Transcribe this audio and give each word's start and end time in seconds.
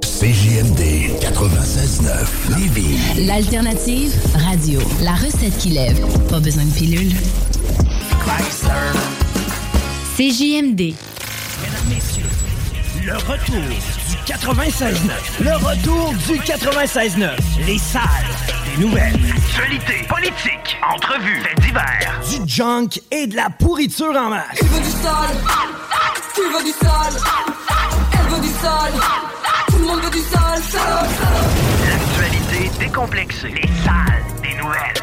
CJMD 0.00 1.20
96.9 1.20 2.56
Lévis. 2.56 3.26
L'alternative 3.26 4.14
radio. 4.48 4.80
La 5.02 5.12
recette 5.12 5.58
qui 5.58 5.68
lève. 5.68 6.00
Pas 6.30 6.40
besoin 6.40 6.64
de 6.64 6.70
pilule. 6.70 7.12
CJMD. 10.16 10.94
Mesdames, 11.60 11.88
messieurs, 11.90 12.24
le 13.04 13.16
retour 13.16 13.60
du 14.08 14.32
96.9. 14.32 14.94
Le 15.40 15.56
retour 15.56 16.14
du 16.26 16.38
96.9. 16.40 17.30
Les 17.66 17.76
salles 17.76 18.02
des 18.64 18.82
nouvelles. 18.82 19.20
Actualité, 19.36 20.06
politique, 20.08 20.78
entrevues, 20.90 21.42
faits 21.42 21.60
divers. 21.60 22.18
Du 22.30 22.48
junk 22.50 22.98
et 23.10 23.26
de 23.26 23.36
la 23.36 23.50
pourriture 23.50 24.16
en 24.16 24.30
masse. 24.30 24.56
Tu 24.56 24.64
veux 24.64 24.80
du 24.80 24.90
sale 24.90 25.36
Tu 26.34 26.40
veux 26.40 26.64
du 26.64 26.72
sale 26.80 27.20
Elle 28.14 28.34
veut 28.34 28.40
du 28.40 28.48
Tout 28.48 29.51
le 29.82 29.88
monde 29.88 30.00
veut 30.00 30.10
du 30.10 30.20
sale 30.20 30.62
Salope, 30.62 31.10
salope 31.18 31.50
L'actualité 31.88 32.70
décomplexée. 32.78 33.48
Les 33.48 33.68
salles 33.84 34.24
des 34.42 34.54
nouvelles. 34.54 35.02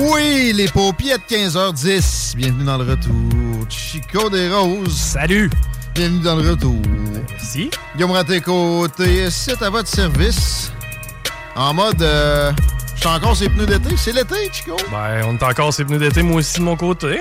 Oui, 0.00 0.52
les 0.54 0.68
paupiers 0.68 1.18
de 1.18 1.22
15h10. 1.22 2.36
Bienvenue 2.36 2.64
dans 2.64 2.78
le 2.78 2.90
retour. 2.90 3.68
Chico 3.68 4.30
des 4.30 4.50
Roses. 4.50 4.96
Salut! 4.96 5.50
Bienvenue 5.94 6.20
dans 6.20 6.36
le 6.36 6.50
retour. 6.50 6.80
Merci. 7.12 7.70
Guillaume 7.94 8.12
Raté 8.12 8.40
côté, 8.40 9.30
c'est 9.30 9.60
à 9.62 9.70
votre 9.70 9.88
service. 9.88 10.72
En 11.56 11.74
mode, 11.74 12.00
euh, 12.00 12.52
je 12.94 13.00
suis 13.00 13.08
encore 13.08 13.36
ses 13.36 13.48
pneus 13.48 13.66
d'été. 13.66 13.96
C'est 13.96 14.12
l'été, 14.12 14.50
Chico? 14.52 14.76
Ben, 14.90 15.24
on 15.26 15.36
est 15.36 15.42
encore 15.42 15.74
ces 15.74 15.84
pneus 15.84 15.98
d'été, 15.98 16.22
moi 16.22 16.36
aussi 16.36 16.60
de 16.60 16.64
mon 16.64 16.76
côté. 16.76 17.20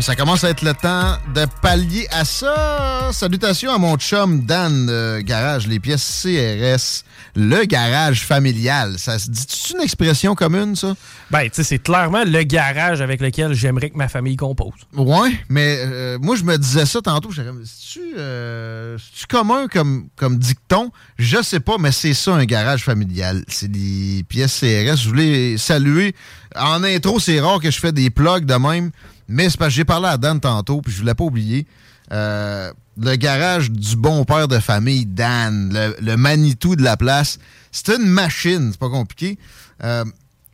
Ça 0.00 0.16
commence 0.16 0.44
à 0.44 0.50
être 0.50 0.62
le 0.62 0.74
temps 0.74 1.16
de 1.34 1.46
pallier 1.62 2.06
à 2.10 2.24
ça. 2.24 3.10
Salutations 3.12 3.72
à 3.72 3.78
mon 3.78 3.96
chum 3.96 4.40
Dan 4.44 5.20
Garage, 5.22 5.66
les 5.66 5.78
pièces 5.78 6.22
CRS. 6.22 7.04
Le 7.36 7.64
garage 7.64 8.24
familial. 8.24 8.96
Ça 8.98 9.18
se 9.18 9.28
dit-tu 9.28 9.74
une 9.74 9.80
expression 9.80 10.34
commune, 10.34 10.76
ça? 10.76 10.94
Ben, 11.30 11.44
tu 11.44 11.50
sais, 11.54 11.64
c'est 11.64 11.78
clairement 11.78 12.22
le 12.24 12.42
garage 12.44 13.00
avec 13.00 13.20
lequel 13.20 13.54
j'aimerais 13.54 13.90
que 13.90 13.96
ma 13.96 14.08
famille 14.08 14.36
compose. 14.36 14.74
Ouais, 14.96 15.32
mais 15.48 15.78
euh, 15.80 16.18
moi, 16.20 16.36
je 16.36 16.44
me 16.44 16.56
disais 16.56 16.86
ça 16.86 17.00
tantôt. 17.00 17.30
C'est-tu 17.32 18.14
euh, 18.16 18.96
c'est-tu 18.98 19.26
commun 19.26 19.66
comme, 19.66 20.08
comme 20.16 20.38
dicton? 20.38 20.92
Je 21.18 21.42
sais 21.42 21.60
pas, 21.60 21.76
mais 21.78 21.90
c'est 21.90 22.14
ça, 22.14 22.34
un 22.34 22.44
garage 22.44 22.84
familial. 22.84 23.44
C'est 23.48 23.70
des 23.70 24.24
pièces 24.28 24.60
CRS. 24.60 24.96
Je 24.96 25.08
voulais 25.08 25.56
saluer. 25.56 26.14
En 26.56 26.84
intro, 26.84 27.18
c'est 27.18 27.40
rare 27.40 27.58
que 27.58 27.70
je 27.70 27.80
fais 27.80 27.90
des 27.90 28.10
plugs 28.10 28.44
de 28.44 28.54
même, 28.54 28.92
mais 29.28 29.48
c'est 29.50 29.58
parce 29.58 29.70
que 29.70 29.74
j'ai 29.76 29.84
parlé 29.84 30.08
à 30.08 30.16
Dan 30.16 30.40
tantôt, 30.40 30.80
puis 30.82 30.92
je 30.92 30.98
voulais 30.98 31.14
pas 31.14 31.24
oublier. 31.24 31.66
Euh, 32.12 32.72
le 33.00 33.16
garage 33.16 33.70
du 33.70 33.96
bon 33.96 34.24
père 34.24 34.46
de 34.48 34.58
famille, 34.58 35.06
Dan, 35.06 35.70
le, 35.72 35.96
le 36.00 36.16
Manitou 36.16 36.76
de 36.76 36.82
la 36.82 36.96
place. 36.96 37.38
C'est 37.72 37.88
une 37.96 38.06
machine, 38.06 38.68
c'est 38.72 38.78
pas 38.80 38.90
compliqué. 38.90 39.38
Euh, 39.82 40.04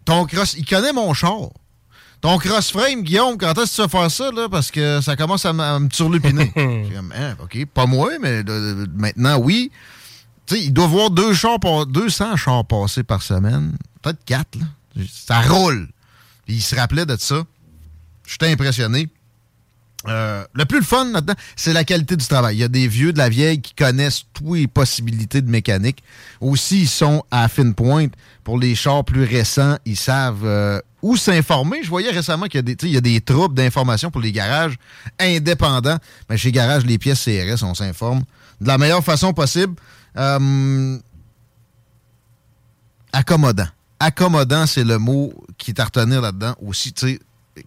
ton 0.05 0.25
cross, 0.27 0.55
il 0.57 0.65
connaît 0.65 0.93
mon 0.93 1.13
char. 1.13 1.51
Ton 2.21 2.37
cross-frame, 2.39 3.03
Guillaume, 3.03 3.39
quand 3.39 3.57
est-ce 3.59 3.71
que 3.71 3.77
tu 3.77 3.83
vas 3.83 3.89
faire 4.01 4.11
ça, 4.11 4.31
là? 4.31 4.49
Parce 4.51 4.71
que 4.71 5.01
ça 5.01 5.17
commence 5.17 5.45
à, 5.47 5.53
me 5.53 5.89
turlupiner. 5.89 6.51
Comme, 6.95 7.13
Hein, 7.17 7.35
OK, 7.43 7.65
pas 7.67 7.87
moi, 7.87 8.11
mais 8.21 8.43
de- 8.45 8.87
maintenant, 8.95 9.39
oui. 9.39 9.71
Tu 10.47 10.55
sais, 10.57 10.63
il 10.65 10.73
doit 10.73 10.87
voir 10.87 11.11
deux 11.11 11.33
chars 11.35 11.59
par- 11.61 11.87
200 11.87 12.37
chars 12.37 12.65
passés 12.67 13.03
par 13.05 13.23
semaine. 13.23 13.75
Peut-être 14.03 14.23
quatre, 14.25 14.57
là. 14.59 14.67
Ça 15.11 15.41
roule. 15.41 15.89
Puis 16.47 16.57
il 16.57 16.61
se 16.63 16.75
rappelait 16.77 17.07
de 17.07 17.17
ça. 17.19 17.43
J'étais 18.31 18.53
impressionné. 18.53 19.09
Euh, 20.09 20.45
le 20.55 20.65
plus 20.65 20.79
le 20.79 20.85
fun 20.85 21.13
là-dedans, 21.13 21.35
c'est 21.57 21.73
la 21.73 21.85
qualité 21.85 22.17
du 22.17 22.27
travail. 22.27 22.57
Il 22.57 22.61
y 22.61 22.65
a 22.65 22.69
des 22.69 22.87
vieux 22.87 23.13
de 23.13 23.19
la 23.19 23.29
vieille 23.29 23.61
qui 23.61 23.75
connaissent 23.75 24.23
toutes 24.33 24.55
les 24.55 24.67
possibilités 24.67 25.43
de 25.43 25.51
mécanique. 25.51 26.03
Aussi, 26.41 26.83
ils 26.83 26.89
sont 26.89 27.25
à 27.31 27.49
fine 27.49 27.75
pointe. 27.75 28.13
Pour 28.45 28.59
les 28.59 28.75
chars 28.75 29.05
plus 29.05 29.25
récents, 29.25 29.77
ils 29.85 29.97
savent 29.97 30.45
euh, 30.45 30.81
où 31.03 31.17
s'informer. 31.17 31.83
Je 31.83 31.91
voyais 31.91 32.11
récemment 32.11 32.47
qu'il 32.47 32.67
y 32.67 32.87
y 32.89 32.97
a 32.97 33.01
des 33.01 33.21
troupes 33.21 33.55
d'information 33.55 34.11
pour 34.11 34.21
les 34.21 34.33
garages 34.33 34.77
indépendants. 35.19 35.99
Mais 36.31 36.37
chez 36.37 36.53
Garage, 36.53 36.87
les 36.87 36.97
pièces 36.97 37.25
CRS, 37.25 37.63
on 37.63 37.75
s'informe 37.75 38.23
de 38.61 38.69
la 38.69 38.79
meilleure 38.79 39.05
façon 39.05 39.33
possible. 39.33 39.75
Euh, 40.17 40.99
accommodant. 43.13 43.69
Accommodant, 43.99 44.67
c'est 44.67 44.85
le 44.85 44.99
mot 44.99 45.35
qui 45.59 45.73
est 45.73 45.81
à 45.81 45.85
retenir 45.85 46.23
là-dedans 46.23 46.55
aussi. 46.63 46.93
Tu 46.95 47.07
sais, 47.07 47.21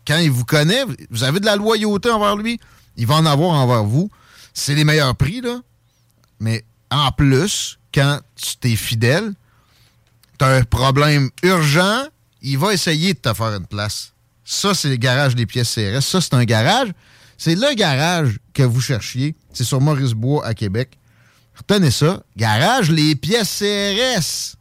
quand 0.08 0.18
il 0.18 0.32
vous 0.32 0.46
connaît, 0.46 0.84
vous 1.10 1.24
avez 1.24 1.40
de 1.40 1.46
la 1.46 1.56
loyauté 1.56 2.10
envers 2.10 2.36
lui, 2.36 2.60
il 2.98 3.08
va 3.08 3.16
en 3.16 3.26
avoir 3.26 3.52
envers 3.52 3.84
vous. 3.84 4.10
C'est 4.54 4.76
les 4.76 4.84
meilleurs 4.84 5.16
prix, 5.16 5.42
là. 5.42 5.62
Mais 6.40 6.64
en 6.92 7.12
plus, 7.12 7.80
quand 7.94 8.20
tu 8.36 8.58
t'es 8.58 8.76
fidèle, 8.76 9.34
tu 10.38 10.46
as 10.46 10.50
un 10.50 10.64
problème 10.64 11.30
urgent, 11.42 12.04
il 12.42 12.58
va 12.58 12.74
essayer 12.74 13.14
de 13.14 13.20
te 13.20 13.34
faire 13.34 13.56
une 13.56 13.66
place. 13.66 14.14
Ça, 14.46 14.74
c'est 14.74 14.90
le 14.90 14.98
garage 14.98 15.36
des 15.36 15.46
pièces 15.46 15.74
CRS. 15.74 16.02
Ça, 16.02 16.22
c'est 16.22 16.34
un 16.34 16.44
garage. 16.44 16.90
C'est 17.38 17.56
le 17.56 17.74
garage 17.76 18.40
que 18.54 18.64
vous 18.64 18.82
cherchiez. 18.82 19.36
C'est 19.54 19.64
sur 19.64 19.82
Maurice-Bois 19.82 20.46
à 20.46 20.54
Québec. 20.54 20.98
Retenez 21.56 21.92
ça. 21.92 22.24
Garage, 22.36 22.90
les 22.90 23.16
pièces 23.16 23.60
CRS. 23.60 24.58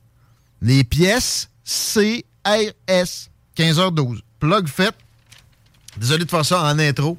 Les 0.61 0.85
pièces 0.85 1.49
CRS. 1.65 3.31
15h12. 3.57 4.21
Plug 4.39 4.69
fait. 4.69 4.95
Désolé 5.97 6.25
de 6.25 6.31
faire 6.31 6.45
ça 6.45 6.63
en 6.63 6.79
intro. 6.79 7.19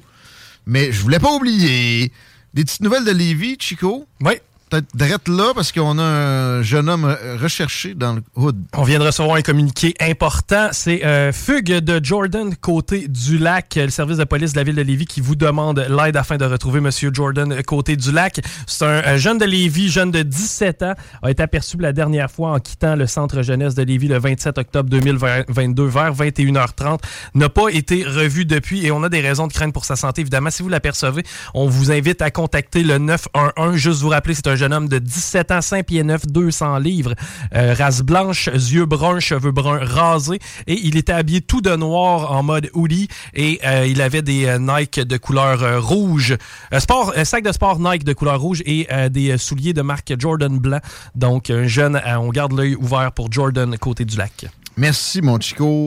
Mais 0.66 0.92
je 0.92 1.00
voulais 1.00 1.18
pas 1.18 1.32
oublier. 1.32 2.12
Des 2.54 2.64
petites 2.64 2.80
nouvelles 2.80 3.04
de 3.04 3.10
Lévis, 3.10 3.56
Chico. 3.58 4.06
Oui. 4.20 4.34
Peut-être 4.70 4.86
drette 4.94 5.28
là 5.28 5.52
parce 5.54 5.72
qu'on 5.72 5.98
a 5.98 6.02
un 6.02 6.62
jeune 6.62 6.88
homme 6.88 7.16
recherché 7.40 7.94
dans 7.94 8.14
le 8.14 8.22
hood. 8.36 8.56
On 8.72 8.82
vient 8.82 8.98
de 8.98 9.04
recevoir 9.04 9.36
un 9.36 9.42
communiqué 9.42 9.94
important. 10.00 10.68
C'est 10.72 11.04
euh, 11.04 11.32
fugue 11.32 11.78
de 11.78 12.04
Jordan 12.04 12.54
côté 12.56 13.06
du 13.08 13.38
lac. 13.38 13.74
Le 13.76 13.90
service 13.90 14.16
de 14.16 14.24
police 14.24 14.52
de 14.52 14.58
la 14.58 14.64
ville 14.64 14.74
de 14.74 14.82
Lévis 14.82 15.06
qui 15.06 15.20
vous 15.20 15.36
demande 15.36 15.86
l'aide 15.88 16.16
afin 16.16 16.36
de 16.36 16.44
retrouver 16.44 16.80
Monsieur 16.80 17.10
Jordan 17.12 17.62
côté 17.62 17.96
du 17.96 18.10
lac. 18.10 18.40
C'est 18.66 18.84
un, 18.84 19.02
un 19.04 19.16
jeune 19.16 19.38
de 19.38 19.44
Lévis, 19.44 19.90
jeune 19.90 20.10
de 20.10 20.22
17 20.22 20.82
ans, 20.82 20.94
a 21.22 21.30
été 21.30 21.42
aperçu 21.42 21.76
la 21.78 21.92
dernière 21.92 22.30
fois 22.30 22.52
en 22.52 22.58
quittant 22.58 22.96
le 22.96 23.06
centre 23.06 23.42
jeunesse 23.42 23.74
de 23.74 23.82
Lévis 23.82 24.08
le 24.08 24.18
27 24.18 24.58
octobre 24.58 24.88
2022 24.90 25.84
vers 25.84 26.14
21h30. 26.14 26.98
N'a 27.34 27.48
pas 27.48 27.68
été 27.68 28.04
revu 28.04 28.44
depuis 28.44 28.86
et 28.86 28.90
on 28.90 29.02
a 29.02 29.08
des 29.08 29.20
raisons 29.20 29.46
de 29.46 29.52
crainte 29.52 29.72
pour 29.72 29.84
sa 29.84 29.96
santé. 29.96 30.22
Évidemment, 30.22 30.50
si 30.50 30.62
vous 30.62 30.68
l'apercevez, 30.68 31.22
on 31.54 31.68
vous 31.68 31.92
invite 31.92 32.22
à 32.22 32.30
contacter 32.30 32.82
le 32.82 32.98
911. 32.98 33.76
Juste 33.76 34.00
vous 34.00 34.08
rappeler, 34.08 34.34
c'est 34.34 34.46
un 34.46 34.53
jeune 34.56 34.72
homme 34.72 34.88
de 34.88 34.98
17 34.98 35.50
ans, 35.50 35.60
5 35.60 35.86
pieds 35.86 36.02
9, 36.02 36.26
200 36.26 36.78
livres, 36.78 37.14
euh, 37.54 37.74
race 37.74 38.02
blanche, 38.02 38.46
yeux 38.46 38.86
bruns, 38.86 39.20
cheveux 39.20 39.52
bruns 39.52 39.80
rasés 39.82 40.38
et 40.66 40.78
il 40.82 40.96
était 40.96 41.12
habillé 41.12 41.40
tout 41.40 41.60
de 41.60 41.74
noir 41.74 42.32
en 42.32 42.42
mode 42.42 42.70
hoodie 42.74 43.08
et 43.34 43.60
euh, 43.64 43.86
il 43.86 44.00
avait 44.00 44.22
des 44.22 44.46
euh, 44.46 44.58
Nike 44.58 45.00
de 45.00 45.16
couleur 45.16 45.82
rouge, 45.82 46.36
sport, 46.78 47.12
un 47.16 47.24
sac 47.24 47.44
de 47.44 47.52
sport 47.52 47.78
Nike 47.80 48.04
de 48.04 48.12
couleur 48.12 48.40
rouge 48.40 48.62
et 48.66 48.86
des 49.10 49.36
souliers 49.38 49.72
de 49.72 49.82
marque 49.82 50.12
Jordan 50.18 50.58
blanc. 50.58 50.80
Donc 51.14 51.50
un 51.50 51.66
jeune, 51.66 52.00
on 52.06 52.28
garde 52.28 52.52
l'œil 52.52 52.74
ouvert 52.74 53.12
pour 53.12 53.30
Jordan 53.30 53.76
côté 53.78 54.04
du 54.04 54.16
lac. 54.16 54.46
Merci, 54.76 55.22
mon. 55.22 55.38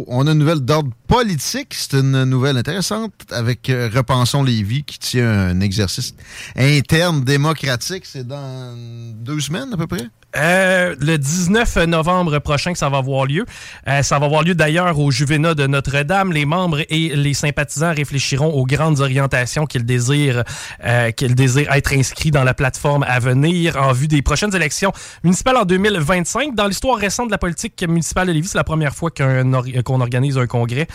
On 0.07 0.27
a 0.27 0.31
une 0.31 0.37
nouvelle 0.37 0.61
d'ordre 0.61 0.91
politique. 1.07 1.73
C'est 1.73 1.93
une 1.93 2.23
nouvelle 2.23 2.57
intéressante 2.57 3.13
avec 3.31 3.69
euh, 3.69 3.89
Repensons 3.93 4.43
Lévis 4.43 4.83
qui 4.83 4.97
tient 4.97 5.29
un 5.29 5.59
exercice 5.59 6.15
interne 6.55 7.23
démocratique. 7.23 8.05
C'est 8.05 8.25
dans 8.25 8.73
deux 9.15 9.41
semaines 9.41 9.73
à 9.73 9.77
peu 9.77 9.87
près? 9.87 10.07
Euh, 10.35 10.95
le 10.99 11.17
19 11.17 11.87
novembre 11.87 12.39
prochain 12.39 12.73
que 12.73 12.77
ça 12.77 12.89
va 12.89 12.97
avoir 12.97 13.25
lieu. 13.25 13.45
Euh, 13.87 14.03
ça 14.03 14.19
va 14.19 14.25
avoir 14.25 14.43
lieu 14.43 14.55
d'ailleurs 14.55 14.99
au 14.99 15.09
Juvénat 15.09 15.55
de 15.55 15.67
Notre-Dame. 15.67 16.33
Les 16.33 16.45
membres 16.45 16.81
et 16.89 17.15
les 17.15 17.33
sympathisants 17.33 17.93
réfléchiront 17.93 18.47
aux 18.47 18.65
grandes 18.65 18.99
orientations 18.99 19.65
qu'ils 19.65 19.85
désirent, 19.85 20.43
euh, 20.83 21.11
qu'ils 21.11 21.33
désirent 21.33 21.71
être 21.71 21.93
inscrits 21.93 22.31
dans 22.31 22.43
la 22.43 22.53
plateforme 22.53 23.03
à 23.07 23.19
venir 23.19 23.77
en 23.77 23.93
vue 23.93 24.09
des 24.09 24.21
prochaines 24.21 24.53
élections 24.53 24.91
municipales 25.23 25.57
en 25.57 25.65
2025. 25.65 26.53
Dans 26.55 26.67
l'histoire 26.67 26.97
récente 26.97 27.27
de 27.27 27.31
la 27.31 27.37
politique 27.37 27.81
municipale 27.87 28.27
de 28.27 28.33
Lévis, 28.33 28.49
c'est 28.49 28.57
la 28.57 28.65
première 28.65 28.93
fois 28.93 29.09
qu'on 29.09 30.01
organise 30.01 30.37
un 30.37 30.47
congrès. 30.47 30.87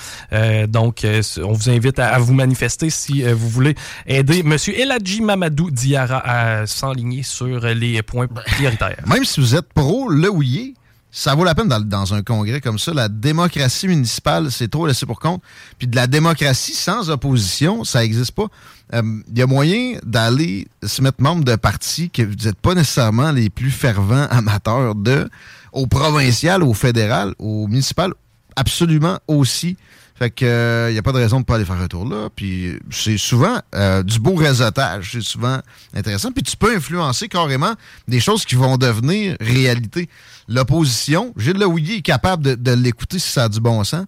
donc, 0.69 1.07
on 1.43 1.53
vous 1.53 1.71
invite 1.71 1.99
à, 1.99 2.19
vous 2.19 2.35
manifester 2.35 2.91
si 2.91 3.23
vous 3.23 3.49
voulez 3.49 3.75
aider 4.07 4.41
M. 4.41 4.57
Eladji 4.77 5.23
Mamadou 5.23 5.71
Diara 5.71 6.23
à 6.25 6.67
s'enligner 6.67 7.23
sur 7.23 7.61
les 7.61 8.03
points 8.03 8.27
prioritaires 8.27 8.97
vous 9.41 9.55
êtes 9.55 9.73
pro 9.73 10.09
le 10.09 10.31
ouillé, 10.31 10.75
ça 11.15 11.35
vaut 11.35 11.45
la 11.45 11.55
peine 11.55 11.69
dans, 11.69 12.15
un 12.15 12.23
congrès 12.23 12.63
comme 12.63 12.79
ça. 12.79 12.95
La 12.95 13.09
démocratie 13.09 13.87
municipale, 13.87 14.51
c'est 14.51 14.69
trop 14.69 14.87
laissé 14.87 15.05
pour 15.05 15.21
compte. 15.21 15.43
Puis 15.79 15.87
de 15.87 15.95
la 15.95 16.07
démocratie 16.07 16.75
sans 16.75 17.11
opposition, 17.11 17.85
ça 17.85 18.01
n'existe 18.01 18.33
pas. 18.33 18.47
Il 18.93 18.99
euh, 18.99 19.23
y 19.37 19.43
a 19.43 19.47
moyen 19.47 19.99
d'aller 20.05 20.69
se 20.83 21.03
mettre 21.03 21.21
membre 21.21 21.45
de 21.45 21.55
parti 21.57 22.09
que 22.09 22.23
vous 22.23 22.47
n'êtes 22.47 22.59
pas 22.59 22.75
nécessairement 22.75 23.31
les 23.31 23.51
plus 23.51 23.71
fervents 23.71 24.27
amateurs 24.31 24.95
de, 24.95 25.29
au 25.73 25.87
provincial, 25.87 26.63
au 26.63 26.73
fédéral, 26.73 27.35
au 27.39 27.67
municipal, 27.69 28.15
absolument 28.57 29.19
aussi. 29.29 29.77
Fait 30.23 30.31
que 30.31 30.45
il 30.45 30.49
euh, 30.49 30.93
n'y 30.93 30.99
a 30.99 31.03
pas 31.03 31.11
de 31.11 31.17
raison 31.17 31.39
de 31.39 31.41
ne 31.41 31.45
pas 31.45 31.57
aller 31.57 31.65
faire 31.65 31.81
un 31.81 31.89
tour 31.89 32.09
là. 32.09 32.29
Puis 32.37 32.79
c'est 32.93 33.19
souvent 33.19 33.59
euh, 33.75 34.05
du 34.05 34.21
beau 34.21 34.37
réseautage. 34.37 35.11
C'est 35.15 35.21
souvent 35.21 35.59
intéressant. 35.97 36.31
Puis 36.31 36.45
tu 36.45 36.57
peux 36.57 36.77
influencer 36.77 37.27
carrément 37.27 37.75
des 38.07 38.21
choses 38.21 38.45
qui 38.45 38.55
vont 38.55 38.77
devenir 38.77 39.37
réalité. 39.41 40.09
L'opposition, 40.47 41.35
Gilles 41.37 41.59
Lehouillier 41.59 41.97
est 41.97 42.03
capable 42.03 42.63
de, 42.63 42.73
l'écouter 42.73 43.19
si 43.19 43.33
ça 43.33 43.45
a 43.45 43.49
du 43.49 43.59
bon 43.59 43.83
sens. 43.83 44.07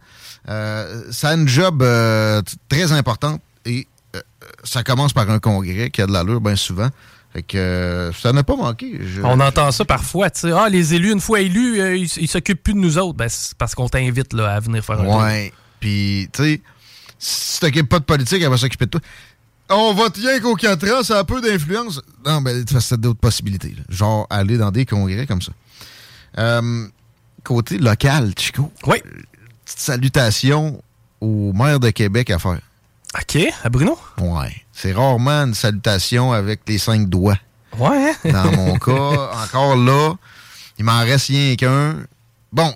Euh, 0.49 1.02
ça 1.11 1.31
a 1.31 1.34
une 1.34 1.49
job 1.49 1.84
très 2.69 2.93
importante 2.93 3.40
et 3.64 3.88
ça 4.62 4.84
commence 4.84 5.12
par 5.12 5.28
un 5.28 5.40
congrès 5.40 5.90
qui 5.90 6.00
a 6.00 6.06
de 6.06 6.12
l'allure 6.12 6.40
bien 6.40 6.55
souvent. 6.55 6.90
Fait 7.32 7.43
que 7.43 8.12
ça 8.17 8.32
n'a 8.32 8.44
pas 8.44 8.55
manqué. 8.55 9.00
On 9.25 9.40
entend 9.40 9.72
ça 9.72 9.84
parfois, 9.84 10.31
tu 10.31 10.43
sais. 10.43 10.52
Ah, 10.52 10.69
les 10.69 10.94
élus, 10.94 11.10
une 11.10 11.20
fois 11.20 11.40
élus, 11.40 11.99
ils 11.99 12.28
s'occupent 12.28 12.62
plus 12.62 12.75
de 12.75 12.78
nous 12.78 12.99
autres. 12.99 13.14
Ben, 13.14 13.28
c'est 13.28 13.58
parce 13.58 13.75
qu'on 13.75 13.88
t'invite 13.88 14.32
là, 14.32 14.55
à 14.55 14.60
venir 14.60 14.84
faire 14.84 15.00
un 15.00 15.25
ouais. 15.25 15.52
Puis, 15.84 16.31
tu 16.32 16.42
sais, 16.42 16.60
si 17.19 17.52
tu 17.52 17.60
t'occupes 17.60 17.90
pas 17.90 17.98
de 17.98 18.04
politique, 18.04 18.40
elle 18.40 18.48
va 18.48 18.56
s'occuper 18.56 18.86
de 18.86 18.92
toi. 18.92 19.00
On 19.69 19.92
vote 19.92 20.16
rien 20.16 20.40
qu'aux 20.40 20.54
4 20.54 20.90
ans, 20.92 21.02
ça 21.02 21.19
a 21.19 21.25
peu 21.25 21.42
d'influence. 21.42 22.00
Non, 22.25 22.40
ben, 22.40 22.64
as 22.75 22.96
d'autres 22.96 23.20
possibilités. 23.20 23.76
Genre, 23.90 24.26
aller 24.31 24.56
dans 24.56 24.70
des 24.70 24.86
congrès 24.86 25.26
comme 25.26 25.42
ça. 25.42 25.52
Euh, 26.38 26.86
côté 27.42 27.76
local, 27.76 28.32
Chico. 28.34 28.72
Oui. 28.86 28.96
Petite 29.66 29.78
salutation 29.78 30.82
au 31.20 31.52
maire 31.52 31.81
de 31.81 31.90
Québec 31.90 32.31
à 32.31 32.38
faire. 32.38 32.60
OK, 33.14 33.38
à 33.62 33.69
Bruno? 33.69 33.98
Ouais. 34.22 34.64
C'est 34.72 34.94
rarement 34.94 35.44
une 35.44 35.52
salutation 35.52 36.32
avec 36.32 36.62
les 36.66 36.78
cinq 36.78 37.10
doigts. 37.10 37.38
Ouais. 37.76 38.14
Hein? 38.25 38.32
Dans 38.32 38.52
mon 38.52 38.75
cas, 38.78 39.32
encore 39.44 39.76
là, 39.76 40.14
il 40.78 40.86
m'en 40.86 41.00
reste 41.00 41.26
rien 41.26 41.56
qu'un. 41.56 41.96
Bon, 42.50 42.72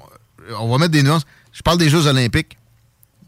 on 0.59 0.69
va 0.69 0.77
mettre 0.77 0.93
des 0.93 1.03
nuances. 1.03 1.25
Je 1.55 1.63
parle 1.63 1.79
des 1.79 1.89
Jeux 1.89 2.07
olympiques 2.07 2.58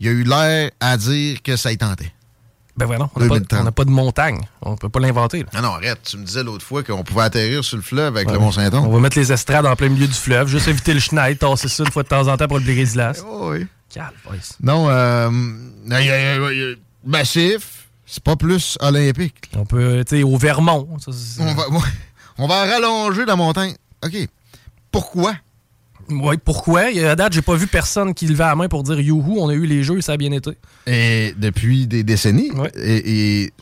il 0.01 0.09
a 0.09 0.11
eu 0.11 0.25
l'air 0.25 0.71
à 0.81 0.97
dire 0.97 1.43
que 1.43 1.57
ça 1.57 1.71
y 1.71 1.79
tentait. 1.79 2.13
Ben 2.77 2.87
voilà, 2.87 3.11
on 3.15 3.21
n'a 3.21 3.73
pas, 3.73 3.85
de 3.85 3.91
montagne. 3.91 4.41
On 4.63 4.75
peut 4.75 4.89
pas 4.89 5.01
l'inventer. 5.01 5.45
Non, 5.53 5.61
non, 5.61 5.75
arrête. 5.75 6.01
Tu 6.03 6.17
me 6.17 6.25
disais 6.25 6.43
l'autre 6.43 6.65
fois 6.65 6.83
qu'on 6.83 7.05
pouvait 7.05 7.25
atterrir 7.25 7.63
sur 7.63 7.77
le 7.77 7.83
fleuve 7.83 8.17
avec 8.17 8.31
le 8.31 8.39
Mont-Saint-On. 8.39 8.79
On 8.79 8.89
va 8.89 9.01
mettre 9.01 9.19
les 9.19 9.31
estrades 9.31 9.67
en 9.67 9.77
plein 9.77 9.91
milieu 9.91 10.07
du 10.07 10.15
fleuve, 10.15 10.49
juste 10.49 10.67
éviter 10.67 10.95
le 10.95 11.01
schneid, 11.01 11.39
tasser 11.39 11.69
ça 11.69 11.85
une 11.85 11.91
fois 11.91 12.05
de 12.05 12.09
temps 12.09 12.27
en 12.27 12.39
temps 12.39 12.49
pour 12.49 12.59
le 12.59 12.65
brise-glace. 12.65 13.23
Oh, 13.27 13.51
oui. 13.53 13.67
Calme, 13.93 14.15
Non, 14.63 14.89
euh, 14.89 15.31
massif, 17.05 17.89
c'est 18.07 18.23
pas 18.23 18.37
plus 18.37 18.79
olympique. 18.81 19.51
On 19.57 19.67
peut, 19.67 20.03
tu 20.09 20.17
sais, 20.17 20.23
au 20.23 20.39
Vermont. 20.39 20.89
on, 21.39 21.55
va, 21.55 21.65
on 22.39 22.47
va 22.47 22.65
rallonger 22.65 23.27
la 23.27 23.37
montagne. 23.37 23.75
OK. 24.05 24.29
Pourquoi? 24.91 25.35
Oui, 26.09 26.37
pourquoi? 26.45 26.83
À 27.05 27.17
date, 27.17 27.33
j'ai 27.33 27.43
pas 27.43 27.55
vu 27.55 27.67
personne 27.67 28.15
qui 28.15 28.27
levait 28.27 28.45
la 28.45 28.57
main 28.57 28.69
pour 28.69 28.83
dire 28.83 29.01
youhou, 29.01 29.37
on 29.39 29.49
a 29.49 29.55
eu 29.55 29.67
les 29.67 29.83
jeux 29.83 29.99
et 29.99 30.03
ça 30.03 30.13
a 30.13 30.17
bien 30.17 30.33
été. 30.33 30.51
Et 30.87 31.35
depuis 31.37 31.87
des 31.87 32.03
décennies. 32.03 32.51
Et, 32.77 33.53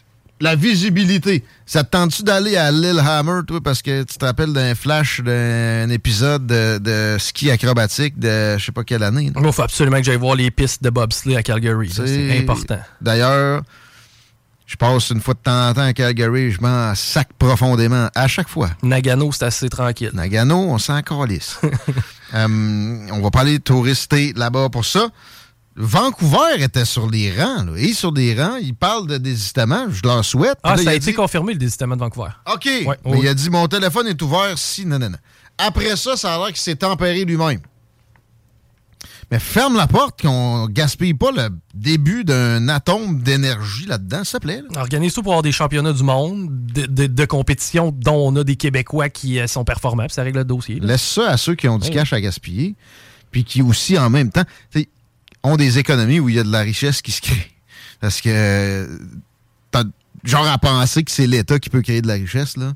la 0.40 0.54
visibilité. 0.54 1.42
Ça 1.66 1.82
te 1.82 1.90
tente-tu 1.90 2.22
d'aller 2.22 2.56
à 2.56 2.70
Lillehammer, 2.70 3.40
toi, 3.44 3.60
parce 3.60 3.82
que 3.82 4.04
tu 4.04 4.16
te 4.16 4.24
rappelles 4.24 4.52
d'un 4.52 4.76
flash 4.76 5.20
d'un 5.20 5.90
épisode 5.90 6.46
de, 6.46 7.16
ski 7.18 7.50
acrobatique 7.50 8.18
de 8.20 8.56
je 8.56 8.64
sais 8.64 8.72
pas 8.72 8.84
quelle 8.84 9.02
année? 9.02 9.32
Il 9.34 9.52
faut 9.52 9.62
absolument 9.62 9.96
que 9.96 10.04
j'aille 10.04 10.16
voir 10.16 10.36
les 10.36 10.52
pistes 10.52 10.82
de 10.82 10.90
bobsleigh 10.90 11.36
à 11.36 11.42
Calgary. 11.42 11.90
C'est 11.92 12.38
important. 12.38 12.78
D'ailleurs, 13.00 13.62
je 14.68 14.76
passe 14.76 15.08
une 15.10 15.20
fois 15.22 15.32
de 15.32 15.38
temps 15.38 15.70
en 15.70 15.72
temps 15.72 15.80
à 15.80 15.94
Calgary, 15.94 16.52
je 16.52 16.60
m'en 16.60 16.94
sac 16.94 17.30
profondément 17.38 18.10
à 18.14 18.28
chaque 18.28 18.50
fois. 18.50 18.68
Nagano, 18.82 19.32
c'est 19.32 19.44
assez 19.44 19.70
tranquille. 19.70 20.10
Nagano, 20.12 20.56
on 20.56 20.78
s'en 20.78 21.02
calisse. 21.02 21.58
Euh, 22.34 23.06
on 23.10 23.22
va 23.22 23.30
parler 23.30 23.56
de 23.56 23.62
touristé 23.62 24.34
là-bas 24.36 24.68
pour 24.68 24.84
ça. 24.84 25.08
Vancouver 25.76 26.62
était 26.62 26.84
sur 26.84 27.08
les 27.08 27.32
rangs, 27.34 27.64
là, 27.64 27.72
et 27.74 27.94
sur 27.94 28.12
des 28.12 28.34
rangs, 28.34 28.56
il 28.56 28.74
parle 28.74 29.06
de 29.06 29.16
désistement, 29.16 29.86
je 29.90 30.02
leur 30.02 30.22
souhaite. 30.26 30.58
Ah, 30.62 30.76
ça 30.76 30.90
a, 30.90 30.94
été 30.94 31.14
confirmé 31.14 31.54
le 31.54 31.58
désistement 31.58 31.96
de 31.96 32.00
Vancouver. 32.00 32.28
OK, 32.52 32.68
mais 33.06 33.20
il 33.20 33.28
a 33.28 33.32
dit 33.32 33.48
mon 33.48 33.66
téléphone 33.66 34.08
est 34.08 34.20
ouvert 34.20 34.58
si, 34.58 34.84
non, 34.84 34.98
non, 34.98 35.08
non. 35.08 35.16
Après 35.56 35.96
ça, 35.96 36.18
ça 36.18 36.34
a 36.34 36.36
l'air 36.36 36.48
qu'il 36.48 36.58
s'est 36.58 36.76
tempéré 36.76 37.24
lui-même. 37.24 37.60
Mais 39.30 39.38
ferme 39.38 39.76
la 39.76 39.86
porte, 39.86 40.22
qu'on 40.22 40.66
gaspille 40.68 41.12
pas 41.12 41.30
le 41.30 41.50
début 41.74 42.24
d'un 42.24 42.66
atome 42.68 43.20
d'énergie 43.20 43.84
là-dedans, 43.84 44.24
s'il 44.24 44.38
te 44.38 44.44
plaît. 44.44 44.62
Organise 44.74 45.12
tout 45.12 45.22
pour 45.22 45.32
avoir 45.32 45.42
des 45.42 45.52
championnats 45.52 45.92
du 45.92 46.02
monde, 46.02 46.48
de, 46.50 47.24
compétition 47.26 47.92
dont 47.92 48.28
on 48.28 48.36
a 48.36 48.44
des 48.44 48.56
Québécois 48.56 49.10
qui 49.10 49.38
euh, 49.38 49.46
sont 49.46 49.64
performants, 49.64 50.06
ça 50.08 50.22
règle 50.22 50.38
le 50.38 50.44
dossier. 50.44 50.80
Laisse 50.80 51.02
ça 51.02 51.28
à 51.28 51.36
ceux 51.36 51.54
qui 51.54 51.68
ont 51.68 51.78
du 51.78 51.90
cash 51.90 52.14
à 52.14 52.20
gaspiller, 52.20 52.74
puis 53.30 53.44
qui 53.44 53.60
aussi, 53.60 53.98
en 53.98 54.08
même 54.08 54.30
temps, 54.30 54.44
ont 55.42 55.56
des 55.56 55.78
économies 55.78 56.20
où 56.20 56.30
il 56.30 56.36
y 56.36 56.38
a 56.38 56.44
de 56.44 56.50
la 56.50 56.60
richesse 56.60 57.02
qui 57.02 57.12
se 57.12 57.20
crée. 57.20 57.50
Parce 58.00 58.22
que 58.22 58.88
t'as 59.70 59.84
genre 60.24 60.46
à 60.46 60.56
penser 60.56 61.04
que 61.04 61.10
c'est 61.10 61.26
l'État 61.26 61.58
qui 61.58 61.68
peut 61.68 61.82
créer 61.82 62.00
de 62.00 62.08
la 62.08 62.14
richesse, 62.14 62.56
là. 62.56 62.72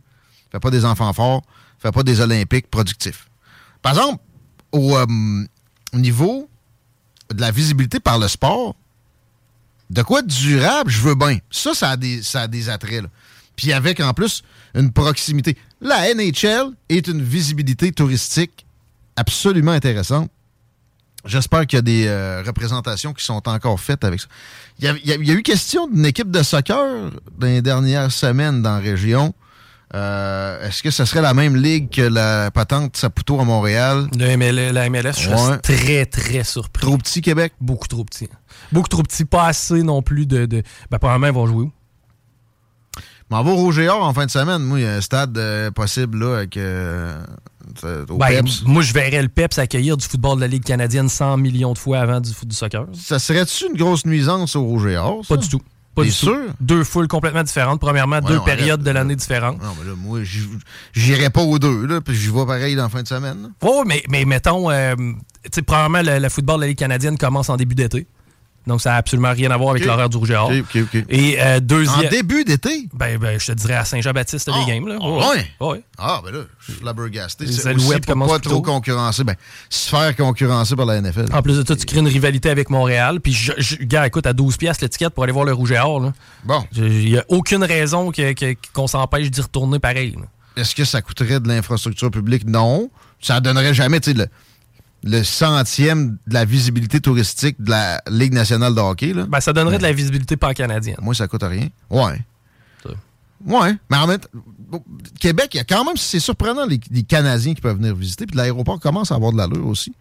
Fait 0.51 0.61
pas 0.61 0.71
des 0.71 0.85
enfants 0.85 1.13
forts, 1.15 1.43
fait 1.79 1.93
pas 1.93 2.03
des 2.03 2.21
Olympiques 2.21 2.71
productifs. 2.71 3.29
Par 3.81 3.93
exemple, 3.93 4.23
au, 4.73 4.97
euh, 4.99 5.06
au 5.93 5.99
niveau 5.99 6.49
de 7.32 7.41
la 7.41 7.51
visibilité 7.51 8.01
par 8.01 8.19
le 8.19 8.29
sport, 8.29 8.75
de 9.91 10.03
quoi 10.03 10.22
durable, 10.22 10.91
je 10.91 11.01
veux 11.01 11.15
bien? 11.15 11.39
Ça, 11.51 11.75
ça 11.75 11.91
a 11.91 11.96
des, 11.96 12.22
ça 12.22 12.43
a 12.43 12.49
des 12.49 12.69
attraits. 12.69 13.05
Puis 13.56 13.72
avec 13.72 14.01
en 14.01 14.15
plus 14.15 14.43
une 14.75 14.91
proximité. 14.91 15.56
La 15.81 16.15
NHL 16.15 16.72
est 16.89 17.06
une 17.06 17.22
visibilité 17.22 17.93
touristique 17.93 18.65
absolument 19.17 19.72
intéressante. 19.72 20.31
J'espère 21.25 21.67
qu'il 21.67 21.77
y 21.77 21.79
a 21.79 21.82
des 21.82 22.06
euh, 22.06 22.43
représentations 22.44 23.13
qui 23.13 23.25
sont 23.25 23.49
encore 23.49 23.79
faites 23.79 24.03
avec 24.03 24.20
ça. 24.20 24.27
Il 24.79 24.87
y 24.87 24.89
a, 24.89 24.96
il 25.05 25.27
y 25.27 25.31
a 25.31 25.34
eu 25.34 25.43
question 25.43 25.87
d'une 25.87 26.06
équipe 26.06 26.31
de 26.31 26.43
soccer 26.43 27.11
dans 27.39 27.46
les 27.46 27.63
dernières 27.63 28.11
semaines 28.11 28.63
dans 28.63 28.77
la 28.77 28.79
région. 28.79 29.34
Euh, 29.94 30.67
est-ce 30.67 30.82
que 30.82 30.91
ce 30.91 31.05
serait 31.05 31.20
la 31.20 31.34
même 31.34 31.55
ligue 31.55 31.91
que 31.91 32.03
la 32.03 32.51
patente 32.51 32.96
Saputo 32.96 33.39
à 33.41 33.44
Montréal? 33.44 34.08
la 34.17 34.37
MLS, 34.89 35.13
je 35.19 35.37
suis 35.37 35.58
très, 35.63 36.06
très 36.06 36.44
surpris. 36.44 36.87
Trop 36.87 36.96
petit, 36.96 37.20
Québec? 37.20 37.53
Beaucoup 37.61 37.89
trop 37.89 38.05
petit. 38.05 38.29
Beaucoup 38.70 38.89
trop 38.89 39.03
petit. 39.03 39.25
Pas 39.25 39.46
assez 39.46 39.82
non 39.82 40.01
plus 40.01 40.27
de... 40.27 40.46
de... 40.46 40.63
Ben, 40.91 40.99
probablement, 40.99 41.27
ils 41.27 41.34
vont 41.34 41.46
jouer 41.46 41.65
où? 41.65 41.72
M'en 43.31 43.43
va 43.43 43.51
au 43.51 43.56
Rouge 43.56 43.79
et 43.79 43.89
Or 43.89 44.03
en 44.03 44.13
fin 44.13 44.27
de 44.27 44.31
semaine. 44.31 44.63
Moi, 44.63 44.81
il 44.81 44.82
y 44.82 44.87
a 44.87 44.94
un 44.94 45.01
stade 45.01 45.37
euh, 45.39 45.70
possible 45.70 46.19
là, 46.19 46.37
avec... 46.39 46.56
Euh, 46.56 47.22
ben, 47.82 48.44
moi, 48.67 48.82
je 48.82 48.93
verrais 48.93 49.22
le 49.22 49.29
PEPS 49.29 49.58
accueillir 49.58 49.96
du 49.96 50.06
football 50.06 50.37
de 50.37 50.41
la 50.43 50.49
Ligue 50.49 50.65
canadienne 50.65 51.08
100 51.08 51.37
millions 51.37 51.72
de 51.72 51.79
fois 51.79 52.01
avant 52.01 52.20
du, 52.20 52.31
du 52.44 52.55
soccer. 52.55 52.87
Ça 52.93 53.19
serait-tu 53.19 53.69
une 53.69 53.77
grosse 53.77 54.05
nuisance 54.05 54.56
au 54.56 54.63
Rouge 54.63 54.87
et 54.87 54.96
Or? 54.96 55.22
Pas 55.27 55.37
du 55.37 55.49
tout. 55.49 55.61
Pas 55.94 56.08
sûr? 56.11 56.39
Deux 56.61 56.84
foules 56.84 57.08
complètement 57.08 57.43
différentes. 57.43 57.81
Premièrement, 57.81 58.20
deux 58.20 58.41
périodes 58.41 58.82
de 58.82 58.91
l'année 58.91 59.17
différentes. 59.17 59.63
Non, 59.63 59.70
mais 59.79 59.91
là, 59.91 59.94
moi, 59.96 60.20
j'irai 60.93 61.31
pas 61.31 61.43
aux 61.43 61.58
deux, 61.58 61.87
là, 61.87 62.01
puis 62.01 62.15
j'y 62.15 62.29
vais 62.29 62.46
pareil 62.46 62.77
dans 62.77 62.84
la 62.84 62.89
fin 62.89 63.03
de 63.03 63.08
semaine. 63.08 63.53
Oui, 63.63 63.82
mais, 63.87 64.03
mais 64.08 64.25
mettons, 64.25 64.70
euh, 64.70 64.94
tu 64.96 65.51
sais, 65.55 65.63
premièrement, 65.63 66.01
le, 66.03 66.29
football 66.29 66.56
de 66.56 66.61
la 66.63 66.67
Ligue 66.69 66.79
canadienne 66.79 67.19
commence 67.19 67.51
en 67.51 67.56
début 67.56 67.75
d'été. 67.75 68.06
Donc, 68.67 68.81
ça 68.81 68.91
n'a 68.91 68.97
absolument 68.97 69.33
rien 69.33 69.51
à 69.51 69.57
voir 69.57 69.71
avec 69.71 69.83
Ok. 69.83 69.89
l'horaire 69.89 70.09
du 70.09 70.17
Rouge 70.17 70.31
et 70.31 70.37
Or. 70.37 70.53
Et 71.09 71.37
euh, 71.41 71.57
En 71.57 71.61
deuxième. 71.61 72.09
début 72.11 72.45
d'été? 72.45 72.89
Ben, 72.95 73.19
ben, 73.19 73.39
je 73.41 73.47
te 73.47 73.53
dirais 73.53 73.75
à 73.75 73.85
Saint-Jean-Baptiste, 73.85 74.49
Ah, 74.53 74.59
les 74.67 74.73
games. 74.73 74.87
Là. 74.87 74.99
ah 75.01 75.09
ouais? 75.31 75.47
ouais. 75.69 75.83
Ah, 75.99 76.21
ben 76.25 76.31
là, 76.33 76.41
je 76.61 76.73
suis 76.73 76.81
flabbergasté. 76.81 77.47
C'est 77.51 77.75
aussi 77.75 77.99
pour 78.01 78.27
pas 78.29 78.39
trop 78.39 78.55
tôt. 78.57 78.63
concurrencer. 78.63 79.25
Ben, 79.25 79.35
se 79.69 79.89
faire 79.91 80.15
concurrencer 80.15 80.77
par 80.77 80.87
la 80.87 81.01
NFL. 81.01 81.27
En 81.33 81.43
plus 81.43 81.59
de 81.59 81.67
ça, 81.67 81.75
tu 81.75 81.85
crées 81.87 81.99
une 81.99 82.07
rivalité 82.09 82.51
avec 82.51 82.71
Montréal. 82.71 83.21
Puis, 83.21 83.33
je, 83.33 83.53
je- 83.59 83.77
gars, 83.77 84.07
écoute, 84.07 84.27
à 84.27 84.33
12 84.33 84.57
piastres 84.57 84.85
l'étiquette 84.85 85.11
pour 85.15 85.25
aller 85.25 85.33
voir 85.33 85.45
le 85.45 85.53
Rouge 85.53 85.73
et 85.73 85.79
Or. 85.79 85.99
là. 86.01 86.13
Bon. 86.45 86.65
Il 86.77 87.11
n'y 87.11 87.19
a 87.19 87.25
aucune 87.29 87.65
raison 87.65 88.13
que- 88.13 88.33
que- 88.33 88.55
qu'on 88.73 88.87
s'empêche 88.87 89.31
d'y 89.31 89.41
retourner 89.41 89.79
pareil. 89.81 90.17
Est-ce 90.57 90.75
que 90.75 90.85
ça 90.85 91.03
coûterait 91.03 91.41
de 91.41 91.49
l'infrastructure 91.49 92.11
publique? 92.11 92.47
Non. 92.47 92.91
Ça 93.21 93.41
donnerait 93.41 93.73
jamais, 93.75 94.01
tu 94.01 94.13
sais, 94.15 94.27
le, 95.03 95.23
centième 95.23 96.19
de 96.27 96.35
la 96.35 96.44
visibilité 96.44 97.01
touristique 97.01 97.61
de 97.61 97.71
la 97.71 98.03
Ligue 98.09 98.32
nationale 98.32 98.75
de 98.75 98.81
hockey, 98.81 99.13
là. 99.13 99.27
Ben, 99.27 99.41
ça 99.41 99.53
donnerait 99.53 99.79
de 99.79 99.82
la 99.82 99.93
visibilité 99.93 100.37
pan-canadienne. 100.37 100.97
Moi, 101.01 101.15
ça 101.15 101.29
coûte 101.29 101.43
rien. 101.43 101.69
Ouais. 101.91 102.21
Ouais. 103.47 103.75
Mais 103.91 103.97
en 103.97 104.06
même 104.06 104.19
temps, 104.19 104.85
Québec, 105.19 105.51
il 105.55 105.56
y 105.56 105.61
a 105.61 105.65
quand 105.65 105.85
même, 105.85 105.97
c'est 105.97 106.21
surprenant, 106.21 106.65
les, 106.65 106.81
les 106.91 107.03
Canadiens 107.03 107.55
qui 107.55 107.61
peuvent 107.61 107.77
venir 107.77 107.94
visiter. 107.94 108.27
Puis 108.27 108.37
l'aéroport 108.37 108.79
commence 108.79 109.11
à 109.11 109.17
avoir 109.17 109.32
de 109.32 109.39
l'allure 109.39 109.67
aussi. 109.67 109.93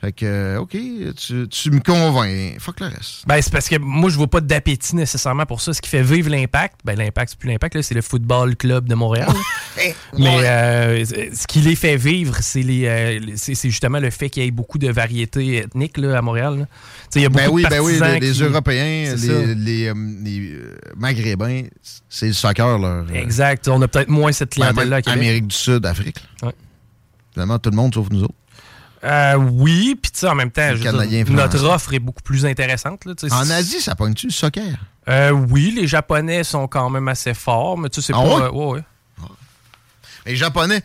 Fait 0.00 0.12
que, 0.12 0.56
OK, 0.56 0.70
tu, 0.70 1.46
tu 1.48 1.70
me 1.70 1.80
convaincs. 1.80 2.58
Fuck 2.58 2.80
le 2.80 2.86
reste. 2.86 3.26
Ben, 3.26 3.42
c'est 3.42 3.52
parce 3.52 3.68
que 3.68 3.76
moi, 3.76 4.08
je 4.08 4.16
vois 4.16 4.28
pas 4.28 4.40
d'appétit 4.40 4.96
nécessairement 4.96 5.44
pour 5.44 5.60
ça. 5.60 5.74
Ce 5.74 5.82
qui 5.82 5.90
fait 5.90 6.02
vivre 6.02 6.30
l'impact, 6.30 6.80
ben, 6.84 6.96
l'impact, 6.96 7.32
c'est 7.32 7.38
plus 7.38 7.50
l'impact, 7.50 7.74
là, 7.74 7.82
c'est 7.82 7.94
le 7.94 8.00
Football 8.00 8.56
Club 8.56 8.88
de 8.88 8.94
Montréal. 8.94 9.28
là. 9.28 9.82
Mais 10.18 10.40
euh, 10.46 11.04
ce 11.04 11.46
qui 11.46 11.60
les 11.60 11.76
fait 11.76 11.96
vivre, 11.96 12.38
c'est 12.40 12.62
les, 12.62 12.86
euh, 12.86 13.20
c'est 13.36 13.54
justement 13.68 13.98
le 13.98 14.08
fait 14.08 14.30
qu'il 14.30 14.42
y 14.42 14.46
ait 14.46 14.50
beaucoup 14.50 14.78
de 14.78 14.90
variétés 14.90 15.58
ethniques 15.58 15.98
là, 15.98 16.16
à 16.16 16.22
Montréal. 16.22 16.60
là. 16.60 16.64
Tu 16.64 16.70
sais, 17.10 17.20
Il 17.20 17.22
y 17.24 17.26
a 17.26 17.28
beaucoup 17.28 17.44
Ben 17.44 17.50
oui, 17.52 17.64
de 17.64 17.68
ben 17.68 17.80
oui, 17.80 18.20
les, 18.20 18.32
Européens, 18.42 19.14
les, 19.16 19.54
les, 19.54 19.88
euh, 19.88 19.94
les, 20.24 20.58
Maghrébins, 20.96 21.64
c'est 22.08 22.28
le 22.28 22.32
soccer, 22.32 22.78
leur. 22.78 23.04
Exact. 23.14 23.68
On 23.68 23.82
a 23.82 23.88
peut-être 23.88 24.08
moins 24.08 24.32
cette 24.32 24.54
clientèle-là 24.54 24.96
à 24.96 25.02
Québec. 25.02 25.18
Amérique 25.18 25.48
du 25.48 25.56
Sud, 25.56 25.84
Afrique. 25.84 26.16
Ouais. 26.42 26.54
Finalement, 27.34 27.58
tout 27.58 27.70
le 27.70 27.76
monde 27.76 27.94
sauf 27.94 28.08
nous 28.10 28.22
autres. 28.22 28.34
Euh, 29.02 29.34
oui, 29.36 29.96
puis 30.00 30.10
tu 30.10 30.18
sais, 30.20 30.28
en 30.28 30.34
même 30.34 30.50
temps, 30.50 30.74
dire, 30.74 30.92
notre 31.30 31.64
offre 31.64 31.94
est 31.94 31.98
beaucoup 31.98 32.22
plus 32.22 32.44
intéressante. 32.44 33.04
Là. 33.06 33.14
En 33.30 33.48
Asie, 33.50 33.80
ça 33.80 33.94
pogne-tu 33.94 34.26
le 34.26 34.32
soccer? 34.32 34.76
Euh, 35.08 35.30
oui, 35.30 35.72
les 35.74 35.86
Japonais 35.86 36.44
sont 36.44 36.68
quand 36.68 36.90
même 36.90 37.08
assez 37.08 37.32
forts, 37.32 37.78
mais 37.78 37.88
tu 37.88 38.02
sais, 38.02 38.08
c'est 38.12 38.18
Ah 38.18 38.22
pas. 38.22 38.50
ouais? 38.50 38.66
ouais, 38.66 38.84
ouais. 39.22 39.28
Les 40.26 40.36
Japonais, 40.36 40.82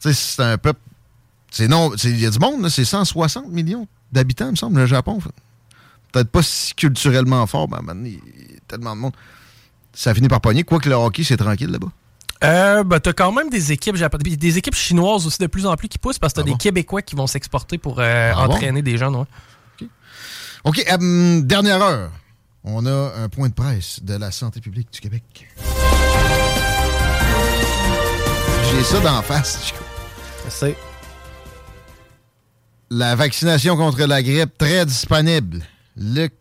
tu 0.00 0.12
sais, 0.12 0.14
c'est 0.14 0.42
un 0.42 0.58
peuple. 0.58 0.80
C'est 1.50 1.68
non. 1.68 1.92
Il 2.04 2.20
y 2.20 2.26
a 2.26 2.30
du 2.30 2.38
monde, 2.38 2.68
c'est 2.68 2.84
160 2.84 3.48
millions 3.48 3.88
d'habitants, 4.12 4.46
il 4.46 4.50
me 4.52 4.56
semble, 4.56 4.78
le 4.80 4.86
Japon. 4.86 5.18
Peut-être 6.12 6.28
pas 6.30 6.42
si 6.42 6.74
culturellement 6.74 7.46
fort, 7.46 7.68
mais 7.94 8.10
il 8.10 8.14
y 8.14 8.16
a 8.56 8.60
tellement 8.68 8.94
de 8.94 9.00
monde. 9.00 9.14
Ça 9.94 10.12
finit 10.14 10.28
par 10.28 10.40
pogner. 10.40 10.64
Quoique 10.64 10.88
le 10.88 10.96
hockey, 10.96 11.24
c'est 11.24 11.36
tranquille 11.36 11.70
là-bas. 11.70 11.88
Euh, 12.44 12.84
ben, 12.84 13.00
t'as 13.00 13.12
quand 13.12 13.32
même 13.32 13.48
des 13.50 13.72
équipes 13.72 13.96
japonaises, 13.96 14.36
des 14.38 14.58
équipes 14.58 14.74
chinoises 14.74 15.26
aussi 15.26 15.38
de 15.38 15.46
plus 15.46 15.66
en 15.66 15.74
plus 15.76 15.88
qui 15.88 15.98
poussent 15.98 16.18
parce 16.18 16.32
que 16.32 16.40
t'as 16.40 16.46
Ah 16.46 16.50
des? 16.52 16.56
Québécois 16.58 17.02
qui 17.02 17.16
vont 17.16 17.26
s'exporter 17.26 17.78
pour 17.78 17.98
euh, 18.00 18.32
Ah 18.36 18.46
bon? 18.46 18.54
entraîner 18.54 18.82
des 18.82 18.96
jeunes. 18.98 19.16
ouais. 19.16 19.24
OK, 20.64 20.82
euh, 20.90 21.40
dernière 21.42 21.82
heure. 21.82 22.10
On 22.64 22.86
a 22.86 23.12
un 23.18 23.28
point 23.28 23.48
de 23.50 23.54
presse 23.54 24.02
de 24.02 24.14
la 24.16 24.30
santé 24.30 24.60
publique 24.60 24.90
du 24.90 25.00
Québec. 25.00 25.22
J'ai 28.70 28.82
ça 28.84 29.00
d'en 29.00 29.20
face. 29.22 29.64
Chico. 29.66 29.78
C'est. 30.48 30.76
La 32.90 33.14
vaccination 33.16 33.76
contre 33.76 34.04
la 34.04 34.22
grippe 34.22 34.56
très 34.56 34.86
disponible. 34.86 35.62
Luc, 35.96 36.32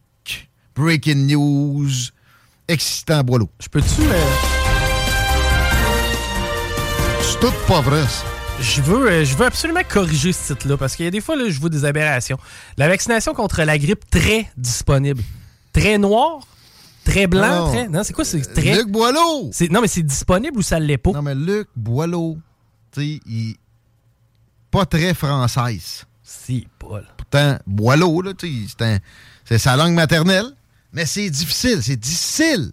breaking 0.75 1.27
news, 1.27 1.89
excitant 2.67 3.23
boileau. 3.23 3.49
Je 3.59 3.67
peux-tu. 3.67 4.01
euh, 4.01 4.23
tout 7.43 7.51
pas 7.67 7.81
vrai, 7.81 8.01
ça. 8.07 8.23
Je 8.61 8.81
veux, 8.81 9.11
euh, 9.11 9.25
je 9.25 9.35
veux 9.35 9.45
absolument 9.45 9.81
corriger 9.87 10.31
ce 10.31 10.53
titre-là 10.53 10.77
parce 10.77 10.95
qu'il 10.95 11.03
y 11.03 11.07
a 11.07 11.11
des 11.11 11.19
fois, 11.19 11.35
là, 11.35 11.49
je 11.49 11.59
vois 11.59 11.69
des 11.69 11.83
aberrations. 11.83 12.37
La 12.77 12.87
vaccination 12.87 13.33
contre 13.33 13.63
la 13.63 13.77
grippe 13.77 14.09
très 14.09 14.49
disponible. 14.55 15.21
Très 15.73 15.97
noir, 15.97 16.47
très 17.03 17.27
blanc, 17.27 17.65
Non. 17.65 17.71
très. 17.71 17.87
Non, 17.89 18.03
c'est 18.05 18.13
quoi? 18.13 18.23
C'est 18.23 18.39
très. 18.53 18.77
Luc 18.77 18.87
Boileau! 18.89 19.51
Non, 19.71 19.81
mais 19.81 19.89
c'est 19.89 20.03
disponible 20.03 20.57
ou 20.57 20.61
ça 20.61 20.79
l'est 20.79 20.97
pas? 20.97 21.11
Non, 21.11 21.21
mais 21.21 21.35
Luc 21.35 21.67
Boileau, 21.75 22.37
tu 22.93 23.01
sais, 23.01 23.19
il. 23.25 23.55
Pas 24.71 24.85
très 24.85 25.13
française. 25.13 26.05
Si, 26.23 26.65
Paul. 26.79 27.05
Pourtant, 27.17 27.57
Boileau, 27.67 28.21
là, 28.21 28.33
tu 28.33 28.47
sais, 28.47 28.75
c'est 28.77 28.85
un- 28.85 28.99
c'est 29.43 29.57
sa 29.57 29.75
langue 29.75 29.93
maternelle, 29.95 30.45
mais 30.93 31.05
c'est 31.05 31.29
difficile, 31.29 31.83
c'est 31.83 31.97
difficile. 31.97 32.71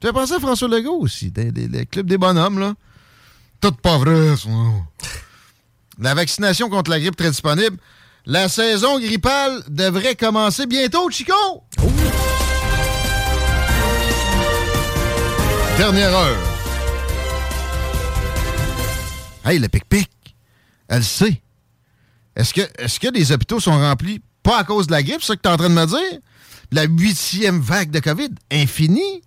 Tu 0.00 0.06
as 0.06 0.12
pensé 0.14 0.32
à 0.32 0.38
François 0.40 0.68
Legault 0.68 0.98
aussi, 1.00 1.30
le 1.36 1.84
club 1.84 2.06
des 2.08 2.16
bonhommes, 2.16 2.58
là. 2.58 2.74
Tout 3.60 3.72
pas 3.72 3.98
vrai, 3.98 4.36
ça. 4.36 4.48
La 5.98 6.14
vaccination 6.14 6.68
contre 6.68 6.90
la 6.90 7.00
grippe 7.00 7.16
très 7.16 7.30
disponible. 7.30 7.76
La 8.24 8.48
saison 8.48 9.00
grippale 9.00 9.62
devrait 9.68 10.14
commencer 10.14 10.66
bientôt, 10.66 11.10
Chico! 11.10 11.34
Dernière 15.76 16.14
heure. 16.14 16.36
Hey, 19.44 19.58
le 19.58 19.68
pic-pic, 19.68 20.10
elle 20.88 21.04
sait. 21.04 21.40
Est-ce 22.36 22.52
que, 22.54 22.60
est-ce 22.78 23.00
que 23.00 23.08
les 23.08 23.32
hôpitaux 23.32 23.60
sont 23.60 23.72
remplis 23.78 24.20
pas 24.42 24.58
à 24.58 24.64
cause 24.64 24.86
de 24.86 24.92
la 24.92 25.02
grippe, 25.02 25.20
c'est 25.20 25.28
ça 25.28 25.36
que 25.36 25.42
tu 25.42 25.48
es 25.48 25.52
en 25.52 25.56
train 25.56 25.68
de 25.68 25.74
me 25.74 25.86
dire? 25.86 26.20
La 26.70 26.84
huitième 26.84 27.60
vague 27.60 27.90
de 27.90 27.98
COVID, 28.00 28.30
infinie? 28.52 29.22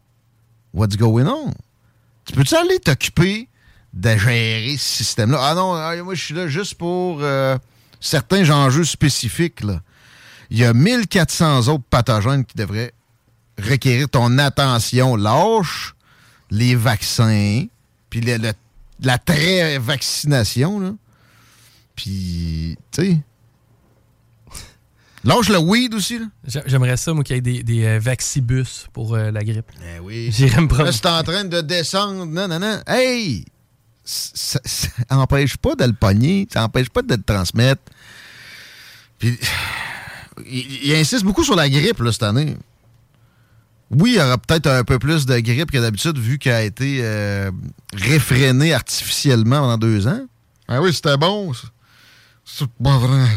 What's 0.74 0.96
going 0.96 1.26
on? 1.26 1.54
Tu 2.26 2.34
peux-tu 2.34 2.56
aller 2.56 2.80
t'occuper 2.80 3.50
de 3.94 4.18
gérer 4.18 4.76
ce 4.78 5.04
système-là? 5.04 5.38
Ah 5.42 5.54
non, 5.56 5.74
ah, 5.74 5.96
moi 6.04 6.14
je 6.16 6.24
suis 6.24 6.34
là 6.34 6.48
juste 6.48 6.76
pour 6.76 7.20
euh, 7.22 7.58
certains 8.00 8.50
enjeux 8.50 8.86
spécifiques. 8.86 9.64
Là. 9.64 9.82
Il 10.50 10.58
y 10.58 10.66
a 10.66 10.74
1400 10.74 11.68
autres 11.68 11.84
pathogènes 11.90 12.46
qui 12.46 12.56
devraient 12.58 12.94
requérir 13.62 14.10
ton 14.10 14.38
attention. 14.38 15.16
Lâche 15.16 15.96
les 16.50 16.76
vaccins, 16.76 17.66
puis 18.10 18.22
le- 18.22 18.38
le- 18.38 18.54
la 19.02 19.18
très 19.18 19.78
vaccination, 19.78 20.80
là. 20.80 20.92
Puis, 21.96 22.78
tu 22.92 23.02
sais. 23.02 23.18
Lâche 25.24 25.50
le 25.50 25.60
weed 25.60 25.94
aussi, 25.94 26.18
là. 26.20 26.26
J'aimerais 26.66 26.98
ça, 26.98 27.14
moi, 27.14 27.24
qu'il 27.24 27.36
y 27.36 27.40
ait 27.40 27.42
des, 27.42 27.62
des 27.64 27.86
euh, 27.86 28.00
vaccibus 28.00 28.88
pour 28.92 29.14
euh, 29.14 29.30
la 29.30 29.44
grippe. 29.44 29.72
Eh 29.96 30.00
oui. 30.00 30.30
J'irais 30.32 30.62
me 30.62 30.68
prendre. 30.68 30.86
Là, 30.86 30.92
c'est 30.92 31.06
en 31.06 31.22
train 31.22 31.44
de 31.44 31.62
descendre. 31.62 32.26
Non, 32.26 32.48
non, 32.48 32.60
non. 32.60 32.80
Hey! 32.88 33.46
Ça, 34.04 34.60
ça 34.64 34.90
empêche 35.10 35.58
pas 35.58 35.76
de 35.76 35.86
le 35.86 35.94
pogner. 35.94 36.48
Ça 36.52 36.64
empêche 36.64 36.90
pas 36.90 37.02
de 37.02 37.16
le 37.16 37.24
transmettre. 37.24 37.82
Puis, 39.20 39.38
il, 40.48 40.94
insiste 40.94 41.24
beaucoup 41.24 41.44
sur 41.44 41.56
la 41.56 41.70
grippe, 41.70 42.00
là, 42.00 42.12
cette 42.12 42.24
année. 42.24 42.58
Oui, 43.92 44.12
il 44.12 44.16
y 44.18 44.22
aura 44.22 44.38
peut-être 44.38 44.68
un 44.68 44.84
peu 44.84 45.00
plus 45.00 45.26
de 45.26 45.38
grippe 45.40 45.70
que 45.70 45.78
d'habitude, 45.78 46.18
vu 46.18 46.38
qu'elle 46.38 46.54
a 46.54 46.64
été 46.64 47.00
euh, 47.02 47.52
réfrénée 47.94 48.74
artificiellement 48.74 49.60
pendant 49.60 49.78
deux 49.78 50.08
ans. 50.08 50.26
Ah 50.68 50.82
oui, 50.82 50.94
c'était 50.94 51.18
bon. 51.18 51.52
C'est 52.46 52.70
pas 52.82 52.98
vrai. 52.98 53.28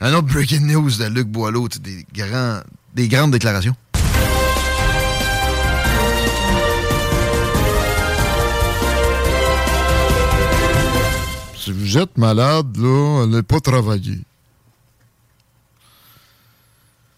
Un 0.00 0.12
autre 0.12 0.26
breaking 0.26 0.66
news 0.66 0.90
de 0.90 1.04
Luc 1.06 1.28
Boileau, 1.28 1.68
des, 1.68 2.04
grands, 2.12 2.60
des 2.94 3.08
grandes 3.08 3.30
déclarations. 3.30 3.76
Si 11.66 11.72
vous 11.72 11.98
êtes 11.98 12.16
malade, 12.16 12.76
là, 12.76 13.24
allez 13.24 13.42
pas 13.42 13.58
travailler. 13.58 14.20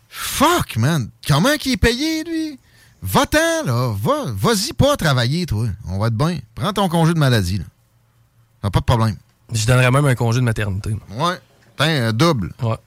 Fuck, 0.09 0.79
man. 0.79 1.11
Comment 1.27 1.55
qu'il 1.59 1.73
est 1.73 1.77
payé, 1.77 2.25
lui? 2.25 2.59
Va-t'en, 3.03 3.67
là. 3.67 3.95
Va, 3.95 4.33
vas-y 4.33 4.73
pas 4.73 4.97
travailler, 4.97 5.45
toi. 5.45 5.67
On 5.87 5.99
va 5.99 6.07
être 6.07 6.15
bien. 6.15 6.39
Prends 6.55 6.73
ton 6.73 6.89
congé 6.89 7.13
de 7.13 7.19
maladie, 7.19 7.59
là. 7.59 8.71
Pas 8.71 8.81
de 8.81 8.85
problème. 8.87 9.17
Je 9.53 9.67
donnerais 9.67 9.91
même 9.91 10.07
un 10.07 10.15
congé 10.15 10.41
de 10.41 10.47
maternité. 10.47 10.97
Ouais. 11.11 11.39
Un 11.79 12.15
double. 12.15 12.55
Ouais. 12.63 12.79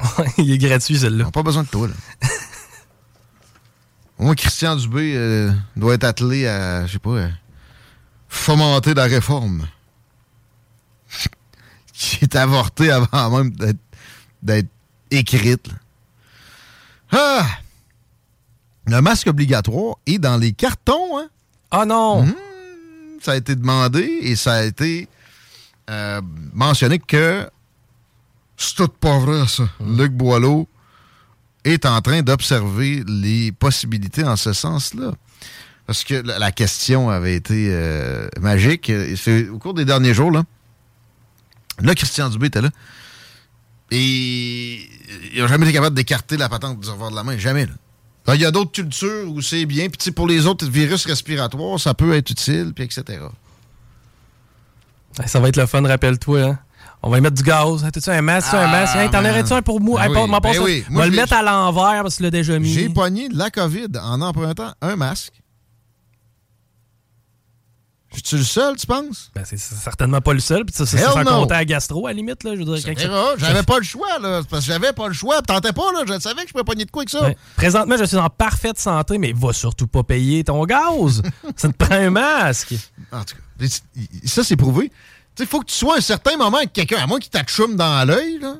Il 0.38 0.50
est 0.50 0.58
gratuit, 0.58 0.98
n'a 0.98 1.30
pas 1.30 1.44
besoin 1.44 1.62
de 1.62 1.68
toi, 1.68 1.86
là. 1.86 1.94
Moins, 4.18 4.34
Christian 4.34 4.74
Dubé 4.74 5.14
euh, 5.14 5.52
doit 5.76 5.94
être 5.94 6.02
attelé 6.02 6.48
à, 6.48 6.86
je 6.86 6.94
sais 6.94 6.98
pas, 6.98 7.22
à 7.22 7.28
fomenter 8.28 8.94
la 8.94 9.04
réforme. 9.04 9.68
Qui 11.98 12.18
est 12.22 12.36
avortée 12.36 12.90
avant 12.92 13.30
même 13.30 13.50
d'être, 14.40 14.68
écrite. 15.10 15.68
Ah! 17.10 17.44
Le 18.86 19.00
masque 19.00 19.26
obligatoire 19.26 19.96
est 20.06 20.18
dans 20.18 20.36
les 20.36 20.52
cartons, 20.52 21.18
hein? 21.18 21.28
Ah 21.70 21.84
non! 21.84 22.22
Mhm. 22.22 22.34
Ça 23.20 23.32
a 23.32 23.36
été 23.36 23.56
demandé 23.56 24.02
et 24.22 24.36
ça 24.36 24.54
a 24.54 24.62
été 24.62 25.08
euh, 25.90 26.20
mentionné 26.52 27.00
que 27.00 27.50
c'est 28.56 28.76
tout 28.76 28.88
pas 28.88 29.18
vrai, 29.18 29.46
ça. 29.48 29.64
Luc 29.84 30.12
Boileau 30.12 30.68
est 31.64 31.84
en 31.84 32.00
train 32.00 32.22
d'observer 32.22 33.02
les 33.06 33.50
possibilités 33.50 34.24
en 34.24 34.36
ce 34.36 34.52
sens-là. 34.52 35.14
Parce 35.86 36.04
que 36.04 36.14
la, 36.14 36.38
la 36.38 36.52
question 36.52 37.10
avait 37.10 37.34
été 37.34 37.68
euh, 37.70 38.28
magique. 38.40 38.92
C'est 39.16 39.48
au 39.48 39.58
cours 39.58 39.74
des 39.74 39.84
derniers 39.84 40.14
jours, 40.14 40.30
là. 40.30 40.44
Là, 41.80 41.94
Christian 41.94 42.28
Dubé 42.28 42.46
était 42.48 42.60
là. 42.60 42.70
Et 43.90 44.88
il 45.34 45.40
n'a 45.40 45.46
jamais 45.46 45.64
été 45.66 45.72
capable 45.72 45.96
d'écarter 45.96 46.36
la 46.36 46.48
patente 46.48 46.80
du 46.80 46.88
revoir 46.88 47.10
de 47.10 47.16
la 47.16 47.24
main. 47.24 47.38
Jamais, 47.38 47.66
là. 47.66 48.34
Il 48.34 48.40
y 48.40 48.44
a 48.44 48.50
d'autres 48.50 48.72
cultures 48.72 49.30
où 49.30 49.40
c'est 49.40 49.64
bien. 49.64 49.88
Puis 49.88 49.96
tu 49.96 50.04
sais, 50.04 50.10
pour 50.10 50.26
les 50.26 50.44
autres 50.44 50.66
virus 50.66 51.06
respiratoires, 51.06 51.80
ça 51.80 51.94
peut 51.94 52.14
être 52.14 52.28
utile, 52.28 52.72
puis 52.74 52.84
etc. 52.84 53.20
Ça 55.26 55.40
va 55.40 55.48
être 55.48 55.56
le 55.56 55.64
fun, 55.64 55.80
rappelle-toi. 55.86 56.42
Hein? 56.42 56.58
On 57.02 57.10
va 57.10 57.18
y 57.18 57.20
mettre 57.20 57.36
du 57.36 57.42
gaz. 57.42 57.86
T'as-tu 57.90 58.10
un 58.10 58.20
masque? 58.20 58.52
un 58.52 58.58
Ah, 58.58 58.68
masque? 58.68 58.96
Hey, 58.96 59.10
T'en 59.10 59.20
aurais-tu 59.20 59.52
un 59.52 59.62
pour 59.62 59.80
moi? 59.80 60.06
Ben 60.08 60.14
Hey, 60.14 60.18
oui, 60.18 60.28
ben 60.28 60.60
oui. 60.62 60.84
On 60.90 60.94
va 60.98 61.06
le 61.06 61.12
mettre 61.16 61.32
à 61.32 61.42
l'envers 61.42 62.02
parce 62.02 62.16
que 62.18 62.24
l'as 62.24 62.30
déjà 62.30 62.58
mis. 62.58 62.72
J'ai 62.72 62.88
pogné 62.88 63.28
la 63.32 63.50
COVID 63.50 63.86
en 64.02 64.20
empruntant 64.20 64.72
un 64.82 64.96
masque. 64.96 65.32
Je 68.22 68.28
suis 68.28 68.36
le 68.36 68.42
seul, 68.42 68.76
tu 68.76 68.86
penses? 68.86 69.30
Ben, 69.34 69.44
c'est 69.44 69.58
certainement 69.58 70.20
pas 70.20 70.32
le 70.32 70.40
seul. 70.40 70.64
Puis 70.64 70.74
ça, 70.74 70.86
c'est 70.86 70.98
sans 70.98 71.22
no. 71.22 71.30
compter 71.30 71.54
à 71.54 71.64
gastro, 71.64 72.06
à 72.06 72.10
la 72.10 72.14
limite. 72.14 72.42
Là, 72.42 72.54
je 72.54 72.58
veux 72.58 72.76
dire, 72.76 72.78
Ça. 72.78 73.34
J'avais 73.38 73.62
pas 73.62 73.78
le 73.78 73.84
choix, 73.84 74.18
là. 74.18 74.42
Parce 74.48 74.66
que 74.66 74.72
j'avais 74.72 74.92
pas 74.92 75.08
le 75.08 75.14
choix. 75.14 75.40
Tentais 75.42 75.72
pas, 75.72 75.92
là. 75.92 76.04
Je 76.06 76.18
savais 76.18 76.42
que 76.42 76.48
je 76.48 76.52
pouvais 76.52 76.64
pogner 76.64 76.84
de 76.84 76.90
quoi 76.90 77.02
avec 77.02 77.10
ça. 77.10 77.30
Présentement, 77.56 77.96
je 77.96 78.04
suis 78.04 78.16
en 78.16 78.28
parfaite 78.28 78.78
santé, 78.78 79.18
mais 79.18 79.32
va 79.32 79.52
surtout 79.52 79.86
pas 79.86 80.02
payer 80.02 80.44
ton 80.44 80.64
gaz. 80.64 81.22
ça 81.56 81.68
te 81.68 81.76
prend 81.76 81.94
un 81.94 82.10
masque. 82.10 82.74
En 83.12 83.24
tout 83.24 83.36
cas, 83.36 83.66
ça, 84.24 84.44
c'est 84.44 84.56
prouvé. 84.56 84.90
Tu 85.34 85.44
sais, 85.44 85.48
faut 85.48 85.60
que 85.60 85.66
tu 85.66 85.74
sois 85.74 85.94
à 85.94 85.98
un 85.98 86.02
certain 86.02 86.36
moment 86.36 86.56
avec 86.58 86.72
quelqu'un, 86.72 86.98
à 86.98 87.06
moins 87.06 87.20
qu'il 87.20 87.30
t'atchoume 87.30 87.76
dans 87.76 88.06
l'œil, 88.06 88.38
là. 88.40 88.56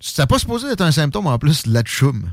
C'est 0.00 0.26
pas 0.26 0.38
supposé 0.38 0.68
être 0.68 0.80
un 0.80 0.92
symptôme, 0.92 1.26
en 1.26 1.38
plus, 1.38 1.66
la 1.66 1.82
tchoum. 1.82 2.32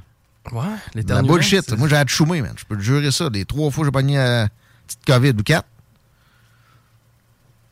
Ouais, 0.53 1.03
La 1.07 1.21
bullshit. 1.21 1.77
Moi, 1.77 1.89
j'ai 1.89 1.97
atchoumé, 1.97 2.41
man. 2.41 2.53
Je 2.55 2.63
peux 2.63 2.77
te 2.77 2.81
jurer 2.81 3.11
ça. 3.11 3.29
Les 3.31 3.43
trois 3.43 3.69
fois 3.69 3.81
que 3.81 3.87
j'ai 3.87 3.91
pogné 3.91 4.15
la 4.15 4.47
petite 4.87 5.05
COVID 5.05 5.29
ou 5.39 5.43
quatre, 5.43 5.67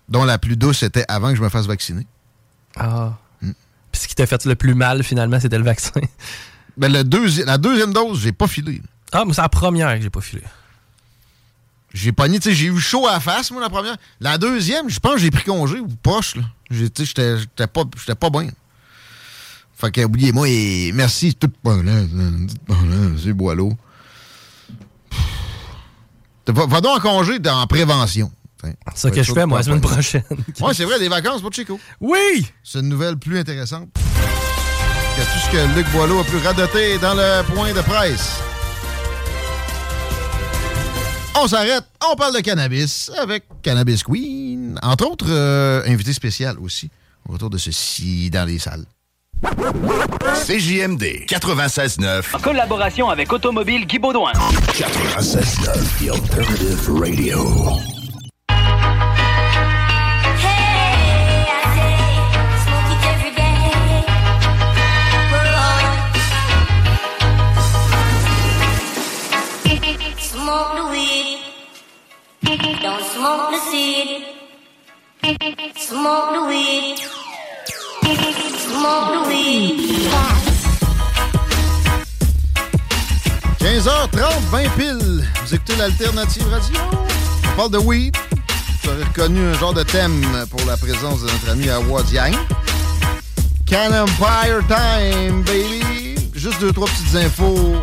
dont 0.09 0.23
la 0.25 0.37
plus 0.37 0.55
douce 0.57 0.83
était 0.83 1.05
avant 1.07 1.29
que 1.31 1.35
je 1.35 1.41
me 1.41 1.49
fasse 1.49 1.65
vacciner. 1.65 2.05
Ah. 2.75 3.13
Hmm. 3.41 3.51
Puis 3.91 4.01
ce 4.01 4.07
qui 4.07 4.15
t'a 4.15 4.27
fait 4.27 4.45
le 4.45 4.55
plus 4.55 4.75
mal, 4.75 5.03
finalement, 5.03 5.39
c'était 5.39 5.57
le 5.57 5.63
vaccin. 5.65 5.99
Ben, 6.77 6.91
le 6.91 7.03
deuxi- 7.05 7.45
la 7.45 7.57
deuxième 7.57 7.93
dose, 7.93 8.19
j'ai 8.19 8.33
pas 8.33 8.47
filé. 8.47 8.81
Ah, 9.13 9.23
mais 9.25 9.31
c'est 9.31 9.41
la 9.41 9.47
première 9.47 9.95
que 9.95 10.01
j'ai 10.01 10.09
pas 10.09 10.19
filé. 10.19 10.41
J'ai 11.93 12.11
pogné, 12.11 12.37
tu 12.37 12.49
sais, 12.49 12.53
j'ai 12.55 12.65
eu 12.67 12.77
chaud 12.81 13.07
à 13.07 13.13
la 13.13 13.19
face, 13.21 13.49
moi, 13.51 13.61
la 13.61 13.69
première. 13.69 13.95
La 14.19 14.37
deuxième, 14.37 14.89
je 14.89 14.99
pense 14.99 15.13
que 15.13 15.19
j'ai 15.21 15.31
pris 15.31 15.45
congé 15.45 15.79
ou 15.79 15.87
poche, 15.87 16.35
là. 16.35 16.43
Tu 16.69 16.89
sais, 17.05 17.37
j'étais- 17.37 17.67
pas, 17.67 17.83
j'étais 17.97 18.15
pas 18.15 18.29
bien. 18.29 18.49
Fait 19.77 19.89
que, 19.89 20.01
oubliez-moi, 20.03 20.49
et 20.49 20.91
merci, 20.93 21.33
tout 21.33 21.49
c'est 23.23 23.31
Boileau. 23.31 23.71
Va, 26.47 26.65
va 26.65 26.81
donc 26.81 26.97
en 26.97 26.99
congé 26.99 27.39
en 27.47 27.67
prévention. 27.67 28.31
C'est 28.63 28.75
ça 28.95 29.11
que 29.11 29.21
je 29.21 29.33
fais, 29.33 29.45
moi, 29.45 29.59
la 29.59 29.63
semaine 29.63 29.81
prochaine. 29.81 30.23
Ouais, 30.61 30.73
c'est 30.73 30.85
vrai, 30.85 30.99
des 30.99 31.07
vacances 31.09 31.41
pour 31.41 31.53
Chico. 31.53 31.79
Oui! 32.01 32.47
C'est 32.63 32.79
une 32.79 32.89
nouvelle 32.89 33.17
plus 33.17 33.37
intéressante 33.37 33.89
que 33.93 35.21
tout 35.21 35.39
ce 35.45 35.51
que 35.51 35.75
Luc 35.77 35.87
Boileau 35.91 36.19
a 36.19 36.23
pu 36.23 36.37
radoter 36.37 36.97
dans 36.97 37.13
le 37.13 37.43
point 37.53 37.73
de 37.73 37.81
presse. 37.81 38.39
On 41.41 41.47
s'arrête, 41.47 41.83
on 42.11 42.15
parle 42.15 42.35
de 42.35 42.39
cannabis 42.39 43.11
avec 43.21 43.43
Cannabis 43.61 44.03
Queen. 44.03 44.79
Entre 44.81 45.05
autres, 45.05 45.27
euh, 45.29 45.83
invité 45.85 46.11
spécial 46.13 46.57
aussi, 46.59 46.89
au 47.27 47.33
retour 47.33 47.49
de 47.49 47.57
ceci 47.57 48.29
dans 48.29 48.45
les 48.45 48.59
salles. 48.59 48.85
CJMD 49.43 51.25
96.9. 51.27 52.35
En 52.35 52.39
collaboration 52.39 53.09
avec 53.09 53.31
Automobile 53.33 53.85
Guy 53.85 53.99
Baudouin. 53.99 54.31
96.9, 54.33 56.05
The 56.05 56.09
Alternative 56.11 56.89
Radio. 56.89 57.79
Smoke 70.17 70.75
the 70.77 70.89
weed. 70.91 71.39
Don't 72.81 73.03
smoke 73.03 73.51
the 73.51 73.59
seed. 73.71 74.25
Smoke 75.77 76.33
the 76.33 76.45
weed. 76.47 77.24
Smoke 78.75 79.13
the 79.13 79.29
weed. 79.29 79.79
15h30, 83.59 84.39
20 84.51 84.69
piles. 84.75 85.23
Vous 85.45 85.55
écoutez 85.55 85.75
l'Alternative 85.77 86.45
Radio? 86.49 86.77
On 87.53 87.55
parle 87.55 87.71
de 87.71 87.77
weed. 87.77 88.17
Vous 88.83 88.89
aurez 88.89 89.03
reconnu 89.03 89.45
un 89.45 89.53
genre 89.53 89.73
de 89.73 89.83
thème 89.83 90.21
pour 90.49 90.59
la 90.67 90.75
présence 90.75 91.21
de 91.21 91.27
notre 91.27 91.49
ami 91.51 91.69
Awad 91.69 92.09
Yang. 92.11 92.35
Can 93.65 93.93
Empire 93.93 94.61
Time, 94.67 95.43
baby. 95.43 96.15
Juste 96.33 96.59
deux, 96.59 96.73
trois 96.73 96.87
petites 96.87 97.15
infos 97.15 97.75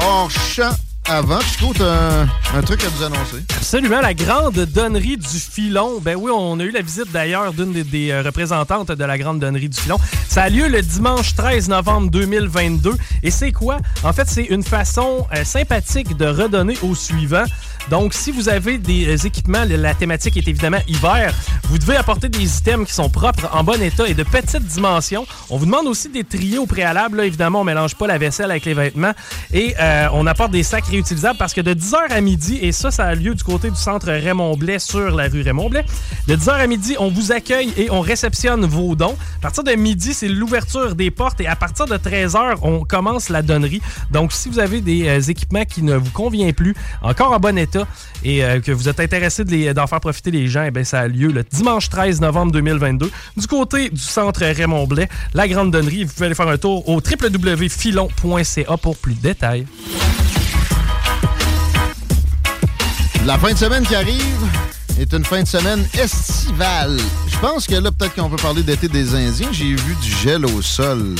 hors 0.00 0.30
champ 0.30 0.74
avant. 1.10 1.38
T'as 1.76 2.22
un, 2.22 2.28
un 2.54 2.62
truc 2.62 2.82
à 2.84 2.86
nous 2.96 3.02
annoncer. 3.04 3.36
Absolument, 3.56 4.00
la 4.00 4.14
grande 4.14 4.54
donnerie 4.54 5.16
du 5.16 5.26
Filon. 5.26 6.00
Ben 6.00 6.16
oui, 6.16 6.30
on 6.34 6.58
a 6.60 6.62
eu 6.62 6.70
la 6.70 6.82
visite 6.82 7.10
d'ailleurs 7.12 7.52
d'une 7.52 7.72
des, 7.72 7.84
des, 7.84 8.10
euh, 8.10 8.22
représentantes 8.22 8.92
de 8.92 9.04
la 9.04 9.18
grande 9.18 9.40
donnerie 9.40 9.68
du 9.68 9.80
Filon. 9.80 9.98
Ça 10.28 10.44
a 10.44 10.48
lieu 10.48 10.68
le 10.68 10.80
dimanche 10.82 11.34
13 11.34 11.68
novembre 11.68 12.10
2022. 12.10 12.92
Et 13.22 13.30
c'est 13.30 13.52
quoi? 13.52 13.78
En 14.04 14.12
fait, 14.12 14.28
c'est 14.28 14.44
une 14.44 14.62
façon 14.62 15.26
euh, 15.34 15.44
sympathique 15.44 16.16
de 16.16 16.26
redonner 16.26 16.76
au 16.82 16.94
suivant. 16.94 17.44
Donc, 17.88 18.14
si 18.14 18.30
vous 18.30 18.48
avez 18.48 18.78
des 18.78 19.08
euh, 19.08 19.26
équipements, 19.26 19.64
la 19.66 19.94
thématique 19.94 20.36
est 20.36 20.46
évidemment 20.46 20.80
hiver, 20.86 21.34
vous 21.64 21.78
devez 21.78 21.96
apporter 21.96 22.28
des 22.28 22.58
items 22.58 22.86
qui 22.86 22.94
sont 22.94 23.08
propres, 23.08 23.48
en 23.52 23.64
bon 23.64 23.80
état 23.80 24.06
et 24.06 24.14
de 24.14 24.22
petite 24.22 24.64
dimension. 24.64 25.26
On 25.48 25.56
vous 25.56 25.66
demande 25.66 25.86
aussi 25.86 26.08
des 26.08 26.24
trier 26.24 26.58
au 26.58 26.66
préalable. 26.66 27.18
Là, 27.18 27.24
évidemment, 27.24 27.60
on 27.60 27.64
mélange 27.64 27.94
pas 27.94 28.06
la 28.06 28.18
vaisselle 28.18 28.50
avec 28.50 28.64
les 28.64 28.74
vêtements. 28.74 29.12
Et 29.52 29.74
euh, 29.80 30.08
on 30.12 30.26
apporte 30.26 30.50
des 30.50 30.62
sacs 30.62 30.86
réutilisables 30.86 31.38
parce 31.38 31.54
que 31.54 31.60
de 31.60 31.74
10h 31.74 32.10
à 32.10 32.20
midi, 32.20 32.58
et 32.60 32.72
ça, 32.72 32.90
ça 32.90 33.06
a 33.06 33.14
lieu 33.14 33.34
du 33.34 33.42
côté 33.42 33.70
du 33.70 33.76
centre 33.76 34.08
Raymond 34.08 34.56
Blais 34.56 34.78
sur 34.78 35.10
la 35.10 35.28
rue 35.28 35.42
Raymond 35.42 35.70
Blais, 35.70 35.84
de 36.26 36.36
10h 36.36 36.50
à 36.50 36.66
midi, 36.66 36.96
on 36.98 37.08
vous 37.08 37.32
accueille 37.32 37.72
et 37.76 37.90
on 37.90 38.00
réceptionne 38.00 38.64
vos 38.66 38.94
dons. 38.94 39.16
À 39.38 39.42
partir 39.42 39.64
de 39.64 39.72
midi, 39.72 40.12
c'est 40.12 40.28
l'ouverture 40.28 40.94
des 40.94 41.10
portes 41.10 41.40
et 41.40 41.46
à 41.46 41.56
partir 41.56 41.86
de 41.86 41.96
13h, 41.96 42.58
on 42.62 42.84
commence 42.84 43.28
la 43.28 43.42
donnerie. 43.42 43.80
Donc, 44.10 44.32
si 44.32 44.48
vous 44.48 44.58
avez 44.58 44.80
des 44.80 45.08
euh, 45.08 45.20
équipements 45.20 45.64
qui 45.64 45.82
ne 45.82 45.94
vous 45.94 46.10
conviennent 46.10 46.52
plus, 46.52 46.74
encore 47.02 47.32
en 47.32 47.38
bon 47.38 47.56
état, 47.56 47.69
et 48.24 48.44
euh, 48.44 48.60
que 48.60 48.72
vous 48.72 48.88
êtes 48.88 49.00
intéressé 49.00 49.44
d'en 49.72 49.86
faire 49.86 50.00
profiter 50.00 50.30
les 50.30 50.48
gens, 50.48 50.68
eh 50.74 50.84
ça 50.84 51.00
a 51.00 51.08
lieu 51.08 51.28
le 51.28 51.44
dimanche 51.44 51.88
13 51.88 52.20
novembre 52.20 52.52
2022 52.52 53.10
du 53.36 53.46
côté 53.46 53.90
du 53.90 54.00
centre 54.00 54.44
Raymond 54.44 54.86
Blais, 54.86 55.08
la 55.34 55.48
Grande 55.48 55.70
Donnerie. 55.70 56.04
Vous 56.04 56.12
pouvez 56.12 56.26
aller 56.26 56.34
faire 56.34 56.48
un 56.48 56.58
tour 56.58 56.88
au 56.88 56.96
www.filon.ca 56.96 58.76
pour 58.76 58.96
plus 58.96 59.14
de 59.14 59.20
détails. 59.20 59.66
La 63.26 63.38
fin 63.38 63.52
de 63.52 63.58
semaine 63.58 63.84
qui 63.86 63.94
arrive 63.94 64.48
est 64.98 65.12
une 65.12 65.24
fin 65.24 65.42
de 65.42 65.48
semaine 65.48 65.84
estivale. 65.94 66.98
Je 67.28 67.38
pense 67.38 67.66
que 67.66 67.74
là, 67.74 67.90
peut-être 67.92 68.14
qu'on 68.14 68.30
peut 68.30 68.36
parler 68.36 68.62
d'été 68.62 68.88
des 68.88 69.14
Indiens. 69.14 69.48
J'ai 69.52 69.74
vu 69.74 69.94
du 70.02 70.10
gel 70.22 70.46
au 70.46 70.62
sol 70.62 71.14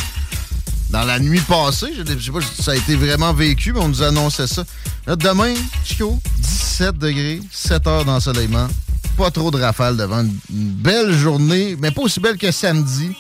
dans 0.91 1.05
la 1.05 1.19
nuit 1.19 1.41
passée. 1.41 1.93
Je 1.97 2.03
ne 2.03 2.21
sais 2.21 2.31
pas 2.31 2.41
si 2.41 2.63
ça 2.63 2.73
a 2.73 2.75
été 2.75 2.97
vraiment 2.97 3.33
vécu, 3.33 3.73
mais 3.73 3.81
on 3.81 3.89
nous 3.89 4.03
annonçait 4.03 4.47
ça. 4.47 4.65
Demain, 5.07 5.55
Chico, 5.85 6.21
17 6.39 6.99
degrés, 6.99 7.41
7 7.51 7.87
heures 7.87 8.05
d'ensoleillement. 8.05 8.69
Pas 9.17 9.31
trop 9.31 9.51
de 9.51 9.61
rafales 9.61 9.97
devant 9.97 10.21
une 10.21 10.35
une 10.53 10.71
belle 10.71 11.17
journée, 11.17 11.77
mais 11.79 11.91
pas 11.91 12.03
aussi 12.03 12.21
belle 12.21 12.39
que 12.39 12.51
samedi, 12.51 13.11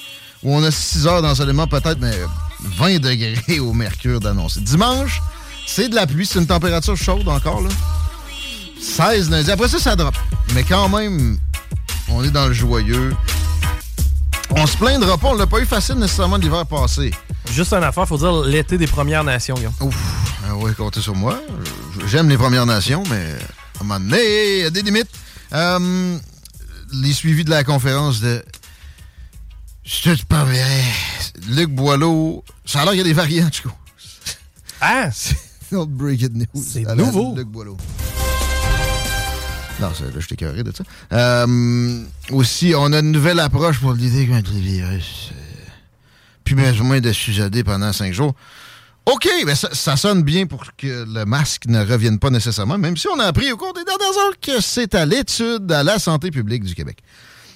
où 0.42 0.54
on 0.54 0.62
a 0.62 0.70
6 0.70 1.06
heures 1.06 1.22
d'ensoleillement, 1.22 1.66
peut-être, 1.66 1.98
mais 2.00 2.16
20 2.78 2.98
degrés 3.00 3.60
au 3.60 3.72
mercure 3.72 4.20
d'annoncer. 4.20 4.60
Dimanche, 4.60 5.20
c'est 5.66 5.88
de 5.88 5.94
la 5.94 6.06
pluie, 6.06 6.26
c'est 6.26 6.38
une 6.38 6.46
température 6.46 6.96
chaude 6.96 7.28
encore, 7.28 7.60
là. 7.60 7.70
16 8.80 9.30
lundi. 9.30 9.50
Après 9.50 9.68
ça, 9.68 9.78
ça 9.78 9.94
drop. 9.94 10.14
Mais 10.54 10.64
quand 10.64 10.88
même, 10.88 11.38
on 12.08 12.24
est 12.24 12.30
dans 12.30 12.46
le 12.46 12.54
joyeux. 12.54 13.14
On 14.56 14.66
se 14.66 14.76
plaindra 14.76 15.16
pas, 15.16 15.28
on 15.28 15.34
l'a 15.34 15.46
pas 15.46 15.60
eu 15.60 15.66
facile 15.66 15.96
nécessairement 15.96 16.36
l'hiver 16.36 16.66
passé. 16.66 17.12
Juste 17.50 17.72
une 17.72 17.84
affaire, 17.84 18.06
faut 18.06 18.18
dire 18.18 18.42
l'été 18.42 18.78
des 18.78 18.86
Premières 18.86 19.24
Nations, 19.24 19.54
Guillaume. 19.54 19.72
Ouf, 19.80 19.96
ah 20.46 20.56
oui, 20.56 20.74
comptez 20.74 21.00
sur 21.00 21.14
moi. 21.14 21.40
J'aime 22.06 22.28
les 22.28 22.36
Premières 22.36 22.66
Nations, 22.66 23.02
mais 23.10 23.32
à 23.78 23.82
un 23.82 23.84
moment 23.84 24.00
donné, 24.00 24.58
il 24.58 24.62
y 24.62 24.64
a 24.64 24.70
des 24.70 24.82
limites. 24.82 25.10
Euh, 25.52 26.18
les 26.92 27.12
suivis 27.12 27.44
de 27.44 27.50
la 27.50 27.64
conférence 27.64 28.20
de. 28.20 28.42
Je 29.84 30.14
te 30.14 30.24
pas 30.26 30.44
vrai. 30.44 30.82
Luc 31.48 31.70
Boileau. 31.70 32.44
Ça 32.64 32.80
a 32.80 32.84
l'air 32.84 32.92
qu'il 32.92 32.98
y 32.98 33.02
a 33.02 33.04
des 33.04 33.12
variants, 33.12 33.50
Chico. 33.50 33.70
Ah! 34.80 35.10
C'est 35.12 35.36
breaking 35.72 36.30
news. 36.34 36.62
C'est 36.62 36.84
nouveau. 36.96 37.34
Luc 37.36 37.48
Boileau. 37.48 37.76
Non, 39.80 39.88
là, 39.88 40.20
je 40.20 40.34
carré 40.34 40.62
de 40.62 40.72
ça. 40.76 40.84
Euh, 41.12 42.02
aussi, 42.30 42.74
on 42.76 42.92
a 42.92 42.98
une 42.98 43.12
nouvelle 43.12 43.40
approche 43.40 43.80
pour 43.80 43.94
l'idée 43.94 44.26
contre 44.26 44.52
les 44.52 44.60
virus. 44.60 45.30
Euh, 45.32 45.70
plus 46.44 46.54
besoin 46.54 47.00
de 47.00 47.12
sujader 47.12 47.64
pendant 47.64 47.92
cinq 47.92 48.12
jours. 48.12 48.34
OK, 49.06 49.26
mais 49.46 49.54
ça, 49.54 49.70
ça 49.72 49.96
sonne 49.96 50.22
bien 50.22 50.46
pour 50.46 50.64
que 50.76 51.06
le 51.08 51.24
masque 51.24 51.64
ne 51.66 51.82
revienne 51.82 52.18
pas 52.18 52.28
nécessairement, 52.28 52.76
même 52.76 52.96
si 52.98 53.08
on 53.08 53.18
a 53.18 53.24
appris 53.24 53.50
au 53.50 53.56
cours 53.56 53.72
des 53.72 53.84
dernières 53.84 54.18
heures 54.18 54.38
que 54.40 54.60
c'est 54.60 54.94
à 54.94 55.06
l'étude 55.06 55.72
à 55.72 55.82
la 55.82 55.98
santé 55.98 56.30
publique 56.30 56.64
du 56.64 56.74
Québec. 56.74 56.98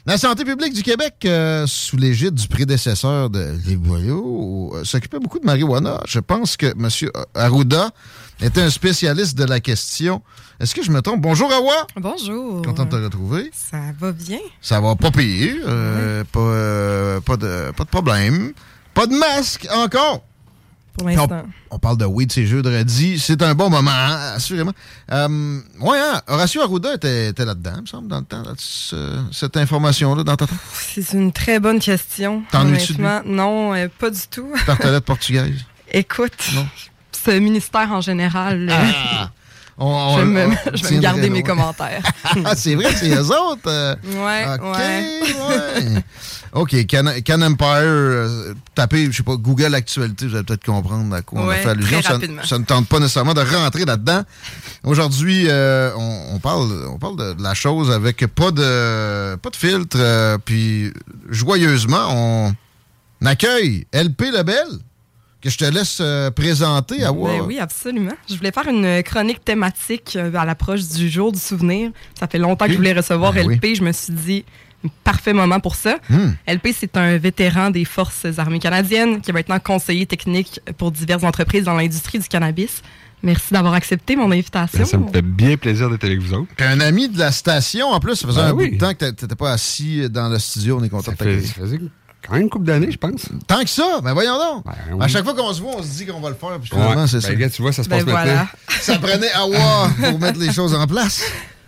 La 0.07 0.17
santé 0.17 0.45
publique 0.45 0.73
du 0.73 0.83
Québec, 0.83 1.15
euh, 1.27 1.67
sous 1.67 1.97
l'égide 1.97 2.35
du 2.35 2.49
prédécesseur 2.49 3.29
de 3.31 3.55
Les 3.67 3.77
Boyaux, 3.77 4.75
s'occupait 4.85 5.19
beaucoup 5.19 5.39
de 5.39 5.47
marijuana. 5.47 6.01
Je 6.07 6.21
pense 6.21 6.57
que 6.57 6.67
M. 6.67 6.89
Arruda 7.35 7.91
était 8.41 8.63
un 8.63 8.71
spécialiste 8.71 9.37
de 9.39 9.45
la 9.45 9.61
question. 9.61 10.23
Est-ce 10.61 10.75
que 10.75 10.83
je 10.83 10.91
me 10.91 11.01
trompe? 11.03 11.21
Bonjour, 11.21 11.53
Awa. 11.53 11.87
Bonjour. 11.97 12.63
Content 12.63 12.85
de 12.85 12.91
te 12.91 12.97
retrouver. 12.97 13.51
Ça 13.55 13.79
va 13.99 14.13
bien? 14.13 14.39
Ça 14.61 14.81
va 14.81 14.95
pas 14.97 15.11
payer. 15.11 15.61
euh, 15.67 16.25
pas, 16.31 16.41
euh, 16.41 17.21
pas, 17.21 17.37
de, 17.37 17.73
pas 17.77 17.85
de 17.85 17.89
problème. 17.89 18.53
Pas 18.93 19.07
de 19.07 19.15
masque 19.15 19.67
encore. 19.75 20.23
Pour 20.97 21.07
on, 21.07 21.09
l'instant. 21.09 21.43
on 21.73 21.79
parle 21.81 21.97
de 21.97 22.05
weed, 22.05 22.31
c'est 22.31 22.47
jeudi. 22.47 23.19
C'est 23.19 23.43
un 23.43 23.53
bon 23.57 23.69
moment, 23.69 23.91
hein, 23.91 24.35
assurément. 24.37 24.71
Euh, 25.11 25.59
ouais, 25.81 25.99
hein, 25.99 26.23
Horacio 26.29 26.63
Arruda 26.63 26.95
était, 26.95 27.31
était 27.31 27.45
là-dedans, 27.45 27.73
il 27.79 27.83
me 27.83 27.87
semble, 27.87 28.07
dans 28.07 28.21
le 28.21 28.25
temps, 28.25 28.43
là, 28.43 28.53
ce- 28.57 29.21
cette 29.33 29.57
information-là, 29.57 30.23
dans 30.23 30.37
ta 30.37 30.47
tête? 30.47 30.57
C'est 30.73 31.15
une 31.15 31.33
très 31.33 31.59
bonne 31.59 31.81
question. 31.81 32.45
T'ennuies-tu 32.53 32.93
de 32.95 33.29
non, 33.29 33.75
euh, 33.75 33.89
pas 33.99 34.11
du 34.11 34.21
tout. 34.31 34.47
Tartelette 34.67 35.05
portugaise? 35.05 35.65
Écoute, 35.91 36.53
ce 37.25 37.31
ministère 37.39 37.91
en 37.93 38.01
général, 38.01 38.69
euh, 38.71 38.75
Ah! 38.75 39.31
On- 39.77 40.19
je 40.19 40.23
vais 40.23 40.45
on- 40.45 40.49
me, 40.49 40.55
on 40.55 40.55
je 40.55 40.55
vais 40.55 40.71
me 40.71 40.73
tiendrait 40.77 41.01
garder 41.01 41.31
mes 41.31 41.43
commentaires. 41.43 42.01
ah, 42.45 42.55
c'est 42.55 42.77
vrai, 42.77 42.93
c'est 42.95 43.09
eux 43.11 43.31
autres. 43.33 43.67
euh, 43.67 43.97
Ouais, 44.05 44.45
OK, 44.55 44.77
ouais. 44.79 45.19
ouais. 45.49 46.05
OK, 46.53 46.87
Can, 46.89 47.07
Can 47.27 47.43
Empire, 47.43 47.67
euh, 47.83 48.55
tapez, 48.77 49.07
je 49.11 49.17
sais 49.17 49.23
pas, 49.25 49.35
Google 49.35 49.75
Actualité, 49.75 50.29
vous 50.29 50.37
allez 50.37 50.45
peut-être 50.45 50.65
comprendre 50.65 51.13
à 51.13 51.23
quoi 51.23 51.41
on 51.41 51.45
a 51.47 51.49
Ouais, 51.49 51.57
fait 51.57 51.71
allusion. 51.71 52.01
Ça, 52.03 52.59
ne 52.59 52.65
tente 52.65 52.87
pas 52.87 53.01
nécessairement 53.01 53.35
de 53.35 53.41
rentrer 53.41 53.85
là-dedans. 53.85 54.23
Aujourd'hui, 54.85 55.47
euh, 55.49 55.91
on, 55.97 56.37
on 56.37 56.39
parle, 56.39 56.69
on 56.93 56.99
parle 57.01 57.17
de, 57.17 57.33
de 57.33 57.43
la 57.43 57.55
chose 57.55 57.91
avec 57.91 58.25
pas 58.29 58.53
de, 58.53 59.35
pas 59.35 59.51
de 59.51 59.57
filtre, 59.57 60.37
puis 60.45 60.93
joyeusement, 61.31 62.07
on 62.11 62.55
accueille 63.27 63.87
LP 63.93 64.31
Lebel, 64.31 64.67
que 65.45 65.51
je 65.51 65.59
te 65.59 65.65
laisse 65.67 65.99
euh, 66.01 66.31
présenter 66.31 67.05
à 67.05 67.13
Ben 67.13 67.43
oui, 67.47 67.59
absolument. 67.59 68.15
Je 68.29 68.35
voulais 68.37 68.51
faire 68.51 68.67
une 68.67 69.03
chronique 69.03 69.45
thématique 69.45 70.15
euh, 70.17 70.35
à 70.35 70.45
l'approche 70.45 70.89
du 70.89 71.09
jour 71.09 71.31
du 71.33 71.39
souvenir. 71.39 71.91
Ça 72.19 72.27
fait 72.27 72.39
longtemps 72.39 72.65
que 72.67 72.73
je 72.73 72.77
voulais 72.79 72.95
recevoir 72.95 73.33
Ben 73.35 73.49
LP. 73.51 73.75
Je 73.77 73.83
me 73.83 73.93
suis 73.93 74.13
dit, 74.13 74.45
parfait 75.05 75.33
moment 75.35 75.61
pour 75.61 75.75
ça. 75.77 75.99
Hmm. 76.09 76.33
LP, 76.49 76.69
c'est 76.79 76.97
un 76.97 77.19
vétéran 77.19 77.71
des 77.71 77.85
Forces 77.85 78.27
armées 78.39 78.59
canadiennes 78.59 79.21
qui 79.21 79.31
est 79.31 79.35
maintenant 79.35 79.59
conseiller 79.59 80.07
technique 80.07 80.61
pour 80.79 80.91
diverses 80.91 81.25
entreprises 81.25 81.65
dans 81.65 81.75
l'industrie 81.75 82.19
du 82.19 82.29
cannabis. 82.29 82.83
Merci 83.23 83.55
d'avoir 83.55 83.73
accepté 83.75 84.17
mon 84.17 84.31
invitation. 84.33 84.79
Ben, 84.81 84.85
ça 84.85 84.99
me 84.99 85.09
fait 85.11 85.23
bien 85.23 85.57
plaisir 85.57 85.89
d'être 85.89 86.05
avec 86.05 86.21
vous 86.21 86.35
autres. 86.35 86.49
Puis 86.57 86.67
un 86.67 86.81
ami 86.81 87.09
de 87.09 87.19
la 87.19 87.33
station, 87.33 87.89
en 87.89 88.01
plus, 88.01 88.17
ça 88.17 88.27
faisait 88.27 88.41
Ben 88.43 88.49
un 88.49 88.53
oui. 88.53 88.69
bout 88.71 88.75
de 88.77 88.81
temps 88.81 88.93
que 88.93 88.99
t'a- 88.99 89.13
t'étais 89.13 89.35
pas 89.35 89.53
assis 89.53 90.11
dans 90.11 90.29
le 90.29 90.39
studio. 90.39 90.79
On 90.81 90.85
est 90.85 90.89
content 90.91 91.13
de 91.13 91.17
t'accueillir. 91.17 91.53
Quand 92.27 92.33
même 92.35 92.43
une 92.43 92.49
couple 92.51 92.65
d'années, 92.67 92.91
je 92.91 92.97
pense. 92.99 93.29
Tant 93.47 93.63
que 93.63 93.69
ça, 93.71 94.01
ben 94.03 94.13
voyons 94.15 94.39
donc. 94.39 94.65
oui. 94.93 94.99
À 95.05 95.09
chaque 95.09 95.25
fois 95.25 95.35
qu'on 95.35 95.53
se 95.53 95.61
voit, 95.61 95.73
on 95.79 95.83
se 95.83 95.89
dit 95.89 96.07
qu'on 96.07 96.21
va 96.21 96.31
le 96.31 96.35
faire. 96.37 96.59
Puis 96.61 96.71
finalement, 96.71 97.03
Ouais. 97.03 97.07
c'est 97.07 97.17
Ben, 97.17 97.21
ça. 97.23 97.29
regarde, 97.29 97.53
tu 97.53 97.63
vois, 97.63 97.73
ça 97.73 97.83
se 97.85 97.89
Ben 97.89 97.97
passe 97.99 98.05
voilà. 98.09 98.35
maintenant. 98.35 98.49
Ça 98.81 98.99
prenait 98.99 99.33
Awa 99.33 99.89
pour 100.11 100.19
mettre 100.19 100.39
les 100.39 100.53
choses 100.53 100.75
en 100.75 100.87
place. 100.87 101.23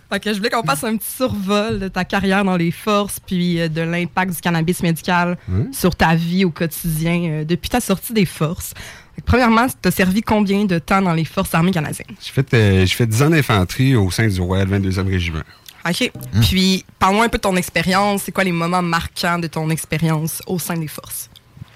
Fait 0.09 0.19
que 0.21 0.31
je 0.31 0.37
voulais 0.37 0.49
qu'on 0.49 0.63
fasse 0.63 0.83
un 0.85 0.95
petit 0.95 1.11
survol 1.17 1.79
de 1.79 1.87
ta 1.89 2.05
carrière 2.05 2.45
dans 2.45 2.55
les 2.55 2.71
forces, 2.71 3.19
puis 3.19 3.59
euh, 3.59 3.67
de 3.67 3.81
l'impact 3.81 4.33
du 4.35 4.39
cannabis 4.41 4.81
médical 4.81 5.37
sur 5.73 5.95
ta 5.95 6.15
vie 6.15 6.45
au 6.45 6.49
quotidien 6.51 7.21
euh, 7.29 7.43
depuis 7.43 7.69
ta 7.69 7.79
sortie 7.81 8.13
des 8.13 8.25
forces. 8.25 8.73
Fait 9.15 9.21
que 9.21 9.25
premièrement, 9.25 9.65
tu 9.67 9.87
as 9.87 9.91
servi 9.91 10.21
combien 10.21 10.63
de 10.65 10.79
temps 10.79 11.01
dans 11.01 11.13
les 11.13 11.25
forces 11.25 11.53
armées 11.55 11.71
canadiennes? 11.71 12.07
J'ai 12.21 12.31
fait, 12.31 12.53
euh, 12.53 12.85
j'ai 12.85 12.95
fait 12.95 13.05
10 13.07 13.23
ans 13.23 13.29
d'infanterie 13.31 13.95
au 13.95 14.09
sein 14.11 14.27
du 14.27 14.39
Royal 14.39 14.67
22e 14.69 15.07
Régiment. 15.09 15.41
OK. 15.89 16.11
Puis, 16.41 16.83
parle-moi 16.99 17.25
un 17.25 17.29
peu 17.29 17.37
de 17.37 17.41
ton 17.43 17.55
expérience. 17.55 18.23
C'est 18.23 18.31
quoi 18.31 18.43
les 18.43 18.51
moments 18.51 18.81
marquants 18.81 19.39
de 19.39 19.47
ton 19.47 19.69
expérience 19.69 20.41
au 20.47 20.59
sein 20.59 20.75
des 20.77 20.87
forces? 20.87 21.29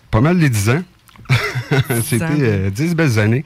Pas 0.09 0.21
mal 0.21 0.37
les 0.37 0.49
10 0.49 0.69
ans. 0.69 0.83
C'était 2.03 2.23
euh, 2.25 2.69
10 2.69 2.95
belles 2.95 3.19
années. 3.19 3.45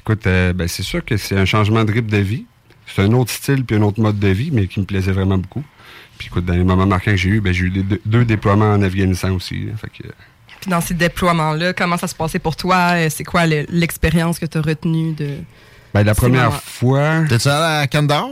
Écoute, 0.00 0.26
euh, 0.26 0.52
ben, 0.52 0.66
c'est 0.66 0.82
sûr 0.82 1.04
que 1.04 1.16
c'est 1.16 1.36
un 1.36 1.44
changement 1.44 1.84
de 1.84 1.92
rythme 1.92 2.08
de 2.10 2.16
vie. 2.18 2.46
C'est 2.86 3.02
un 3.02 3.12
autre 3.12 3.30
style 3.30 3.64
puis 3.64 3.76
un 3.76 3.82
autre 3.82 4.00
mode 4.00 4.18
de 4.18 4.28
vie, 4.28 4.50
mais 4.52 4.66
qui 4.66 4.80
me 4.80 4.84
plaisait 4.84 5.12
vraiment 5.12 5.38
beaucoup. 5.38 5.62
Puis 6.18 6.26
écoute, 6.28 6.44
dans 6.44 6.54
les 6.54 6.64
moments 6.64 6.86
marquants 6.86 7.12
que 7.12 7.16
j'ai 7.16 7.28
eu, 7.30 7.40
ben, 7.40 7.52
j'ai 7.52 7.64
eu 7.66 7.70
deux, 7.70 8.00
deux 8.04 8.24
déploiements 8.24 8.72
en 8.72 8.82
Afghanistan 8.82 9.30
aussi. 9.32 9.66
là. 9.66 9.72
Fait 9.80 9.88
que, 9.88 10.08
euh, 10.08 10.12
Puis, 10.60 10.70
dans 10.70 10.80
ces 10.80 10.94
déploiements-là, 10.94 11.72
comment 11.72 11.96
ça 11.96 12.08
se 12.08 12.14
passait 12.14 12.38
pour 12.40 12.56
toi? 12.56 12.94
Euh, 12.94 13.08
C'est 13.10 13.24
quoi 13.24 13.46
le- 13.46 13.66
l'expérience 13.68 14.38
que 14.38 14.46
tu 14.46 14.58
as 14.58 14.62
retenue 14.62 15.12
de. 15.12 15.36
Ben, 15.94 16.04
la 16.04 16.14
première 16.14 16.62
fois. 16.62 17.24
T'es-tu 17.28 17.48
allé 17.48 17.82
à 17.82 17.86
Kandahar? 17.86 18.28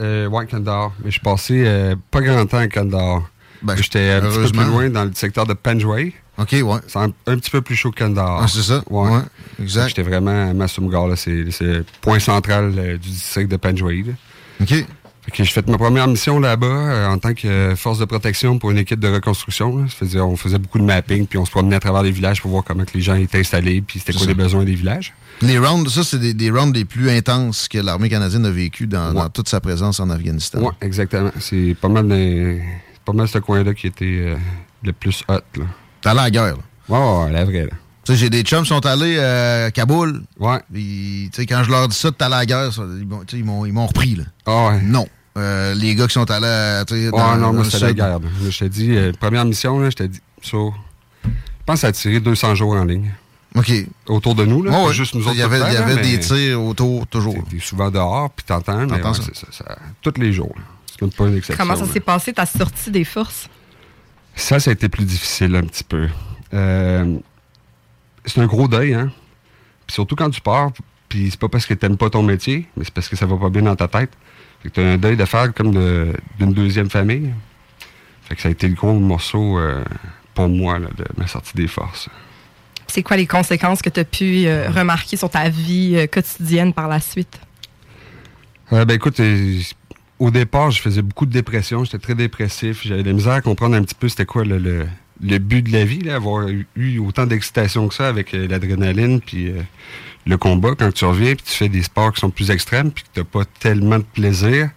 Euh, 0.00 0.26
ouais, 0.26 0.46
Kandahar. 0.46 0.92
Mais 1.00 1.06
je 1.06 1.12
suis 1.12 1.20
passé 1.20 1.62
euh, 1.66 1.94
pas 2.10 2.20
grand 2.20 2.44
temps 2.46 2.58
à 2.58 2.68
Kandahar. 2.68 3.22
Ben, 3.62 3.76
J'étais 3.76 4.10
un 4.10 4.20
petit 4.20 4.38
peu 4.38 4.48
plus 4.58 4.64
loin 4.66 4.90
dans 4.90 5.04
le 5.04 5.12
secteur 5.14 5.46
de 5.46 5.54
Panjwai. 5.54 6.12
OK, 6.38 6.52
ouais. 6.52 6.78
C'est 6.86 6.98
un, 6.98 7.10
un 7.26 7.36
petit 7.36 7.50
peu 7.50 7.62
plus 7.62 7.76
chaud 7.76 7.90
que 7.90 8.00
Kandahar. 8.00 8.40
Ah, 8.42 8.48
c'est 8.48 8.62
ça? 8.62 8.82
Ouais. 8.90 9.08
Ouais, 9.10 9.20
exact. 9.62 9.88
J'étais 9.88 10.02
vraiment 10.02 10.50
à 10.50 10.52
Masumgar, 10.52 11.06
là. 11.08 11.16
C'est 11.16 11.50
c'est 11.50 11.64
le 11.64 11.84
point 12.02 12.18
central 12.18 12.74
euh, 12.76 12.92
du 12.98 13.08
district 13.08 13.50
de 13.50 13.56
Panjwai. 13.56 14.02
là. 14.02 14.12
OK. 14.60 14.84
J'ai 15.34 15.44
fait 15.44 15.66
ma 15.68 15.76
première 15.76 16.06
mission 16.08 16.38
là-bas 16.40 16.66
euh, 16.66 17.08
en 17.08 17.18
tant 17.18 17.34
que 17.34 17.46
euh, 17.46 17.76
force 17.76 17.98
de 17.98 18.04
protection 18.04 18.58
pour 18.58 18.70
une 18.70 18.78
équipe 18.78 19.00
de 19.00 19.08
reconstruction. 19.08 19.76
là. 19.76 19.84
Ça 19.88 19.94
faisait- 19.96 20.20
on 20.20 20.36
faisait 20.36 20.58
beaucoup 20.58 20.78
de 20.78 20.84
mapping, 20.84 21.26
puis 21.26 21.38
on 21.38 21.44
se 21.44 21.50
promenait 21.50 21.76
à 21.76 21.80
travers 21.80 22.02
les 22.02 22.10
villages 22.10 22.40
pour 22.40 22.50
voir 22.50 22.64
comment 22.64 22.84
que 22.84 22.92
les 22.94 23.02
gens 23.02 23.14
étaient 23.16 23.40
installés, 23.40 23.82
puis 23.82 23.98
c'était 23.98 24.12
quoi 24.12 24.22
ça. 24.22 24.28
les 24.28 24.34
besoins 24.34 24.64
des 24.64 24.74
villages. 24.74 25.12
Les 25.42 25.58
rounds, 25.58 25.90
ça, 25.92 26.04
c'est 26.04 26.18
des, 26.18 26.32
des 26.32 26.50
rounds 26.50 26.72
les 26.76 26.84
plus 26.86 27.10
intenses 27.10 27.68
que 27.68 27.78
l'armée 27.78 28.08
canadienne 28.08 28.46
a 28.46 28.50
vécu 28.50 28.86
dans, 28.86 29.12
dans 29.12 29.28
toute 29.28 29.48
sa 29.48 29.60
présence 29.60 30.00
en 30.00 30.08
Afghanistan. 30.10 30.60
Oui, 30.62 30.70
exactement. 30.80 31.30
C'est 31.40 31.76
pas 31.80 31.88
mal 31.88 32.08
dans- 32.08 32.58
pas 33.04 33.12
mal 33.12 33.28
ce 33.28 33.38
coin-là 33.38 33.74
qui 33.74 33.88
était 33.88 34.04
euh, 34.06 34.36
le 34.82 34.92
plus 34.92 35.22
hot. 35.28 35.34
Là. 35.56 35.64
T'es 36.00 36.08
allé 36.08 36.20
à 36.20 36.22
la 36.24 36.30
guerre, 36.30 36.56
là. 36.56 36.62
Ouais, 37.24 37.32
la 37.32 37.44
vraie. 37.44 37.64
Là. 37.64 37.70
Tu 38.04 38.12
sais, 38.12 38.18
j'ai 38.18 38.30
des 38.30 38.42
chums 38.42 38.62
qui 38.62 38.68
sont 38.68 38.86
allés 38.86 39.16
euh, 39.18 39.66
à 39.66 39.70
Kaboul. 39.72 40.22
Ouais. 40.38 40.58
Tu 40.72 41.28
sais, 41.32 41.44
quand 41.46 41.64
je 41.64 41.70
leur 41.70 41.88
dis 41.88 41.96
ça, 41.96 42.12
t'es 42.12 42.24
allé 42.24 42.34
à 42.34 42.38
la 42.38 42.46
guerre, 42.46 42.70
ils 43.32 43.44
m'ont 43.44 43.66
ils 43.66 43.72
m'ont 43.72 43.86
repris, 43.88 44.14
là. 44.14 44.24
Ah 44.46 44.68
ouais. 44.68 44.80
Non. 44.82 45.06
Euh, 45.36 45.74
les 45.74 45.94
gars 45.94 46.06
qui 46.06 46.14
sont 46.14 46.30
allés, 46.30 46.46
euh, 46.46 46.84
tu 46.84 46.94
sais, 46.94 47.04
Ouais, 47.06 47.10
dans- 47.10 47.36
non, 47.36 47.52
moi, 47.52 47.64
c'était 47.64 47.80
la 47.86 47.92
guerre. 47.92 48.18
là. 48.20 48.28
Je 48.48 48.58
t'ai 48.58 48.68
dit, 48.68 48.96
euh, 48.96 49.12
première 49.20 49.44
mission, 49.44 49.78
là, 49.78 49.90
je 49.90 49.96
t'ai 49.96 50.08
dit, 50.08 50.20
so, 50.40 50.72
je 51.24 51.28
pense 51.66 51.84
à 51.84 51.92
tirer 51.92 52.20
200 52.20 52.54
jours 52.54 52.72
en 52.74 52.84
ligne. 52.84 53.12
OK. 53.54 53.70
Autour 54.08 54.34
de 54.34 54.44
nous, 54.44 54.62
là. 54.62 54.84
Ouais. 54.84 54.92
juste 54.92 55.14
nous 55.14 55.22
Il 55.30 55.38
y 55.38 55.42
avait, 55.42 55.58
y 55.58 56.02
des 56.02 56.20
tirs 56.20 56.62
autour, 56.62 57.06
toujours. 57.06 57.36
T'es 57.50 57.58
souvent 57.58 57.90
dehors, 57.90 58.30
puis 58.30 58.44
t'entends, 58.46 58.86
T'entends 58.86 59.12
ouais, 59.12 59.14
ça. 59.14 59.22
ça, 59.34 59.46
ça- 59.50 59.78
Tous 60.02 60.14
les 60.18 60.32
jours. 60.32 60.52
là. 60.56 60.62
C'est 60.90 61.02
même 61.02 61.10
pas 61.12 61.26
une 61.26 61.36
exception. 61.36 61.62
Comment 61.64 61.76
ça 61.78 61.90
s'est 61.92 62.00
passé, 62.00 62.32
ta 62.32 62.46
sortie 62.46 62.90
des 62.90 63.04
forces? 63.04 63.48
Ça, 64.34 64.58
ça 64.60 64.70
a 64.70 64.72
été 64.72 64.88
plus 64.88 65.04
difficile 65.04 65.54
un 65.56 65.62
petit 65.62 65.84
peu. 65.84 66.08
Euh, 66.54 67.16
c'est 68.24 68.40
un 68.40 68.46
gros 68.46 68.68
deuil, 68.68 68.94
hein. 68.94 69.10
Puis 69.86 69.94
surtout 69.94 70.16
quand 70.16 70.30
tu 70.30 70.40
pars, 70.40 70.70
puis 71.08 71.30
c'est 71.30 71.40
pas 71.40 71.48
parce 71.48 71.66
que 71.66 71.74
t'aimes 71.74 71.96
pas 71.96 72.10
ton 72.10 72.22
métier, 72.22 72.66
mais 72.76 72.84
c'est 72.84 72.92
parce 72.94 73.08
que 73.08 73.16
ça 73.16 73.26
va 73.26 73.36
pas 73.36 73.50
bien 73.50 73.62
dans 73.62 73.76
ta 73.76 73.88
tête. 73.88 74.10
Que 74.66 74.74
t'as 74.74 74.82
un 74.82 74.96
deuil 74.98 75.16
de 75.16 75.24
faire 75.24 75.52
comme 75.54 75.72
de- 75.72 76.12
d'une 76.38 76.52
deuxième 76.52 76.90
famille. 76.90 77.30
Fait 78.28 78.34
que 78.34 78.42
ça 78.42 78.48
a 78.48 78.50
été 78.52 78.66
le 78.68 78.74
gros 78.74 78.92
morceau 78.98 79.58
euh, 79.58 79.84
pour 80.34 80.48
moi 80.48 80.78
là, 80.78 80.88
de 80.96 81.04
ma 81.16 81.26
sortie 81.26 81.54
des 81.54 81.68
forces. 81.68 82.08
C'est 82.88 83.02
quoi 83.02 83.16
les 83.16 83.26
conséquences 83.26 83.82
que 83.82 83.90
tu 83.90 84.00
as 84.00 84.04
pu 84.04 84.46
euh, 84.46 84.68
remarquer 84.70 85.16
sur 85.16 85.30
ta 85.30 85.48
vie 85.48 85.94
euh, 85.96 86.06
quotidienne 86.06 86.72
par 86.72 86.88
la 86.88 87.00
suite? 87.00 87.40
Ben 88.70 88.88
écoute, 88.90 89.20
au 90.18 90.30
départ, 90.32 90.72
je 90.72 90.80
faisais 90.80 91.02
beaucoup 91.02 91.26
de 91.26 91.30
dépression, 91.32 91.84
j'étais 91.84 91.98
très 91.98 92.14
dépressif, 92.16 92.80
j'avais 92.84 93.02
de 93.04 93.08
la 93.08 93.14
misère 93.14 93.34
à 93.34 93.40
comprendre 93.40 93.76
un 93.76 93.82
petit 93.82 93.94
peu 93.94 94.08
c'était 94.08 94.24
quoi 94.26 94.44
le, 94.44 94.58
le- 94.58 94.86
le 95.22 95.38
but 95.38 95.62
de 95.62 95.72
la 95.72 95.84
vie, 95.84 96.00
là, 96.00 96.16
avoir 96.16 96.46
eu, 96.48 96.98
autant 96.98 97.26
d'excitation 97.26 97.86
que 97.88 97.94
ça 97.94 98.08
avec 98.08 98.32
l'adrénaline 98.32 99.20
puis 99.20 99.50
le 100.26 100.36
combat. 100.36 100.70
Quand 100.78 100.92
tu 100.92 101.04
reviens 101.04 101.34
puis 101.34 101.44
tu 101.46 101.52
fais 101.56 101.68
des 101.68 101.82
sports 101.82 102.12
qui 102.12 102.20
sont 102.20 102.30
plus 102.30 102.50
extrêmes 102.50 102.90
puis 102.90 103.04
que 103.04 103.08
t'as 103.14 103.24
pas 103.24 103.44
tellement 103.60 103.98
de 103.98 104.04
plaisir, 104.04 104.70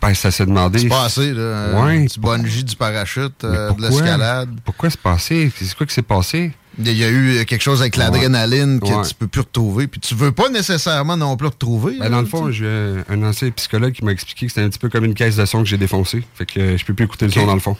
ben 0.00 0.14
ça 0.14 0.30
s'est 0.30 0.46
demandé. 0.46 0.80
C'est 0.80 0.88
pas 0.88 1.04
assez, 1.04 1.32
là. 1.32 1.40
euh, 1.40 1.84
Ouais. 1.84 2.06
Du 2.06 2.18
bungee, 2.20 2.64
du 2.64 2.76
parachute, 2.76 3.44
euh, 3.44 3.68
de 3.68 3.74
pourquoi? 3.74 3.88
l'escalade. 3.90 4.48
Pourquoi 4.64 4.90
c'est 4.90 5.00
passé? 5.00 5.50
C'est 5.56 5.74
quoi 5.76 5.86
qui 5.86 5.94
s'est 5.94 6.02
passé? 6.02 6.52
Il 6.78 6.90
y 6.96 7.04
a 7.04 7.10
eu 7.10 7.44
quelque 7.44 7.60
chose 7.60 7.82
avec 7.82 7.96
l'adrénaline 7.96 8.80
que 8.80 8.86
Ouais. 8.86 9.06
tu 9.06 9.14
peux 9.14 9.26
plus 9.26 9.42
retrouver. 9.42 9.86
Puis 9.88 10.00
tu 10.00 10.14
veux 10.14 10.32
pas 10.32 10.48
nécessairement 10.48 11.18
non 11.18 11.36
plus 11.36 11.48
retrouver. 11.48 11.98
Ben, 11.98 12.04
là, 12.04 12.08
dans 12.08 12.18
le 12.20 12.24
tu 12.24 12.30
fond, 12.30 12.50
j'ai 12.50 12.94
un, 13.10 13.22
ancien 13.22 13.50
psychologue 13.50 13.92
qui 13.92 14.02
m'a 14.04 14.10
expliqué 14.12 14.46
que 14.46 14.52
c'était 14.52 14.64
un 14.64 14.70
petit 14.70 14.78
peu 14.78 14.88
comme 14.88 15.04
une 15.04 15.12
caisse 15.14 15.36
de 15.36 15.44
son 15.44 15.62
que 15.62 15.68
j'ai 15.68 15.76
défoncée. 15.76 16.24
Fait 16.34 16.46
que 16.46 16.58
euh, 16.58 16.76
je 16.78 16.84
peux 16.86 16.94
plus 16.94 17.04
écouter 17.04 17.26
le 17.26 17.32
son 17.32 17.44
dans 17.46 17.52
le 17.54 17.60
fond. 17.60 17.76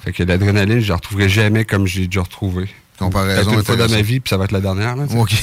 Fait 0.00 0.12
que 0.12 0.22
l'adrénaline, 0.22 0.80
je 0.80 0.88
la 0.88 0.96
retrouverai 0.96 1.28
jamais 1.28 1.64
comme 1.66 1.86
j'ai 1.86 2.06
déjà 2.06 2.22
retrouvé. 2.22 2.70
Comparaison 3.00 3.52
une 3.54 3.64
fois 3.64 3.76
dans 3.76 3.88
ma 3.88 4.02
vie, 4.02 4.20
puis 4.20 4.28
ça 4.28 4.36
va 4.36 4.44
être 4.44 4.52
la 4.52 4.60
dernière. 4.60 4.94
Là. 4.94 5.04
OK. 5.16 5.32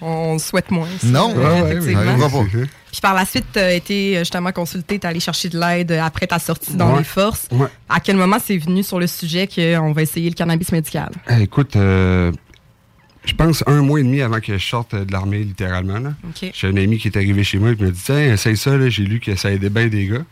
On 0.00 0.38
souhaite 0.38 0.70
moins. 0.70 0.86
ça, 1.00 1.06
Non, 1.08 1.34
euh, 1.36 1.80
ouais, 1.80 1.94
ouais, 1.96 2.18
pas. 2.18 2.28
Puis 2.92 3.00
par 3.02 3.14
la 3.14 3.24
suite, 3.24 3.46
tu 3.52 3.58
as 3.58 3.72
été 3.72 4.16
euh, 4.16 4.20
justement 4.20 4.52
consulté, 4.52 4.98
tu 4.98 5.06
allé 5.06 5.18
chercher 5.20 5.48
de 5.48 5.58
l'aide 5.58 5.90
euh, 5.92 6.00
après 6.02 6.26
ta 6.28 6.38
sortie 6.38 6.74
dans 6.76 6.92
Ouais. 6.92 6.98
les 6.98 7.04
forces. 7.04 7.48
Ouais. 7.50 7.66
À 7.88 7.98
quel 8.00 8.16
moment 8.16 8.36
c'est 8.42 8.56
venu 8.58 8.82
sur 8.84 9.00
le 9.00 9.06
sujet 9.08 9.48
qu'on 9.48 9.92
va 9.92 10.02
essayer 10.02 10.28
le 10.30 10.34
cannabis 10.36 10.70
médical? 10.70 11.10
Eh, 11.28 11.42
écoute, 11.42 11.74
euh, 11.76 12.30
je 13.24 13.34
pense 13.34 13.64
un 13.66 13.82
mois 13.82 13.98
et 14.00 14.04
demi 14.04 14.22
avant 14.22 14.38
que 14.40 14.56
je 14.56 14.64
sorte 14.64 14.94
de 14.94 15.10
l'armée, 15.12 15.38
littéralement. 15.40 15.98
Là. 15.98 16.12
OK. 16.28 16.50
J'ai 16.54 16.68
un 16.68 16.76
ami 16.76 16.98
qui 16.98 17.08
est 17.08 17.16
arrivé 17.16 17.42
chez 17.42 17.58
moi 17.58 17.70
et 17.72 17.76
qui 17.76 17.82
m'a 17.82 17.90
dit 17.90 18.00
Tiens, 18.04 18.34
essaye 18.34 18.56
ça, 18.56 18.76
là. 18.76 18.88
j'ai 18.88 19.02
lu 19.02 19.18
que 19.18 19.34
ça 19.34 19.50
aidait 19.50 19.70
bien 19.70 19.88
des 19.88 20.06
gars. 20.06 20.22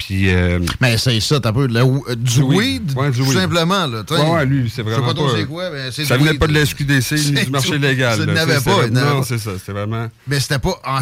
Puis. 0.00 0.34
euh, 0.34 0.58
Mais 0.80 0.94
essaye 0.94 1.20
ça, 1.20 1.38
t'as 1.40 1.52
peu 1.52 1.68
de 1.68 1.74
la, 1.74 1.82
euh, 1.82 2.14
du 2.16 2.40
weed, 2.42 2.92
Ouais, 2.96 3.10
du 3.10 3.18
tout 3.18 3.24
weed. 3.24 3.38
simplement. 3.38 3.86
Là. 3.86 4.02
Ouais, 4.10 4.30
ouais, 4.30 4.46
lui, 4.46 4.62
c'est 4.64 4.68
Je 4.68 4.74
sais 4.76 4.82
vraiment 4.82 5.06
pas 5.06 5.14
trop 5.14 5.28
pas- 5.28 5.36
c'est 5.36 5.44
quoi, 5.46 5.70
mais 5.70 5.90
c'est 5.92 6.04
ça 6.06 6.16
venait 6.16 6.34
pas 6.34 6.46
de 6.46 6.54
la 6.54 6.64
SQDC 6.64 7.12
ni 7.16 7.18
C'est 7.36 7.44
du 7.44 7.50
marché 7.50 7.70
tout. 7.72 7.78
légal. 7.78 8.18
Ça 8.18 8.26
n'avait 8.26 8.58
C'est- 8.58 8.64
pas, 8.64 8.82
c'est- 8.84 8.90
Non, 8.90 9.22
c'est 9.22 9.38
ça. 9.38 9.50
C'était 9.58 9.72
vraiment. 9.72 10.08
Mais 10.26 10.40
c'était 10.40 10.58
pas 10.58 10.80
en, 10.86 11.00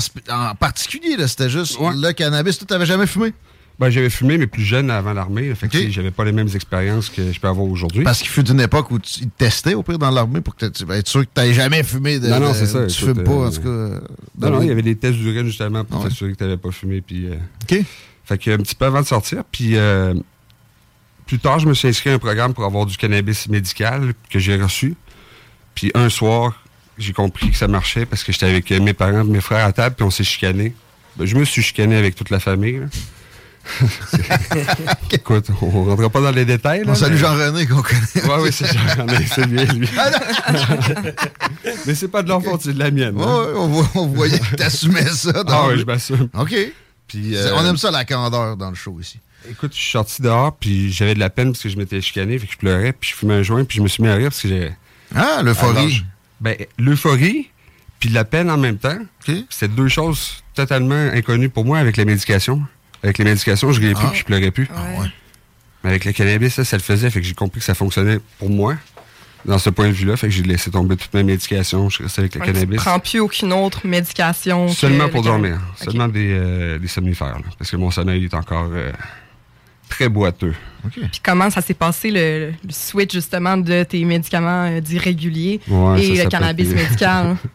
en 0.51 0.55
particulier, 0.57 1.17
là, 1.17 1.29
c'était 1.29 1.49
juste 1.51 1.79
le 1.81 2.13
cannabis. 2.13 2.59
Tu 2.59 2.67
t'avais 2.67 2.87
jamais 2.87 3.07
fumé? 3.07 3.33
Ben, 3.81 3.91
j'avais 3.91 4.11
fumé, 4.11 4.39
mais 4.39 4.49
plus 4.49 4.65
jeune 4.65 4.91
avant 4.91 5.13
l'armée. 5.13 5.55
Fait 5.55 5.71
sais, 5.71 5.89
j'avais 5.93 6.11
pas 6.11 6.25
les 6.25 6.33
mêmes 6.33 6.49
expériences 6.53 7.09
que 7.11 7.31
je 7.33 7.39
peux 7.39 7.47
avoir 7.47 7.65
aujourd'hui. 7.65 8.03
Parce 8.03 8.19
qu'il 8.19 8.29
fut 8.29 8.45
une 8.51 8.61
époque 8.61 8.91
où 8.91 8.99
tu 8.99 9.21
ils 9.21 9.29
te 9.31 9.39
testaient 9.39 9.75
au 9.75 9.85
pire 9.85 10.01
dans 10.01 10.11
l'armée 10.11 10.41
pour 10.41 10.57
que 10.57 10.67
tu 10.67 10.83
être 10.91 11.07
sûr 11.07 11.21
que 11.33 11.41
tu 11.47 11.55
jamais 11.55 11.85
fumé 11.85 12.19
de. 12.19 12.27
non, 12.27 12.41
non, 12.41 12.55
c'est 12.55 12.67
ça. 12.67 12.85
Tu 12.89 13.05
écoute, 13.05 13.15
fumes 13.15 13.23
pas, 13.25 13.31
euh, 13.31 13.47
en 13.47 13.51
tout 13.53 13.61
cas. 13.61 13.69
euh, 13.69 14.01
Non, 14.41 14.51
non, 14.51 14.63
il 14.63 14.67
y 14.69 14.71
avait 14.73 14.83
des 14.83 14.97
tests 14.97 15.15
d'urine 15.19 15.47
justement 15.47 15.85
pour 15.85 16.03
Ouais. 16.03 16.09
s'assurer 16.11 16.33
que 16.33 16.39
tu 16.39 16.43
n'avais 16.43 16.57
pas 16.57 16.73
fumé. 16.73 17.01
Puis, 17.07 17.27
euh, 17.29 17.35
OK. 17.71 17.85
Fait 18.29 18.37
que 18.39 18.51
un 18.51 18.59
petit 18.59 18.75
peu 18.75 18.85
avant 18.85 19.01
de 19.01 19.07
sortir. 19.07 19.43
Puis 19.51 19.77
euh, 19.77 20.15
plus 21.27 21.39
tard, 21.39 21.59
je 21.59 21.67
me 21.67 21.75
suis 21.75 21.89
inscrit 21.89 22.11
à 22.11 22.15
un 22.15 22.19
programme 22.19 22.53
pour 22.55 22.65
avoir 22.65 22.85
du 22.87 22.97
cannabis 22.97 23.49
médical 23.49 24.13
que 24.31 24.39
j'ai 24.39 24.57
reçu. 24.61 24.95
Puis 25.75 25.91
un 25.95 26.09
soir, 26.11 26.63
j'ai 26.99 27.13
compris 27.13 27.51
que 27.51 27.57
ça 27.57 27.69
marchait 27.69 28.05
parce 28.07 28.23
que 28.25 28.33
j'étais 28.33 28.47
avec 28.47 28.71
mes 28.71 28.93
parents, 28.93 29.25
mes 29.25 29.41
frères 29.41 29.65
à 29.65 29.73
table, 29.73 29.95
puis 29.97 30.05
on 30.05 30.11
s'est 30.11 30.25
chicané. 30.25 30.75
Ben, 31.17 31.25
je 31.27 31.37
me 31.37 31.45
suis 31.45 31.63
chicané 31.63 31.97
avec 31.97 32.15
toute 32.15 32.31
la 32.31 32.39
famille. 32.41 32.81
là. 32.81 32.87
Écoute, 35.13 35.47
on 35.61 35.85
ne 35.85 35.91
rentrera 35.91 36.09
pas 36.11 36.21
dans 36.23 36.31
les 36.31 36.45
détails. 36.45 36.85
Là, 36.85 36.93
On 36.93 36.95
salue 36.95 37.13
mais- 37.15 37.19
Jean-René 37.19 37.67
qu'on 37.67 37.83
connaît. 37.83 38.25
Ouais, 38.27 38.43
oui, 38.43 38.51
c'est 38.53 38.67
Jean-René, 38.67 39.27
c'est 39.27 39.45
lui, 39.47 39.65
lui. 39.67 39.89
Mais 41.87 41.95
c'est 41.95 42.09
pas 42.09 42.23
de 42.23 42.29
leur 42.29 42.43
faute, 42.43 42.63
c'est 42.63 42.73
de 42.73 42.79
la 42.79 42.91
mienne. 42.91 43.17
Ouais, 43.17 43.25
hein. 43.25 43.37
ouais, 43.45 43.53
on, 43.57 43.67
voit- 43.69 43.91
on 43.95 44.07
voyait 44.07 44.39
que 44.39 44.57
t'assumais 44.57 45.05
ça. 45.09 45.33
dans 45.45 45.65
Ah 45.65 45.67
le- 45.69 45.75
oui, 45.75 45.81
je 45.81 45.85
m'assume. 45.87 46.29
OK. 46.39 46.55
Puis, 47.09 47.31
C'est- 47.33 47.39
euh, 47.49 47.57
On 47.57 47.65
aime 47.67 47.77
ça, 47.77 47.91
la 47.91 48.05
candeur 48.05 48.57
dans 48.57 48.69
le 48.71 48.77
show 48.77 48.97
ici. 49.01 49.19
Écoute, 49.51 49.73
je 49.75 49.81
suis 49.81 49.91
sorti 49.93 50.21
dehors, 50.23 50.55
puis 50.57 50.93
j'avais 50.93 51.15
de 51.15 51.19
la 51.21 51.31
peine 51.31 51.53
parce 51.53 51.63
que 51.63 51.69
je 51.69 51.77
m'étais 51.77 52.01
chicané, 52.01 52.39
fait 52.39 52.47
que 52.47 52.53
je 52.53 52.59
pleurais, 52.59 52.93
puis 52.93 53.11
je 53.11 53.15
fumais 53.17 53.35
un 53.35 53.43
joint, 53.43 53.65
puis 53.65 53.79
je 53.79 53.83
me 53.83 53.89
suis 53.89 54.03
mis 54.03 54.09
à 54.09 54.15
rire 54.15 54.29
parce 54.31 54.43
que 54.43 54.49
j'ai. 54.49 54.71
Ah, 55.15 55.41
l'euphorie. 55.43 56.05
Ben, 56.41 56.57
l'euphorie, 56.79 57.51
puis 57.99 58.11
la 58.11 58.25
peine 58.25 58.51
en 58.51 58.59
même 58.59 58.79
temps. 58.79 58.99
C'était 59.49 59.69
deux 59.69 59.89
choses 59.89 60.43
totalement 60.55 60.95
inconnues 61.13 61.49
pour 61.49 61.65
moi 61.65 61.79
avec 61.79 61.97
la 61.97 62.05
médication. 62.05 62.63
Avec 63.03 63.19
les 63.19 63.25
médications, 63.25 63.71
je 63.73 63.81
riais 63.81 63.95
plus, 63.95 64.05
Ah. 64.07 64.11
puis 64.11 64.19
je 64.21 64.25
pleurais 64.25 64.51
plus. 64.51 64.69
Mais 65.85 65.91
avec 65.91 66.05
le 66.05 66.13
cannabis, 66.13 66.55
ça, 66.55 66.65
ça 66.65 66.77
le 66.77 66.83
faisait, 66.83 67.09
fait 67.11 67.21
que 67.21 67.27
j'ai 67.27 67.35
compris 67.35 67.61
que 67.61 67.65
ça 67.67 67.75
fonctionnait 67.75 68.19
pour 68.39 68.51
moi. 68.51 68.75
Dans 69.45 69.59
ce 69.59 69.71
point 69.71 69.87
de 69.89 69.93
vue-là, 69.93 70.17
fait 70.17 70.27
que 70.29 70.33
j'ai 70.33 70.43
laissé 70.43 70.71
tomber 70.71 70.97
toutes 70.97 71.15
mes 71.15 71.23
médications, 71.23 71.89
je 71.89 72.03
restais 72.03 72.21
avec 72.23 72.35
le 72.35 72.41
Ouais, 72.41 72.47
Tu 72.49 72.53
cannabis. 72.55 72.77
prends 72.77 72.99
plus 72.99 73.21
aucune 73.21 73.53
autre 73.53 73.87
médication. 73.87 74.69
Seulement 74.69 75.05
le 75.05 75.11
pour 75.11 75.23
cannabis. 75.23 75.51
dormir. 75.51 75.61
Seulement 75.77 76.09
des, 76.09 76.33
euh, 76.33 76.79
des 76.79 76.89
somnifères. 76.89 77.39
là, 77.39 77.45
parce 77.59 77.71
que 77.71 77.77
mon 77.77 77.91
sommeil 77.91 78.25
est 78.25 78.35
encore 78.35 78.69
euh, 78.73 78.91
très 79.89 80.09
boiteux. 80.09 80.55
Puis 80.93 81.21
comment 81.25 81.49
ça 81.51 81.61
s'est 81.63 81.75
passé 81.75 82.11
le, 82.11 82.51
le 82.65 82.71
switch 82.73 83.13
justement 83.15 83.57
de 83.57 83.85
tes 83.85 84.05
médicaments 84.05 84.67
euh, 84.71 84.81
dits 84.81 84.99
réguliers 84.99 85.61
Ouais, 85.69 86.03
et 86.03 86.09
ça, 86.11 86.17
ça 86.17 86.25
le 86.25 86.31
cannabis 86.31 86.69
médical? 86.69 87.37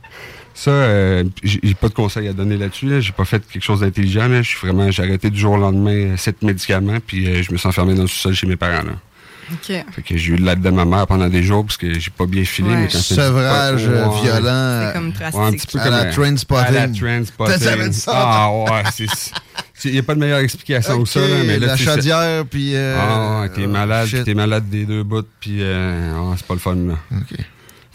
Ça, 0.55 0.69
euh, 0.69 1.23
j'ai 1.43 1.73
pas 1.73 1.89
de 1.89 1.95
conseils 1.95 2.27
à 2.27 2.33
donner 2.33 2.57
là-dessus. 2.57 2.85
Là. 2.85 2.99
J'ai 2.99 3.11
pas 3.11 3.25
fait 3.25 3.41
quelque 3.51 3.63
chose 3.63 3.79
d'intelligent. 3.79 4.27
Je 4.31 4.43
suis 4.43 4.59
vraiment, 4.59 4.91
j'ai 4.91 5.01
arrêté 5.01 5.31
du 5.31 5.39
jour 5.39 5.53
au 5.53 5.57
lendemain 5.57 6.11
euh, 6.11 6.15
sept 6.17 6.43
médicaments, 6.43 6.99
puis 7.05 7.25
euh, 7.25 7.41
je 7.41 7.51
me 7.51 7.57
suis 7.57 7.67
enfermé 7.67 7.95
dans 7.95 8.03
le 8.03 8.07
sous-sol 8.07 8.35
chez 8.35 8.45
mes 8.45 8.55
parents. 8.55 8.83
Là. 8.83 8.91
OK. 9.53 9.85
Fait 9.93 10.01
que 10.01 10.17
j'ai 10.17 10.33
eu 10.33 10.35
l'aide 10.37 10.61
de 10.61 10.69
ma 10.69 10.85
mère 10.85 11.05
pendant 11.07 11.29
des 11.29 11.43
jours 11.43 11.65
parce 11.65 11.77
que 11.77 11.97
j'ai 11.99 12.11
pas 12.11 12.25
bien 12.25 12.43
filé. 12.43 12.69
Ouais. 12.69 12.75
Mais 12.77 12.87
quand 12.91 12.97
Sevrage 12.99 13.87
Ouais. 13.87 14.21
violent. 14.21 14.87
C'est 14.87 14.93
comme 14.93 15.11
drastique. 15.11 15.39
Ouais, 15.41 15.47
un 15.47 15.51
petit 15.53 15.67
peu 15.67 15.79
À 15.79 15.83
comme 15.83 15.93
la 15.93 16.01
un- 16.01 16.11
Trainspotting. 16.11 16.65
À 17.67 17.75
la 17.75 17.91
ça? 17.91 18.11
Ah 18.15 18.51
ouais, 18.51 18.83
c'est... 18.93 19.05
Il 19.85 19.91
n'y 19.91 19.99
a 19.99 20.03
pas 20.03 20.15
de 20.15 20.19
meilleure 20.21 20.39
explication 20.39 21.03
que 21.03 21.09
ça. 21.09 21.19
Là, 21.19 21.27
mais 21.45 21.59
là, 21.59 21.67
la 21.67 21.77
chaudière, 21.77 22.45
puis... 22.45 22.73
euh, 22.73 22.97
Ah, 22.97 23.41
ouais, 23.41 23.49
t'es 23.49 23.67
malade, 23.67 24.07
puis 24.07 24.23
t'es 24.23 24.33
malade 24.33 24.69
des 24.69 24.85
deux 24.85 25.03
bouts, 25.03 25.23
puis 25.41 25.57
euh, 25.59 26.13
ah, 26.15 26.33
c'est 26.37 26.45
pas 26.47 26.53
le 26.53 26.59
fun, 26.61 26.75
là. 26.75 26.93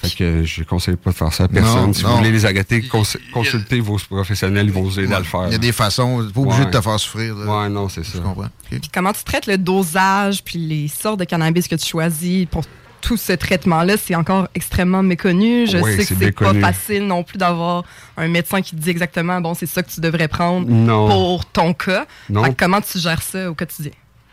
Fait 0.01 0.15
que 0.15 0.45
je 0.45 0.63
conseille 0.63 0.95
pas 0.97 1.11
de 1.11 1.17
faire 1.17 1.33
ça 1.33 1.45
à 1.45 1.49
personne. 1.49 1.87
Non, 1.87 1.93
si 1.93 2.05
non. 2.05 2.11
vous 2.11 2.17
voulez 2.19 2.31
les 2.31 2.45
arrêter, 2.45 2.83
cons- 2.83 3.03
consultez 3.33 3.81
vos 3.81 3.97
professionnels, 4.09 4.67
ils 4.67 4.73
vont 4.73 4.83
vous 4.83 5.01
aider 5.01 5.13
à 5.13 5.19
le 5.19 5.25
faire. 5.25 5.47
Il 5.49 5.53
y 5.53 5.57
a 5.57 5.59
des 5.59 5.73
façons, 5.73 6.25
pas 6.33 6.41
obligé 6.41 6.61
Ouais. 6.61 6.67
de 6.67 6.71
te 6.71 6.81
faire 6.81 7.01
souffrir. 7.01 7.35
là. 7.35 7.63
Ouais, 7.65 7.69
non, 7.69 7.89
c'est 7.89 8.05
ça. 8.05 8.13
Je 8.15 8.23
comprends. 8.23 8.47
Puis 8.71 8.81
comment 8.95 9.13
tu 9.13 9.25
traites 9.25 9.47
le 9.47 9.59
dosage 9.59 10.45
puis 10.45 10.59
les 10.59 10.87
sortes 10.89 11.19
de 11.19 11.25
cannabis 11.25 11.67
que 11.67 11.75
tu 11.75 11.87
choisis 11.87 12.47
pour 12.47 12.63
tout 13.01 13.17
ce 13.17 13.33
traitement-là? 13.33 13.97
C'est 13.97 14.15
encore 14.15 14.47
extrêmement 14.55 15.03
méconnu. 15.03 15.67
Je 15.67 15.79
Oui, 15.79 15.97
sais 15.97 16.07
que 16.07 16.15
c'est 16.21 16.31
pas 16.33 16.55
facile 16.55 17.05
non 17.07 17.25
plus 17.25 17.39
d'avoir 17.39 17.83
un 18.17 18.29
médecin 18.29 18.63
qui 18.63 18.77
te 18.77 18.81
dit 18.81 18.91
exactement, 18.91 19.41
bon, 19.41 19.55
c'est 19.55 19.67
ça 19.67 19.83
que 19.83 19.91
tu 19.91 20.01
devrais 20.01 20.29
prendre 20.29 20.69
Non. 20.69 21.09
pour 21.09 21.45
ton 21.47 21.75
cas. 21.75 22.07
Non. 22.31 22.45
Fait 22.45 22.51
que 22.51 22.57
comment 22.57 22.81
tu 22.81 23.01
gères 23.01 23.23
ça 23.23 23.51
au 23.51 23.55
quotidien? 23.55 23.91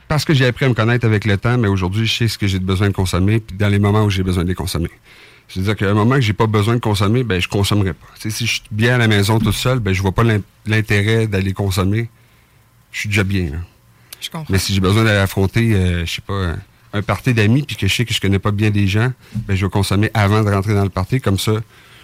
Parce 0.07 0.23
que 0.25 0.35
j'ai 0.35 0.45
appris 0.45 0.65
à 0.65 0.69
me 0.69 0.75
connaître 0.75 1.03
avec 1.07 1.25
le 1.25 1.35
temps, 1.37 1.57
mais 1.57 1.67
aujourd'hui, 1.67 2.05
je 2.05 2.15
sais 2.15 2.27
ce 2.27 2.37
que 2.37 2.45
j'ai 2.45 2.59
besoin 2.59 2.89
de 2.89 2.93
consommer, 2.93 3.39
puis 3.39 3.57
dans 3.57 3.67
les 3.69 3.79
moments 3.79 4.03
où 4.03 4.11
j'ai 4.11 4.21
besoin 4.21 4.43
de 4.43 4.49
les 4.49 4.53
consommer. 4.53 4.91
C'est-à-dire 5.47 5.75
qu'à 5.75 5.89
un 5.89 5.93
moment 5.93 6.15
que 6.15 6.21
j'ai 6.21 6.33
pas 6.33 6.47
besoin 6.47 6.75
de 6.75 6.79
consommer, 6.79 7.23
ben 7.23 7.39
je 7.39 7.47
consommerai 7.47 7.93
pas. 7.93 8.07
Si 8.17 8.45
je 8.45 8.51
suis 8.53 8.61
bien 8.71 8.95
à 8.95 8.97
la 8.97 9.07
maison 9.07 9.39
tout 9.39 9.51
seul, 9.51 9.79
ben 9.79 9.93
je 9.93 10.01
vois 10.01 10.11
pas 10.11 10.23
l'in- 10.23 10.41
l'intérêt 10.65 11.27
d'aller 11.27 11.53
consommer. 11.53 12.09
Je 12.91 13.01
suis 13.01 13.09
déjà 13.09 13.23
bien. 13.23 13.43
là. 13.51 13.57
Je 14.21 14.29
comprends. 14.29 14.47
Mais 14.49 14.57
si 14.57 14.73
j'ai 14.73 14.79
besoin 14.79 15.03
d'aller 15.03 15.19
affronter, 15.19 15.73
euh, 15.73 16.05
je 16.05 16.13
sais 16.15 16.21
pas, 16.21 16.55
un, 16.93 17.01
party 17.01 17.33
d'amis, 17.33 17.63
puis 17.63 17.75
que 17.75 17.87
je 17.87 17.93
sais 17.93 18.05
que 18.05 18.13
je 18.13 18.21
connais 18.21 18.39
pas 18.39 18.51
bien 18.51 18.69
des 18.71 18.87
gens, 18.87 19.11
ben 19.35 19.55
je 19.55 19.65
vais 19.65 19.69
consommer 19.69 20.09
avant 20.13 20.41
de 20.43 20.49
rentrer 20.49 20.73
dans 20.73 20.83
le 20.83 20.89
party. 20.89 21.21
Comme 21.21 21.37
ça, 21.37 21.51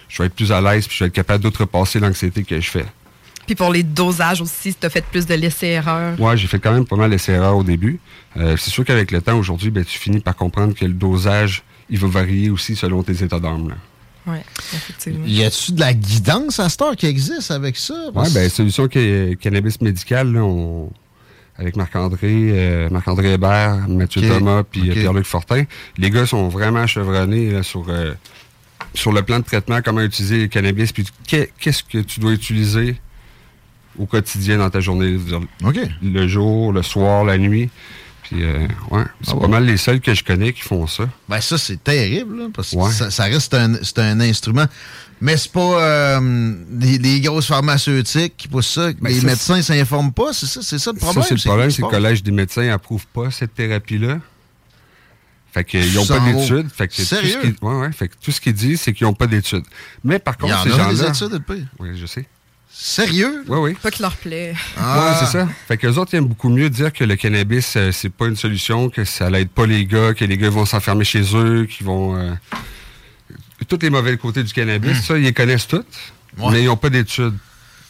je 0.08 0.22
vais 0.22 0.26
être 0.26 0.34
plus 0.34 0.52
à 0.52 0.60
l'aise, 0.60 0.86
puis 0.86 0.96
je 0.98 1.04
vais 1.04 1.08
être 1.08 1.14
capable 1.14 1.42
d'outrepasser 1.42 1.98
l'anxiété 1.98 2.44
que 2.44 2.60
je 2.60 2.70
fais. 2.70 2.86
Puis 3.46 3.56
pour 3.56 3.72
les 3.72 3.82
dosages 3.82 4.40
aussi, 4.40 4.70
si 4.70 4.74
tu 4.76 4.86
as 4.86 4.90
fait 4.90 5.04
plus 5.04 5.26
de 5.26 5.34
laisser-erreur. 5.34 6.20
Ouais, 6.20 6.36
j'ai 6.36 6.46
fait 6.46 6.60
quand 6.60 6.72
même 6.72 6.86
pas 6.86 6.94
mal 6.96 7.10
d'essais-erreurs 7.10 7.56
au 7.56 7.64
début. 7.64 7.98
Euh, 8.36 8.56
c'est 8.56 8.70
sûr 8.70 8.84
qu'avec 8.84 9.10
le 9.10 9.20
temps, 9.20 9.36
aujourd'hui, 9.36 9.70
ben, 9.70 9.84
tu 9.84 9.98
finis 9.98 10.20
par 10.20 10.36
comprendre 10.36 10.74
que 10.74 10.84
le 10.84 10.92
dosage, 10.92 11.64
il 11.92 11.98
va 11.98 12.08
varier 12.08 12.48
aussi 12.50 12.74
selon 12.74 13.02
tes 13.04 13.22
états 13.22 13.38
d'âme. 13.38 13.74
Oui, 14.26 14.38
effectivement. 14.72 15.24
Y 15.26 15.44
a-tu 15.44 15.72
de 15.72 15.80
la 15.80 15.92
guidance 15.94 16.58
à 16.58 16.68
cette 16.68 16.80
heure 16.82 16.96
qui 16.96 17.06
existe 17.06 17.50
avec 17.50 17.76
ça? 17.76 17.92
Ouais, 18.06 18.12
Parce- 18.14 18.32
ben, 18.32 18.48
solution 18.48 18.88
ca- 18.92 19.34
cannabis 19.40 19.80
médical, 19.80 20.32
là, 20.32 20.40
on- 20.42 20.90
avec 21.56 21.76
Marc-André, 21.76 22.18
euh, 22.32 22.88
Marc-André 22.90 23.34
Hébert, 23.34 23.86
Mathieu 23.88 24.22
Thomas, 24.26 24.62
puis 24.62 24.88
euh. 24.90 24.94
Pierre-Luc 24.94 25.26
Fortin. 25.26 25.64
Les 25.98 26.08
gars 26.10 26.24
sont 26.26 26.48
vraiment 26.48 26.86
chevronnés 26.86 27.50
là, 27.50 27.62
sur, 27.62 27.84
euh, 27.88 28.14
sur 28.94 29.12
le 29.12 29.22
plan 29.22 29.38
de 29.38 29.44
traitement, 29.44 29.80
comment 29.84 30.00
utiliser 30.00 30.40
le 30.42 30.46
cannabis, 30.46 30.92
puis 30.92 31.04
qu'est- 31.26 31.52
qu'est-ce 31.60 31.82
que 31.84 31.98
tu 31.98 32.20
dois 32.20 32.32
utiliser 32.32 32.96
au 33.98 34.06
quotidien 34.06 34.56
dans 34.58 34.70
ta 34.70 34.80
journée. 34.80 35.18
Le 36.02 36.26
jour, 36.28 36.72
le 36.72 36.82
soir, 36.82 37.24
la 37.24 37.36
nuit. 37.36 37.68
Puis, 38.32 38.42
euh, 38.44 38.66
ouais, 38.90 39.04
c'est 39.22 39.32
Ah 39.36 39.40
pas 39.40 39.48
mal 39.48 39.64
les 39.66 39.76
seuls 39.76 40.00
que 40.00 40.14
je 40.14 40.24
connais 40.24 40.52
qui 40.52 40.62
font 40.62 40.86
ça. 40.86 41.08
Ben 41.28 41.40
ça, 41.40 41.58
c'est 41.58 41.82
terrible, 41.82 42.38
là, 42.38 42.46
parce 42.54 42.70
que 42.70 42.76
Ouais. 42.76 42.90
ça, 42.90 43.10
ça 43.10 43.24
reste 43.24 43.52
un, 43.54 43.74
c'est 43.82 43.98
un 43.98 44.18
instrument. 44.20 44.66
Mais 45.20 45.36
c'est 45.36 45.52
pas 45.52 45.60
euh, 45.80 46.54
des, 46.68 46.98
des 46.98 47.20
grosses 47.20 47.46
pharmaceutiques 47.46 48.36
qui 48.36 48.48
poussent 48.48 48.72
ça. 48.72 48.92
Ben, 49.00 49.10
les 49.12 49.20
ça, 49.20 49.26
médecins 49.26 49.62
s'informent 49.62 50.12
pas, 50.12 50.32
c'est 50.32 50.46
ça, 50.46 50.60
c'est 50.62 50.78
ça 50.78 50.92
le 50.92 50.98
problème. 50.98 51.22
ça, 51.22 51.28
c'est 51.28 51.34
le 51.36 51.40
problème, 51.42 51.70
c'est 51.70 51.82
que 51.82 51.86
le. 51.86 51.90
Collège 51.92 52.22
des 52.22 52.32
médecins 52.32 52.64
n'approuve 52.64 53.06
pas 53.06 53.30
cette 53.30 53.54
thérapie-là. 53.54 54.18
Fait 55.52 55.64
qu'ils 55.64 55.92
n'ont 55.94 56.06
pas 56.06 56.18
d'études. 56.20 56.70
Fait 56.74 56.88
que 56.88 56.94
tout 56.96 57.02
ce 57.02 57.14
qu'ils- 57.20 57.54
ouais, 57.60 57.74
ouais, 57.74 58.52
disent, 58.54 58.80
c'est 58.80 58.92
qu'ils 58.94 59.06
n'ont 59.06 59.12
pas 59.12 59.26
d'études. 59.26 59.64
Mais 60.02 60.18
par 60.18 60.38
contre, 60.38 60.62
ces 60.62 60.70
gens-là... 60.70 61.12
Oui, 61.78 61.90
je 61.94 62.06
sais. 62.06 62.26
Sérieux? 62.74 63.44
Oui, 63.48 63.58
oui. 63.58 63.76
Pas 63.82 63.90
qu'il 63.90 64.02
leur 64.02 64.16
plaît. 64.16 64.54
Ah. 64.76 64.98
Ouais, 65.10 65.16
c'est 65.20 65.26
ça. 65.38 65.48
Fait 65.68 65.76
que 65.76 65.86
les 65.86 65.98
autres 65.98 66.14
ils 66.14 66.16
aiment 66.16 66.26
beaucoup 66.26 66.48
mieux 66.48 66.70
dire 66.70 66.92
que 66.92 67.04
le 67.04 67.16
cannabis, 67.16 67.74
euh, 67.76 67.92
c'est 67.92 68.08
pas 68.08 68.26
une 68.26 68.36
solution, 68.36 68.88
que 68.88 69.04
ça 69.04 69.30
l'aide 69.30 69.50
pas 69.50 69.66
les 69.66 69.84
gars, 69.84 70.14
que 70.14 70.24
les 70.24 70.38
gars 70.38 70.50
vont 70.50 70.64
s'enfermer 70.64 71.04
chez 71.04 71.22
eux, 71.36 71.66
qu'ils 71.66 71.86
vont. 71.86 72.16
euh, 72.16 72.32
Tous 73.68 73.78
les 73.82 73.90
mauvais 73.90 74.16
côtés 74.16 74.42
du 74.42 74.52
cannabis, 74.52 75.02
ça, 75.02 75.16
ils 75.18 75.24
les 75.24 75.32
connaissent 75.32 75.68
toutes, 75.68 75.86
mais 76.50 76.62
ils 76.62 76.66
n'ont 76.66 76.76
pas 76.76 76.90
d'études. 76.90 77.34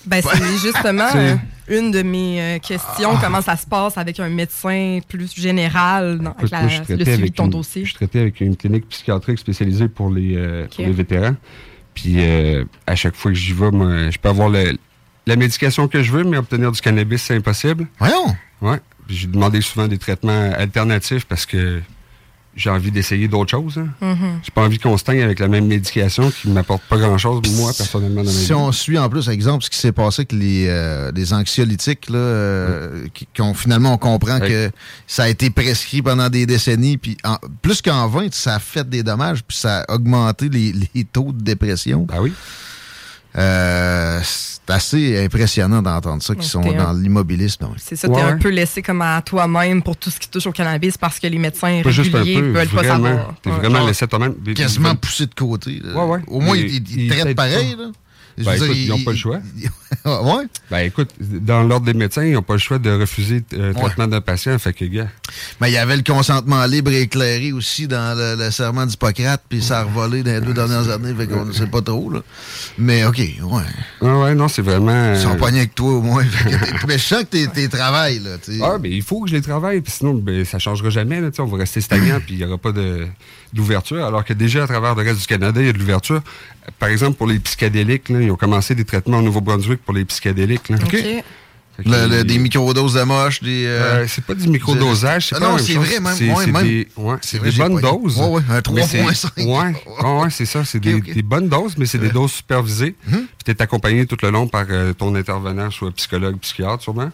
Ben, 0.05 0.21
c'est 0.21 0.59
justement 0.59 1.09
euh, 1.15 1.37
une 1.69 1.93
de 1.93 2.03
mes 2.03 2.41
euh, 2.43 2.59
questions. 2.59 3.17
Comment 3.23 3.41
ça 3.41 3.57
se 3.57 3.65
passe 3.67 3.97
avec 3.97 4.19
un 4.19 4.29
médecin 4.29 4.99
plus 5.09 5.33
général 5.33 6.19
dans, 6.19 6.33
avec 6.33 6.51
la- 6.51 6.63
moi, 6.63 6.71
le 6.89 7.05
suivi 7.05 7.31
de 7.31 7.35
ton 7.37 7.45
une- 7.45 7.51
dossier? 7.51 7.83
Je 7.83 7.91
suis 7.91 7.95
traité 7.95 8.19
avec 8.21 8.41
une 8.41 8.57
clinique 8.57 8.89
psychiatrique 8.89 9.39
spécialisée 9.39 9.87
pour 9.89 10.11
les, 10.11 10.35
euh, 10.37 10.67
pour 10.67 10.81
Ok. 10.81 10.87
les 10.87 10.93
vétérans. 10.93 11.37
Puis 11.95 12.15
euh, 12.19 12.65
à 12.87 12.95
chaque 12.97 13.15
fois 13.15 13.31
que 13.31 13.37
j'y 13.37 13.53
vais, 13.53 13.71
moi, 13.71 14.11
je 14.11 14.19
peux 14.19 14.29
avoir 14.29 14.49
le- 14.49 14.77
la 15.27 15.37
médication 15.37 15.87
que 15.89 16.03
je 16.03 16.11
veux, 16.13 16.25
mais 16.25 16.37
obtenir 16.37 16.73
du 16.73 16.81
cannabis, 16.81 17.23
c'est 17.23 17.37
impossible. 17.37 17.87
Voyons! 17.99 18.35
Ouais. 18.61 18.79
Puis 19.07 19.17
J'ai 19.17 19.27
demandé 19.27 19.61
souvent 19.61 19.89
des 19.89 19.99
traitements 19.99 20.53
alternatifs 20.57 21.25
parce 21.27 21.47
que 21.47 21.81
j'ai 22.55 22.69
envie 22.71 22.91
d'essayer 22.91 23.29
d'autres 23.29 23.51
choses. 23.51 23.79
Hein. 23.79 24.17
J'ai 24.43 24.51
pas 24.55 24.63
envie 24.63 24.79
qu'on 24.79 24.97
se 24.99 25.05
teigne 25.05 25.23
avec 25.23 25.39
la 25.39 25.49
même 25.49 25.67
médication 25.67 26.31
qui 26.31 26.49
m'apporte 26.51 26.83
pas 26.83 26.99
grand-chose, 26.99 27.41
moi, 27.57 27.73
personnellement, 27.77 28.23
dans 28.23 28.31
ma 28.31 28.39
vie. 28.39 28.45
Si 28.47 28.53
on 28.53 28.71
suit 28.73 28.99
en 28.99 29.09
plus, 29.09 29.29
exemple, 29.29 29.65
ce 29.65 29.71
qui 29.71 29.79
s'est 29.79 29.93
passé 29.93 30.21
avec 30.23 30.33
les, 30.33 30.67
euh, 30.69 31.11
les 31.15 31.33
anxiolytiques, 31.33 32.11
là, 32.11 32.19
euh, 32.19 33.07
ont, 33.39 33.55
finalement, 33.55 33.95
on 33.95 33.99
comprend 33.99 34.39
que 34.41 34.71
ça 35.07 35.25
a 35.25 35.29
été 35.29 35.49
prescrit 35.51 36.03
pendant 36.03 36.29
des 36.29 36.45
décennies, 36.47 36.99
puis 36.99 37.17
en- 37.25 37.39
plus 37.63 37.81
qu'en 37.81 38.07
20, 38.09 38.33
ça 38.35 38.57
a 38.57 38.59
fait 38.59 38.89
des 38.89 39.03
dommages, 39.03 39.43
puis 39.43 39.57
ça 39.57 39.81
a 39.89 39.95
augmenté 39.95 40.49
les, 40.49 40.75
les 40.95 41.05
taux 41.05 41.33
de 41.33 41.43
dépression. 41.43 42.07
Ah 42.13 42.21
oui? 42.21 42.33
C'est 43.35 44.71
assez 44.73 45.25
impressionnant 45.25 45.83
d'entendre 45.83 46.23
ça, 46.23 46.35
qui 46.35 46.47
sont 46.47 46.61
dans 46.61 46.93
l'immobilisme. 46.93 47.67
oui. 47.71 47.77
C'est 47.79 47.97
ça, 47.97 48.09
t'es 48.09 48.21
un 48.21 48.37
peu 48.39 48.49
laissé 48.51 48.83
comme 48.83 49.03
à 49.03 49.21
toi-même 49.23 49.83
pour 49.83 49.97
tout 49.97 50.11
ce 50.11 50.19
qui 50.19 50.29
touche 50.29 50.47
au 50.47 50.53
cannabis 50.53 50.97
parce 50.99 51.19
que 51.19 51.27
les 51.27 51.39
médecins 51.39 51.83
Pas 51.83 51.91
réguliers 51.91 52.41
peu, 52.41 52.51
veulent 52.51 52.69
pas 52.69 52.85
savoir. 52.85 53.35
T'es 53.43 53.51
Ouais. 53.51 53.57
vraiment 53.57 53.87
laissé 53.87 54.07
toi-même. 54.07 54.35
Quasiment 54.55 54.95
poussé 54.95 55.27
de 55.27 55.35
côté. 55.35 55.81
là. 55.83 55.95
Ouais, 55.95 56.13
ouais. 56.17 56.21
Au 56.27 56.41
moins, 56.41 56.57
ils 56.57 56.83
il, 57.05 57.09
traitent 57.11 57.35
pareil. 57.37 57.77
Là. 57.79 57.87
Ben, 58.39 58.55
écoute, 58.55 58.69
dire, 58.69 58.77
ils 58.77 58.89
n'ont 58.89 59.05
pas 59.05 59.11
le 59.13 59.17
choix. 59.17 59.41
Ouais? 60.05 60.45
Ben 60.71 60.79
écoute, 60.81 61.11
dans 61.21 61.63
l'ordre 61.63 61.87
des 61.87 61.95
médecins, 61.95 62.25
ils 62.25 62.33
n'ont 62.33 62.43
pas 62.43 62.55
le 62.55 62.59
choix 62.59 62.79
de 62.79 62.91
refuser 62.91 63.45
euh, 63.53 63.69
le 63.69 63.75
traitement 63.75 64.09
d'un 64.09 64.21
patient. 64.21 64.59
Fait 64.59 64.73
que, 64.73 64.85
gars. 64.87 65.09
Mais 65.61 65.71
il 65.71 65.75
y 65.75 65.79
avait 65.79 65.97
le 65.97 66.03
consentement 66.03 66.65
libre 66.65 66.91
et 66.91 67.03
éclairé 67.03 67.53
aussi 67.53 67.87
dans 67.87 68.17
le, 68.17 68.43
le 68.43 68.51
serment 68.51 68.87
d'Hippocrate, 68.87 69.43
puis 69.49 69.63
ça 69.63 69.81
a 69.81 69.83
revolé 69.85 70.23
dans 70.23 70.33
les 70.33 70.41
deux 70.41 70.55
dernières 70.55 70.89
années, 70.89 71.15
fait 71.15 71.27
qu'on 71.27 71.45
ne 71.45 71.53
sait 71.53 71.67
pas 71.67 71.83
trop. 71.83 72.11
Là. 72.11 72.21
Mais 72.79 73.05
OK, 73.05 73.19
ouais. 73.19 73.63
Ah 74.01 74.19
ouais, 74.19 74.35
non, 74.35 74.49
c'est 74.49 74.63
vraiment. 74.63 75.13
Ils 75.13 75.21
sont 75.21 75.35
euh, 75.35 75.37
pognés 75.37 75.59
avec 75.59 75.75
toi 75.75 75.93
au 75.93 76.03
moins. 76.03 76.25
Mais 76.89 76.99
je 76.99 77.05
sens 77.05 77.21
que 77.21 77.29
t'es, 77.29 77.47
t'es 77.47 77.69
travail, 77.69 78.21
là. 78.21 78.37
Ah, 78.63 78.79
mais 78.81 78.91
il 78.91 79.03
faut 79.03 79.23
que 79.23 79.31
je 79.31 79.37
les 79.37 79.43
travaille, 79.43 79.81
puis 79.83 79.93
sinon, 79.93 80.15
ben, 80.15 80.45
ça 80.45 80.59
changera 80.59 80.91
jamais. 80.91 81.21
Là, 81.21 81.29
on 81.39 81.45
va 81.45 81.59
rester 81.59 81.81
stagnant, 81.81 82.19
puis 82.25 82.35
il 82.35 82.39
n'y 82.39 82.45
aura 82.45 82.59
pas 82.59 82.73
de, 82.73 83.07
d'ouverture. 83.53 84.05
Alors 84.05 84.25
que 84.25 84.33
déjà, 84.33 84.65
à 84.65 84.67
travers 84.67 84.95
le 84.95 85.03
reste 85.03 85.21
du 85.21 85.27
Canada, 85.27 85.61
il 85.61 85.67
y 85.67 85.71
a 85.71 85.73
de 85.73 85.79
l'ouverture. 85.79 86.21
Par 86.79 86.89
exemple, 86.89 87.17
pour 87.19 87.27
les 87.27 87.39
psychédéliques, 87.39 88.09
là, 88.09 88.21
ils 88.23 88.31
ont 88.31 88.37
commencé 88.37 88.75
des 88.75 88.85
traitements 88.85 89.19
au 89.19 89.23
Nouveau-Brunswick 89.23 89.83
pour 89.85 89.95
les 89.95 90.05
psychédéliques. 90.05 90.69
Là. 90.69 90.77
OK. 90.83 90.97
Le- 91.85 92.07
le- 92.07 92.17
les- 92.19 92.25
des 92.25 92.37
microdoses 92.39 92.93
de 92.95 93.03
moche, 93.03 93.43
des. 93.43 93.65
euh, 93.67 94.03
Euh, 94.03 94.05
c'est 94.07 94.23
pas 94.25 94.35
du 94.35 94.47
microdosage, 94.47 95.29
c'est 95.29 95.37
Ah 95.37 95.41
pas 95.41 95.49
non, 95.53 95.59
c'est 95.59 95.73
vrai, 95.75 96.01
même. 96.01 96.15
C'est, 96.15 96.31
ouais, 96.31 96.63
des, 96.63 96.89
ouais, 96.99 97.17
C'est 97.23 97.31
c'est 97.31 97.39
vrai, 97.39 97.51
des 97.51 97.57
bonnes 97.57 97.81
doses. 97.81 98.19
Ouais, 98.19 98.27
ouais, 98.29 98.43
un 98.51 98.73
Mais 98.75 98.87
c'est- 98.87 98.99
3.5. 99.03 99.33
Ouais, 99.39 99.75
ouais, 100.05 100.23
ouais, 100.23 100.31
c'est 100.31 100.45
ça. 100.45 100.65
C'est 100.67 100.81
des, 100.81 101.01
des 101.01 101.23
bonnes 101.23 101.49
doses, 101.49 101.77
mais 101.79 101.87
c'est 101.87 101.97
des 101.99 102.11
doses 102.11 102.33
supervisées. 102.33 102.95
Hum. 103.11 103.21
Puis 103.25 103.45
tu 103.47 103.51
es 103.53 103.63
accompagné 103.63 104.05
tout 104.05 104.19
le 104.23 104.29
long 104.31 104.47
par 104.49 104.67
euh, 104.69 104.93
ton 104.93 105.15
intervenant, 105.15 105.71
soit 105.71 105.91
psychologue, 105.93 106.37
psychiatre, 106.41 106.83
sûrement. 106.83 107.11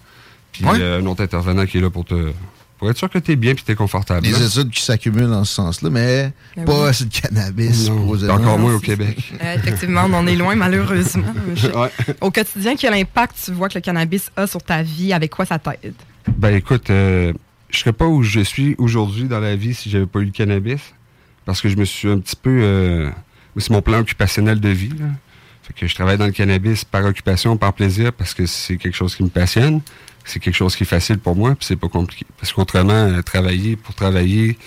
Puis 0.51 0.65
Ouais. 0.65 0.77
euh, 0.81 1.01
un 1.01 1.07
autre 1.07 1.23
intervenant 1.23 1.65
qui 1.65 1.79
est 1.79 1.81
là 1.81 1.89
pour 1.91 2.05
te 2.05 2.33
pour 2.79 2.89
être 2.89 2.97
sûr 2.97 3.11
que 3.11 3.19
tu 3.19 3.33
es 3.33 3.37
bien 3.37 3.55
puis 3.55 3.65
tu 3.65 3.73
es 3.73 3.75
confortable. 3.75 4.23
Des 4.23 4.31
là. 4.33 4.47
études 4.47 4.71
qui 4.71 4.83
s'accumulent 4.83 5.29
dans 5.31 5.45
ce 5.45 5.55
sens-là, 5.55 5.91
mais 5.91 6.33
Ben 6.57 6.65
pas 6.65 6.89
assez 6.89 7.05
de 7.05 7.13
cannabis. 7.13 7.89
Non, 7.91 8.31
encore 8.31 8.59
moins 8.59 8.75
au 8.75 8.81
Québec. 8.81 9.33
Euh, 9.43 9.55
effectivement, 9.55 10.05
on 10.09 10.15
en 10.15 10.27
est 10.27 10.37
loin, 10.37 10.55
malheureusement. 10.57 11.25
Ouais. 11.75 11.91
Au 12.21 12.31
quotidien, 12.31 12.75
quel 12.77 12.95
impact 12.95 13.37
tu 13.45 13.53
vois 13.53 13.69
que 13.69 13.75
le 13.75 13.81
cannabis 13.81 14.31
a 14.37 14.47
sur 14.47 14.63
ta 14.63 14.83
vie? 14.83 15.13
Avec 15.13 15.31
quoi 15.31 15.45
ça 15.45 15.59
t'aide? 15.59 15.95
Ben 16.37 16.55
écoute, 16.55 16.91
euh, 16.91 17.33
je 17.71 17.79
serais 17.79 17.93
pas 17.93 18.07
où 18.07 18.23
je 18.23 18.41
suis 18.41 18.75
aujourd'hui 18.79 19.25
dans 19.25 19.41
la 19.41 19.57
vie 19.57 19.75
si 19.75 19.91
j'avais 19.91 20.07
pas 20.07 20.21
eu 20.21 20.25
le 20.27 20.31
cannabis. 20.31 20.81
Parce 21.45 21.61
que 21.61 21.69
je 21.69 21.77
me 21.77 21.85
suis 21.85 22.09
un 22.09 22.19
petit 22.19 22.37
peu. 22.37 22.61
euh, 22.63 23.11
c'est 23.57 23.71
mon 23.71 23.83
plan 23.83 23.99
occupationnel 24.01 24.61
de 24.61 24.69
vie. 24.69 24.91
Là. 24.91 25.07
Fait 25.63 25.73
que 25.73 25.87
je 25.87 25.95
travaille 25.95 26.17
dans 26.19 26.27
le 26.27 26.33
cannabis 26.33 26.85
par 26.85 27.05
occupation, 27.05 27.57
par 27.57 27.73
plaisir, 27.73 28.13
parce 28.13 28.35
que 28.35 28.47
c'est 28.47 28.77
quelque 28.77 28.95
chose 28.97 29.15
qui 29.15 29.23
me 29.23 29.29
passionne. 29.29 29.81
C'est 30.29 30.41
quelque 30.41 30.55
chose 30.55 30.77
qui 30.77 30.83
est 30.83 30.87
facile 30.87 31.19
pour 31.19 31.35
moi, 31.35 31.55
puis 31.55 31.65
c'est 31.67 31.77
pas 31.77 31.89
compliqué. 31.89 32.27
Parce 32.39 32.53
qu'autrement, 32.53 32.93
euh, 32.93 33.23
travailler 33.23 33.77
pour 33.77 33.95
travailler 33.95 34.59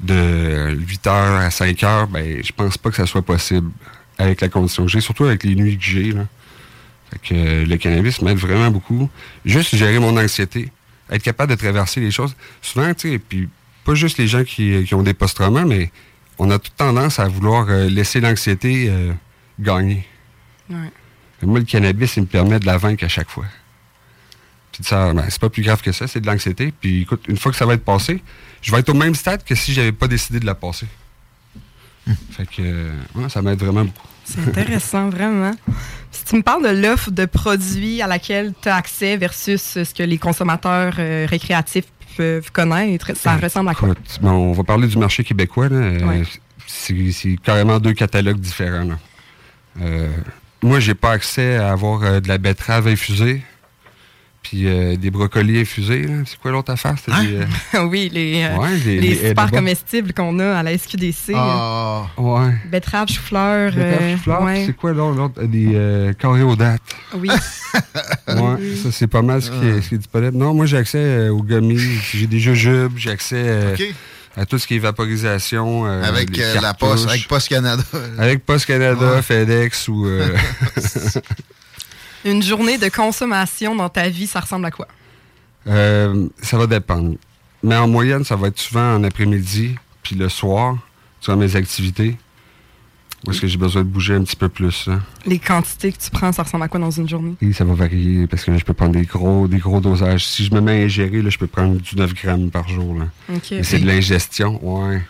de 0.00 0.74
8 0.76 1.06
heures 1.06 1.40
à 1.40 1.50
5 1.50 1.82
heures, 1.84 2.08
ben 2.08 2.42
je 2.42 2.52
pense 2.52 2.76
pas 2.76 2.90
que 2.90 2.96
ça 2.96 3.06
soit 3.06 3.22
possible 3.22 3.70
avec 4.18 4.40
la 4.40 4.48
condition 4.48 4.84
que 4.84 4.90
j'ai, 4.90 5.00
surtout 5.00 5.24
avec 5.24 5.44
les 5.44 5.54
nuits 5.54 5.78
que 5.78 5.84
j'ai. 5.84 6.12
Là. 6.12 6.26
Fait 7.10 7.18
que 7.18 7.34
euh, 7.34 7.64
le 7.64 7.76
cannabis 7.76 8.20
m'aide 8.22 8.38
vraiment 8.38 8.70
beaucoup. 8.70 9.08
Juste 9.44 9.74
gérer 9.76 9.98
mon 9.98 10.16
anxiété, 10.16 10.70
être 11.10 11.22
capable 11.22 11.52
de 11.52 11.56
traverser 11.56 12.00
les 12.00 12.10
choses. 12.10 12.34
Souvent, 12.62 12.92
tu 12.94 13.12
sais, 13.12 13.18
puis 13.18 13.48
pas 13.84 13.94
juste 13.94 14.18
les 14.18 14.26
gens 14.26 14.44
qui, 14.44 14.84
qui 14.84 14.94
ont 14.94 15.02
des 15.02 15.14
post-traumats, 15.14 15.64
mais 15.64 15.90
on 16.38 16.50
a 16.50 16.58
toute 16.58 16.76
tendance 16.76 17.18
à 17.18 17.28
vouloir 17.28 17.66
euh, 17.68 17.88
laisser 17.88 18.20
l'anxiété 18.20 18.86
euh, 18.88 19.12
gagner. 19.58 20.06
Ouais. 20.68 20.90
Moi, 21.42 21.58
le 21.58 21.64
cannabis, 21.64 22.16
il 22.16 22.22
me 22.22 22.26
permet 22.26 22.58
de 22.58 22.66
la 22.66 22.78
vaincre 22.78 23.04
à 23.04 23.08
chaque 23.08 23.30
fois. 23.30 23.46
Puis 24.80 24.88
ça, 24.88 25.12
ben, 25.12 25.24
c'est 25.28 25.40
pas 25.40 25.50
plus 25.50 25.62
grave 25.62 25.82
que 25.82 25.92
ça, 25.92 26.06
c'est 26.06 26.20
de 26.20 26.26
l'anxiété. 26.26 26.72
Puis 26.80 27.02
écoute, 27.02 27.24
une 27.28 27.36
fois 27.36 27.52
que 27.52 27.58
ça 27.58 27.66
va 27.66 27.74
être 27.74 27.84
passé, 27.84 28.22
je 28.62 28.72
vais 28.72 28.78
être 28.78 28.88
au 28.88 28.94
même 28.94 29.14
stade 29.14 29.44
que 29.44 29.54
si 29.54 29.72
j'avais 29.74 29.92
pas 29.92 30.08
décidé 30.08 30.40
de 30.40 30.46
la 30.46 30.54
passer. 30.54 30.86
Fait 32.30 32.46
que 32.46 32.60
euh, 32.60 32.90
ouais, 33.14 33.28
ça 33.28 33.42
m'aide 33.42 33.58
vraiment 33.60 33.84
beaucoup. 33.84 34.06
C'est 34.24 34.40
intéressant, 34.40 35.08
vraiment. 35.16 35.52
Si 36.10 36.24
tu 36.24 36.36
me 36.36 36.42
parles 36.42 36.62
de 36.64 36.80
l'offre 36.82 37.10
de 37.10 37.24
produits 37.26 38.00
à 38.02 38.06
laquelle 38.06 38.52
tu 38.60 38.68
as 38.68 38.76
accès 38.76 39.16
versus 39.16 39.60
ce 39.60 39.94
que 39.94 40.02
les 40.02 40.18
consommateurs 40.18 40.94
euh, 40.98 41.26
récréatifs 41.28 41.84
peuvent 42.16 42.50
connaître, 42.50 43.16
ça 43.16 43.36
ressemble 43.36 43.68
à 43.70 43.74
quoi? 43.74 43.90
Écoute, 43.90 44.18
bon, 44.22 44.30
on 44.30 44.52
va 44.52 44.64
parler 44.64 44.88
du 44.88 44.96
marché 44.98 45.22
québécois. 45.24 45.68
là. 45.68 45.76
Euh, 45.76 46.00
Ouais. 46.06 46.22
C'est 46.66 47.10
c'est 47.12 47.36
carrément 47.42 47.78
deux 47.80 47.94
catalogues 47.94 48.40
différents. 48.40 48.84
là. 48.84 48.98
Euh, 49.82 50.08
moi, 50.62 50.78
j'ai 50.80 50.94
pas 50.94 51.12
accès 51.12 51.56
à 51.56 51.70
avoir 51.72 52.02
euh, 52.02 52.20
de 52.20 52.28
la 52.28 52.38
betterave 52.38 52.86
infusée, 52.86 53.42
puis 54.42 54.66
euh, 54.66 54.96
des 54.96 55.10
brocolis 55.10 55.60
infusés. 55.60 56.06
C'est 56.26 56.38
quoi 56.38 56.50
l'autre 56.50 56.72
affaire? 56.72 56.94
Des, 57.22 57.36
euh, 57.76 57.84
oui, 57.88 58.08
les, 58.12 58.42
euh, 58.44 58.56
Ouais, 58.56 58.68
les- 58.84 59.00
les 59.00 59.08
les 59.14 59.28
super 59.28 59.50
comestibles 59.50 60.12
qu'on 60.12 60.38
a 60.38 60.54
à 60.58 60.62
la 60.62 60.76
SQDC. 60.76 61.32
Ah. 61.34 62.06
Ouais. 62.16 62.54
Betterave, 62.70 63.08
chou-fleur. 63.08 63.72
Betterave, 63.72 64.44
ouais. 64.44 64.64
c'est 64.66 64.76
quoi 64.76 64.92
l'autre? 64.92 65.42
Des 65.42 65.68
euh, 65.74 66.12
coréodates. 66.20 66.80
Oui. 67.14 67.30
Ouais, 68.28 68.76
ça 68.82 68.90
c'est 68.92 69.06
pas 69.08 69.22
mal 69.22 69.42
ce 69.42 69.50
qui, 69.50 69.66
est, 69.66 69.80
ce 69.82 69.88
qui 69.88 69.94
est 69.96 69.98
disponible. 69.98 70.36
Non, 70.36 70.54
moi 70.54 70.66
j'ai 70.66 70.76
accès 70.76 70.98
euh, 70.98 71.30
aux 71.32 71.42
gummies, 71.42 71.78
j'ai 72.12 72.26
des 72.28 72.38
jujubes, 72.38 72.92
j'ai 72.96 73.10
accès 73.10 73.42
euh, 73.44 73.76
à 74.36 74.46
tout 74.46 74.56
ce 74.58 74.66
qui 74.68 74.76
est 74.76 74.78
vaporisation. 74.78 75.84
euh, 75.86 76.02
Avec 76.04 76.38
euh, 76.38 76.60
la 76.60 76.72
poste, 76.74 77.08
avec 77.08 77.26
Post 77.26 77.48
Canada. 77.48 77.82
Avec 78.18 78.44
Post 78.46 78.66
Canada, 78.66 79.14
Ouais. 79.16 79.22
FedEx 79.22 79.88
ou. 79.88 80.06
euh, 80.06 80.28
Une 82.24 82.42
journée 82.42 82.78
de 82.78 82.88
consommation 82.88 83.74
dans 83.74 83.88
ta 83.88 84.08
vie, 84.08 84.26
ça 84.26 84.40
ressemble 84.40 84.66
à 84.66 84.70
quoi? 84.70 84.88
euh, 85.66 86.28
ça 86.42 86.56
va 86.58 86.66
dépendre. 86.66 87.16
Mais 87.62 87.76
en 87.76 87.86
moyenne, 87.88 88.24
ça 88.24 88.36
va 88.36 88.48
être 88.48 88.58
souvent 88.58 88.94
en 88.94 89.04
après-midi, 89.04 89.74
puis 90.02 90.16
le 90.16 90.28
soir, 90.28 90.76
sur 91.20 91.36
mes 91.36 91.56
activités. 91.56 92.16
Où 93.26 93.30
est-ce 93.32 93.40
que 93.42 93.46
j'ai 93.46 93.58
besoin 93.58 93.82
de 93.82 93.86
bouger 93.88 94.14
un 94.14 94.24
petit 94.24 94.36
peu 94.36 94.48
plus. 94.48 94.86
là. 94.86 95.00
Les 95.26 95.38
quantités 95.38 95.92
que 95.92 95.98
tu 95.98 96.10
prends, 96.10 96.32
ça 96.32 96.42
ressemble 96.42 96.64
à 96.64 96.68
quoi 96.68 96.80
dans 96.80 96.90
une 96.90 97.06
journée? 97.06 97.34
Et 97.42 97.52
ça 97.52 97.64
va 97.64 97.74
varier 97.74 98.26
parce 98.26 98.44
que 98.44 98.56
je 98.56 98.64
peux 98.64 98.72
prendre 98.72 98.92
des 98.92 99.04
gros, 99.04 99.46
des 99.46 99.58
gros 99.58 99.78
dosages. 99.80 100.24
Si 100.26 100.46
je 100.46 100.54
me 100.54 100.62
mets 100.62 100.80
à 100.80 100.84
ingérer, 100.86 101.20
là, 101.20 101.28
je 101.28 101.36
peux 101.36 101.46
prendre 101.46 101.78
du 101.78 101.96
9 101.96 102.14
grammes 102.14 102.50
par 102.50 102.66
jour. 102.66 102.98
Là. 102.98 103.08
OK. 103.28 103.48
Mais 103.50 103.62
c'est 103.62 103.78
de 103.78 103.86
l'ingestion, 103.86 104.58
ouais. 104.62 105.02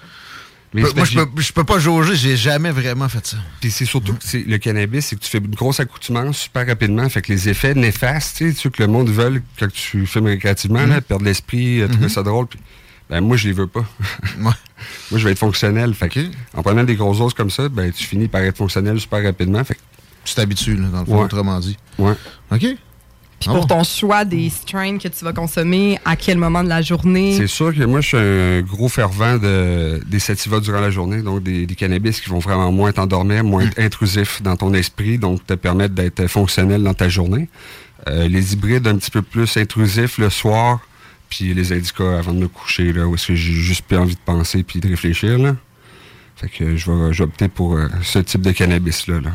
Mais 0.72 0.82
Moi, 0.82 1.04
je 1.04 1.18
peux, 1.18 1.42
je 1.42 1.52
peux 1.52 1.64
pas 1.64 1.80
jauger, 1.80 2.14
j'ai 2.14 2.36
jamais 2.36 2.70
vraiment 2.70 3.08
fait 3.08 3.26
ça. 3.26 3.36
Puis 3.60 3.72
c'est 3.72 3.84
surtout 3.86 4.14
que 4.14 4.36
le 4.36 4.58
cannabis, 4.58 5.06
c'est 5.06 5.16
que 5.16 5.20
tu 5.24 5.28
fais 5.28 5.38
une 5.38 5.48
grosse 5.54 5.80
accoutumance 5.80 6.38
super 6.38 6.64
rapidement. 6.66 7.08
Fait 7.08 7.22
que 7.22 7.32
les 7.32 7.48
effets 7.48 7.74
néfastes, 7.74 8.36
tu 8.36 8.52
sais, 8.52 8.70
que 8.70 8.82
le 8.82 8.88
monde 8.88 9.08
veut 9.10 9.42
quand 9.58 9.70
tu 9.72 10.06
fumes 10.06 10.26
récréativement, 10.26 10.86
là, 10.86 11.00
perdre 11.00 11.24
l'esprit, 11.24 11.80
euh, 11.80 11.88
trouver 11.88 12.04
Mhm. 12.04 12.10
ça 12.10 12.22
drôle. 12.22 12.46
puis- 12.46 12.60
ben, 13.08 13.20
moi, 13.20 13.36
je 13.36 13.48
les 13.48 13.52
veux 13.54 13.66
pas. 13.66 13.84
moi, 14.38 14.54
je 15.10 15.24
vais 15.24 15.32
être 15.32 15.38
fonctionnel. 15.40 15.92
Fait 15.94 16.08
en 16.54 16.62
prenant 16.62 16.84
des 16.84 16.94
grosses 16.94 17.18
doses 17.18 17.34
comme 17.34 17.50
ça, 17.50 17.68
ben, 17.68 17.90
tu 17.90 18.04
finis 18.04 18.28
par 18.28 18.40
être 18.42 18.56
fonctionnel 18.56 19.00
super 19.00 19.24
rapidement. 19.24 19.64
Fait 19.64 19.76
Tu 20.24 20.34
t'habitues, 20.34 20.76
là, 20.76 20.86
dans 20.88 21.00
le 21.00 21.06
fond, 21.06 21.18
Ouais. 21.18 21.24
autrement 21.24 21.58
dit. 21.58 21.76
Ouais. 21.98 22.12
OK. 22.52 22.64
Puis 23.40 23.48
Ah 23.50 23.54
pour 23.54 23.66
bon. 23.66 23.78
ton 23.78 23.84
choix 23.84 24.24
des 24.26 24.50
strains 24.50 24.98
que 24.98 25.08
tu 25.08 25.24
vas 25.24 25.32
consommer, 25.32 25.98
à 26.04 26.14
quel 26.14 26.36
moment 26.36 26.62
de 26.62 26.68
la 26.68 26.82
journée? 26.82 27.34
C'est 27.36 27.46
sûr 27.46 27.74
que 27.74 27.82
moi, 27.84 28.02
je 28.02 28.06
suis 28.08 28.16
un 28.18 28.60
gros 28.60 28.88
fervent 28.90 29.38
de, 29.38 30.00
des 30.06 30.18
sativas 30.18 30.60
durant 30.60 30.80
la 30.80 30.90
journée, 30.90 31.22
donc 31.22 31.42
des, 31.42 31.64
des 31.64 31.74
cannabis 31.74 32.20
qui 32.20 32.28
vont 32.28 32.38
vraiment 32.38 32.70
moins 32.70 32.92
t'endormir, 32.92 33.42
moins 33.42 33.64
Mm. 33.64 33.68
être 33.68 33.78
intrusifs 33.78 34.42
dans 34.42 34.56
ton 34.56 34.74
esprit, 34.74 35.16
donc 35.18 35.46
te 35.46 35.54
permettre 35.54 35.94
d'être 35.94 36.26
fonctionnel 36.26 36.82
dans 36.82 36.92
ta 36.94 37.08
journée. 37.08 37.48
Euh, 38.08 38.28
les 38.28 38.52
hybrides 38.52 38.86
un 38.86 38.96
petit 38.96 39.10
peu 39.10 39.22
plus 39.22 39.56
intrusifs 39.56 40.18
le 40.18 40.28
soir, 40.30 40.80
puis 41.30 41.54
les 41.54 41.72
indicas 41.72 42.18
avant 42.18 42.34
de 42.34 42.40
me 42.40 42.48
coucher, 42.48 42.92
là, 42.92 43.06
où 43.06 43.14
est-ce 43.14 43.28
que 43.28 43.34
j'ai 43.34 43.52
juste 43.54 43.82
plus 43.86 43.96
envie 43.96 44.14
de 44.16 44.20
penser 44.24 44.62
puis 44.64 44.80
de 44.80 44.88
réfléchir. 44.88 45.38
Là. 45.38 45.56
Fait 46.36 46.48
que 46.48 46.76
je 46.76 46.90
vais, 46.90 47.12
je 47.12 47.18
vais 47.18 47.24
opter 47.24 47.48
pour 47.48 47.74
euh, 47.76 47.88
ce 48.02 48.18
type 48.18 48.42
de 48.42 48.52
cannabis-là. 48.52 49.20
Là. 49.20 49.30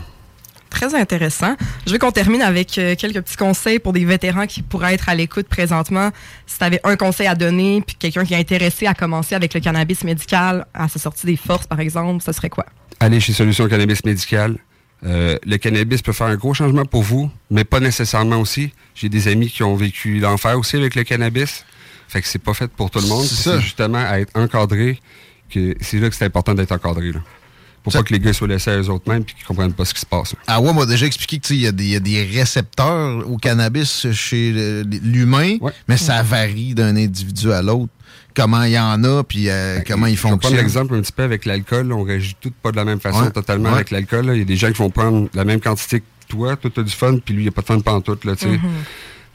Très 0.75 0.93
intéressant. 0.93 1.55
Je 1.87 1.93
veux 1.93 1.99
qu'on 1.99 2.11
termine 2.11 2.41
avec 2.41 2.77
euh, 2.77 2.95
quelques 2.97 3.21
petits 3.21 3.37
conseils 3.37 3.79
pour 3.79 3.93
des 3.93 4.03
vétérans 4.03 4.45
qui 4.45 4.61
pourraient 4.61 4.93
être 4.93 5.07
à 5.07 5.15
l'écoute 5.15 5.47
présentement. 5.47 6.11
Si 6.45 6.57
tu 6.57 6.63
avais 6.65 6.81
un 6.83 6.97
conseil 6.97 7.27
à 7.27 7.35
donner, 7.35 7.81
puis 7.81 7.95
quelqu'un 7.95 8.25
qui 8.25 8.33
est 8.33 8.37
intéressé 8.37 8.85
à 8.85 8.93
commencer 8.93 9.35
avec 9.35 9.53
le 9.53 9.61
cannabis 9.61 10.03
médical 10.03 10.65
à 10.73 10.89
sa 10.89 10.99
sortie 10.99 11.27
des 11.27 11.37
forces, 11.37 11.65
par 11.65 11.79
exemple, 11.79 12.21
ça 12.21 12.33
serait 12.33 12.49
quoi? 12.49 12.65
Allez 12.99 13.21
chez 13.21 13.31
Solutions 13.31 13.69
Cannabis 13.69 14.03
Médical. 14.03 14.57
Euh, 15.05 15.37
le 15.45 15.55
cannabis 15.55 16.01
peut 16.01 16.11
faire 16.11 16.27
un 16.27 16.35
gros 16.35 16.53
changement 16.53 16.83
pour 16.83 17.03
vous, 17.03 17.31
mais 17.49 17.63
pas 17.63 17.79
nécessairement 17.79 18.39
aussi. 18.41 18.73
J'ai 18.95 19.07
des 19.07 19.29
amis 19.29 19.47
qui 19.47 19.63
ont 19.63 19.77
vécu 19.77 20.19
l'enfer 20.19 20.59
aussi 20.59 20.75
avec 20.75 20.95
le 20.95 21.05
cannabis. 21.05 21.63
Fait 22.09 22.21
que 22.21 22.27
c'est 22.27 22.43
pas 22.43 22.53
fait 22.53 22.67
pour 22.67 22.91
tout 22.91 22.99
le 22.99 23.07
monde. 23.07 23.23
C'est 23.23 23.61
justement 23.61 24.03
à 24.05 24.19
être 24.19 24.37
encadré 24.37 24.99
que 25.49 25.73
c'est 25.79 25.99
là 25.99 26.09
que 26.09 26.15
c'est 26.15 26.25
important 26.25 26.53
d'être 26.53 26.73
encadré. 26.73 27.13
Là. 27.13 27.21
Pour 27.85 27.93
pas 27.93 28.03
que 28.03 28.11
les 28.13 28.19
gars 28.19 28.33
soient 28.33 28.47
laissés 28.49 28.71
à 28.71 28.77
eux-mêmes 28.81 29.21
et 29.21 29.33
qu'ils 29.33 29.45
comprennent 29.47 29.71
pas 29.73 29.85
ce 29.85 29.93
qui 29.93 30.01
se 30.01 30.05
passe. 30.05 30.33
là. 30.33 30.39
Ah 30.47 30.59
ouais, 30.59 30.73
m'a 30.73 30.85
déjà 30.85 31.05
expliqué 31.05 31.39
qu'il 31.39 31.61
y, 31.61 31.67
a 31.67 31.71
des- 31.71 31.83
il 31.85 31.89
y 31.91 31.95
a 31.95 31.99
des 32.01 32.23
récepteurs 32.23 33.29
au 33.31 33.37
cannabis 33.37 34.11
chez 34.11 34.51
le- 34.51 34.83
l'humain, 35.03 35.57
mais 35.87 35.95
ça 35.97 36.21
varie 36.23 36.73
d'un 36.73 36.95
individu 36.97 37.51
à 37.53 37.61
l'autre. 37.61 37.91
Comment 38.35 38.63
il 38.63 38.71
y 38.73 38.79
en 38.79 39.01
a, 39.05 39.23
puis 39.23 39.49
euh, 39.49 39.79
comment 39.87 40.07
ils 40.07 40.11
Je 40.11 40.15
vais 40.15 40.21
prendre 40.23 40.41
fonctionnent. 40.41 40.57
l'exemple 40.59 40.95
un 40.95 41.01
petit 41.01 41.13
peu 41.13 41.23
avec 41.23 41.45
l'alcool. 41.45 41.93
On 41.93 42.03
réagit 42.03 42.35
tous 42.41 42.51
pas 42.61 42.71
de 42.71 42.75
la 42.75 42.83
même 42.83 42.99
façon 42.99 43.21
Ouais. 43.23 43.31
totalement 43.31 43.69
Ouais. 43.69 43.75
avec 43.75 43.91
l'alcool. 43.91 44.29
Il 44.33 44.39
y 44.39 44.41
a 44.41 44.45
des 44.45 44.57
gens 44.57 44.67
qui 44.73 44.77
vont 44.79 44.89
prendre 44.89 45.29
la 45.33 45.45
même 45.45 45.61
quantité 45.61 46.01
que 46.01 46.05
toi. 46.27 46.57
Toi, 46.57 46.69
tu 46.73 46.79
as 46.81 46.83
du 46.83 46.91
fun, 46.91 47.17
puis 47.23 47.33
lui, 47.33 47.43
il 47.43 47.45
n'y 47.45 47.49
a 47.49 47.51
pas 47.53 47.61
de 47.61 47.67
fun 47.67 47.79
pantoute. 47.79 48.25
Là, 48.25 48.35
tu 48.35 48.45
sais. 48.45 48.51
Mhm. 48.51 48.59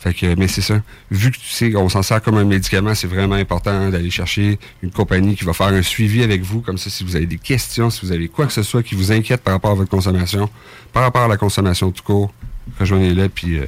Fait 0.01 0.15
que, 0.15 0.35
mais 0.35 0.49
c'est 0.49 0.63
ça. 0.63 0.81
Vu 1.11 1.31
que 1.31 1.37
tu 1.37 1.51
sais 1.51 1.71
qu'on 1.71 1.91
s'en 1.91 2.03
sert 2.03 2.23
comme 2.23 2.39
un 2.39 2.45
médicament, 2.45 2.95
c'est 2.95 3.07
vraiment 3.07 3.35
important 3.35 3.91
d'aller 3.91 4.11
chercher 4.11 4.59
une 4.83 4.91
compagnie 4.91 5.37
qui 5.37 5.45
va 5.45 5.53
faire 5.53 5.67
un 5.67 5.83
suivi 5.83 6.23
avec 6.23 6.43
vous. 6.43 6.63
Comme 6.63 6.79
ça, 6.79 6.89
si 6.89 7.05
vous 7.05 7.17
avez 7.17 7.27
des 7.27 7.37
questions, 7.37 7.91
si 7.91 8.07
vous 8.07 8.11
avez 8.11 8.29
quoi 8.29 8.47
que 8.47 8.53
ce 8.55 8.63
soit 8.63 8.83
qui 8.83 8.95
vous 8.95 9.13
inquiète 9.13 9.43
par 9.43 9.53
rapport 9.53 9.73
à 9.73 9.75
votre 9.75 9.91
consommation, 9.91 10.49
par 10.95 11.03
rapport 11.03 11.23
à 11.25 11.29
la 11.29 11.37
consommation 11.37 11.91
tout 11.91 12.03
court, 12.03 12.33
rejoignez-les, 12.79 13.29
puis... 13.29 13.59
euh, 13.59 13.67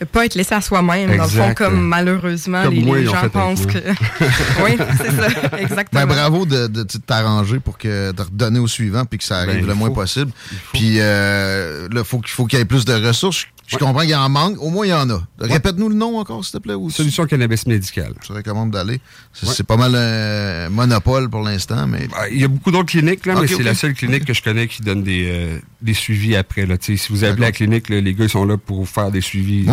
Ne 0.00 0.06
Pas 0.06 0.24
être 0.24 0.36
laissé 0.36 0.54
à 0.54 0.62
soi-même, 0.62 1.14
dans 1.14 1.24
le 1.24 1.28
fond, 1.28 1.52
comme 1.54 1.86
malheureusement, 1.86 2.62
Comme 2.62 2.72
les, 2.72 2.80
moi, 2.80 3.02
gens 3.02 3.28
pensent 3.28 3.66
que. 3.66 3.76
oui, 4.64 4.78
c'est 4.96 5.10
ça, 5.10 5.28
exactement. 5.58 6.00
Ben, 6.00 6.06
bravo 6.06 6.46
de, 6.46 6.66
de, 6.66 6.82
t'arranger 6.84 7.60
pour 7.60 7.76
que 7.76 8.12
de 8.12 8.22
redonner 8.22 8.58
au 8.58 8.66
suivant 8.66 9.04
puis 9.04 9.18
que 9.18 9.24
ça 9.24 9.36
arrive 9.40 9.56
Ben, 9.56 9.60
il 9.60 9.66
le 9.66 9.74
moins 9.74 9.90
possible. 9.90 10.32
Puis 10.72 10.94
euh, 10.96 11.88
là, 11.92 12.04
faut 12.04 12.20
qu'il 12.20 12.32
faut 12.32 12.46
qu'il 12.46 12.58
y 12.58 12.62
ait 12.62 12.64
plus 12.64 12.86
de 12.86 12.94
ressources. 12.94 13.46
Je 13.70 13.76
comprends 13.78 14.00
qu'il 14.00 14.10
y 14.10 14.14
en 14.14 14.28
manque. 14.28 14.56
Au 14.60 14.68
moins, 14.70 14.84
il 14.86 14.90
y 14.90 14.92
en 14.94 15.08
a. 15.10 15.22
Répète-nous 15.38 15.88
le 15.88 15.94
nom 15.94 16.18
encore, 16.18 16.44
s'il 16.44 16.52
te 16.54 16.58
plaît. 16.58 16.74
Ou 16.74 16.90
Solution 16.90 17.24
cannabis 17.26 17.66
médicale. 17.66 18.14
Je 18.22 18.28
te 18.28 18.32
recommande 18.32 18.70
d'aller. 18.72 19.00
C'est 19.32 19.46
Ouais. 19.48 19.64
pas 19.66 19.76
mal 19.76 19.94
un 19.94 20.68
monopole 20.70 21.30
pour 21.30 21.42
l'instant, 21.42 21.86
mais. 21.86 22.08
Ben, 22.08 22.16
Il 22.32 22.40
y 22.40 22.44
a 22.44 22.48
beaucoup 22.48 22.70
d'autres 22.72 22.90
cliniques, 22.90 23.24
là, 23.26 23.34
mais 23.40 23.46
c'est 23.46 23.62
la 23.62 23.74
seule 23.74 23.94
clinique 23.94 24.24
que 24.24 24.34
je 24.34 24.42
connais 24.42 24.66
qui 24.68 24.82
donne 24.82 25.02
des, 25.02 25.28
euh, 25.30 25.58
des 25.82 25.94
suivis 25.94 26.36
après. 26.36 26.66
Là. 26.66 26.76
Tu 26.78 26.96
sais, 26.96 27.04
Si 27.04 27.12
vous 27.12 27.24
appelez 27.24 27.42
la 27.42 27.52
clinique, 27.52 27.88
là, 27.88 28.00
les 28.00 28.14
gars 28.14 28.24
ils 28.24 28.30
sont 28.30 28.44
là 28.44 28.56
pour 28.56 28.78
vous 28.78 28.86
faire 28.86 29.10
des 29.10 29.20
suivis. 29.20 29.64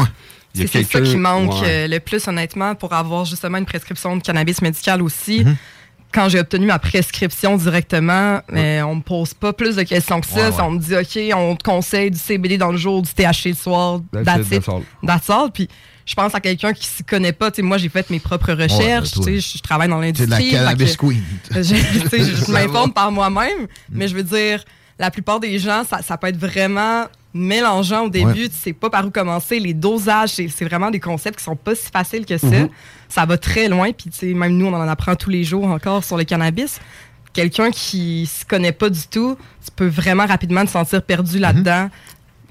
Il 0.55 0.61
y 0.61 0.63
a 0.63 0.67
C'est 0.67 0.83
c'est 0.83 0.91
ça 0.91 1.01
qui 1.01 1.17
manque 1.17 1.51
Ouais. 1.61 1.67
euh, 1.85 1.87
le 1.87 1.99
plus, 1.99 2.27
honnêtement, 2.27 2.73
pour 2.73 2.93
avoir 2.93 3.25
justement 3.25 3.57
une 3.59 3.65
prescription 3.65 4.15
de 4.17 4.21
cannabis 4.23 4.61
médical 4.61 5.01
aussi. 5.01 5.43
Mhm. 5.43 5.55
Quand 6.13 6.29
j'ai 6.29 6.39
obtenu 6.39 6.65
ma 6.65 6.79
prescription 6.79 7.57
directement, 7.57 8.41
on 8.49 8.95
me 8.95 9.01
pose 9.01 9.33
pas 9.33 9.53
plus 9.53 9.75
de 9.75 9.83
questions 9.83 10.21
que 10.21 10.27
ça. 10.27 10.49
Ouais, 10.49 10.55
ouais. 10.55 10.61
On 10.61 10.71
me 10.71 10.79
dit, 10.79 10.95
OK, 10.95 11.35
on 11.35 11.55
te 11.55 11.63
conseille 11.63 12.11
du 12.11 12.17
CBD 12.17 12.57
dans 12.57 12.71
le 12.71 12.77
jour, 12.77 13.01
du 13.01 13.11
THC 13.11 13.49
le 13.49 13.53
soir, 13.53 14.01
That's 14.11 14.51
it, 14.51 14.65
that's 15.05 15.29
all. 15.29 15.51
Puis 15.53 15.67
je 16.05 16.15
pense 16.15 16.33
à 16.33 16.39
quelqu'un 16.39 16.71
qui 16.73 16.87
s'y 16.87 17.03
connaît 17.03 17.33
pas. 17.33 17.51
Moi, 17.59 17.77
j'ai 17.77 17.89
fait 17.89 18.09
mes 18.09 18.19
propres 18.19 18.53
recherches. 18.53 19.13
je, 19.15 19.61
travaille 19.61 19.89
dans 19.89 19.99
l'industrie. 19.99 20.51
je, 21.51 21.61
je 21.61 22.51
m'informe 22.51 22.93
par 22.93 23.11
moi-même, 23.11 23.67
mais 23.91 24.07
je 24.07 24.15
veux 24.15 24.23
dire, 24.23 24.63
la 24.97 25.11
plupart 25.11 25.39
des 25.39 25.59
gens, 25.59 25.83
ça, 25.83 26.01
ça 26.01 26.17
peut 26.17 26.27
être 26.27 26.37
vraiment 26.37 27.05
mélangeant 27.33 28.05
au 28.05 28.09
début. 28.09 28.43
Ouais. 28.43 28.49
Tu 28.49 28.55
sais 28.55 28.73
pas 28.73 28.89
par 28.89 29.05
où 29.05 29.11
commencer. 29.11 29.59
Les 29.59 29.73
dosages, 29.73 30.31
c'est 30.31 30.65
vraiment 30.65 30.89
des 30.91 30.99
concepts 30.99 31.37
qui 31.39 31.43
sont 31.43 31.55
pas 31.55 31.75
si 31.75 31.89
faciles 31.91 32.25
que 32.25 32.37
ça. 32.37 32.47
Mhm. 32.47 32.69
Ça 33.09 33.25
va 33.25 33.37
très 33.37 33.67
loin. 33.69 33.91
Puis, 33.91 34.09
tu 34.09 34.17
sais, 34.17 34.33
même 34.33 34.57
nous, 34.57 34.65
on 34.65 34.73
en 34.73 34.87
apprend 34.87 35.15
tous 35.15 35.29
les 35.29 35.43
jours 35.43 35.65
encore 35.65 36.03
sur 36.03 36.17
le 36.17 36.23
cannabis. 36.23 36.79
Quelqu'un 37.33 37.69
qui 37.71 38.25
se 38.25 38.45
connaît 38.45 38.71
pas 38.71 38.89
du 38.89 39.07
tout, 39.09 39.37
tu 39.63 39.71
peux 39.75 39.87
vraiment 39.87 40.25
rapidement 40.25 40.65
te 40.65 40.71
sentir 40.71 41.03
perdu 41.03 41.37
là-dedans 41.39 41.89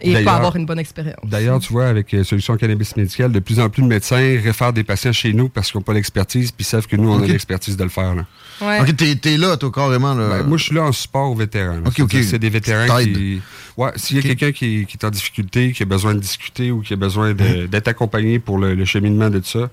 et 0.00 0.24
pas 0.24 0.34
avoir 0.34 0.56
une 0.56 0.66
bonne 0.66 0.78
expérience. 0.78 1.16
D'ailleurs, 1.24 1.58
tu 1.58 1.72
vois, 1.72 1.86
avec 1.88 2.12
euh, 2.14 2.22
Solution 2.22 2.56
Cannabis 2.56 2.96
Médical, 2.96 3.32
de 3.32 3.38
plus 3.38 3.58
en 3.60 3.68
plus 3.68 3.82
de 3.82 3.88
médecins 3.88 4.16
réfèrent 4.16 4.72
des 4.72 4.84
patients 4.84 5.12
chez 5.12 5.32
nous 5.32 5.48
parce 5.48 5.70
qu'ils 5.70 5.78
n'ont 5.78 5.84
pas 5.84 5.94
l'expertise, 5.94 6.52
puis 6.52 6.64
ils 6.64 6.68
savent 6.68 6.86
que 6.86 6.96
nous, 6.96 7.10
on 7.10 7.22
a 7.22 7.26
l'expertise 7.26 7.76
de 7.76 7.82
le 7.82 7.88
faire. 7.90 8.14
Là. 8.14 8.26
Ouais. 8.60 8.80
Ok, 8.80 8.94
t'es 8.96 9.16
t'es 9.16 9.36
là, 9.36 9.56
toi, 9.56 9.70
carrément. 9.72 10.14
Là. 10.14 10.28
Ben, 10.28 10.42
moi, 10.46 10.58
je 10.58 10.64
suis 10.64 10.74
là 10.74 10.82
en 10.84 10.92
support 10.92 11.30
aux 11.30 11.34
vétérans. 11.34 11.76
là. 11.76 11.80
Ok, 11.86 12.00
ok. 12.00 12.16
C'est 12.22 12.38
des 12.38 12.50
vétérans 12.50 12.98
qui. 12.98 13.40
Ouais, 13.76 13.90
s'il 13.96 14.16
y 14.16 14.20
a 14.20 14.22
quelqu'un 14.22 14.52
qui, 14.52 14.86
qui 14.86 14.96
est 14.96 15.04
en 15.04 15.10
difficulté, 15.10 15.72
qui 15.72 15.82
a 15.82 15.86
besoin 15.86 16.14
de 16.14 16.20
discuter 16.20 16.70
ou 16.70 16.80
qui 16.80 16.94
a 16.94 16.96
besoin 16.96 17.34
d'être 17.34 17.88
accompagné 17.88 18.38
pour 18.38 18.56
le, 18.58 18.74
le 18.74 18.84
cheminement 18.86 19.28
de 19.28 19.38
tout 19.38 19.48
ça, 19.48 19.68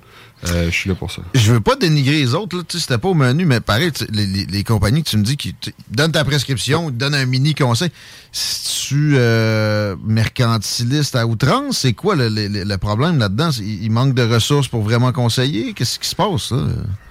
euh, 0.49 0.65
je 0.65 0.71
suis 0.71 0.89
là 0.89 0.95
pour 0.95 1.09
ça. 1.09 1.21
Je 1.33 1.53
veux 1.53 1.61
pas 1.61 1.77
dénigrer 1.77 2.17
les 2.19 2.33
autres, 2.33 2.57
là, 2.57 2.63
tu 2.67 2.75
sais, 2.77 2.81
c'était 2.81 2.97
pas 2.97 3.07
au 3.07 3.13
menu, 3.13 3.45
mais 3.45 3.61
pareil, 3.61 3.91
les, 4.11 4.25
les- 4.25 4.45
les 4.45 4.63
compagnies 4.65 5.03
que 5.03 5.09
tu 5.09 5.15
me 5.15 5.23
dis 5.23 5.37
qui 5.37 5.55
donnent 5.89 6.11
ta 6.11 6.25
prescription, 6.25 6.89
donnent 6.91 7.15
un 7.15 7.25
mini 7.25 7.55
conseil. 7.55 7.91
Si 8.33 8.89
tu 8.89 9.13
euh, 9.15 9.95
mercantiliste 10.03 11.15
à 11.15 11.25
outrance, 11.25 11.77
c'est 11.79 11.93
quoi 11.93 12.15
le, 12.15 12.27
le- 12.27 12.47
le 12.65 12.77
problème 12.77 13.19
là-dedans? 13.19 13.51
Il 13.59 13.83
il 13.85 13.91
manque 13.91 14.13
de 14.15 14.23
ressources 14.23 14.67
pour 14.67 14.81
vraiment 14.81 15.13
conseiller? 15.13 15.71
Qu'est-ce 15.73 15.97
qui 15.97 16.09
se 16.09 16.15
passe, 16.15 16.51
là? 16.51 16.67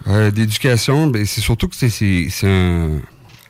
Euh, 0.08 0.30
D'éducation, 0.30 1.06
ben, 1.06 1.24
c'est 1.24 1.40
surtout 1.40 1.68
que 1.68 1.76
c'est 1.76 2.30
un, 2.42 2.98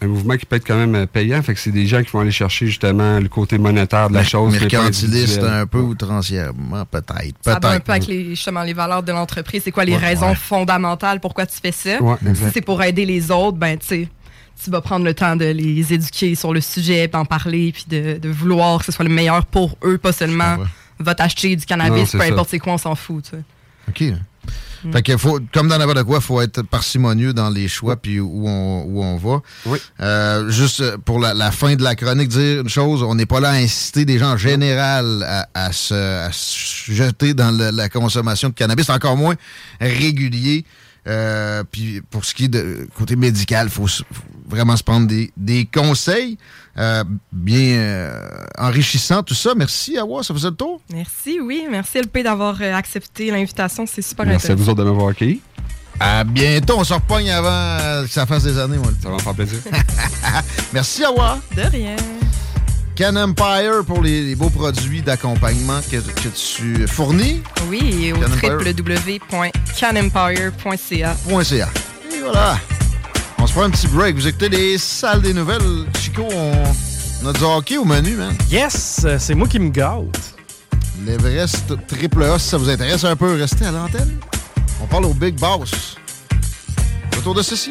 un 0.02 0.06
mouvement 0.08 0.36
qui 0.36 0.46
peut 0.46 0.56
être 0.56 0.66
quand 0.66 0.76
même 0.76 0.94
euh, 0.94 1.06
payant. 1.06 1.40
Fait 1.42 1.54
que 1.54 1.60
c'est 1.60 1.70
des 1.70 1.86
gens 1.86 2.02
qui 2.02 2.10
vont 2.10 2.20
aller 2.20 2.30
chercher 2.32 2.66
justement 2.66 3.20
le 3.20 3.28
côté 3.28 3.56
monétaire 3.58 4.08
de 4.10 4.14
la 4.14 4.24
chose. 4.24 4.52
Mercantiliste 4.52 5.42
un 5.42 5.66
peu 5.66 5.78
outrancièrement, 5.78 6.84
peut-être. 6.84 7.36
Ça 7.42 7.58
va 7.60 7.70
un 7.70 7.80
peu 7.80 7.92
avec 7.92 8.06
les, 8.06 8.30
justement, 8.30 8.62
les 8.62 8.72
valeurs 8.72 9.02
de 9.02 9.12
l'entreprise. 9.12 9.62
C'est 9.64 9.70
quoi 9.70 9.84
les 9.84 9.92
Ouais, 9.92 9.98
raisons 9.98 10.30
ouais. 10.30 10.34
fondamentales 10.34 11.20
pourquoi 11.20 11.46
tu 11.46 11.56
fais 11.62 11.72
ça? 11.72 12.02
Ouais, 12.02 12.16
si 12.34 12.42
c'est 12.54 12.60
pour 12.60 12.82
aider 12.82 13.04
les 13.06 13.30
autres, 13.30 13.56
ben 13.58 13.78
tu 13.78 13.86
sais, 13.86 14.08
tu 14.62 14.70
vas 14.70 14.80
prendre 14.80 15.04
le 15.04 15.14
temps 15.14 15.36
de 15.36 15.44
les 15.46 15.92
éduquer 15.92 16.34
sur 16.34 16.52
le 16.52 16.60
sujet, 16.60 17.08
d'en 17.08 17.24
parler, 17.24 17.72
puis 17.72 17.84
de, 17.88 18.18
de 18.18 18.28
vouloir 18.28 18.78
que 18.80 18.84
ce 18.86 18.92
soit 18.92 19.04
le 19.04 19.10
meilleur 19.10 19.44
pour 19.46 19.76
eux, 19.84 19.98
pas 19.98 20.12
seulement 20.12 20.56
va 20.98 21.14
t'acheter 21.14 21.56
du 21.56 21.62
Non, 21.62 21.66
cannabis, 21.68 22.10
c'est 22.10 22.18
peu 22.18 22.24
ça. 22.24 22.32
importe 22.32 22.50
c'est 22.50 22.58
quoi, 22.60 22.74
on 22.74 22.78
s'en 22.78 22.94
fout. 22.94 23.24
tu 23.24 23.30
sais. 23.30 24.12
OK. 24.12 24.18
Fait 24.92 25.02
que 25.02 25.16
faut, 25.16 25.38
comme 25.54 25.68
dans 25.68 25.78
n'importe 25.78 26.02
quoi, 26.02 26.16
il 26.18 26.22
faut 26.24 26.40
être 26.40 26.62
parcimonieux 26.62 27.32
dans 27.32 27.50
les 27.50 27.68
choix 27.68 27.94
puis 27.96 28.18
où 28.18 28.48
on, 28.48 28.82
où 28.82 29.00
on 29.04 29.16
va. 29.16 29.40
Euh, 30.00 30.50
juste 30.50 30.96
pour 31.04 31.20
la, 31.20 31.34
la 31.34 31.52
fin 31.52 31.76
de 31.76 31.82
la 31.84 31.94
chronique, 31.94 32.28
dire 32.28 32.62
une 32.62 32.68
chose, 32.68 33.04
on 33.04 33.14
n'est 33.14 33.26
pas 33.26 33.38
là 33.38 33.50
à 33.50 33.54
inciter 33.54 34.04
des 34.04 34.18
gens 34.18 34.32
en 34.32 34.36
général 34.36 35.22
à, 35.22 35.46
à 35.54 35.70
se, 35.72 35.94
à 35.94 36.30
se 36.32 36.90
jeter 36.92 37.32
dans 37.32 37.52
le- 37.56 37.70
la 37.70 37.88
consommation 37.88 38.48
de 38.48 38.54
cannabis, 38.54 38.90
encore 38.90 39.16
moins 39.16 39.36
régulier. 39.80 40.64
Euh, 41.06 41.64
puis 41.70 42.00
pour 42.10 42.24
ce 42.24 42.34
qui 42.34 42.44
est 42.44 42.48
de 42.48 42.86
côté 42.96 43.16
médical, 43.16 43.66
il 43.66 43.70
faut, 43.70 43.86
faut 43.86 44.04
vraiment 44.48 44.76
se 44.76 44.84
prendre 44.84 45.06
des, 45.06 45.32
des 45.36 45.66
conseils. 45.66 46.38
Euh, 46.78 47.04
bien 47.32 47.76
euh, 47.76 48.44
enrichissant 48.56 49.22
tout 49.22 49.34
ça. 49.34 49.52
Merci, 49.54 49.98
Awa, 49.98 50.22
ça 50.22 50.32
faisait 50.32 50.48
le 50.48 50.54
tour. 50.56 50.80
Merci, 50.92 51.38
oui. 51.40 51.66
Merci 51.70 52.00
LP 52.00 52.22
d'avoir 52.22 52.56
euh, 52.62 52.74
accepté 52.74 53.30
l'invitation. 53.30 53.84
C'est 53.86 54.00
super 54.02 54.24
Merci 54.24 54.46
à 54.46 54.52
intéressant. 54.52 54.64
vous 54.64 54.70
autres 54.70 54.84
de 54.84 54.88
m'avoir 54.90 55.08
accueilli. 55.08 55.40
À 56.00 56.24
bientôt, 56.24 56.76
on 56.78 56.84
se 56.84 56.94
repogne 56.94 57.30
avant 57.30 58.04
que 58.04 58.10
ça 58.10 58.24
fasse 58.24 58.44
des 58.44 58.58
années. 58.58 58.78
Ça 59.02 59.08
va 59.10 59.16
me 59.16 59.20
faire 59.20 59.34
plaisir. 59.34 59.58
Merci, 60.72 61.04
Awa. 61.04 61.38
De 61.54 61.62
rien. 61.62 61.96
Can 62.96 63.16
Empire 63.16 63.84
pour 63.86 64.02
les, 64.02 64.22
les 64.22 64.34
beaux 64.34 64.50
produits 64.50 65.00
d'accompagnement 65.02 65.80
que, 65.90 65.96
que 65.96 66.28
tu 66.28 66.86
fournis. 66.86 67.42
Oui, 67.68 68.06
et 68.06 68.12
au 68.12 68.18
Can 68.18 68.32
Empire. 68.32 68.58
www.canempire.ca. 68.58 71.16
.ca. 71.44 71.68
Et 72.14 72.20
voilà. 72.20 72.58
On 73.38 73.46
se 73.46 73.52
prend 73.52 73.62
un 73.62 73.70
petit 73.70 73.86
break. 73.88 74.14
Vous 74.16 74.26
écoutez 74.28 74.48
les 74.50 74.76
salles 74.78 75.22
des 75.22 75.32
nouvelles. 75.34 75.86
Chico, 75.98 76.22
on, 76.30 76.52
on 77.24 77.28
a 77.28 77.32
du 77.32 77.42
hockey 77.42 77.78
au 77.78 77.84
menu, 77.84 78.14
man. 78.16 78.36
Yes, 78.50 79.06
c'est 79.18 79.34
moi 79.34 79.48
qui 79.48 79.58
me 79.58 79.70
gâte. 79.70 80.34
L'Everest 81.06 81.72
triple 81.88 82.22
A, 82.24 82.38
si 82.38 82.48
ça 82.50 82.58
vous 82.58 82.68
intéresse 82.68 83.02
un 83.04 83.16
peu, 83.16 83.34
restez 83.34 83.64
à 83.64 83.70
l'antenne. 83.72 84.18
On 84.82 84.86
parle 84.86 85.06
au 85.06 85.14
Big 85.14 85.34
Boss. 85.36 85.96
Autour 87.18 87.34
de 87.34 87.42
ceci. 87.42 87.70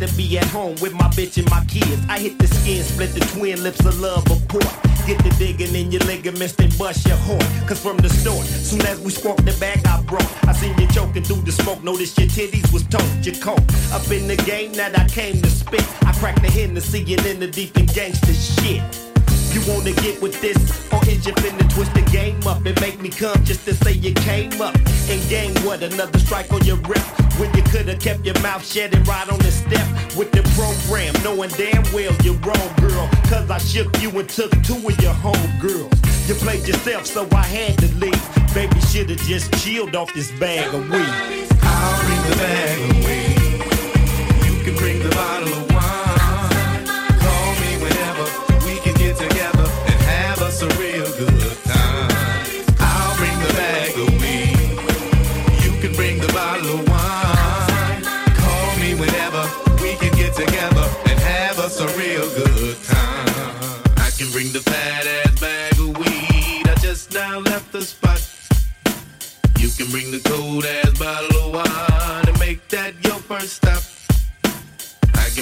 to 0.00 0.16
be 0.16 0.38
at 0.38 0.46
home 0.46 0.74
with 0.80 0.94
my 0.94 1.08
bitch 1.08 1.36
and 1.36 1.48
my 1.50 1.64
kids. 1.66 2.02
I 2.08 2.18
hit 2.18 2.38
the 2.38 2.46
skin, 2.46 2.82
split 2.82 3.12
the 3.12 3.20
twin 3.36 3.62
lips 3.62 3.84
of 3.84 4.00
love 4.00 4.24
apart. 4.30 4.64
Get 5.06 5.22
the 5.22 5.34
digging 5.38 5.74
in 5.74 5.92
your 5.92 6.02
ligaments, 6.02 6.54
then 6.54 6.70
bust 6.78 7.06
your 7.06 7.16
heart. 7.18 7.44
Cause 7.68 7.80
from 7.80 7.98
the 7.98 8.08
start, 8.08 8.44
soon 8.46 8.80
as 8.82 8.98
we 9.00 9.10
squawked 9.10 9.44
the 9.44 9.56
bag 9.60 9.86
I 9.86 10.02
brought, 10.02 10.26
I 10.46 10.52
seen 10.52 10.76
you 10.78 10.86
choking 10.88 11.22
through 11.22 11.42
the 11.42 11.52
smoke. 11.52 11.82
Noticed 11.84 12.18
your 12.18 12.28
titties 12.28 12.72
was 12.72 12.84
toast, 12.84 13.26
your 13.26 13.36
coat. 13.36 13.60
Up 13.92 14.10
in 14.10 14.26
the 14.26 14.36
game 14.46 14.72
that 14.74 14.98
I 14.98 15.06
came 15.08 15.40
to 15.42 15.50
spit. 15.50 15.84
I 16.06 16.12
cracked 16.12 16.42
the 16.42 16.50
Hennessy 16.50 17.00
and 17.14 17.26
in 17.26 17.40
the 17.40 17.48
deep 17.48 17.76
and 17.76 17.92
gangster 17.92 18.32
shit. 18.32 19.09
You 19.52 19.60
wanna 19.66 19.92
get 19.92 20.22
with 20.22 20.40
this, 20.40 20.56
or 20.92 21.02
is 21.08 21.26
you 21.26 21.32
finna 21.34 21.68
twist 21.74 21.92
the 21.94 22.02
game 22.12 22.40
up 22.46 22.64
and 22.64 22.80
make 22.80 23.00
me 23.00 23.08
come 23.08 23.42
just 23.44 23.64
to 23.64 23.74
say 23.74 23.92
you 23.92 24.14
came 24.14 24.62
up 24.62 24.76
and 24.76 25.28
gained 25.28 25.58
what? 25.60 25.82
Another 25.82 26.18
strike 26.20 26.52
on 26.52 26.64
your 26.64 26.76
rep 26.86 27.02
when 27.38 27.52
you 27.56 27.62
coulda 27.64 27.96
kept 27.96 28.24
your 28.24 28.38
mouth 28.40 28.64
shut 28.64 28.94
and 28.94 29.06
right 29.08 29.28
on 29.28 29.38
the 29.40 29.50
step 29.50 29.86
with 30.16 30.30
the 30.30 30.42
program, 30.54 31.12
knowing 31.24 31.50
damn 31.50 31.82
well 31.92 32.14
you're 32.22 32.38
wrong, 32.46 32.70
girl. 32.78 33.08
Cause 33.28 33.50
I 33.50 33.58
shook 33.58 34.00
you 34.00 34.10
and 34.20 34.28
took 34.28 34.52
two 34.62 34.76
of 34.76 35.00
your 35.02 35.14
home 35.14 35.50
girls. 35.58 35.92
You 36.28 36.34
played 36.34 36.66
yourself, 36.68 37.06
so 37.06 37.26
I 37.32 37.42
had 37.42 37.76
to 37.78 37.88
leave. 37.96 38.54
Baby 38.54 38.80
shoulda 38.82 39.16
just 39.16 39.52
chilled 39.54 39.96
off 39.96 40.14
this 40.14 40.30
bag 40.38 40.72
of 40.72 40.88
weed. 40.88 41.48
I'll 41.62 42.06
bring 42.06 42.22
the 42.30 42.36
bag 42.36 42.90
of 42.90 42.96
weed. 43.04 44.46
You 44.46 44.64
can 44.64 44.76
bring 44.76 45.02
the 45.02 45.10
bottle 45.10 45.48
of 45.54 45.69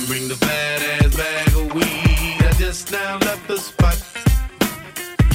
bring 0.09 0.27
the 0.27 0.37
fat 0.37 0.81
ass 0.83 1.15
bag 1.15 1.49
of 1.49 1.75
weed. 1.75 2.41
I 2.41 2.53
just 2.57 2.91
now 2.91 3.19
left 3.19 3.47
the 3.47 3.59
spot. 3.59 3.97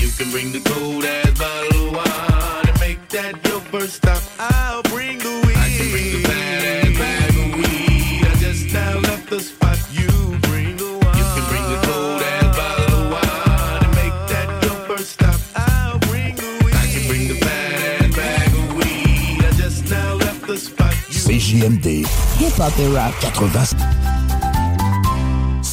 You 0.02 0.10
can 0.18 0.32
bring 0.32 0.52
the 0.52 0.62
cold 0.68 1.06
ass 1.06 1.38
bottle 1.38 1.90
of 1.90 1.96
wine 1.96 2.68
and 2.68 2.80
make 2.80 3.08
that 3.10 3.36
your 3.48 3.62
first 3.70 3.98
stop. 3.98 4.22
I'll 4.40 4.82
bring 4.84 5.20
the 5.20 5.34
weed. 5.46 5.58
I 5.58 5.70
can 5.78 5.92
bring 5.92 6.10
the 6.16 6.22
fat 6.28 6.64
ass 6.74 6.98
bag 6.98 7.30
of 7.44 7.50
weed. 7.60 8.26
I 8.26 8.36
just 8.40 8.74
now 8.74 8.98
left 9.00 9.30
the 9.30 9.42
spot. 9.42 9.78
You 9.92 10.10
bring 10.50 10.76
the 10.76 10.90
wine. 11.02 11.18
You 11.20 11.26
can 11.36 11.46
bring 11.52 11.66
the 11.74 11.80
cold 11.86 12.22
ass 12.34 12.58
bottle 12.58 12.94
of 12.98 13.12
wine 13.14 13.84
and 13.86 13.94
make 14.02 14.18
that 14.34 14.48
your 14.64 14.78
first 14.90 15.12
stop. 15.12 15.40
I'll 15.56 16.00
bring 16.10 16.36
the 16.36 16.50
weed. 16.66 16.74
I 16.74 16.88
can 16.94 17.04
bring 17.08 17.28
the 17.28 17.38
fat 17.46 18.02
ass 18.02 18.16
bag 18.16 18.50
of 18.58 18.74
weed. 18.74 19.38
I 19.46 19.52
just 19.54 19.88
now 19.92 20.16
left 20.16 20.48
the 20.48 20.58
spot. 20.58 20.94
CJMD. 21.14 22.08
Hip-hop 22.42 22.74
et 22.80 22.90
rap. 22.90 23.14
80. 23.22 24.23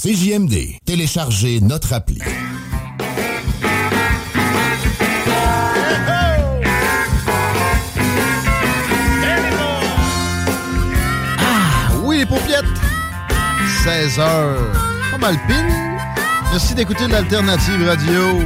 CJMD. 0.03 0.79
Téléchargez 0.87 1.61
notre 1.61 1.93
appli. 1.93 2.19
Ah, 11.39 11.93
oui, 12.03 12.17
les 12.17 12.25
paupiettes. 12.25 12.65
16 13.85 14.19
heures. 14.21 14.73
Pas 15.11 15.19
mal. 15.19 15.37
Merci 16.51 16.75
d'écouter 16.75 17.07
l'Alternative 17.07 17.87
Radio. 17.87 18.41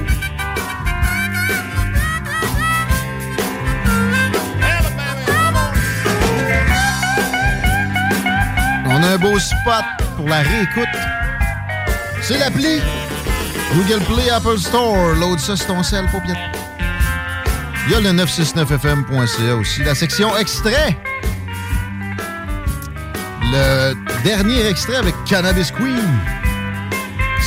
On 8.87 9.03
a 9.05 9.09
un 9.09 9.19
beau 9.19 9.39
spot 9.39 9.85
pour 10.17 10.29
la 10.29 10.41
réécoute. 10.41 11.14
C'est 12.27 12.39
l'appli. 12.39 12.81
Google 13.75 14.03
Play, 14.05 14.31
Apple 14.31 14.59
Store. 14.59 15.15
Load 15.15 15.39
ça 15.39 15.57
sur 15.57 15.67
ton 15.67 15.83
sel, 15.83 16.07
paupiette. 16.11 16.39
Il 17.87 17.93
y 17.93 17.95
a 17.97 18.01
le 18.01 18.19
969fm.ca 18.19 19.57
aussi. 19.57 19.85
La 19.85 19.95
section 19.95 20.35
extrait. 20.39 20.97
Le 23.43 23.95
dernier 24.23 24.67
extrait 24.67 24.97
avec 24.97 25.15
Cannabis 25.27 25.71
Queen 25.71 26.01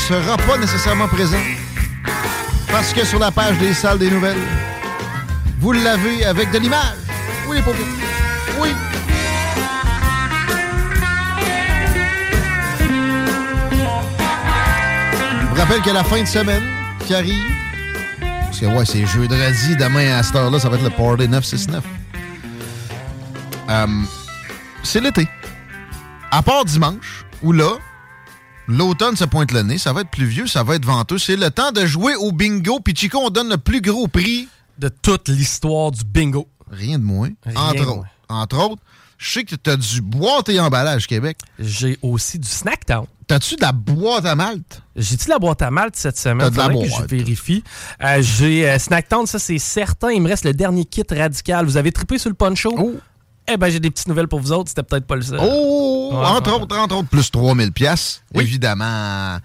sera 0.07 0.37
pas 0.37 0.59
nécessairement 0.59 1.07
présent. 1.07 1.41
Parce 2.71 2.93
que 2.93 3.03
sur 3.03 3.17
la 3.17 3.31
page 3.31 3.57
des 3.57 3.73
salles 3.73 3.97
des 3.97 4.11
nouvelles, 4.11 4.37
vous 5.59 5.71
l'avez 5.71 6.23
avec 6.23 6.51
de 6.51 6.59
l'image. 6.59 6.97
Oui, 7.47 7.57
les 7.57 7.63
paupières. 7.63 7.87
Oui. 8.61 8.69
Rappelle 15.57 15.81
que 15.81 15.89
la 15.89 16.03
fin 16.03 16.21
de 16.21 16.27
semaine 16.27 16.63
qui 17.07 17.15
arrive, 17.15 17.43
parce 18.19 18.59
que 18.59 18.65
ouais, 18.67 18.85
c'est 18.85 19.05
jeudi, 19.07 19.75
demain 19.75 20.15
à 20.17 20.21
cette 20.21 20.35
heure-là, 20.35 20.59
ça 20.59 20.69
va 20.69 20.77
être 20.77 20.83
le 20.83 20.91
Party 20.91 21.27
969. 21.27 21.83
Euh, 23.69 23.87
c'est 24.83 25.01
l'été. 25.01 25.27
À 26.29 26.43
part 26.43 26.63
dimanche, 26.63 27.25
où 27.41 27.53
là, 27.53 27.71
l'automne 28.67 29.15
se 29.15 29.25
pointe 29.25 29.51
le 29.51 29.63
nez, 29.63 29.79
ça 29.79 29.93
va 29.93 30.01
être 30.01 30.11
pluvieux, 30.11 30.45
ça 30.45 30.61
va 30.61 30.75
être 30.75 30.85
venteux. 30.85 31.17
C'est 31.17 31.35
le 31.35 31.49
temps 31.49 31.71
de 31.71 31.87
jouer 31.87 32.15
au 32.15 32.31
bingo. 32.31 32.79
Puis 32.79 32.95
Chico, 32.95 33.17
on 33.17 33.29
donne 33.31 33.49
le 33.49 33.57
plus 33.57 33.81
gros 33.81 34.07
prix. 34.07 34.47
De 34.77 34.89
toute 34.89 35.27
l'histoire 35.27 35.89
du 35.89 36.03
bingo. 36.03 36.47
Rien 36.69 36.99
de 36.99 37.03
moins. 37.03 37.29
Rien 37.43 37.59
entre 37.59 37.73
de 37.73 37.81
autres. 37.81 37.95
moins. 37.95 38.07
Entre 38.29 38.57
autres, 38.59 38.83
je 39.17 39.31
sais 39.31 39.43
que 39.43 39.55
tu 39.55 39.69
as 39.71 39.75
du 39.75 40.01
boîte 40.01 40.49
et 40.49 40.59
emballage 40.59 41.07
Québec. 41.07 41.39
J'ai 41.57 41.97
aussi 42.03 42.37
du 42.37 42.47
Snacktown. 42.47 43.07
T'as-tu 43.27 43.57
de 43.57 43.61
la 43.61 43.73
boîte 43.73 44.25
à 44.25 44.35
malte? 44.35 44.81
J'ai-tu 44.95 45.25
de 45.25 45.31
la 45.31 45.39
boîte 45.39 45.61
à 45.61 45.69
malte 45.69 45.97
cette 45.97 46.17
semaine? 46.17 46.47
T'as 46.47 46.49
de 46.49 46.57
la 46.57 46.63
Faudrait 46.71 46.87
que 46.87 46.95
je 46.95 47.15
vérifie. 47.15 47.63
Euh, 48.01 48.21
J'ai 48.21 48.69
euh, 48.69 48.79
Snacktown, 48.79 49.25
ça 49.27 49.37
c'est 49.37 49.59
certain. 49.59 50.11
Il 50.11 50.21
me 50.21 50.29
reste 50.29 50.45
le 50.45 50.53
dernier 50.53 50.85
kit 50.85 51.03
radical. 51.09 51.65
Vous 51.65 51.75
avez 51.75 51.91
trippé 51.91 52.17
sur 52.17 52.29
le 52.29 52.35
poncho? 52.35 52.73
Eh 53.49 53.57
ben, 53.57 53.69
j'ai 53.69 53.79
des 53.79 53.91
petites 53.91 54.07
nouvelles 54.07 54.27
pour 54.27 54.39
vous 54.39 54.51
autres. 54.53 54.69
C'était 54.69 54.83
peut-être 54.83 55.05
pas 55.05 55.15
le 55.15 55.21
seul. 55.21 55.39
Oh! 55.41 56.11
Ouais, 56.13 56.25
entre 56.25 56.51
ouais. 56.55 56.61
autres, 56.61 56.77
entre 56.77 56.95
autres, 56.95 57.09
plus 57.09 57.29
3000 57.29 57.71
pièces 57.73 58.23
évidemment. 58.33 59.37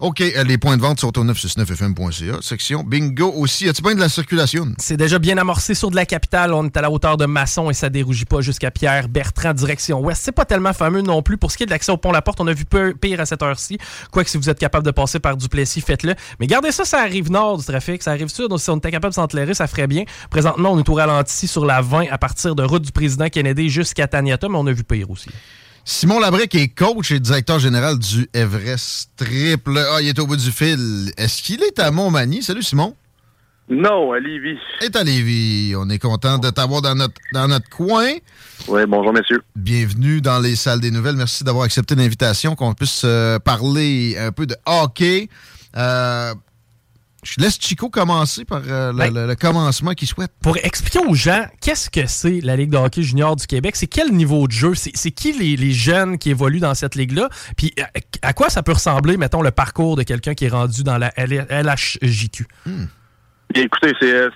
OK, 0.00 0.22
euh, 0.22 0.44
les 0.44 0.56
points 0.56 0.78
de 0.78 0.82
vente 0.82 0.98
sont 0.98 1.18
au 1.18 1.24
969fm.ca. 1.24 2.38
Section 2.40 2.82
bingo 2.82 3.30
aussi. 3.36 3.68
As-tu 3.68 3.82
bien 3.82 3.94
de 3.94 4.00
la 4.00 4.08
circulation? 4.08 4.66
C'est 4.78 4.96
déjà 4.96 5.18
bien 5.18 5.36
amorcé 5.36 5.74
sur 5.74 5.90
de 5.90 5.96
la 5.96 6.06
capitale. 6.06 6.54
On 6.54 6.64
est 6.64 6.76
à 6.76 6.80
la 6.80 6.90
hauteur 6.90 7.18
de 7.18 7.26
Masson 7.26 7.68
et 7.68 7.74
ça 7.74 7.90
dérougit 7.90 8.24
pas 8.24 8.40
jusqu'à 8.40 8.70
Pierre 8.70 9.08
Bertrand, 9.10 9.52
direction 9.52 10.00
ouest. 10.00 10.22
C'est 10.24 10.32
pas 10.32 10.46
tellement 10.46 10.72
fameux 10.72 11.02
non 11.02 11.22
plus. 11.22 11.36
Pour 11.36 11.50
ce 11.52 11.58
qui 11.58 11.64
est 11.64 11.66
de 11.66 11.70
l'accès 11.70 11.92
au 11.92 11.98
pont 11.98 12.12
La 12.12 12.22
Porte, 12.22 12.40
on 12.40 12.46
a 12.46 12.52
vu 12.54 12.64
peu- 12.64 12.94
pire 12.94 13.20
à 13.20 13.26
cette 13.26 13.42
heure-ci. 13.42 13.76
Quoique 14.10 14.30
si 14.30 14.38
vous 14.38 14.48
êtes 14.48 14.58
capable 14.58 14.86
de 14.86 14.90
passer 14.90 15.20
par 15.20 15.36
Duplessis, 15.36 15.82
faites-le. 15.82 16.14
Mais 16.40 16.46
gardez 16.46 16.72
ça, 16.72 16.86
ça 16.86 17.00
arrive 17.00 17.30
nord 17.30 17.58
du 17.58 17.64
trafic. 17.64 18.02
Ça 18.02 18.12
arrive 18.12 18.28
sud. 18.28 18.48
Donc 18.48 18.60
si 18.60 18.70
on 18.70 18.78
était 18.78 18.90
capable 18.90 19.12
de 19.12 19.16
s'entlairer, 19.16 19.52
ça 19.52 19.66
ferait 19.66 19.86
bien. 19.86 20.04
Présentement, 20.30 20.72
on 20.72 20.78
est 20.78 20.88
au 20.88 20.94
ralenti 20.94 21.46
sur 21.46 21.66
la 21.66 21.82
20 21.82 22.06
à 22.10 22.16
partir 22.16 22.54
de 22.54 22.62
route 22.62 22.82
du 22.82 22.92
président 22.92 23.28
Kennedy 23.28 23.68
jusqu'à 23.68 24.06
Taniata, 24.08 24.48
mais 24.48 24.56
on 24.56 24.66
a 24.66 24.72
vu 24.72 24.82
pire 24.82 25.10
aussi. 25.10 25.28
Simon 25.84 26.20
Labrec 26.20 26.54
est 26.54 26.68
coach 26.68 27.10
et 27.10 27.20
directeur 27.20 27.58
général 27.58 27.98
du 27.98 28.28
Everest 28.34 29.10
Triple. 29.16 29.78
Ah, 29.92 30.00
il 30.00 30.08
est 30.08 30.18
au 30.18 30.26
bout 30.26 30.36
du 30.36 30.50
fil. 30.52 31.12
Est-ce 31.16 31.42
qu'il 31.42 31.62
est 31.62 31.78
à 31.78 31.90
Montmagny? 31.90 32.42
Salut 32.42 32.62
Simon. 32.62 32.94
Non, 33.68 34.12
à 34.12 34.18
Lévis. 34.18 34.58
est 34.82 34.94
à 34.96 35.04
Lévis. 35.04 35.74
On 35.76 35.88
est 35.90 35.98
content 35.98 36.38
de 36.38 36.50
t'avoir 36.50 36.82
dans 36.82 36.94
notre, 36.94 37.14
dans 37.32 37.46
notre 37.48 37.68
coin. 37.70 38.10
Oui, 38.68 38.82
bonjour, 38.86 39.12
messieurs. 39.12 39.42
Bienvenue 39.56 40.20
dans 40.20 40.40
les 40.40 40.56
salles 40.56 40.80
des 40.80 40.90
nouvelles. 40.90 41.16
Merci 41.16 41.44
d'avoir 41.44 41.64
accepté 41.64 41.94
l'invitation, 41.94 42.56
qu'on 42.56 42.74
puisse 42.74 43.02
euh, 43.04 43.38
parler 43.38 44.16
un 44.18 44.32
peu 44.32 44.46
de 44.46 44.56
hockey. 44.66 45.28
Euh, 45.76 46.34
je 47.22 47.40
laisse 47.40 47.58
Chico 47.60 47.90
commencer 47.90 48.44
par 48.44 48.62
euh, 48.66 48.92
le, 48.92 48.98
Ben, 48.98 49.12
le- 49.14 49.26
le 49.26 49.34
commencement 49.36 49.92
qu'il 49.92 50.08
souhaite. 50.08 50.30
Pour 50.42 50.56
expliquer 50.56 51.00
aux 51.06 51.14
gens 51.14 51.44
qu'est-ce 51.60 51.90
que 51.90 52.06
c'est 52.06 52.40
la 52.40 52.56
Ligue 52.56 52.70
de 52.70 52.76
hockey 52.78 53.02
junior 53.02 53.36
du 53.36 53.46
Québec, 53.46 53.76
c'est 53.76 53.86
quel 53.86 54.10
niveau 54.12 54.46
de 54.46 54.52
jeu, 54.52 54.74
c'est 54.74 55.10
qui 55.10 55.32
les, 55.32 55.56
les 55.56 55.72
jeunes 55.72 56.18
qui 56.18 56.30
évoluent 56.30 56.60
dans 56.60 56.74
cette 56.74 56.94
ligue-là, 56.94 57.28
puis 57.56 57.74
à, 58.22 58.28
à 58.28 58.32
quoi 58.32 58.48
ça 58.48 58.62
peut 58.62 58.72
ressembler, 58.72 59.16
mettons, 59.16 59.42
le 59.42 59.50
parcours 59.50 59.96
de 59.96 60.02
quelqu'un 60.02 60.34
qui 60.34 60.46
est 60.46 60.48
rendu 60.50 60.82
dans 60.82 60.98
la 60.98 61.12
LHJQ. 61.16 62.46
Bien, 63.52 63.64
écoutez, 63.64 63.92
c'est, 64.00 64.12
euh, 64.14 64.30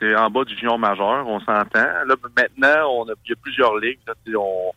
c'est, 0.00 0.16
en 0.16 0.30
bas 0.30 0.42
du 0.44 0.56
junior 0.56 0.78
majeur, 0.78 1.26
on 1.26 1.38
s'entend. 1.40 1.68
Là, 1.74 2.14
maintenant, 2.36 2.90
on 2.96 3.08
a, 3.08 3.12
il 3.26 3.30
y 3.30 3.32
a 3.32 3.36
plusieurs 3.42 3.76
ligues. 3.76 3.98
là. 4.06 4.14
On- 4.38 4.72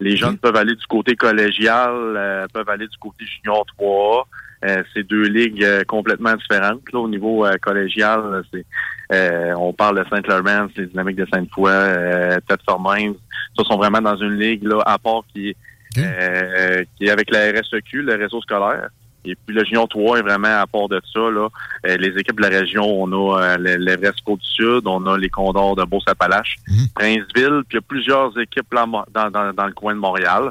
Les 0.00 0.16
jeunes 0.16 0.36
peuvent 0.38 0.56
aller 0.56 0.74
du 0.74 0.86
côté 0.86 1.14
collégial, 1.16 1.90
euh, 1.94 2.46
peuvent 2.52 2.68
aller 2.68 2.86
du 2.88 2.96
côté 2.98 3.24
junior 3.24 3.64
3. 3.78 4.26
Euh, 4.64 4.82
c'est 4.94 5.02
deux 5.06 5.24
ligues 5.28 5.62
euh, 5.62 5.84
complètement 5.84 6.34
différentes. 6.34 6.80
Là, 6.92 6.98
au 7.00 7.08
niveau 7.08 7.44
euh, 7.44 7.54
collégial, 7.60 8.42
c'est 8.52 8.64
euh, 9.12 9.52
on 9.58 9.72
parle 9.72 10.02
de 10.02 10.08
Saint-Laurent, 10.08 10.68
les 10.76 10.86
dynamiques 10.86 11.16
de 11.16 11.26
Sainte-Foy, 11.32 11.70
euh, 11.70 12.38
Tête-Formains. 12.48 13.12
Ça 13.56 13.64
sont 13.64 13.76
vraiment 13.76 14.00
dans 14.00 14.16
une 14.16 14.38
ligue 14.38 14.64
là, 14.64 14.80
à 14.86 14.98
part 14.98 15.22
qui 15.32 15.50
est, 15.50 15.56
euh, 15.98 16.82
qui 16.96 17.04
est 17.06 17.10
avec 17.10 17.30
la 17.30 17.50
RSEQ, 17.52 18.02
le 18.02 18.14
réseau 18.14 18.40
scolaire. 18.40 18.88
Et 19.26 19.34
puis 19.36 19.54
le 19.56 19.64
Junior 19.64 19.88
3 19.88 20.18
est 20.18 20.22
vraiment 20.22 20.60
à 20.60 20.66
part 20.66 20.88
de 20.88 21.00
ça. 21.12 21.20
Là, 21.30 21.48
Euh, 21.86 21.96
les 21.98 22.18
équipes 22.18 22.36
de 22.36 22.42
la 22.42 22.48
région, 22.48 22.82
on 22.84 23.10
a 23.12 23.40
euh, 23.42 23.56
le- 23.58 23.76
l'Everest 23.76 24.20
Côte-du-Sud, 24.24 24.82
on 24.86 25.06
a 25.06 25.18
les 25.18 25.28
Condors 25.30 25.76
de 25.76 25.84
Beauce-Appalaches, 25.84 26.56
Princeville, 26.94 27.62
puis 27.68 27.72
il 27.72 27.74
y 27.74 27.78
a 27.78 27.80
plusieurs 27.82 28.38
équipes 28.38 28.72
là, 28.72 28.86
dans, 29.12 29.30
dans, 29.30 29.52
dans 29.52 29.66
le 29.66 29.72
coin 29.72 29.94
de 29.94 30.00
Montréal. 30.00 30.50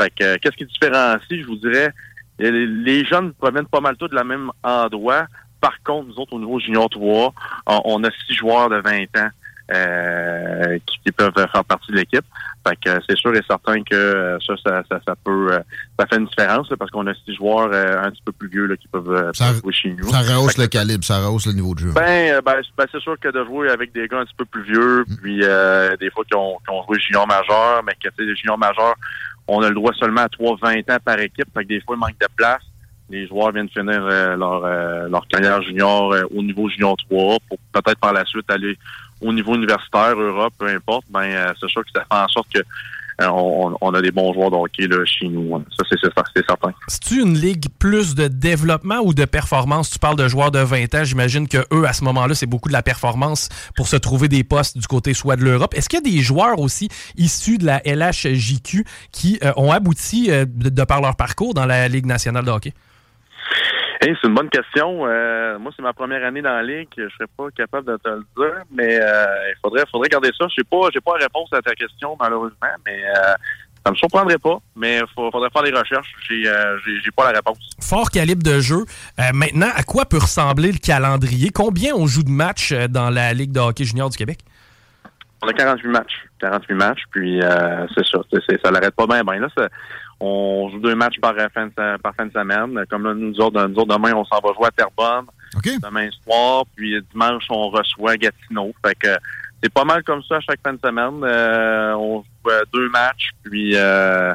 Fait 0.00 0.10
que 0.10 0.24
euh, 0.24 0.36
qu'est-ce 0.40 0.56
qui 0.56 0.64
différencie, 0.66 1.40
je 1.40 1.46
vous 1.46 1.56
dirais, 1.56 1.92
les- 2.38 3.04
jeunes 3.04 3.32
proviennent 3.34 3.66
pas 3.66 3.80
mal 3.80 3.96
tous 3.96 4.08
de 4.08 4.14
la 4.14 4.24
même 4.24 4.50
endroit. 4.62 5.26
Par 5.60 5.82
contre, 5.82 6.08
nous 6.08 6.16
autres, 6.18 6.34
au 6.34 6.38
niveau 6.40 6.58
Junior 6.60 6.88
3, 6.90 7.32
on, 7.66 8.04
a 8.04 8.10
six 8.26 8.34
joueurs 8.34 8.68
de 8.68 8.76
20 8.80 9.02
ans 9.22 9.28
euh, 9.72 10.78
qui, 10.86 10.98
qui 11.06 11.12
peuvent 11.12 11.32
faire 11.34 11.64
partie 11.64 11.90
de 11.90 11.96
l'équipe. 11.96 12.24
Fait 12.68 12.76
que 12.76 13.00
c'est 13.08 13.16
sûr 13.16 13.34
et 13.34 13.40
certain 13.48 13.82
que 13.82 13.94
euh, 13.94 14.38
ça, 14.46 14.54
ça, 14.64 14.82
ça, 14.90 15.00
ça 15.06 15.14
peut 15.24 15.52
euh, 15.52 15.58
ça 15.98 16.06
fait 16.06 16.16
une 16.16 16.26
différence 16.26 16.68
là, 16.70 16.76
parce 16.78 16.90
qu'on 16.90 17.06
a 17.06 17.14
six 17.14 17.34
joueurs 17.34 17.70
euh, 17.72 18.02
un 18.02 18.10
petit 18.10 18.22
peu 18.24 18.32
plus 18.32 18.48
vieux 18.48 18.66
là, 18.66 18.76
qui 18.76 18.88
peuvent, 18.88 19.10
euh, 19.10 19.30
Ça- 19.34 19.54
jouer 19.54 19.72
chez 19.72 19.90
nous. 19.92 20.08
Ça 20.10 20.20
rehausse 20.20 20.58
le 20.58 20.66
calibre, 20.66 21.02
ça 21.04 21.18
rehausse 21.20 21.46
le 21.46 21.52
niveau 21.54 21.74
de 21.74 21.80
jeu. 21.80 21.92
ben, 21.94 22.40
ben, 22.44 22.56
c'est- 22.62 22.70
ben, 22.76 22.86
c'est 22.92 23.00
sûr 23.00 23.18
que 23.18 23.28
de 23.28 23.44
jouer 23.44 23.70
avec 23.70 23.92
des 23.92 24.06
gars 24.08 24.18
un 24.20 24.24
petit 24.24 24.34
peu 24.36 24.44
plus 24.44 24.62
vieux, 24.64 25.04
puis 25.22 25.40
euh, 25.42 25.96
des 25.96 26.10
fois 26.10 26.24
qui 26.26 26.34
ont, 26.36 26.58
qui 26.66 26.70
ont 26.74 26.84
joué 26.86 26.98
junior 27.00 27.26
majeur, 27.26 27.82
mais 27.86 27.92
que 27.94 28.08
tu 28.08 28.14
sais, 28.18 28.22
les 28.24 28.36
juniors 28.36 28.58
majeurs, 28.58 28.94
on 29.46 29.62
a 29.62 29.68
le 29.68 29.74
droit 29.74 29.92
seulement 29.94 30.22
à 30.22 30.28
3-20 30.28 30.92
ans 30.92 30.98
par 31.04 31.18
équipe, 31.20 31.46
fait 31.52 31.62
que 31.64 31.68
des 31.68 31.80
fois, 31.80 31.96
il 31.96 32.00
manque 32.00 32.18
de 32.20 32.26
place. 32.34 32.62
Les 33.10 33.26
joueurs 33.26 33.52
viennent 33.52 33.68
finir 33.68 34.02
euh, 34.02 34.34
leur, 34.34 34.64
euh, 34.64 35.08
leur 35.08 35.26
carrière 35.28 35.60
junior 35.62 36.12
euh, 36.12 36.22
au 36.34 36.42
niveau 36.42 36.70
junior 36.70 36.96
3 37.10 37.36
pour 37.48 37.58
peut-être 37.72 37.98
par 38.00 38.14
la 38.14 38.24
suite 38.24 38.50
aller 38.50 38.78
au 39.20 39.32
niveau 39.32 39.54
universitaire, 39.54 40.18
Europe, 40.18 40.54
peu 40.58 40.66
importe. 40.68 41.04
Ben, 41.10 41.24
euh, 41.24 41.52
c'est 41.60 41.68
sûr 41.68 41.84
que 41.84 41.90
ça 41.94 42.00
fait 42.00 42.22
en 42.24 42.28
sorte 42.28 42.48
que 42.52 42.60
on, 43.20 43.76
on 43.80 43.94
a 43.94 44.02
des 44.02 44.10
bons 44.10 44.32
joueurs 44.32 44.50
de 44.50 44.56
hockey 44.56 44.88
chez 45.06 45.28
nous. 45.28 45.54
hein. 45.54 45.64
Ça, 45.76 45.84
c'est 45.90 46.44
certain. 46.46 46.72
C'est-tu 46.88 47.20
une 47.22 47.38
ligue 47.38 47.66
plus 47.78 48.14
de 48.14 48.28
développement 48.28 48.98
ou 49.02 49.14
de 49.14 49.24
performance? 49.24 49.90
Tu 49.90 49.98
parles 49.98 50.16
de 50.16 50.28
joueurs 50.28 50.50
de 50.50 50.58
20 50.58 50.94
ans. 50.94 51.04
J'imagine 51.04 51.48
que 51.48 51.58
eux, 51.72 51.86
à 51.86 51.92
ce 51.92 52.04
moment-là, 52.04 52.34
c'est 52.34 52.46
beaucoup 52.46 52.68
de 52.68 52.72
la 52.74 52.82
performance 52.82 53.48
pour 53.76 53.88
se 53.88 53.96
trouver 53.96 54.28
des 54.28 54.44
postes 54.44 54.78
du 54.78 54.86
côté 54.86 55.14
soit 55.14 55.36
de 55.36 55.44
l'Europe. 55.44 55.74
Est-ce 55.74 55.88
qu'il 55.88 55.98
y 55.98 56.08
a 56.08 56.10
des 56.10 56.22
joueurs 56.22 56.58
aussi 56.58 56.88
issus 57.16 57.58
de 57.58 57.66
la 57.66 57.80
LHJQ 57.84 58.84
qui 59.12 59.38
euh, 59.42 59.52
ont 59.56 59.70
abouti 59.72 60.30
euh, 60.30 60.44
de, 60.48 60.68
de 60.68 60.84
par 60.84 61.00
leur 61.00 61.16
parcours 61.16 61.54
dans 61.54 61.66
la 61.66 61.88
Ligue 61.88 62.06
nationale 62.06 62.44
de 62.44 62.50
hockey? 62.50 62.72
Hey, 64.06 64.14
c'est 64.20 64.28
une 64.28 64.34
bonne 64.34 64.50
question. 64.50 65.06
Euh, 65.06 65.58
moi, 65.58 65.72
c'est 65.74 65.80
ma 65.82 65.94
première 65.94 66.22
année 66.26 66.42
dans 66.42 66.50
la 66.52 66.62
ligue. 66.62 66.88
Je 66.96 67.08
serais 67.14 67.28
pas 67.38 67.44
capable 67.56 67.86
de 67.90 67.96
te 67.96 68.08
le 68.10 68.22
dire, 68.36 68.62
mais 68.70 68.98
euh, 69.00 69.24
il 69.48 69.54
faudrait, 69.62 69.84
faudrait 69.90 70.10
garder 70.10 70.28
ça. 70.38 70.46
Je 70.50 70.56
sais 70.56 70.64
pas, 70.70 70.88
j'ai 70.92 71.00
pas 71.00 71.12
la 71.18 71.24
réponse 71.24 71.48
à 71.54 71.62
ta 71.62 71.74
question 71.74 72.14
malheureusement, 72.20 72.68
mais 72.84 73.02
euh, 73.02 73.32
ça 73.86 73.90
me 73.92 73.96
surprendrait 73.96 74.36
pas. 74.36 74.58
Mais 74.76 74.98
il 74.98 75.06
faudrait 75.14 75.48
faire 75.50 75.62
des 75.62 75.70
recherches. 75.72 76.12
J'ai, 76.28 76.46
euh, 76.46 76.76
j'ai, 76.84 77.00
j'ai 77.02 77.10
pas 77.12 77.32
la 77.32 77.38
réponse. 77.38 77.56
Fort 77.80 78.10
calibre 78.10 78.42
de 78.42 78.60
jeu. 78.60 78.84
Maintenant, 79.32 79.70
à 79.74 79.82
quoi 79.84 80.04
peut 80.04 80.18
ressembler 80.18 80.70
le 80.72 80.78
calendrier? 80.78 81.48
Combien 81.48 81.94
on 81.94 82.06
joue 82.06 82.24
de 82.24 82.30
matchs 82.30 82.74
dans 82.90 83.08
la 83.08 83.32
Ligue 83.32 83.52
de 83.52 83.60
hockey 83.60 83.84
junior 83.84 84.10
du 84.10 84.18
Québec? 84.18 84.40
On 85.42 85.48
a 85.48 85.52
48 85.54 85.88
matchs. 85.88 86.12
48 86.40 86.74
matchs, 86.74 87.02
puis 87.10 87.40
euh, 87.42 87.86
c'est 87.94 88.04
ça. 88.06 88.18
C'est- 88.30 88.60
ça 88.62 88.70
l'arrête 88.70 88.94
pas 88.94 89.06
bien. 89.06 89.22
Ben 89.24 89.38
là, 89.38 89.48
c'est- 89.56 89.68
on 90.24 90.70
joue 90.70 90.78
deux 90.78 90.94
matchs 90.94 91.20
par 91.20 91.34
euh, 91.38 91.48
fin 91.52 91.66
de, 91.66 91.96
par 91.98 92.14
fin 92.14 92.26
de 92.26 92.32
semaine. 92.32 92.84
Comme 92.88 93.04
là, 93.04 93.14
nous 93.14 93.38
autres, 93.40 93.66
nous 93.66 93.76
autres 93.76 93.94
demain, 93.94 94.12
on 94.14 94.24
s'en 94.24 94.40
va 94.40 94.52
jouer 94.54 94.66
à 94.66 94.70
Terrebonne. 94.70 95.26
Demain 95.82 96.08
soir, 96.24 96.64
puis 96.74 96.96
dimanche, 97.12 97.44
on 97.50 97.68
reçoit 97.68 98.16
Gatineau. 98.16 98.72
Fait 98.84 98.94
que 98.94 99.16
c'est 99.62 99.72
pas 99.72 99.84
mal 99.84 100.02
comme 100.02 100.22
ça 100.24 100.36
à 100.36 100.40
chaque 100.40 100.60
fin 100.62 100.72
de 100.72 100.80
semaine. 100.84 101.22
Euh, 101.22 101.94
on 101.94 102.22
joue 102.22 102.50
euh, 102.50 102.62
deux 102.72 102.88
matchs, 102.88 103.30
puis 103.44 103.76
euh, 103.76 104.34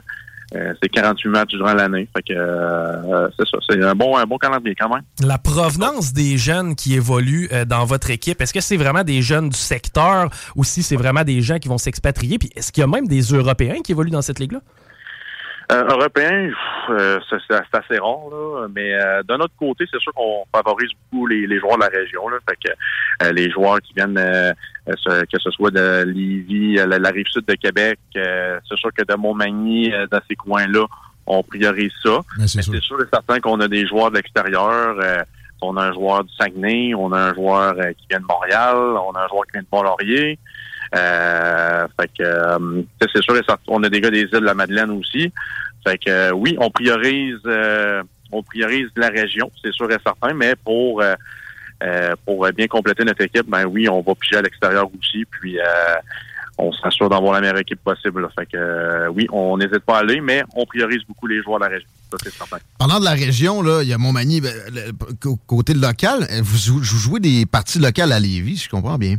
euh, 0.56 0.74
c'est 0.82 0.90
48 0.90 1.30
matchs 1.30 1.52
durant 1.52 1.74
l'année. 1.74 2.08
Fait 2.16 2.24
que 2.24 2.34
euh, 2.34 3.30
c'est 3.38 3.48
ça. 3.48 3.58
C'est 3.70 3.84
un 3.84 3.94
bon, 3.94 4.18
un 4.18 4.26
bon 4.26 4.38
calendrier 4.38 4.76
quand 4.76 4.90
même. 4.90 5.04
La 5.22 5.38
provenance 5.38 6.14
des 6.14 6.38
jeunes 6.38 6.76
qui 6.76 6.96
évoluent 6.96 7.50
euh, 7.52 7.66
dans 7.66 7.86
votre 7.86 8.10
équipe, 8.10 8.42
est-ce 8.42 8.54
que 8.54 8.62
c'est 8.62 8.78
vraiment 8.78 9.04
des 9.04 9.22
jeunes 9.22 9.50
du 9.50 9.58
secteur 9.58 10.30
ou 10.56 10.64
si 10.64 10.82
c'est 10.82 10.96
vraiment 10.96 11.24
des 11.24 11.42
gens 11.42 11.60
qui 11.60 11.68
vont 11.68 11.78
s'expatrier? 11.78 12.40
Puis 12.40 12.50
est-ce 12.56 12.72
qu'il 12.72 12.82
y 12.82 12.84
a 12.84 12.88
même 12.88 13.08
des 13.08 13.22
Européens 13.22 13.82
qui 13.84 13.92
évoluent 13.92 14.10
dans 14.10 14.24
cette 14.24 14.40
ligue-là? 14.40 14.62
Euh, 15.72 15.84
européen, 15.88 16.50
euh, 16.90 17.20
c'est 17.30 17.54
assez 17.74 18.00
rare, 18.00 18.28
là. 18.32 18.68
mais 18.74 18.92
euh, 18.96 19.22
d'un 19.24 19.36
autre 19.40 19.54
côté, 19.56 19.86
c'est 19.92 20.00
sûr 20.00 20.12
qu'on 20.14 20.44
favorise 20.56 20.90
beaucoup 21.12 21.28
les, 21.28 21.46
les 21.46 21.60
joueurs 21.60 21.78
de 21.78 21.84
la 21.84 21.90
région. 21.90 22.28
Là. 22.28 22.38
Fait 22.50 22.56
que 22.56 22.74
euh, 23.28 23.32
les 23.34 23.52
joueurs 23.52 23.80
qui 23.82 23.94
viennent, 23.94 24.18
euh, 24.18 24.52
que 24.88 25.38
ce 25.40 25.52
soit 25.52 25.70
de 25.70 26.04
Lévis, 26.06 26.74
la, 26.78 26.98
la 26.98 27.10
rive 27.12 27.28
sud 27.28 27.46
de 27.46 27.54
Québec, 27.54 28.00
euh, 28.18 28.60
c'est 28.68 28.78
sûr 28.78 28.90
que 28.98 29.04
de 29.04 29.14
Montmagny, 29.16 29.94
euh, 29.94 30.08
dans 30.12 30.22
ces 30.28 30.36
coins-là, 30.36 30.88
on 31.28 31.44
priorise 31.44 31.92
ça. 32.04 32.20
Mais 32.40 32.48
c'est 32.48 32.58
Mais 32.58 32.64
sûr. 32.64 32.74
c'est 32.74 32.82
sûr 32.84 33.02
et 33.02 33.06
certain 33.14 33.40
qu'on 33.40 33.60
a 33.60 33.68
des 33.68 33.86
joueurs 33.86 34.10
de 34.10 34.16
l'extérieur. 34.16 34.96
euh, 35.00 35.22
on 35.62 35.78
a 35.78 35.84
un 35.90 35.94
joueur 35.94 36.24
du 36.24 36.34
Saguenay, 36.36 36.96
on 36.96 37.12
a 37.12 37.20
un 37.30 37.34
joueur 37.36 37.76
qui 37.98 38.08
vient 38.10 38.22
de 38.22 38.26
Montréal, 38.26 38.76
on 38.78 39.12
a 39.12 39.26
un 39.26 39.28
joueur 39.28 39.44
qui 39.46 39.52
vient 39.54 39.62
de 39.62 39.68
Mont-Laurier. 39.72 40.40
Euh, 40.96 41.88
fait 42.00 42.08
que 42.18 42.24
euh, 42.24 42.82
c'est 43.02 43.22
sûr 43.22 43.36
et 43.38 43.44
certain. 43.48 43.62
On 43.68 43.84
a 43.84 43.90
des 43.90 44.02
gars 44.02 44.10
des 44.10 44.22
îles 44.22 44.30
de 44.32 44.40
la 44.40 44.54
Madeleine 44.56 44.92
aussi. 44.92 45.32
Fait 45.88 45.98
que 45.98 46.10
euh, 46.10 46.32
oui, 46.32 46.56
on 46.60 46.70
priorise 46.72 47.38
euh, 47.46 48.02
on 48.32 48.44
priorise 48.44 48.88
la 48.96 49.10
région, 49.10 49.52
c'est 49.64 49.72
sûr 49.74 49.90
et 49.92 49.98
certain, 50.04 50.34
mais 50.34 50.56
pour 50.56 51.02
pour 52.26 52.48
bien 52.52 52.68
compléter 52.68 53.06
notre 53.06 53.22
équipe, 53.22 53.48
ben 53.48 53.66
oui, 53.66 53.88
on 53.88 54.02
va 54.02 54.14
piger 54.16 54.36
à 54.38 54.42
l'extérieur 54.42 54.90
aussi, 55.00 55.24
puis 55.26 55.58
on 56.58 56.74
s'assure 56.74 57.10
d'avoir 57.10 57.34
la 57.34 57.40
meilleure 57.42 57.58
équipe 57.60 57.82
possible. 57.84 58.28
Fait 58.38 58.46
que 58.46 59.08
oui, 59.10 59.28
on 59.32 59.58
n'hésite 59.58 59.80
pas 59.80 59.98
à 59.98 60.00
aller, 60.02 60.20
mais 60.20 60.44
on 60.56 60.66
priorise 60.66 61.02
beaucoup 61.08 61.26
les 61.26 61.42
joueurs 61.42 61.60
de 61.60 61.64
la 61.66 61.70
région. 61.72 61.88
Parlant 62.78 63.00
de 63.00 63.06
la 63.06 63.12
région, 63.12 63.82
il 63.82 63.88
y 63.88 63.94
a 63.94 63.98
Montmagny, 63.98 64.42
ben, 64.42 64.54
côté 65.48 65.74
local, 65.74 66.28
vous, 66.42 66.58
jou- 66.58 66.80
vous 66.80 66.98
jouez 66.98 67.20
des 67.22 67.46
parties 67.46 67.80
locales 67.80 68.12
à 68.12 68.20
Lévis, 68.20 68.58
je 68.66 68.70
comprends 68.70 68.98
bien. 68.98 69.16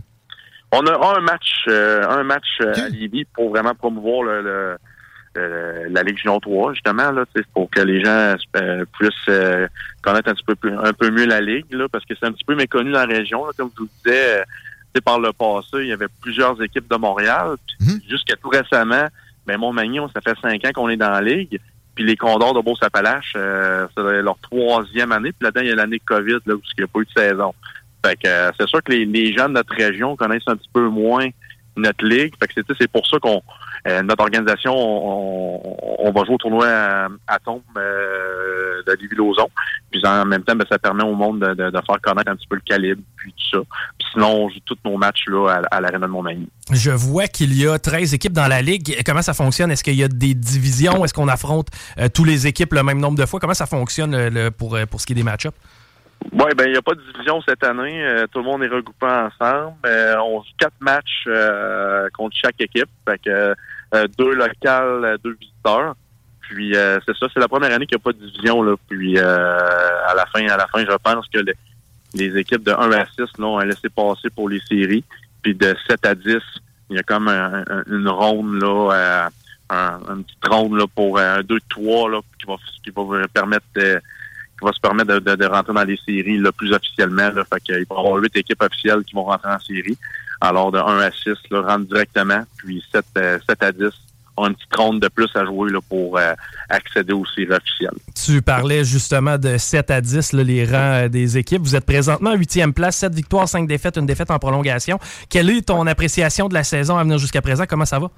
On 0.72 0.86
a 0.86 1.16
un 1.16 1.20
match, 1.20 1.64
euh, 1.68 2.06
un 2.08 2.22
match 2.22 2.46
euh, 2.60 2.72
à 2.74 2.88
Lévis 2.88 3.24
pour 3.34 3.50
vraiment 3.50 3.74
promouvoir 3.74 4.22
le, 4.22 4.42
le- 4.42 4.76
le- 5.36 5.88
la 5.90 6.02
Ligue 6.02 6.18
Junior 6.18 6.40
3, 6.40 6.74
justement, 6.74 7.10
là, 7.10 7.24
pour 7.54 7.70
que 7.70 7.80
les 7.80 8.04
gens 8.04 8.34
euh, 8.56 8.84
puissent 8.98 9.10
euh, 9.28 9.66
connaître 10.02 10.28
un 10.28 10.34
petit 10.34 10.44
peu 10.44 10.54
plus- 10.56 10.76
un 10.76 10.92
peu 10.92 11.10
mieux 11.10 11.26
la 11.26 11.40
Ligue, 11.40 11.72
là, 11.72 11.86
parce 11.90 12.04
que 12.04 12.14
c'est 12.18 12.26
un 12.26 12.32
petit 12.32 12.44
peu 12.44 12.54
méconnu 12.54 12.92
dans 12.92 13.00
la 13.06 13.06
région. 13.16 13.44
là, 13.46 13.52
comme 13.56 13.70
je 13.76 13.80
vous 13.82 13.88
disais, 14.04 14.40
euh, 14.40 14.42
tu 14.42 14.90
sais, 14.96 15.00
par 15.00 15.18
le 15.20 15.32
passé, 15.32 15.78
il 15.82 15.86
y 15.86 15.92
avait 15.92 16.08
plusieurs 16.20 16.60
équipes 16.62 16.88
de 16.90 16.96
Montréal. 16.96 17.56
puis 17.78 17.88
Jusqu'à 18.08 18.34
tout 18.36 18.48
récemment, 18.48 19.06
ben 19.46 19.56
Montmagny, 19.58 20.00
on- 20.00 20.08
ça 20.08 20.20
fait 20.20 20.34
cinq 20.40 20.64
ans 20.64 20.70
qu'on 20.74 20.88
est 20.88 20.96
dans 20.96 21.10
la 21.10 21.20
Ligue. 21.20 21.60
Puis 21.94 22.04
les 22.04 22.16
Condors 22.16 22.54
de 22.54 22.60
Beauce-Appalaches, 22.60 23.34
euh, 23.36 23.86
c'est 23.96 24.22
leur 24.22 24.38
troisième 24.38 25.12
année. 25.12 25.32
Puis 25.32 25.44
là-dedans, 25.44 25.60
il 25.62 25.68
y 25.68 25.72
a 25.72 25.74
l'année 25.76 25.98
COVID, 26.00 26.38
là, 26.46 26.54
où 26.54 26.60
il 26.64 26.74
n'y 26.78 26.84
a 26.84 26.86
pas 26.86 27.00
eu 27.00 27.04
de 27.04 27.20
saison. 27.20 27.54
Fait 28.04 28.16
que 28.16 28.28
euh, 28.28 28.50
c'est 28.58 28.68
sûr 28.68 28.82
que 28.82 28.92
les, 28.92 29.04
les 29.04 29.32
gens 29.32 29.48
de 29.48 29.54
notre 29.54 29.74
région 29.74 30.16
connaissent 30.16 30.46
un 30.46 30.56
petit 30.56 30.70
peu 30.72 30.88
moins 30.88 31.28
notre 31.76 32.04
ligue. 32.04 32.34
Fait 32.40 32.48
que 32.48 32.74
c'est, 32.78 32.88
pour 32.90 33.06
ça 33.06 33.18
qu'on 33.18 33.42
euh, 33.86 34.02
notre 34.02 34.22
organisation, 34.22 34.74
on, 34.74 36.12
va 36.12 36.24
jouer 36.24 36.34
au 36.34 36.38
tournoi 36.38 36.66
à, 37.26 37.38
Tombe 37.44 37.62
euh, 37.76 38.82
de 38.86 38.92
Lévis-Lauzon. 38.92 39.48
Puis 39.90 40.04
en 40.04 40.24
même 40.26 40.42
temps, 40.42 40.54
ben, 40.54 40.66
ça 40.68 40.78
permet 40.78 41.04
au 41.04 41.14
monde 41.14 41.40
de, 41.40 41.54
de- 41.54 41.70
faire 41.70 42.00
connaître 42.02 42.30
un 42.30 42.36
petit 42.36 42.46
peu 42.46 42.56
le 42.56 42.62
calibre, 42.62 43.00
puis 43.16 43.32
tout 43.32 43.58
ça. 43.58 43.62
Puis 43.98 44.08
sinon, 44.12 44.44
on 44.44 44.48
joue 44.50 44.58
tous 44.66 44.76
nos 44.84 44.98
matchs 44.98 45.24
là 45.28 45.62
à, 45.70 45.76
à 45.76 45.80
l'Arena 45.80 46.06
de 46.06 46.12
Montmagny. 46.12 46.48
Je 46.70 46.90
vois 46.90 47.26
qu'il 47.26 47.56
y 47.56 47.66
a 47.66 47.78
13 47.78 48.12
équipes 48.12 48.32
dans 48.32 48.48
la 48.48 48.60
ligue. 48.60 49.00
Comment 49.06 49.22
ça 49.22 49.34
fonctionne? 49.34 49.70
Est-ce 49.70 49.84
qu'il 49.84 49.94
y 49.94 50.04
a 50.04 50.08
des 50.08 50.34
divisions? 50.34 51.04
Est-ce 51.04 51.14
qu'on 51.14 51.28
affronte 51.28 51.68
tous 52.12 52.24
les 52.24 52.46
équipes 52.46 52.74
le 52.74 52.82
même 52.82 52.98
nombre 52.98 53.18
de 53.18 53.26
fois? 53.26 53.40
Comment 53.40 53.54
ça 53.54 53.66
fonctionne 53.66 54.50
pour, 54.50 54.76
pour 54.90 55.00
ce 55.00 55.06
qui 55.06 55.12
est 55.12 55.16
des 55.16 55.22
match-ups? 55.22 55.56
Oui, 56.32 56.50
ben 56.56 56.66
il 56.66 56.72
n'y 56.72 56.76
a 56.78 56.82
pas 56.82 56.94
de 56.94 57.00
division 57.12 57.40
cette 57.42 57.64
année. 57.64 58.04
Euh, 58.04 58.26
tout 58.30 58.38
le 58.40 58.44
monde 58.44 58.62
est 58.62 58.68
regroupé 58.68 59.06
ensemble. 59.06 59.74
Euh, 59.86 60.16
on 60.18 60.40
joue 60.42 60.50
quatre 60.58 60.78
matchs 60.80 61.24
euh, 61.26 62.08
contre 62.12 62.36
chaque 62.36 62.60
équipe. 62.60 62.88
Fait 63.08 63.18
que 63.18 63.54
euh, 63.94 64.06
deux 64.18 64.34
locales, 64.34 65.04
euh, 65.04 65.16
deux 65.24 65.36
visiteurs. 65.40 65.94
Puis 66.42 66.76
euh, 66.76 66.98
c'est 67.06 67.16
ça, 67.16 67.26
c'est 67.32 67.40
la 67.40 67.48
première 67.48 67.72
année 67.72 67.86
qu'il 67.86 67.96
n'y 67.96 68.02
a 68.02 68.04
pas 68.04 68.12
de 68.12 68.24
division. 68.24 68.62
Là. 68.62 68.74
Puis 68.88 69.18
à 69.18 70.14
la 70.14 70.26
fin, 70.26 70.46
à 70.46 70.56
la 70.56 70.66
fin, 70.68 70.80
je 70.84 70.96
pense 71.02 71.26
que 71.32 71.38
le- 71.38 71.54
les 72.14 72.36
équipes 72.38 72.64
de 72.64 72.72
1 72.72 72.90
à 72.92 73.06
6 73.06 73.38
là, 73.38 73.46
ont 73.46 73.58
laissé 73.58 73.88
passer 73.88 74.30
pour 74.30 74.48
les 74.48 74.60
séries. 74.68 75.04
Puis 75.42 75.54
de 75.54 75.74
7 75.88 76.04
à 76.04 76.14
10, 76.14 76.38
il 76.90 76.96
y 76.96 76.98
a 76.98 77.02
comme 77.02 77.28
un- 77.28 77.64
un- 77.68 77.84
une 77.88 78.08
ronde 78.08 78.60
là, 78.60 79.28
un, 79.70 80.00
une 80.14 80.24
petite 80.24 80.46
ronde 80.48 80.76
là, 80.76 80.84
pour 80.94 81.18
un 81.18 81.40
2-3 81.42 82.10
là, 82.10 82.20
qui 82.38 82.46
va 82.46 82.56
qui 82.84 82.90
va 82.90 83.26
permettre 83.32 83.64
qui 84.60 84.66
va 84.66 84.72
se 84.72 84.80
permettre 84.80 85.18
de, 85.18 85.46
rentrer 85.46 85.72
dans 85.72 85.84
les 85.84 85.98
séries 86.06 86.38
là, 86.38 86.52
plus 86.52 86.72
officiellement. 86.72 87.30
Là. 87.30 87.44
Fait 87.44 87.60
qu'il 87.60 87.74
va 87.74 87.96
y 87.96 87.98
avoir 87.98 88.14
huit 88.16 88.36
équipes 88.36 88.62
officielles 88.62 89.02
qui 89.04 89.14
vont 89.14 89.24
rentrer 89.24 89.50
en 89.50 89.58
série. 89.58 89.96
Alors 90.40 90.72
de 90.72 90.78
1 90.78 90.98
à 91.00 91.10
6, 91.10 91.34
là, 91.50 91.62
rentrent 91.62 91.86
directement, 91.86 92.42
puis 92.56 92.82
7, 92.92 93.04
euh, 93.18 93.38
7 93.48 93.62
à 93.62 93.72
10, 93.72 93.90
une 94.38 94.54
petite 94.54 95.00
de 95.00 95.08
plus 95.08 95.28
à 95.34 95.44
jouer 95.44 95.70
pour 95.88 96.18
euh, 96.18 96.32
accéder 96.68 97.12
aux 97.12 97.26
séries 97.26 97.52
officielles. 97.52 97.98
Tu 98.14 98.40
parlais 98.42 98.84
justement 98.84 99.38
de 99.38 99.58
7 99.58 99.90
à 99.90 100.00
10, 100.00 100.32
là, 100.32 100.42
les 100.42 100.64
rangs 100.64 101.04
euh, 101.04 101.08
des 101.08 101.36
équipes. 101.36 101.62
Vous 101.62 101.76
êtes 101.76 101.84
présentement 101.84 102.30
en 102.30 102.36
huitième 102.36 102.72
place, 102.72 102.96
7 102.96 103.14
victoires, 103.14 103.48
5 103.48 103.66
défaites, 103.66 103.96
une 103.96 104.06
défaite 104.06 104.30
en 104.30 104.38
prolongation. 104.38 104.98
Quelle 105.28 105.50
est 105.50 105.66
ton 105.66 105.86
appréciation 105.86 106.48
de 106.48 106.54
la 106.54 106.64
saison 106.64 106.96
à 106.96 107.02
venir 107.02 107.18
jusqu'à 107.18 107.42
présent? 107.42 107.64
Comment 107.68 107.84
ça 107.84 107.98
va? 107.98 108.10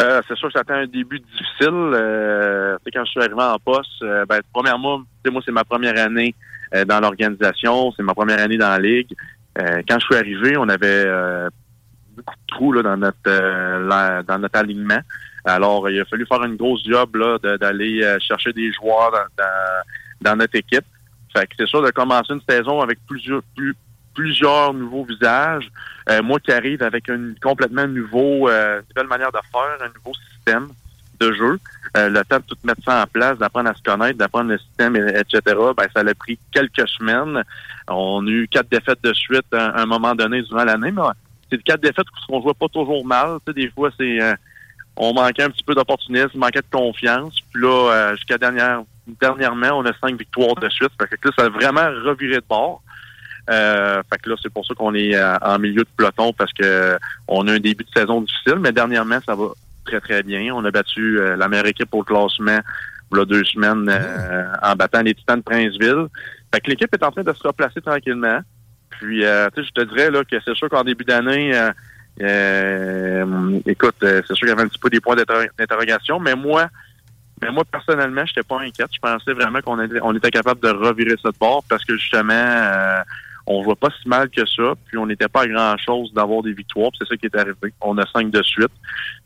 Euh, 0.00 0.22
c'est 0.28 0.36
sûr 0.36 0.48
que 0.48 0.52
ça 0.52 0.60
a 0.60 0.62
été 0.62 0.72
un 0.72 0.86
début 0.86 1.18
difficile. 1.18 1.68
Euh, 1.72 2.76
quand 2.92 3.04
je 3.04 3.10
suis 3.10 3.20
arrivé 3.20 3.34
en 3.42 3.58
poste, 3.58 4.02
euh, 4.02 4.24
ben, 4.26 4.40
premièrement, 4.52 5.02
moi, 5.30 5.42
c'est 5.44 5.52
ma 5.52 5.64
première 5.64 5.98
année 5.98 6.34
euh, 6.74 6.84
dans 6.84 7.00
l'organisation, 7.00 7.92
c'est 7.92 8.04
ma 8.04 8.14
première 8.14 8.40
année 8.40 8.56
dans 8.56 8.68
la 8.68 8.78
ligue. 8.78 9.12
Quand 9.88 9.98
je 9.98 10.04
suis 10.04 10.14
arrivé, 10.14 10.56
on 10.56 10.68
avait 10.68 11.04
beaucoup 12.14 12.34
de 12.36 12.46
trous 12.46 12.72
là, 12.72 12.82
dans 12.82 12.96
notre 12.96 14.22
dans 14.22 14.38
notre 14.38 14.56
alignement. 14.56 15.00
Alors, 15.44 15.90
il 15.90 16.00
a 16.00 16.04
fallu 16.04 16.24
faire 16.26 16.44
une 16.44 16.54
grosse 16.54 16.84
job 16.84 17.10
d'aller 17.60 18.18
chercher 18.20 18.52
des 18.52 18.72
joueurs 18.72 19.10
dans, 19.10 19.42
dans, 19.42 20.30
dans 20.30 20.36
notre 20.36 20.54
équipe. 20.54 20.84
Fait 21.36 21.44
que 21.46 21.54
c'est 21.58 21.66
sûr 21.66 21.82
de 21.82 21.90
commencer 21.90 22.32
une 22.34 22.40
saison 22.48 22.80
avec 22.80 23.00
plusieurs 23.08 23.42
plus, 23.56 23.74
plusieurs 24.18 24.74
nouveaux 24.74 25.04
visages. 25.04 25.70
Euh, 26.10 26.22
moi 26.22 26.40
qui 26.40 26.50
arrive 26.50 26.82
avec 26.82 27.08
un 27.08 27.34
complètement 27.40 27.86
nouveau, 27.86 28.48
euh, 28.48 28.80
nouvelle 28.88 29.08
manière 29.08 29.30
de 29.30 29.38
faire, 29.52 29.78
un 29.80 29.92
nouveau 29.94 30.12
système 30.34 30.66
de 31.20 31.32
jeu. 31.32 31.58
Euh, 31.96 32.08
le 32.08 32.24
temps 32.24 32.38
de 32.38 32.42
tout 32.42 32.56
mettre 32.64 32.82
ça 32.84 33.02
en 33.02 33.06
place, 33.06 33.38
d'apprendre 33.38 33.70
à 33.70 33.74
se 33.74 33.82
connaître, 33.82 34.18
d'apprendre 34.18 34.50
le 34.50 34.58
système, 34.58 34.96
et- 34.96 35.20
etc. 35.20 35.40
Ben, 35.76 35.86
ça 35.94 36.00
a 36.00 36.14
pris 36.14 36.36
quelques 36.50 36.88
semaines. 36.88 37.42
On 37.86 38.26
a 38.26 38.30
eu 38.30 38.48
quatre 38.48 38.68
défaites 38.68 39.02
de 39.04 39.12
suite 39.12 39.46
à 39.52 39.80
un 39.80 39.86
moment 39.86 40.14
donné 40.16 40.42
durant 40.42 40.64
l'année, 40.64 40.90
mais 40.90 41.02
c'est 41.48 41.62
quatre 41.62 41.80
défaites 41.80 42.06
qu'on 42.26 42.42
jouait 42.42 42.54
pas 42.58 42.68
toujours 42.68 43.06
mal. 43.06 43.38
Des 43.54 43.70
fois, 43.70 43.90
c'est 43.96 44.18
on 44.96 45.14
manquait 45.14 45.44
un 45.44 45.50
petit 45.50 45.62
peu 45.62 45.74
d'opportunisme, 45.76 46.30
on 46.34 46.38
manquait 46.38 46.60
de 46.60 46.76
confiance. 46.76 47.38
Puis 47.52 47.62
là, 47.62 48.14
jusqu'à 48.16 48.36
dernière, 48.36 48.82
dernièrement, 49.20 49.78
on 49.78 49.84
a 49.86 49.92
cinq 50.00 50.18
victoires 50.18 50.56
de 50.56 50.68
suite. 50.68 50.90
Fait 51.00 51.06
que 51.16 51.28
là, 51.28 51.34
ça 51.38 51.44
a 51.44 51.48
vraiment 51.48 51.88
reviré 52.04 52.36
de 52.36 52.44
bord. 52.48 52.82
Euh, 53.48 54.02
fait 54.10 54.18
que 54.18 54.30
là, 54.30 54.36
c'est 54.42 54.52
pour 54.52 54.66
ça 54.66 54.74
qu'on 54.74 54.94
est 54.94 55.14
euh, 55.14 55.36
en 55.40 55.58
milieu 55.58 55.82
de 55.82 55.88
peloton 55.96 56.32
parce 56.32 56.52
que 56.52 56.98
on 57.26 57.46
a 57.48 57.52
un 57.52 57.60
début 57.60 57.84
de 57.84 57.90
saison 57.94 58.20
difficile, 58.20 58.56
mais 58.60 58.72
dernièrement, 58.72 59.18
ça 59.24 59.34
va 59.34 59.48
très, 59.84 60.00
très 60.00 60.22
bien. 60.22 60.54
On 60.54 60.64
a 60.64 60.70
battu 60.70 61.18
euh, 61.18 61.36
la 61.36 61.48
meilleure 61.48 61.66
équipe 61.66 61.88
au 61.92 62.02
classement 62.02 62.60
il 63.10 63.18
y 63.18 63.20
a 63.20 63.24
deux 63.24 63.44
semaines 63.44 63.88
euh, 63.88 64.52
en 64.62 64.74
battant 64.74 65.02
les 65.02 65.14
Titans 65.14 65.38
de 65.38 65.42
Princeville. 65.42 66.06
Fait 66.52 66.60
que 66.60 66.70
l'équipe 66.70 66.92
est 66.92 67.02
en 67.02 67.10
train 67.10 67.22
de 67.22 67.32
se 67.32 67.46
replacer 67.46 67.80
tranquillement. 67.80 68.40
Puis, 68.90 69.24
euh, 69.24 69.48
je 69.56 69.70
te 69.70 69.82
dirais 69.82 70.10
là, 70.10 70.24
que 70.24 70.36
c'est 70.44 70.54
sûr 70.54 70.68
qu'en 70.68 70.84
début 70.84 71.04
d'année, 71.04 71.58
euh, 72.20 73.60
écoute, 73.66 73.96
c'est 74.00 74.26
sûr 74.26 74.36
qu'il 74.36 74.48
y 74.48 74.50
avait 74.50 74.62
un 74.62 74.68
petit 74.68 74.78
peu 74.78 74.90
des 74.90 75.00
points 75.00 75.16
d'inter- 75.16 75.50
d'interrogation, 75.58 76.18
mais 76.20 76.34
moi, 76.34 76.68
mais 77.40 77.50
moi, 77.50 77.64
personnellement, 77.70 78.26
je 78.26 78.32
n'étais 78.32 78.46
pas 78.46 78.60
inquiète. 78.60 78.90
Je 78.92 78.98
pensais 78.98 79.32
vraiment 79.32 79.60
qu'on 79.60 79.80
était, 80.14 80.30
capable 80.30 80.60
de 80.60 80.68
revirer 80.68 81.14
de 81.14 81.38
bord 81.38 81.62
parce 81.68 81.84
que 81.84 81.96
justement, 81.96 82.32
on 83.48 83.62
voit 83.62 83.76
pas 83.76 83.88
si 84.00 84.08
mal 84.08 84.28
que 84.28 84.46
ça. 84.46 84.74
Puis 84.86 84.98
on 84.98 85.06
n'était 85.06 85.28
pas 85.28 85.42
à 85.42 85.46
grand-chose 85.46 86.12
d'avoir 86.12 86.42
des 86.42 86.52
victoires. 86.52 86.90
C'est 86.98 87.08
ça 87.08 87.16
qui 87.16 87.26
est 87.26 87.36
arrivé. 87.36 87.72
On 87.80 87.96
a 87.98 88.06
cinq 88.12 88.30
de 88.30 88.42
suite. 88.42 88.70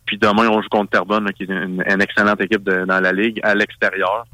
Puis 0.07 0.17
demain, 0.17 0.49
on 0.49 0.63
joue 0.63 0.69
contre 0.71 0.91
Terrebonne, 0.91 1.25
là, 1.25 1.33
qui 1.33 1.43
est 1.43 1.51
une, 1.51 1.83
excellente 2.01 2.41
équipe 2.41 2.63
de- 2.63 2.85
dans 2.85 3.01
la 3.01 3.13
ligue, 3.13 3.41
à 3.43 3.55
l'extérieur. 3.55 4.25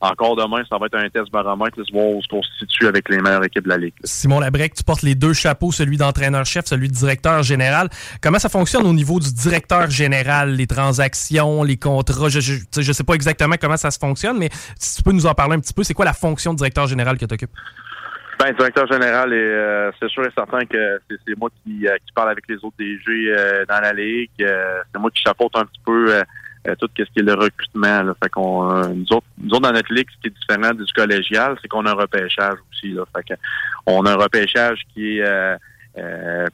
Encore 0.00 0.36
demain, 0.36 0.62
ça 0.68 0.78
va 0.78 0.86
être 0.86 0.94
un 0.94 1.08
test 1.08 1.28
baromètre, 1.32 1.76
se 1.84 1.92
voir 1.92 2.06
où 2.06 2.20
on 2.30 2.42
se 2.42 2.48
situe 2.60 2.86
avec 2.86 3.08
les 3.08 3.18
meilleures 3.20 3.44
équipes 3.44 3.64
de 3.64 3.70
la 3.70 3.78
ligue. 3.78 3.94
Simon 4.04 4.38
Labrec, 4.38 4.74
tu 4.74 4.84
portes 4.84 5.02
les 5.02 5.16
deux 5.16 5.32
chapeaux, 5.32 5.72
celui 5.72 5.96
d'entraîneur-chef, 5.96 6.66
celui 6.66 6.88
de 6.88 6.94
directeur 6.94 7.42
général. 7.42 7.88
Comment 8.20 8.38
ça 8.38 8.48
fonctionne 8.48 8.86
au 8.86 8.92
niveau 8.92 9.18
du 9.18 9.32
directeur 9.32 9.90
général, 9.90 10.54
les 10.54 10.68
transactions, 10.68 11.64
les 11.64 11.76
contrats? 11.76 12.28
Je, 12.28 12.38
je 12.40 12.92
sais 12.92 13.04
pas 13.04 13.14
exactement 13.14 13.56
comment 13.60 13.76
ça 13.76 13.90
se 13.90 13.98
fonctionne, 13.98 14.38
mais 14.38 14.50
si 14.78 14.98
tu 14.98 15.02
peux 15.02 15.12
nous 15.12 15.26
en 15.26 15.34
parler 15.34 15.56
un 15.56 15.60
petit 15.60 15.74
peu, 15.74 15.82
c'est 15.82 15.94
quoi 15.94 16.04
la 16.04 16.12
fonction 16.12 16.52
de 16.52 16.58
directeur 16.58 16.86
général 16.86 17.18
que 17.18 17.24
tu 17.26 17.34
occupes? 17.34 17.50
Ben, 18.38 18.52
directeur 18.54 18.86
général, 18.86 19.32
euh, 19.32 19.90
c'est 19.98 20.08
sûr 20.08 20.24
et 20.24 20.30
certain 20.32 20.64
que 20.64 21.00
c'est, 21.26 21.36
moi 21.36 21.50
qui, 21.64 21.88
euh, 21.88 21.96
qui 22.06 22.12
parle 22.12 22.30
avec 22.30 22.44
les 22.48 22.54
autres 22.56 22.76
DG 22.78 23.02
euh, 23.08 23.64
dans 23.66 23.80
la 23.80 23.92
ligue. 23.92 24.30
Euh, 24.40 24.80
c'est 24.92 25.00
moi 25.00 25.10
qui 25.10 25.20
chapeaute 25.20 25.56
un 25.56 25.64
petit 25.64 25.80
peu 25.84 26.14
euh, 26.14 26.22
euh, 26.68 26.74
tout 26.76 26.88
ce 26.96 27.02
qui 27.02 27.18
est 27.18 27.22
le 27.22 27.34
recrutement. 27.34 28.02
Là. 28.04 28.14
Fait 28.22 28.28
qu'on, 28.30 28.94
nous, 28.94 29.06
autres, 29.12 29.26
nous 29.38 29.50
autres, 29.50 29.60
dans 29.62 29.72
notre 29.72 29.92
ligue, 29.92 30.06
ce 30.14 30.20
qui 30.20 30.28
est 30.28 30.38
différent 30.38 30.72
du 30.72 30.84
collégial, 30.92 31.56
c'est 31.60 31.66
qu'on 31.66 31.84
a 31.86 31.90
un 31.90 31.94
repêchage 31.94 32.58
aussi. 32.70 32.92
Là. 32.92 33.02
Fait 33.16 33.32
a 33.32 33.90
un 34.12 34.16
repêchage 34.16 34.82
qui 34.94 35.18
est 35.18 35.58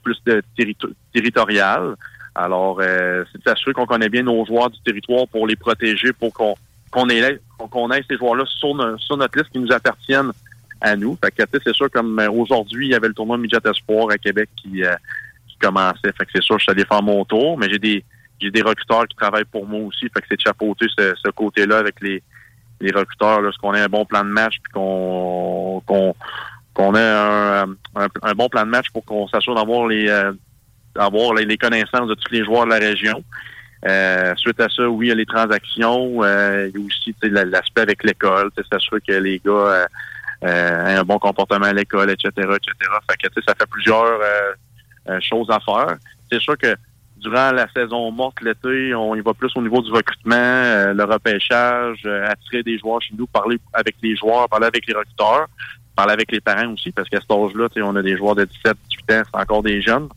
plus 0.03 0.17
de 0.25 0.43
territo- 0.59 0.95
territorial. 1.13 1.97
Alors, 2.35 2.81
c'est 2.81 3.39
de 3.39 3.43
s'assurer 3.47 3.75
qu'on 3.75 3.85
connaît 3.87 4.09
bien 4.09 4.23
nos 4.23 4.45
joueurs 4.47 4.71
du 4.71 4.81
territoire 4.81 5.29
pour 5.29 5.47
les 5.47 5.57
protéger, 5.57 6.15
pour 6.15 6.33
qu'on 6.33 6.55
qu'on 6.91 7.09
ait, 7.09 7.41
qu'on 7.59 7.91
ait 7.91 8.05
ces 8.09 8.17
joueurs-là 8.17 8.45
sur, 8.47 9.01
sur 9.01 9.17
notre 9.17 9.37
liste 9.37 9.51
qui 9.51 9.59
nous 9.59 9.73
appartiennent 9.73 10.31
à 10.85 10.97
nous. 10.97 11.19
Fait 11.23 11.31
que, 11.31 11.59
c'est 11.65 11.75
sûr, 11.75 11.91
comme 11.91 12.19
euh, 12.19 12.31
aujourd'hui, 12.31 12.89
il 12.89 12.91
y 12.91 12.95
avait 12.95 13.09
le 13.09 13.15
tournoi 13.15 13.39
Midget 13.39 13.59
Espoir 13.65 14.11
à 14.11 14.19
Québec 14.19 14.51
qui, 14.55 14.85
euh, 14.85 14.95
qui 15.49 15.57
commençait. 15.57 16.13
Fait 16.17 16.27
que 16.27 16.31
c'est 16.35 16.43
sûr, 16.43 16.59
je 16.59 16.71
suis 16.71 16.85
faire 16.85 17.03
mon 17.03 17.25
tour, 17.25 17.59
mais 17.59 17.69
j'ai 17.71 17.79
des 17.79 18.05
j'ai 18.41 18.51
des 18.51 18.63
recruteurs 18.63 19.07
qui 19.07 19.17
travaillent 19.17 19.45
pour 19.45 19.67
moi 19.67 19.81
aussi. 19.81 20.09
Fait 20.13 20.21
que 20.21 20.27
c'est 20.29 20.37
de 20.37 20.41
chapeauter 20.43 20.87
ce, 20.99 21.15
ce 21.25 21.31
côté-là 21.31 21.79
avec 21.79 22.01
les, 22.03 22.23
les 22.81 22.91
recruteurs, 22.91 23.41
lorsqu'on 23.41 23.73
ait 23.75 23.81
un 23.81 23.89
bon 23.89 24.05
plan 24.05 24.25
de 24.25 24.29
match 24.29 24.57
puis 24.63 24.73
qu'on 24.73 25.83
qu'on 25.87 26.15
qu'on 26.75 26.95
ait 26.95 26.99
un, 26.99 27.69
un, 27.95 28.07
un 28.23 28.33
bon 28.35 28.49
plan 28.49 28.65
de 28.65 28.71
match 28.71 28.91
pour 28.93 29.05
qu'on 29.05 29.29
s'assure 29.29 29.55
d'avoir 29.55 29.87
les 29.87 30.09
euh, 30.09 30.33
d'avoir 30.95 31.33
les, 31.35 31.57
connaissances 31.57 32.09
de 32.09 32.15
tous 32.15 32.33
les 32.33 32.45
joueurs 32.45 32.67
de 32.67 32.71
la 32.71 32.79
région. 32.79 33.25
Euh, 33.87 34.35
suite 34.37 34.61
à 34.61 34.69
ça, 34.69 34.89
oui, 34.89 35.07
il 35.07 35.09
y 35.11 35.13
a 35.13 35.15
les 35.15 35.27
transactions. 35.27 36.23
euh, 36.23 36.71
il 36.75 36.81
y 36.81 36.83
a 36.83 36.87
aussi 36.87 37.15
l'aspect 37.23 37.83
avec 37.83 38.03
l'école, 38.05 38.51
s'assurer 38.71 39.01
que 39.07 39.13
les 39.13 39.41
gars 39.45 39.87
euh, 40.43 40.87
aient 40.87 40.97
un 40.97 41.05
bon 41.05 41.19
comportement 41.19 41.67
à 41.67 41.73
l'école, 41.73 42.11
etc., 42.11 42.31
etc. 42.37 42.73
Fait 43.11 43.29
que, 43.29 43.43
ça 43.47 43.55
fait 43.55 43.67
plusieurs 43.71 44.05
euh, 44.05 44.53
euh, 45.11 45.21
choses 45.21 45.49
à 45.51 45.61
faire. 45.61 45.97
C'est 46.31 46.41
sûr 46.41 46.57
que 46.59 46.75
durant 47.25 47.53
la 47.53 47.67
saison 47.75 48.11
morte 48.11 48.41
l'été, 48.43 48.95
on 48.95 49.15
y 49.15 49.21
va 49.21 49.33
plus 49.33 49.51
au 49.57 49.63
niveau 49.63 49.81
du 49.81 49.91
recrutement, 49.91 50.35
euh, 50.35 50.93
le 50.93 51.05
repêchage, 51.05 52.03
euh, 52.05 52.29
attirer 52.29 52.63
des 52.63 52.79
joueurs 52.79 53.01
chez 53.01 53.15
nous, 53.17 53.27
parler 53.27 53.59
avec 53.73 53.97
les 54.03 54.15
joueurs, 54.15 54.49
parler 54.49 54.67
avec 54.67 54.87
les 54.87 54.95
recruteurs, 54.95 55.47
parler 55.97 56.13
avec 56.13 56.31
les 56.31 56.41
parents 56.41 56.73
aussi, 56.73 56.93
parce 56.93 57.09
qu'à 57.09 57.21
cet 57.21 57.31
âge-là, 57.31 57.69
on 57.83 57.97
a 57.97 58.03
des 58.03 58.17
joueurs 58.17 58.35
de 58.35 58.45
17, 58.45 58.77
18 59.09 59.13
ans, 59.13 59.23
c'est 59.33 59.41
encore 59.41 59.63
des 59.63 59.81
jeunes. 59.81 60.09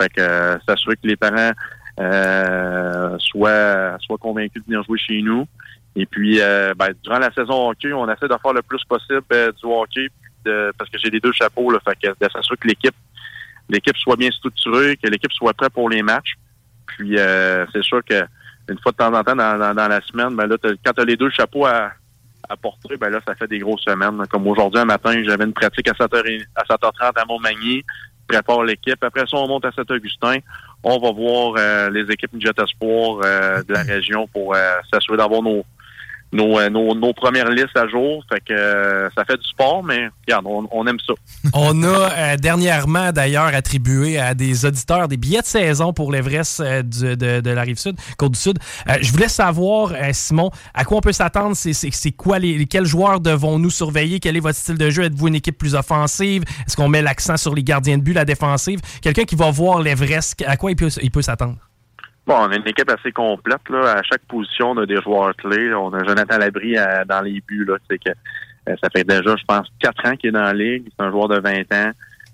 Fait 0.00 0.08
que 0.10 0.20
euh, 0.20 0.58
s'assurer 0.68 0.96
que 0.96 1.06
les 1.06 1.16
parents 1.16 1.52
euh, 1.98 3.18
soient, 3.18 3.98
soient 4.00 4.18
convaincus 4.18 4.62
de 4.62 4.66
venir 4.66 4.82
jouer 4.84 4.98
chez 4.98 5.22
nous. 5.22 5.46
Et 5.96 6.06
puis, 6.06 6.40
euh, 6.40 6.72
ben, 6.76 6.90
durant 7.02 7.18
la 7.18 7.32
saison 7.32 7.70
hockey, 7.70 7.92
on 7.92 8.08
essaie 8.10 8.28
de 8.28 8.36
faire 8.42 8.52
le 8.52 8.62
plus 8.62 8.82
possible 8.84 9.22
euh, 9.32 9.50
du 9.52 9.64
hockey 9.66 10.08
de- 10.44 10.72
parce 10.78 10.88
que 10.90 10.98
j'ai 10.98 11.10
les 11.10 11.20
deux 11.20 11.32
chapeaux. 11.32 11.70
Là, 11.70 11.78
fait 11.86 11.96
que 12.00 12.08
de 12.08 12.30
s'assurer 12.30 12.56
que 12.58 12.68
l'équipe 12.68 12.94
l'équipe 13.68 13.96
soit 13.98 14.16
bien 14.16 14.30
structurée, 14.32 14.96
que 14.96 15.08
l'équipe 15.08 15.32
soit 15.32 15.52
prête 15.54 15.72
pour 15.72 15.88
les 15.88 16.02
matchs. 16.02 16.34
Puis 16.86 17.18
euh, 17.18 17.66
c'est 17.72 17.82
sûr 17.84 18.00
que 18.04 18.24
une 18.68 18.78
fois 18.78 18.92
de 18.92 18.96
temps 18.96 19.12
en 19.14 19.22
temps 19.22 19.36
dans, 19.36 19.58
dans, 19.58 19.74
dans 19.74 19.88
la 19.88 20.00
semaine, 20.02 20.34
ben 20.36 20.46
là, 20.46 20.56
quand 20.84 20.92
tu 20.92 21.00
as 21.00 21.04
les 21.04 21.16
deux 21.16 21.30
chapeaux 21.30 21.66
à, 21.66 21.90
à 22.48 22.56
porter, 22.56 22.96
ben 22.96 23.10
là, 23.10 23.20
ça 23.26 23.34
fait 23.34 23.46
des 23.48 23.58
grosses 23.58 23.82
semaines. 23.82 24.22
Comme 24.30 24.46
aujourd'hui, 24.46 24.80
un 24.80 24.84
matin, 24.84 25.20
j'avais 25.24 25.44
une 25.44 25.52
pratique 25.52 25.88
à 25.88 25.92
7h, 25.92 26.44
à 26.56 26.62
7h30 26.64 27.12
à 27.20 27.24
Montmagny, 27.26 27.84
prépare 28.28 28.62
l'équipe. 28.64 29.02
Après 29.02 29.20
ça, 29.26 29.36
on 29.36 29.48
monte 29.48 29.64
à 29.64 29.72
Saint-Augustin. 29.72 30.38
On 30.82 30.98
va 30.98 31.12
voir 31.12 31.54
euh, 31.58 31.90
les 31.90 32.02
équipes 32.12 32.30
Jet 32.38 32.58
Espoir 32.58 33.20
euh, 33.24 33.62
de 33.62 33.72
la 33.72 33.82
région 33.94 34.26
pour 34.28 34.54
euh, 34.54 34.58
s'assurer 34.92 35.16
d'avoir 35.16 35.42
nos, 35.42 35.64
nos, 36.32 36.58
euh, 36.58 36.68
nos, 36.70 36.94
nos 36.94 37.12
premières 37.12 37.48
listes 37.48 37.76
à 37.76 37.88
jour. 37.88 38.24
Fait 38.32 38.40
que 38.40 38.52
euh, 38.52 39.08
ça 39.16 39.24
fait 39.24 39.36
du 39.36 39.48
sport, 39.48 39.82
mais 39.82 40.08
regarde, 40.26 40.46
on, 40.46 40.86
aime 40.86 40.98
ça. 41.06 41.14
On 41.54 41.82
a 41.82 41.86
euh, 41.86 42.36
dernièrement 42.36 43.12
d'ailleurs 43.12 43.46
attribué 43.54 44.18
à 44.18 44.34
des 44.34 44.64
auditeurs 44.64 45.08
des 45.08 45.16
billets 45.16 45.42
de 45.42 45.46
saison 45.46 45.92
pour 45.92 46.12
l'Everest 46.12 46.60
euh, 46.60 46.82
de, 46.82 47.40
de 47.40 47.50
la 47.50 47.62
rive 47.62 47.78
sud, 47.78 47.96
côte 48.16 48.32
du 48.32 48.38
sud. 48.38 48.58
Je 49.00 49.10
voulais 49.12 49.28
savoir, 49.28 49.92
Simon, 50.12 50.50
à 50.74 50.84
quoi 50.84 50.98
on 50.98 51.00
peut 51.00 51.12
s'attendre? 51.12 51.56
C'est 51.56 52.12
quoi 52.12 52.38
les, 52.38 52.66
quels 52.66 52.86
joueurs 52.86 53.20
devons-nous 53.20 53.70
surveiller? 53.70 54.20
Quel 54.20 54.36
est 54.36 54.40
votre 54.40 54.58
style 54.58 54.78
de 54.78 54.90
jeu? 54.90 55.04
Êtes-vous 55.04 55.28
une 55.28 55.34
équipe 55.34 55.58
plus 55.58 55.74
offensive? 55.74 56.44
Est-ce 56.66 56.76
qu'on 56.76 56.88
met 56.88 57.02
l'accent 57.02 57.36
sur 57.36 57.54
les 57.54 57.62
gardiens 57.62 57.98
de 57.98 58.02
but, 58.02 58.12
la 58.12 58.24
défensive? 58.24 58.80
Quelqu'un 59.02 59.24
qui 59.24 59.36
va 59.36 59.50
voir 59.50 59.80
l'Everest, 59.80 60.42
à 60.46 60.56
quoi 60.56 60.70
il 60.70 60.76
peut, 60.76 60.88
il 61.02 61.10
peut 61.10 61.22
s'attendre? 61.22 61.56
Bon, 62.26 62.34
on 62.38 62.50
a 62.50 62.56
une 62.56 62.68
équipe 62.68 62.90
assez 62.90 63.12
complète. 63.12 63.68
Là. 63.70 63.92
À 63.98 64.02
chaque 64.02 64.22
position, 64.26 64.70
on 64.72 64.78
a 64.78 64.86
des 64.86 65.00
joueurs 65.00 65.34
clés. 65.36 65.72
On 65.74 65.92
a 65.94 66.04
Jonathan 66.04 66.38
Labrie 66.38 66.76
euh, 66.78 67.04
dans 67.06 67.22
les 67.22 67.40
buts. 67.46 67.64
Là. 67.64 67.76
C'est 67.90 67.98
que, 67.98 68.10
euh, 68.68 68.76
ça 68.82 68.88
fait 68.90 69.04
déjà, 69.04 69.34
je 69.36 69.44
pense, 69.44 69.66
quatre 69.80 70.06
ans 70.06 70.14
qu'il 70.16 70.28
est 70.28 70.32
dans 70.32 70.42
la 70.42 70.52
Ligue. 70.52 70.84
C'est 70.96 71.04
un 71.04 71.10
joueur 71.10 71.28
de 71.28 71.38
20 71.40 71.60
ans. 71.72 71.90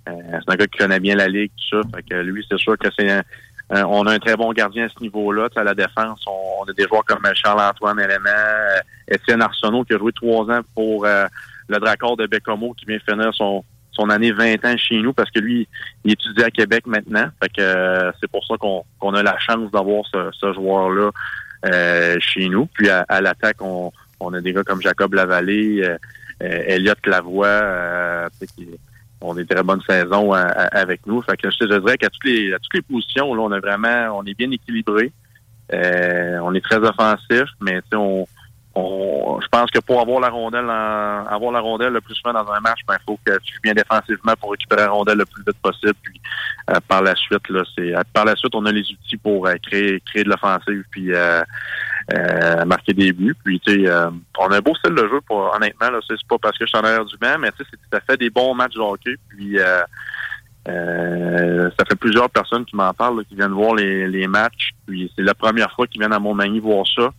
Euh, 0.09 0.13
c'est 0.33 0.53
un 0.53 0.57
gars 0.57 0.67
qui 0.67 0.79
connaît 0.79 1.01
bien 1.01 1.17
la 1.17 1.29
Ligue, 1.29 1.51
tout 1.71 1.81
ça. 1.83 1.89
Fait 1.95 2.03
que 2.03 2.15
lui, 2.17 2.45
c'est 2.49 2.59
sûr 2.59 2.77
que 2.79 2.89
c'est 2.99 3.11
un, 3.11 3.23
un- 3.71 3.85
on 3.85 4.07
a 4.07 4.13
un 4.13 4.19
très 4.19 4.37
bon 4.37 4.53
gardien 4.53 4.87
à 4.87 4.89
ce 4.89 5.01
niveau-là. 5.01 5.49
À 5.57 5.65
la 5.65 5.75
défense, 5.75 6.23
on, 6.27 6.63
on 6.63 6.65
a 6.71 6.73
des 6.73 6.85
joueurs 6.87 7.05
comme 7.05 7.23
Charles-Antoine 7.35 7.99
Élément, 8.01 8.29
euh, 8.29 8.79
Étienne 9.09 9.41
Arsenault 9.43 9.85
qui 9.85 9.95
a 9.95 9.99
joué 9.99 10.13
trois 10.13 10.45
ans 10.51 10.61
pour 10.75 11.07
euh, 11.07 11.27
le 11.69 11.79
Dracor 11.79 12.17
de 12.17 12.27
Bécomo 12.27 12.75
qui 12.75 12.85
vient 12.87 12.99
finir 13.09 13.33
son, 13.35 13.65
son 13.97 14.11
année 14.11 14.31
20 14.33 14.65
ans 14.65 14.77
chez 14.77 15.01
nous 15.01 15.13
parce 15.13 15.31
que 15.31 15.41
lui, 15.41 15.67
il 16.05 16.13
étudie 16.13 16.43
à 16.43 16.51
Québec 16.51 16.87
maintenant. 16.87 17.27
Fait 17.43 17.49
que 17.49 17.61
euh, 17.63 18.13
c'est 18.21 18.31
pour 18.31 18.45
ça 18.47 18.55
qu'on 18.59 18.85
qu'on 18.99 19.15
a 19.15 19.23
la 19.23 19.39
chance 19.39 19.71
d'avoir 19.73 20.05
ce, 20.13 20.31
ce 20.39 20.53
joueur-là 20.53 21.11
euh, 21.65 22.17
chez 22.21 22.49
nous. 22.49 22.67
Puis 22.67 22.89
à, 22.91 23.05
à 23.09 23.21
l'attaque, 23.21 23.61
on, 23.61 23.91
on 24.21 24.33
a 24.35 24.41
des 24.41 24.53
gars 24.53 24.63
comme 24.63 24.83
Jacob 24.83 25.15
Lavallée, 25.15 25.83
euh, 25.83 25.97
euh, 26.43 26.63
Elliot 26.67 26.95
Lavoie, 27.07 27.47
euh, 27.47 28.29
qui 28.57 28.69
ont 29.21 29.35
des 29.35 29.47
très 29.47 29.63
bonnes 29.63 29.83
saisons 29.89 30.33
à- 30.33 30.43
avec 30.43 31.07
nous. 31.07 31.23
Fait 31.23 31.37
que 31.37 31.49
je, 31.51 31.65
dirais 31.79 31.97
qu'à 31.97 32.11
toutes 32.11 32.25
les 32.25 32.53
à 32.53 32.59
toutes 32.59 32.75
les 32.75 32.83
positions, 32.83 33.35
là, 33.35 33.43
on 33.43 33.53
a 33.53 33.61
vraiment 33.61 34.19
on 34.19 34.25
est 34.25 34.35
bien 34.35 34.51
équilibré. 34.51 35.13
Euh, 35.73 36.39
on 36.43 36.55
est 36.55 36.61
très 36.61 36.77
offensif, 36.77 37.45
mais 37.61 37.81
on, 37.93 38.27
je 38.77 39.49
pense 39.49 39.71
que 39.71 39.79
pour 39.79 40.01
avoir 40.01 40.21
la 40.21 40.29
rondelle 40.29 40.67
en- 40.67 41.25
avoir 41.27 41.51
la 41.53 41.61
rondelle 41.61 41.93
le 41.95 42.01
plus 42.01 42.15
souvent 42.15 42.35
dans 42.35 42.51
un 42.53 42.61
match, 42.61 42.81
ben, 42.87 42.97
il 43.01 43.05
faut 43.07 43.19
que 43.25 43.33
tu 43.39 43.55
joues 43.55 43.61
bien 43.63 43.73
défensivement 43.73 44.35
pour 44.39 44.51
récupérer 44.51 44.83
la 44.83 44.91
rondelle 44.91 45.19
le 45.19 45.25
plus 45.25 45.43
vite 45.47 45.57
possible. 45.63 45.95
Puis 46.03 46.21
euh, 46.71 46.75
par 46.87 47.03
la 47.03 47.15
suite, 47.15 47.49
là, 47.49 47.63
c'est 47.75 47.95
euh, 47.97 48.03
par 48.13 48.25
la 48.27 48.37
suite, 48.37 48.55
on 48.55 48.67
a 48.67 48.73
les 48.73 48.83
outils 48.83 49.17
pour 49.17 49.47
euh, 49.47 49.55
créer 49.63 50.01
créer 50.01 50.25
de 50.25 50.29
l'offensive 50.31 50.85
puis 50.91 51.11
marquer 52.67 52.93
des 52.93 53.13
buts. 53.13 53.37
Puis 53.45 53.61
tu 53.61 53.85
sais, 53.87 53.91
on 54.39 54.49
a 54.49 54.57
un 54.57 54.61
beau 54.61 54.75
style 54.75 54.95
de 54.95 55.09
jeu. 55.09 55.21
Pour, 55.27 55.55
honnêtement, 55.55 55.91
là, 55.91 55.99
c'est 56.07 56.17
pas 56.29 56.37
parce 56.39 56.59
que 56.59 56.67
je 56.67 56.69
suis 56.69 56.79
en 56.79 56.85
arrière 56.85 57.05
du 57.05 57.17
banc, 57.17 57.37
mais 57.39 57.51
tu 57.53 57.65
sais, 57.65 57.79
ça 57.93 58.01
fait 58.01 58.17
des 58.17 58.31
bons 58.31 58.55
matchs 58.55 58.75
de 58.75 58.81
hockey. 58.81 59.17
Puis 59.31 59.59
euh, 60.69 61.71
ça 61.79 61.85
fait 61.89 61.97
plusieurs 61.97 62.29
personnes 62.31 62.65
qui 62.65 62.77
m'en 62.77 62.93
parlent, 62.93 63.19
là, 63.19 63.23
qui 63.29 63.37
viennent 63.37 63.53
voir 63.53 63.75
les, 63.75 64.07
les 64.09 64.27
matchs. 64.27 64.71
Puis 64.87 65.11
c'est 65.17 65.23
la 65.23 65.35
première 65.35 65.73
fois 65.73 65.87
qu'ils 65.87 66.01
viennent 66.01 66.13
à 66.13 66.19
Montmagny 66.19 66.61
voir 66.61 66.85
ça. 66.87 67.11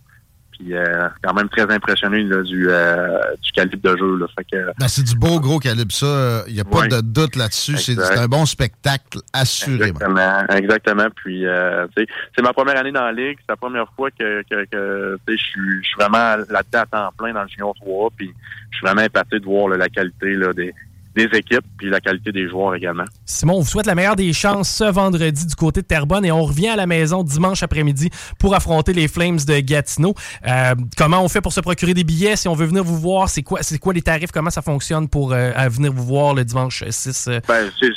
Puis 0.57 0.75
euh, 0.75 1.07
quand 1.21 1.33
même 1.33 1.49
très 1.49 1.71
impressionné 1.71 2.23
là, 2.23 2.41
du, 2.41 2.67
euh, 2.69 3.19
du 3.41 3.51
calibre 3.51 3.91
de 3.91 3.97
jeu. 3.97 4.17
Là. 4.17 4.25
Fait 4.37 4.45
que, 4.45 4.65
Ben, 4.79 4.87
c'est 4.87 5.03
du 5.03 5.15
beau 5.15 5.39
gros 5.39 5.59
calibre, 5.59 5.91
ça. 5.91 6.43
Il 6.47 6.53
n'y 6.53 6.59
a 6.59 6.65
pas 6.65 6.87
de 6.87 7.01
doute 7.01 7.35
là-dessus. 7.35 7.77
C'est 7.77 7.99
un 8.17 8.27
bon 8.27 8.45
spectacle, 8.45 9.19
assurément. 9.33 9.99
Exactement, 9.99 10.55
exactement. 10.55 11.07
Puis, 11.15 11.45
euh, 11.45 11.87
c'est 11.95 12.41
ma 12.41 12.53
première 12.53 12.77
année 12.77 12.91
dans 12.91 13.05
la 13.05 13.11
ligue. 13.11 13.37
C'est 13.41 13.51
la 13.51 13.57
première 13.57 13.87
fois 13.95 14.09
que, 14.11 14.43
que, 14.49 14.65
que 14.65 15.17
je 15.27 15.35
suis 15.35 15.83
je 15.83 15.87
suis 15.87 15.95
vraiment 15.97 16.37
là-dedans 16.49 16.79
à 16.79 16.85
temps 16.85 17.09
plein 17.17 17.33
dans 17.33 17.43
le 17.43 17.47
junior 17.47 17.73
3. 17.75 18.09
Puis, 18.15 18.33
je 18.71 18.77
suis 18.77 18.85
vraiment 18.85 19.03
épaté 19.03 19.39
de 19.39 19.45
voir 19.45 19.69
là, 19.69 19.77
la 19.77 19.89
qualité 19.89 20.33
là, 20.33 20.53
des, 20.53 20.73
des 21.17 21.37
équipes 21.37 21.65
puis 21.77 21.89
la 21.89 21.99
qualité 21.99 22.31
des 22.31 22.47
joueurs 22.47 22.75
également. 22.75 23.05
Simon, 23.25 23.55
on 23.55 23.59
vous 23.61 23.67
souhaite 23.67 23.87
la 23.87 23.95
meilleure 23.95 24.15
des 24.15 24.31
chances 24.33 24.69
ce 24.69 24.83
vendredi 24.83 25.47
du 25.47 25.55
côté 25.55 25.81
de 25.81 25.87
Terrebonne 25.87 26.23
et 26.23 26.31
on 26.31 26.43
revient 26.43 26.69
à 26.69 26.75
la 26.75 26.85
maison 26.85 27.23
dimanche 27.23 27.63
après-midi 27.63 28.09
pour 28.39 28.53
affronter 28.55 28.93
les 28.93 29.07
Flames 29.07 29.39
de 29.47 29.59
Gatineau. 29.59 30.13
Euh, 30.47 30.75
comment 30.95 31.23
on 31.23 31.27
fait 31.27 31.41
pour 31.41 31.53
se 31.53 31.61
procurer 31.61 31.95
des 31.95 32.03
billets? 32.03 32.35
Si 32.35 32.47
on 32.47 32.53
veut 32.53 32.67
venir 32.67 32.83
vous 32.83 32.97
voir? 32.99 33.29
C'est 33.29 33.41
quoi, 33.41 33.63
c'est 33.63 33.79
quoi 33.79 33.93
les 33.93 34.03
tarifs? 34.03 34.31
Comment 34.31 34.51
ça 34.51 34.61
fonctionne 34.61 35.09
pour 35.09 35.33
euh, 35.33 35.51
venir 35.69 35.91
vous 35.91 36.05
voir 36.05 36.35
le 36.35 36.45
dimanche 36.45 36.83
6? 36.87 37.27
euh? 37.27 37.39
Ben, 37.47 37.69
c'est, 37.79 37.91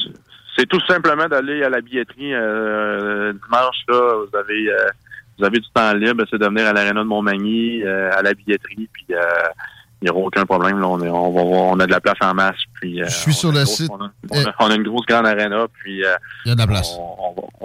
c'est 0.57 0.67
tout 0.67 0.81
simplement 0.89 1.29
d'aller 1.29 1.63
à 1.63 1.69
la 1.69 1.83
billetterie 1.83 2.33
dimanche. 3.45 3.77
Là, 3.89 4.25
vous 4.25 4.37
avez 4.37 4.71
vous 5.39 5.47
avez 5.47 5.59
du 5.59 5.69
temps 5.75 5.95
libre, 5.95 6.25
c'est 6.31 6.39
de 6.39 6.47
venir 6.47 6.67
à 6.67 6.73
l'aréna 6.73 7.01
de 7.01 7.09
Montmagny, 7.09 7.83
à 7.83 8.21
la 8.21 8.35
billetterie, 8.35 8.89
puis 8.93 9.07
euh, 9.11 9.17
il 10.03 10.07
n'y 10.07 10.11
aura 10.11 10.21
aucun 10.21 10.45
problème. 10.47 10.79
Là, 10.81 10.89
on, 10.89 11.03
est, 11.03 11.09
on, 11.09 11.33
va, 11.33 11.43
voir- 11.43 11.63
on 11.73 11.79
a 11.81 11.87
de 11.87 11.91
la 11.91 12.01
place 12.01 12.17
en 12.21 12.33
masse. 12.35 12.57
Puis, 12.81 13.03
euh, 13.03 13.07
Je 13.09 13.15
suis 13.15 13.31
on 13.33 13.35
sur 13.35 13.53
le 13.53 13.65
grosse- 13.65 13.77
site. 13.77 13.91
On 13.91 14.01
a, 14.05 14.11
on 14.31 14.45
a- 14.47 14.55
on 14.61 14.71
a 14.71 14.75
une 14.75 14.83
grosse 14.83 15.05
grande 15.07 15.27
aréna, 15.27 15.67
puis 15.83 16.05
euh, 16.05 16.15
Il 16.47 16.49
y 16.49 16.53
a 16.53 16.55
de 16.55 16.61
la 16.61 16.67
place. 16.67 16.91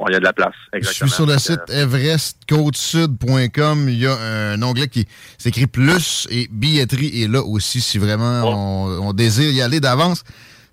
il 0.07 0.11
y 0.11 0.15
a 0.15 0.19
de 0.19 0.23
la 0.23 0.33
place. 0.33 0.53
Je 0.73 0.77
Exactement. 0.79 1.07
suis 1.07 1.15
sur 1.15 1.25
le 1.25 1.37
site 1.37 1.61
everestcodesud.com. 1.69 3.89
Il 3.89 3.99
y 3.99 4.07
a 4.07 4.15
un 4.53 4.61
onglet 4.61 4.87
qui 4.87 5.07
s'écrit 5.37 5.67
plus 5.67 6.27
et 6.29 6.47
billetterie 6.51 7.23
est 7.23 7.27
là 7.27 7.41
aussi 7.41 7.81
si 7.81 7.97
vraiment 7.97 8.41
on, 8.43 9.07
on 9.09 9.13
désire 9.13 9.51
y 9.51 9.61
aller 9.61 9.79
d'avance. 9.79 10.23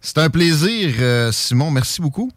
C'est 0.01 0.19
un 0.19 0.31
plaisir, 0.31 0.95
euh, 1.01 1.31
Simon. 1.33 1.71
Merci 1.71 2.01
beaucoup. 2.03 2.31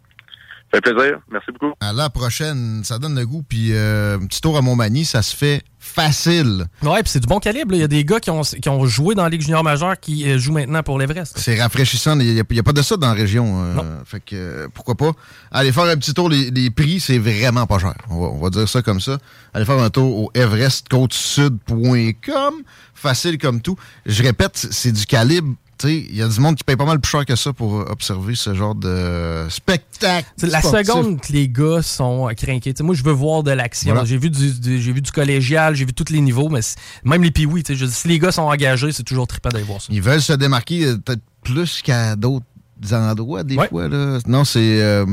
Ça 0.73 0.79
fait 0.83 0.93
plaisir. 0.93 1.19
Merci 1.31 1.51
beaucoup. 1.51 1.73
À 1.79 1.93
la 1.93 2.09
prochaine. 2.09 2.81
Ça 2.83 2.99
donne 2.99 3.15
le 3.17 3.25
goût. 3.25 3.43
Puis 3.47 3.69
euh, 3.73 4.17
un 4.17 4.25
petit 4.27 4.41
tour 4.41 4.57
à 4.57 4.61
Montmagny, 4.61 5.05
ça 5.05 5.21
se 5.21 5.35
fait 5.35 5.63
facile. 5.85 6.65
Ouais, 6.81 7.03
puis 7.03 7.11
c'est 7.11 7.19
du 7.19 7.27
bon 7.27 7.39
calibre. 7.39 7.75
Il 7.75 7.79
y 7.79 7.83
a 7.83 7.87
des 7.87 8.03
gars 8.03 8.19
qui 8.19 8.31
ont, 8.31 8.41
qui 8.41 8.67
ont 8.69 8.85
joué 8.85 9.13
dans 9.15 9.23
la 9.23 9.29
Ligue 9.29 9.41
junior 9.41 9.63
majeure 9.63 9.97
qui 9.99 10.27
euh, 10.29 10.37
jouent 10.39 10.53
maintenant 10.53 10.81
pour 10.83 10.97
l'Everest. 10.99 11.37
C'est 11.37 11.61
rafraîchissant. 11.61 12.19
Il 12.19 12.33
n'y 12.33 12.39
a, 12.59 12.63
pas 12.63 12.73
de 12.73 12.81
ça 12.81 12.97
dans 12.97 13.07
la 13.07 13.13
région. 13.13 13.63
euh, 13.63 13.75
fait 14.03 14.19
que 14.19 14.35
euh, 14.35 14.67
pourquoi 14.73 14.95
pas. 14.95 15.11
Allez 15.51 15.71
faire 15.71 15.83
un 15.85 15.95
petit 15.95 16.13
tour. 16.13 16.27
Les, 16.29 16.49
les 16.51 16.69
prix, 16.71 16.99
c'est 16.99 17.17
vraiment 17.19 17.65
pas 17.67 17.79
cher. 17.79 17.93
On 18.09 18.19
va, 18.19 18.27
on 18.27 18.39
va 18.39 18.49
dire 18.49 18.67
ça 18.67 18.81
comme 18.81 18.99
ça. 18.99 19.17
Allez 19.53 19.63
faire 19.65 19.79
un 19.79 19.89
tour 19.89 20.23
au 20.23 20.29
everestcôtesud.com. 20.33 22.53
Facile 22.93 23.37
comme 23.37 23.61
tout. 23.61 23.77
Je 24.05 24.21
répète, 24.23 24.67
c'est 24.71 24.91
du 24.91 25.05
calibre. 25.05 25.53
Il 25.93 26.15
y 26.15 26.21
a 26.21 26.27
du 26.27 26.39
monde 26.39 26.55
qui 26.55 26.63
paye 26.63 26.75
pas 26.75 26.85
mal 26.85 26.99
plus 26.99 27.09
cher 27.09 27.25
que 27.25 27.35
ça 27.35 27.53
pour 27.53 27.73
observer 27.89 28.35
ce 28.35 28.53
genre 28.53 28.75
de 28.75 29.45
spectacle. 29.49 30.27
La 30.43 30.59
sportif. 30.61 30.87
seconde 30.87 31.21
que 31.21 31.31
les 31.33 31.47
gars 31.49 31.81
sont 31.81 32.27
euh, 32.29 32.33
craqués. 32.33 32.73
Moi, 32.81 32.95
je 32.95 33.03
veux 33.03 33.11
voir 33.11 33.43
de 33.43 33.51
l'action. 33.51 33.91
Voilà. 33.93 34.05
J'ai 34.07 34.17
vu 34.17 34.29
du, 34.29 34.51
du- 34.59 34.81
j'ai 34.81 34.91
vu 34.91 35.01
du 35.01 35.11
collégial, 35.11 35.75
j'ai 35.75 35.85
vu 35.85 35.93
tous 35.93 36.11
les 36.11 36.21
niveaux, 36.21 36.49
mais 36.49 36.59
même 37.03 37.23
les 37.23 37.31
piouis, 37.31 37.63
si 37.65 38.07
les 38.07 38.19
gars 38.19 38.31
sont 38.31 38.43
engagés, 38.43 38.91
c'est 38.91 39.03
toujours 39.03 39.27
trippant 39.27 39.49
d'aller 39.49 39.63
voir 39.63 39.81
ça. 39.81 39.87
Ils 39.91 40.01
veulent 40.01 40.21
se 40.21 40.33
démarquer 40.33 40.85
euh, 40.85 40.97
peut-être 40.97 41.21
plus 41.43 41.81
qu'à 41.81 42.15
d'autres 42.15 42.45
endroits, 42.91 43.43
des 43.43 43.55
fois. 43.55 43.87
Là. 43.87 44.19
Non, 44.27 44.43
c'est 44.43 44.81
euh, 44.81 45.05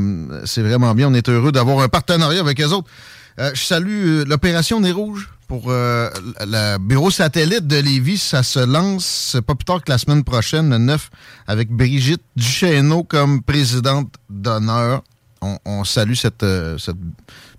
c'est 0.44 0.62
vraiment 0.62 0.94
bien. 0.94 1.08
On 1.08 1.14
est 1.14 1.28
heureux 1.28 1.52
d'avoir 1.52 1.80
un 1.80 1.88
partenariat 1.88 2.40
avec 2.40 2.60
eux 2.60 2.66
autres. 2.72 2.88
Euh, 3.38 3.50
je 3.54 3.62
salue 3.62 4.22
l'opération 4.26 4.80
Nez 4.80 4.92
Rouge 4.92 5.30
pour 5.52 5.64
euh, 5.70 6.08
le 6.40 6.78
bureau 6.78 7.10
satellite 7.10 7.66
de 7.66 7.76
Lévis. 7.76 8.16
Ça 8.16 8.42
se 8.42 8.58
lance 8.58 9.36
pas 9.46 9.54
plus 9.54 9.66
tard 9.66 9.84
que 9.84 9.92
la 9.92 9.98
semaine 9.98 10.24
prochaine, 10.24 10.70
le 10.70 10.78
9, 10.78 11.10
avec 11.46 11.68
Brigitte 11.68 12.22
Duchesneau 12.36 13.02
comme 13.04 13.42
présidente 13.42 14.14
d'honneur. 14.30 15.02
On, 15.42 15.84
salue 15.84 16.14
cette, 16.14 16.42
euh, 16.42 16.78
cette 16.78 16.96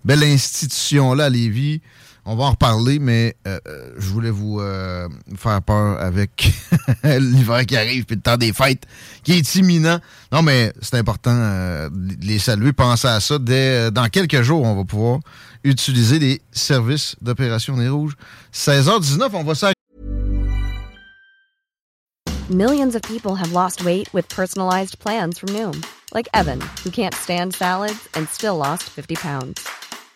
belle 0.03 0.23
institution-là 0.23 1.29
Lévis. 1.29 1.81
On 2.25 2.35
va 2.35 2.45
en 2.45 2.51
reparler, 2.51 2.99
mais 2.99 3.35
euh, 3.47 3.59
euh, 3.67 3.91
je 3.97 4.09
voulais 4.09 4.29
vous 4.29 4.61
euh, 4.61 5.09
faire 5.35 5.61
peur 5.61 5.99
avec 5.99 6.53
l'hiver 7.03 7.65
qui 7.65 7.75
arrive 7.75 8.05
puis 8.05 8.15
le 8.15 8.21
temps 8.21 8.37
des 8.37 8.53
fêtes 8.53 8.83
qui 9.23 9.33
est 9.33 9.55
imminent. 9.55 9.99
Non, 10.31 10.41
mais 10.41 10.71
c'est 10.81 10.97
important 10.97 11.35
euh, 11.35 11.89
de 11.91 12.25
les 12.25 12.39
saluer. 12.39 12.71
Pensez 12.71 13.09
à 13.09 13.19
ça. 13.19 13.37
Dès, 13.39 13.87
euh, 13.87 13.91
dans 13.91 14.07
quelques 14.07 14.41
jours, 14.41 14.63
on 14.63 14.75
va 14.75 14.85
pouvoir 14.85 15.19
utiliser 15.65 16.17
les 16.17 16.41
services 16.53 17.17
d'opération 17.21 17.75
des 17.75 17.89
rouges. 17.89 18.15
16h19, 18.53 19.29
on 19.33 19.43
va 19.43 19.55
s'arrêter. 19.55 19.73
Millions 22.49 22.95
of 22.95 23.01
people 23.01 23.35
have 23.35 23.51
lost 23.51 23.83
weight 23.83 24.13
with 24.13 24.27
personalized 24.29 24.99
plans 24.99 25.37
from 25.39 25.49
Noom, 25.49 25.81
like 26.13 26.27
Evan, 26.33 26.61
who 26.85 26.89
can't 26.89 27.13
stand 27.15 27.53
salads 27.53 28.07
and 28.15 28.27
still 28.29 28.57
lost 28.57 28.83
50 28.83 29.15
pounds. 29.15 29.72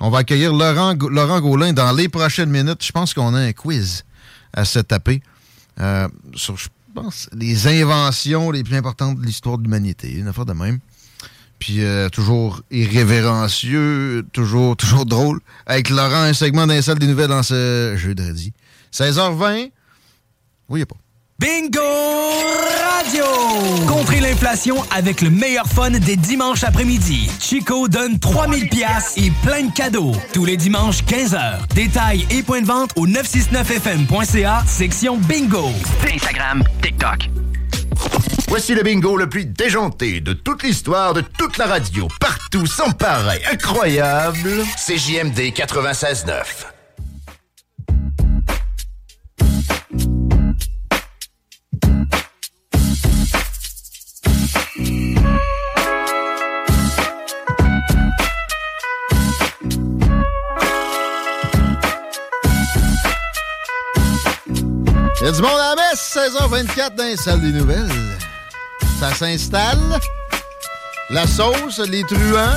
On 0.00 0.10
va 0.10 0.18
accueillir 0.18 0.52
Laurent, 0.54 0.94
Ga- 0.94 1.08
Laurent 1.10 1.40
Gaulin 1.40 1.72
dans 1.72 1.92
les 1.92 2.08
prochaines 2.08 2.50
minutes. 2.50 2.84
Je 2.84 2.92
pense 2.92 3.12
qu'on 3.14 3.34
a 3.34 3.38
un 3.40 3.52
quiz 3.52 4.04
à 4.52 4.64
se 4.64 4.78
taper 4.78 5.22
euh, 5.78 6.08
sur, 6.34 6.56
je 6.56 6.68
pense, 6.94 7.28
les 7.32 7.66
inventions 7.68 8.50
les 8.50 8.64
plus 8.64 8.76
importantes 8.76 9.18
de 9.20 9.26
l'histoire 9.26 9.58
de 9.58 9.64
l'humanité. 9.64 10.12
Une 10.12 10.28
affaire 10.28 10.46
de 10.46 10.52
même. 10.54 10.78
Puis 11.58 11.84
euh, 11.84 12.08
toujours 12.08 12.62
irrévérencieux, 12.70 14.26
toujours, 14.32 14.76
toujours 14.78 15.04
drôle. 15.06 15.40
Avec 15.66 15.90
Laurent, 15.90 16.22
un 16.22 16.32
segment 16.32 16.66
d'un 16.66 16.80
salle 16.82 16.98
des 16.98 17.06
nouvelles 17.06 17.28
dans 17.28 17.42
ce 17.42 17.94
jeudi. 17.96 18.52
16h20. 18.92 19.70
Oui, 20.70 20.84
pas. 20.84 20.96
Bingo 21.40 21.80
Radio! 21.80 23.24
Contrez 23.88 24.20
l'inflation 24.20 24.84
avec 24.94 25.22
le 25.22 25.30
meilleur 25.30 25.66
fun 25.66 25.88
des 25.88 26.16
dimanches 26.16 26.64
après-midi. 26.64 27.30
Chico 27.40 27.88
donne 27.88 28.18
3000 28.18 28.68
pièces 28.68 29.14
et 29.16 29.32
plein 29.42 29.62
de 29.62 29.72
cadeaux. 29.72 30.12
Tous 30.34 30.44
les 30.44 30.58
dimanches, 30.58 31.02
15h. 31.04 31.66
Détails 31.74 32.26
et 32.30 32.42
points 32.42 32.60
de 32.60 32.66
vente 32.66 32.90
au 32.94 33.06
969fm.ca, 33.06 34.64
section 34.66 35.16
Bingo. 35.16 35.70
Instagram, 36.12 36.62
TikTok. 36.82 37.30
Voici 38.48 38.74
le 38.74 38.82
bingo 38.82 39.16
le 39.16 39.26
plus 39.26 39.46
déjanté 39.46 40.20
de 40.20 40.34
toute 40.34 40.62
l'histoire 40.62 41.14
de 41.14 41.22
toute 41.22 41.56
la 41.56 41.64
radio. 41.64 42.06
Partout, 42.20 42.66
sans 42.66 42.90
pareil, 42.90 43.40
incroyable. 43.50 44.62
C'est 44.76 44.98
JMD 44.98 45.38
96.9. 45.54 46.79
Il 65.20 65.26
y 65.26 65.28
a 65.28 65.32
du 65.32 65.42
monde 65.42 65.50
à 65.60 65.74
la 65.74 65.82
messe, 65.90 66.16
16h24 66.16 66.94
dans 66.96 67.04
les 67.04 67.16
salles 67.16 67.40
des 67.40 67.52
nouvelles. 67.58 67.88
Ça 68.98 69.14
s'installe. 69.14 69.78
La 71.10 71.26
sauce, 71.26 71.78
les 71.78 72.02
truands. 72.04 72.56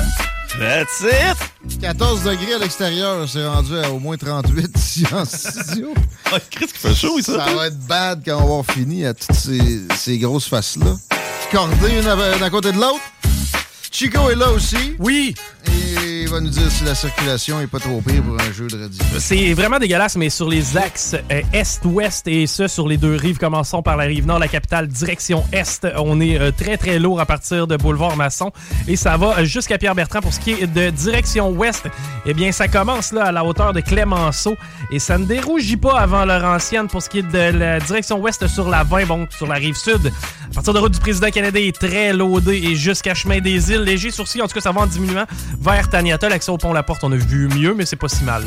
That's 0.58 1.00
it! 1.02 1.80
14 1.80 2.22
degrés 2.22 2.54
à 2.54 2.58
l'extérieur, 2.58 3.28
c'est 3.28 3.44
rendu 3.44 3.76
à 3.76 3.90
au 3.90 3.98
moins 3.98 4.16
38 4.16 4.70
ici 4.78 5.04
en 5.12 5.24
studio. 5.26 5.92
Ah, 6.32 6.36
Qu'est-ce 6.48 6.72
qui 6.74 6.78
fait 6.78 6.94
chaud, 6.94 7.20
ça? 7.20 7.46
Ça 7.46 7.54
va 7.54 7.66
être 7.66 7.78
bad 7.80 8.22
quand 8.24 8.34
on 8.36 8.38
va 8.38 8.42
avoir 8.44 8.66
fini 8.66 9.04
à 9.04 9.12
toutes 9.14 9.34
ces, 9.36 9.80
ces 9.96 10.18
grosses 10.18 10.46
faces-là. 10.48 10.94
Cordées 11.50 11.98
une 12.00 12.06
à- 12.06 12.38
d'un 12.38 12.50
côté 12.50 12.70
de 12.72 12.78
l'autre. 12.78 13.00
Chico 13.90 14.30
est 14.30 14.36
là 14.36 14.50
aussi. 14.50 14.94
Oui. 15.00 15.34
Et 15.66 16.23
il 16.24 16.30
va 16.30 16.40
nous 16.40 16.48
dire 16.48 16.70
si 16.70 16.84
la 16.84 16.94
circulation 16.94 17.60
est 17.60 17.66
pas 17.66 17.78
trop 17.78 18.00
pire 18.00 18.22
pour 18.22 18.40
un 18.40 18.52
jeu 18.52 18.66
de 18.66 18.80
radio. 18.80 19.04
C'est 19.18 19.52
vraiment 19.52 19.78
dégueulasse, 19.78 20.16
mais 20.16 20.30
sur 20.30 20.48
les 20.48 20.74
axes 20.74 21.14
euh, 21.30 21.42
est-ouest 21.52 22.26
et 22.26 22.46
ce, 22.46 22.66
sur 22.66 22.88
les 22.88 22.96
deux 22.96 23.14
rives, 23.14 23.36
commençons 23.36 23.82
par 23.82 23.98
la 23.98 24.04
rive 24.04 24.24
nord, 24.26 24.38
la 24.38 24.48
capitale, 24.48 24.88
direction 24.88 25.44
est. 25.52 25.86
On 25.98 26.22
est 26.22 26.40
euh, 26.40 26.50
très, 26.50 26.78
très 26.78 26.98
lourd 26.98 27.20
à 27.20 27.26
partir 27.26 27.66
de 27.66 27.76
Boulevard 27.76 28.16
Masson 28.16 28.52
et 28.88 28.96
ça 28.96 29.18
va 29.18 29.40
euh, 29.40 29.44
jusqu'à 29.44 29.76
Pierre-Bertrand. 29.76 30.22
Pour 30.22 30.32
ce 30.32 30.40
qui 30.40 30.52
est 30.52 30.66
de 30.66 30.88
direction 30.88 31.50
ouest, 31.50 31.84
eh 32.24 32.32
bien, 32.32 32.52
ça 32.52 32.68
commence 32.68 33.12
là 33.12 33.24
à 33.24 33.32
la 33.32 33.44
hauteur 33.44 33.74
de 33.74 33.80
Clémenceau 33.80 34.56
et 34.90 35.00
ça 35.00 35.18
ne 35.18 35.26
dérougit 35.26 35.76
pas 35.76 36.00
avant 36.00 36.24
Laurentienne. 36.24 36.88
Pour 36.88 37.02
ce 37.02 37.10
qui 37.10 37.18
est 37.18 37.22
de 37.30 37.58
la 37.58 37.80
direction 37.80 38.18
ouest 38.18 38.46
sur 38.46 38.70
la 38.70 38.82
20, 38.82 39.04
bon, 39.04 39.26
sur 39.36 39.46
la 39.46 39.56
rive 39.56 39.76
sud, 39.76 40.10
à 40.50 40.54
partir 40.54 40.72
de 40.72 40.78
route 40.78 40.92
du 40.92 41.00
président 41.00 41.28
canadien 41.30 41.62
est 41.62 41.78
très 41.78 42.14
loadé 42.14 42.56
et 42.56 42.76
jusqu'à 42.76 43.12
chemin 43.12 43.40
des 43.40 43.72
îles, 43.72 43.82
léger 43.82 44.10
sourcil, 44.10 44.40
en 44.40 44.46
tout 44.46 44.54
cas, 44.54 44.60
ça 44.60 44.72
va 44.72 44.82
en 44.82 44.86
diminuant 44.86 45.26
vers 45.60 45.90
Taniata, 45.90 46.23
l'accès 46.28 46.50
au 46.50 46.58
pont 46.58 46.72
La 46.72 46.82
Porte, 46.82 47.04
on 47.04 47.12
a 47.12 47.16
vu 47.16 47.48
mieux, 47.48 47.74
mais 47.74 47.86
c'est 47.86 47.96
pas 47.96 48.08
si 48.08 48.24
mal. 48.24 48.44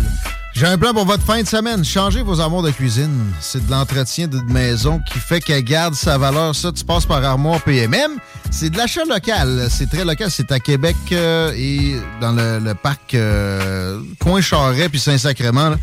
J'ai 0.53 0.65
un 0.65 0.77
plan 0.77 0.91
pour 0.91 1.05
votre 1.05 1.23
fin 1.23 1.41
de 1.43 1.47
semaine. 1.47 1.85
Changez 1.85 2.23
vos 2.23 2.41
amours 2.41 2.63
de 2.63 2.71
cuisine. 2.71 3.31
C'est 3.39 3.63
de 3.63 3.69
l'entretien 3.69 4.27
de 4.27 4.39
maison 4.51 4.99
qui 4.99 5.19
fait 5.19 5.39
qu'elle 5.39 5.63
garde 5.63 5.93
sa 5.93 6.17
valeur. 6.17 6.55
Ça, 6.55 6.71
tu 6.71 6.83
passes 6.83 7.05
par 7.05 7.23
Armoire 7.23 7.61
PMM. 7.61 8.17
C'est 8.49 8.71
de 8.71 8.77
l'achat 8.77 9.05
local. 9.05 9.67
C'est 9.69 9.87
très 9.87 10.03
local. 10.03 10.31
C'est 10.31 10.51
à 10.51 10.59
Québec 10.59 10.95
euh, 11.11 11.51
et 11.55 11.97
dans 12.19 12.31
le, 12.31 12.73
parc 12.73 13.13
euh, 13.13 14.01
Coin 14.19 14.41
Charret 14.41 14.89
puis 14.89 14.99
Saint-Sacrement. 14.99 15.75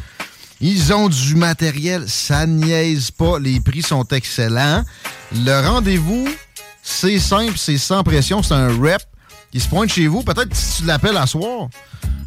Ils 0.61 0.93
ont 0.93 1.09
du 1.09 1.37
matériel. 1.37 2.05
Ça 2.09 2.45
niaise 2.45 3.13
pas. 3.13 3.39
Les 3.39 3.61
prix 3.61 3.83
sont 3.83 4.05
excellents. 4.09 4.83
Le 5.33 5.69
rendez-vous, 5.69 6.29
c'est 6.83 7.21
simple. 7.21 7.55
C'est 7.57 7.79
sans 7.79 8.03
pression. 8.03 8.43
C'est 8.43 8.55
un 8.55 8.77
rep 8.77 9.03
qui 9.55 9.61
se 9.61 9.69
pointe 9.69 9.89
chez 9.89 10.09
vous. 10.09 10.25
Peut-être 10.25 10.53
si 10.53 10.83
tu 10.83 10.87
l'appelles 10.89 11.17
à 11.17 11.29
soir 11.29 11.69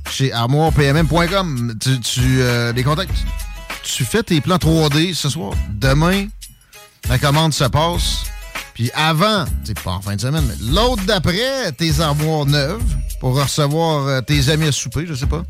chez 0.10 0.32
armoirepmm.com. 0.32 1.76
Tu, 1.78 2.00
tu 2.00 2.22
euh, 2.40 2.72
les 2.72 2.84
contacts. 2.84 3.12
Tu 3.84 4.06
fais 4.06 4.24
tes 4.24 4.40
plans 4.40 4.56
3D 4.56 5.14
ce 5.14 5.28
soir. 5.28 5.52
Demain, 5.72 6.28
la 7.10 7.18
commande 7.18 7.54
se 7.54 7.66
passe. 7.66 8.24
Puis 8.74 8.90
avant, 8.96 9.44
c'est 9.66 9.78
pas 9.78 9.92
en 9.92 10.02
fin 10.02 10.16
de 10.16 10.22
semaine, 10.22 10.46
mais 10.48 10.72
l'autre 10.72 11.04
d'après, 11.04 11.74
tes 11.74 12.00
armoires 12.00 12.46
neuves 12.46 12.82
pour 13.20 13.36
recevoir 13.36 14.08
euh, 14.08 14.22
tes 14.22 14.50
amis 14.50 14.68
à 14.68 14.72
souper, 14.72 15.06
je 15.06 15.14
sais 15.14 15.26
pas. 15.26 15.44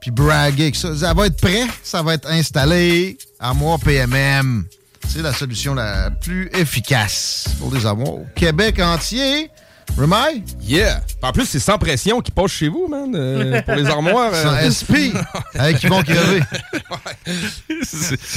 Puis 0.00 0.12
braguer 0.12 0.64
avec 0.64 0.76
ça. 0.76 0.94
Ça 0.96 1.14
va 1.14 1.26
être 1.26 1.40
prêt, 1.40 1.66
ça 1.82 2.02
va 2.02 2.14
être 2.14 2.30
installé. 2.30 3.18
Armoire 3.40 3.80
PMM. 3.80 4.64
C'est 5.08 5.22
la 5.22 5.32
solution 5.32 5.74
la 5.74 6.12
plus 6.12 6.48
efficace 6.52 7.48
pour 7.58 7.74
les 7.74 7.84
armoires 7.86 8.14
au 8.14 8.26
Québec 8.36 8.78
entier. 8.78 9.50
Remai? 9.98 10.42
Yeah! 10.62 11.02
En 11.22 11.32
plus, 11.32 11.44
c'est 11.46 11.58
sans 11.58 11.76
pression 11.76 12.20
qui 12.20 12.30
passe 12.30 12.50
chez 12.52 12.68
vous, 12.68 12.86
man, 12.88 13.14
euh, 13.14 13.60
pour 13.62 13.74
les 13.74 13.84
armoires. 13.86 14.34
Sans 14.34 14.54
euh. 14.54 14.70
SP, 14.72 15.12
avec 15.54 15.78
qui 15.78 15.86
vont 15.88 16.02
crever. 16.02 16.40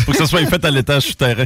Faut 0.06 0.12
que 0.12 0.18
ça 0.18 0.26
soit 0.26 0.46
fait 0.46 0.66
à 0.66 0.72
l'étage 0.72 1.04
souterrain. 1.04 1.46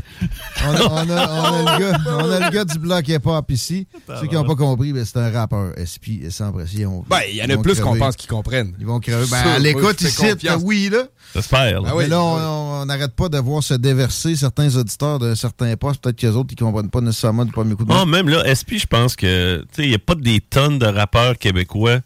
On 0.65 0.73
a, 0.73 0.81
on, 0.81 1.09
a, 1.09 1.51
on, 1.51 1.67
a 1.67 1.77
le 1.77 1.79
gars, 1.79 1.99
on 2.07 2.31
a 2.31 2.39
le 2.39 2.51
gars 2.51 2.65
du 2.65 2.79
bloc 2.79 3.07
hip-hop 3.07 3.51
ici. 3.51 3.87
Ceux 4.19 4.27
qui 4.27 4.33
n'ont 4.33 4.45
pas 4.45 4.55
compris, 4.55 4.93
ben, 4.93 5.05
c'est 5.05 5.19
un 5.19 5.31
rappeur. 5.31 5.73
SP 5.77 6.25
sans 6.31 6.51
pression. 6.51 7.05
Ben, 7.07 7.19
il 7.29 7.35
y 7.35 7.41
en 7.41 7.45
Ils 7.45 7.51
a 7.51 7.57
plus 7.57 7.79
qu'on 7.79 7.95
pense 7.97 8.15
qu'ils 8.15 8.29
comprennent. 8.29 8.73
Ils 8.79 8.85
vont 8.87 8.99
crever. 8.99 9.25
Ben, 9.29 9.37
à 9.51 9.59
l'écoute, 9.59 10.01
ici, 10.01 10.25
oui, 10.63 10.89
là. 10.91 11.03
J'espère. 11.35 11.81
là. 11.81 11.89
Ah 11.91 11.95
oui. 11.95 12.05
Mais 12.05 12.09
là, 12.09 12.21
on- 12.23 12.85
n'arrête 12.85 13.13
pas 13.15 13.27
de 13.27 13.37
voir 13.37 13.61
se 13.61 13.73
déverser 13.73 14.35
certains 14.35 14.73
auditeurs 14.75 15.19
de 15.19 15.35
certains 15.35 15.75
postes. 15.75 16.01
Peut-être 16.01 16.15
qu'il 16.15 16.29
y 16.29 16.31
a 16.31 16.35
autres 16.35 16.47
qui 16.55 16.63
ne 16.63 16.69
comprennent 16.69 16.89
pas 16.89 17.01
nécessairement 17.01 17.43
du 17.43 17.51
premier 17.51 17.75
coup 17.75 17.83
de 17.83 17.89
main. 17.89 17.99
Ah, 18.01 18.05
même 18.05 18.29
là, 18.29 18.43
SP, 18.47 18.79
je 18.79 18.85
pense 18.85 19.15
que, 19.15 19.65
tu 19.75 19.91
sais, 19.91 19.96
a 19.97 20.05
pas 20.05 20.15
des 20.15 20.39
tonnes 20.39 20.79
de 20.79 20.85
rappeurs 20.85 21.37
québécois. 21.37 21.99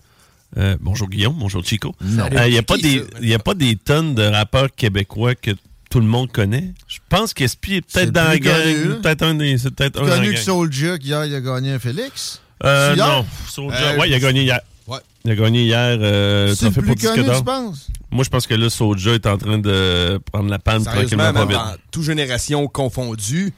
Euh, 0.58 0.76
bonjour 0.82 1.08
Guillaume, 1.10 1.36
bonjour 1.40 1.64
Chico. 1.64 1.96
Non. 2.02 2.26
Euh, 2.26 2.48
Il 2.48 2.52
n'y 2.52 2.58
a, 2.58 2.60
C'est 2.60 2.62
pas 2.64 2.78
des- 2.78 3.04
y 3.22 3.34
a 3.34 3.40
pas 3.40 3.54
des 3.54 3.76
tonnes 3.78 4.16
de 4.16 4.24
rappeurs 4.24 4.68
québécois 4.76 5.34
que 5.36 5.52
tout 5.90 6.00
le 6.00 6.06
monde 6.08 6.32
connaît? 6.32 6.74
Je 6.88 7.00
pense 7.10 7.34
qu'SP 7.34 7.70
est 7.70 7.84
C'est 7.88 8.02
peut-être 8.06 8.12
dans 8.12 8.24
la 8.26 8.40
gang. 8.40 8.54
là. 8.90 8.96
Peut-être 9.02 9.22
un 9.24 9.34
des. 9.36 9.58
C'est 9.58 9.72
peut-être 9.72 10.00
connu 10.00 10.32
que. 10.34 10.40
Soulja, 10.40 10.96
hier, 11.02 11.26
il 11.26 11.36
a 11.36 11.42
gagné 11.42 11.72
un 11.74 11.80
Félix? 11.80 12.42
Euh, 12.64 12.96
non, 12.96 13.26
Soulja. 13.50 13.76
Euh, 13.94 13.98
ouais, 13.98 14.10
il 14.10 14.14
a 14.14 14.20
gagné 14.20 14.44
hier. 14.44 14.60
Ouais. 14.88 15.00
Il 15.26 15.32
a 15.32 15.36
gagné 15.36 15.64
hier. 15.64 15.98
Euh, 16.02 16.54
C'est 16.56 16.70
pour 16.72 16.84
plus 16.84 16.96
disque 16.96 17.12
connu, 17.14 17.24
d'or. 17.26 17.38
tu 17.38 17.44
penses? 17.44 17.88
Moi, 18.10 18.24
je 18.26 18.30
pense 18.30 18.46
que 18.46 18.54
là, 18.56 18.70
Soulja 18.70 19.14
est 19.14 19.26
en 19.26 19.38
train 19.38 19.58
de 19.58 20.20
prendre 20.32 20.50
la 20.50 20.60
panne 20.60 20.84
tranquillement 20.84 21.32
pas 21.34 21.46
vite. 21.46 21.56
dans 21.56 21.76
toute 21.92 22.04
génération 22.04 22.68
confondue, 22.68 23.54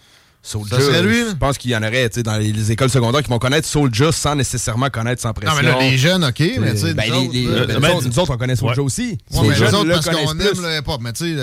Soulja, 0.46 0.76
Ça 0.78 0.82
serait 0.86 1.02
lui, 1.04 1.22
là? 1.22 1.30
je 1.30 1.36
pense 1.38 1.58
qu'il 1.58 1.72
y 1.72 1.76
en 1.76 1.84
aurait 1.84 2.10
dans 2.10 2.38
les, 2.38 2.52
les 2.52 2.72
écoles 2.74 2.90
secondaires 2.90 3.24
qui 3.24 3.30
vont 3.30 3.40
connaître 3.40 3.66
Soulja 3.66 4.12
sans 4.12 4.36
nécessairement 4.36 4.90
connaître 4.90 5.22
sans 5.22 5.32
pression. 5.32 5.56
Non, 5.56 5.62
mais 5.64 5.70
là, 5.70 5.80
les 5.90 5.98
jeunes, 5.98 6.26
OK, 6.26 6.40
mais 6.60 6.74
tu 6.74 6.80
sais, 6.80 6.94
Ben, 6.94 7.06
nous 7.08 7.32
les- 7.32 7.48
autres, 7.48 7.66
les- 7.72 7.80
ben, 7.80 7.80
nous, 7.80 7.96
autres, 7.96 8.08
nous 8.10 8.20
autres, 8.20 8.34
on 8.34 8.38
connaît 8.38 8.56
Soulja 8.58 8.74
Ouais. 8.76 8.80
aussi. 8.82 9.18
Ouais, 9.32 9.42
Les 9.44 9.48
mais 9.50 9.56
jeunes 9.56 9.68
les 9.70 9.74
autres, 9.74 9.90
parce 9.90 10.10
qu'on 10.10 10.32
aime 10.40 10.62
le 10.62 10.78
hip-hop, 10.80 11.02
mais 11.02 11.14
tu 11.14 11.26
sais, 11.26 11.34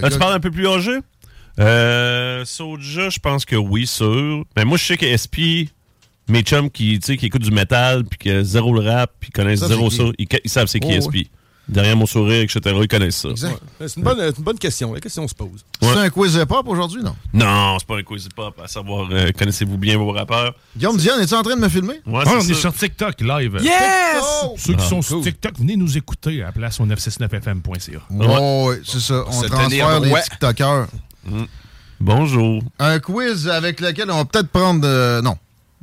Là, 0.00 0.18
parles 0.18 0.34
un 0.34 0.40
peu 0.40 0.50
plus 0.50 0.66
âgé? 0.66 0.98
Euh, 1.60 2.44
Soulja, 2.44 3.08
je 3.10 3.18
pense 3.18 3.44
que 3.44 3.56
oui, 3.56 3.86
sûr. 3.86 4.44
Mais 4.56 4.64
moi, 4.64 4.78
je 4.78 4.84
sais 4.84 4.96
que 4.96 5.06
SP, 5.06 5.68
mes 6.28 6.42
chums 6.42 6.70
qui, 6.70 6.98
tu 6.98 7.06
sais, 7.06 7.16
qui 7.16 7.26
écoutent 7.26 7.42
du 7.42 7.50
métal, 7.50 8.04
puis 8.04 8.18
que 8.18 8.42
zéro 8.42 8.74
le 8.74 8.80
rap, 8.88 9.12
puis 9.20 9.30
connaissent 9.30 9.60
Ça, 9.60 9.68
zéro 9.68 9.90
ça, 9.90 10.04
ils 10.18 10.26
savent 10.46 10.66
c'est 10.66 10.80
qui 10.80 10.88
Oh, 10.98 11.00
SP. 11.06 11.28
Derrière 11.68 11.96
mon 11.96 12.06
sourire, 12.06 12.42
etc., 12.42 12.60
ils 12.82 12.88
connaissent 12.88 13.18
ça. 13.18 13.28
Exact. 13.28 13.52
Ouais. 13.80 13.88
C'est 13.88 14.00
une, 14.00 14.06
une 14.08 14.42
bonne 14.44 14.58
question. 14.58 14.92
La 14.92 15.00
question 15.00 15.26
se 15.28 15.34
pose. 15.34 15.64
C'est 15.80 15.88
un 15.96 16.10
quiz 16.10 16.34
hip-hop 16.34 16.66
aujourd'hui, 16.66 17.02
non? 17.02 17.14
Non, 17.32 17.76
c'est 17.78 17.86
pas 17.86 17.96
un 17.98 18.02
quiz 18.02 18.24
hip-hop, 18.26 18.60
à 18.62 18.66
savoir, 18.68 19.08
euh, 19.12 19.30
connaissez-vous 19.38 19.78
bien 19.78 19.96
vos 19.96 20.10
rappeurs? 20.10 20.54
Guillaume 20.76 20.96
Diane, 20.96 21.20
es-tu 21.20 21.34
en 21.34 21.42
train 21.42 21.54
de 21.54 21.60
me 21.60 21.68
filmer? 21.68 22.00
Ouais, 22.04 22.24
Ah, 22.26 22.32
on 22.36 22.40
c'est 22.40 22.50
est 22.50 22.54
sur 22.54 22.74
TikTok 22.74 23.20
live. 23.20 23.58
Yes! 23.62 24.24
Ceux 24.58 24.72
qui 24.74 24.80
Ah, 24.82 24.88
sont 24.88 25.02
sur. 25.02 25.22
TikTok, 25.22 25.56
venez 25.58 25.76
nous 25.76 25.96
écouter 25.96 26.42
à 26.42 26.46
la 26.46 26.52
place 26.52 26.80
au 26.80 26.84
969fm.ca. 26.86 27.98
Ouais, 28.10 28.66
ouais, 28.68 28.80
c'est 28.84 29.00
ça. 29.00 29.22
On 29.26 29.32
Se 29.32 29.46
transfère 29.46 30.00
les. 30.00 30.12
TikTokers. 30.22 30.86
Bonjour. 32.00 32.62
Un 32.78 32.98
quiz 32.98 33.48
avec 33.48 33.80
lequel 33.80 34.10
on 34.10 34.16
va 34.16 34.24
peut-être 34.24 34.48
prendre... 34.48 34.80
euh, 34.86 35.22
non. 35.22 35.36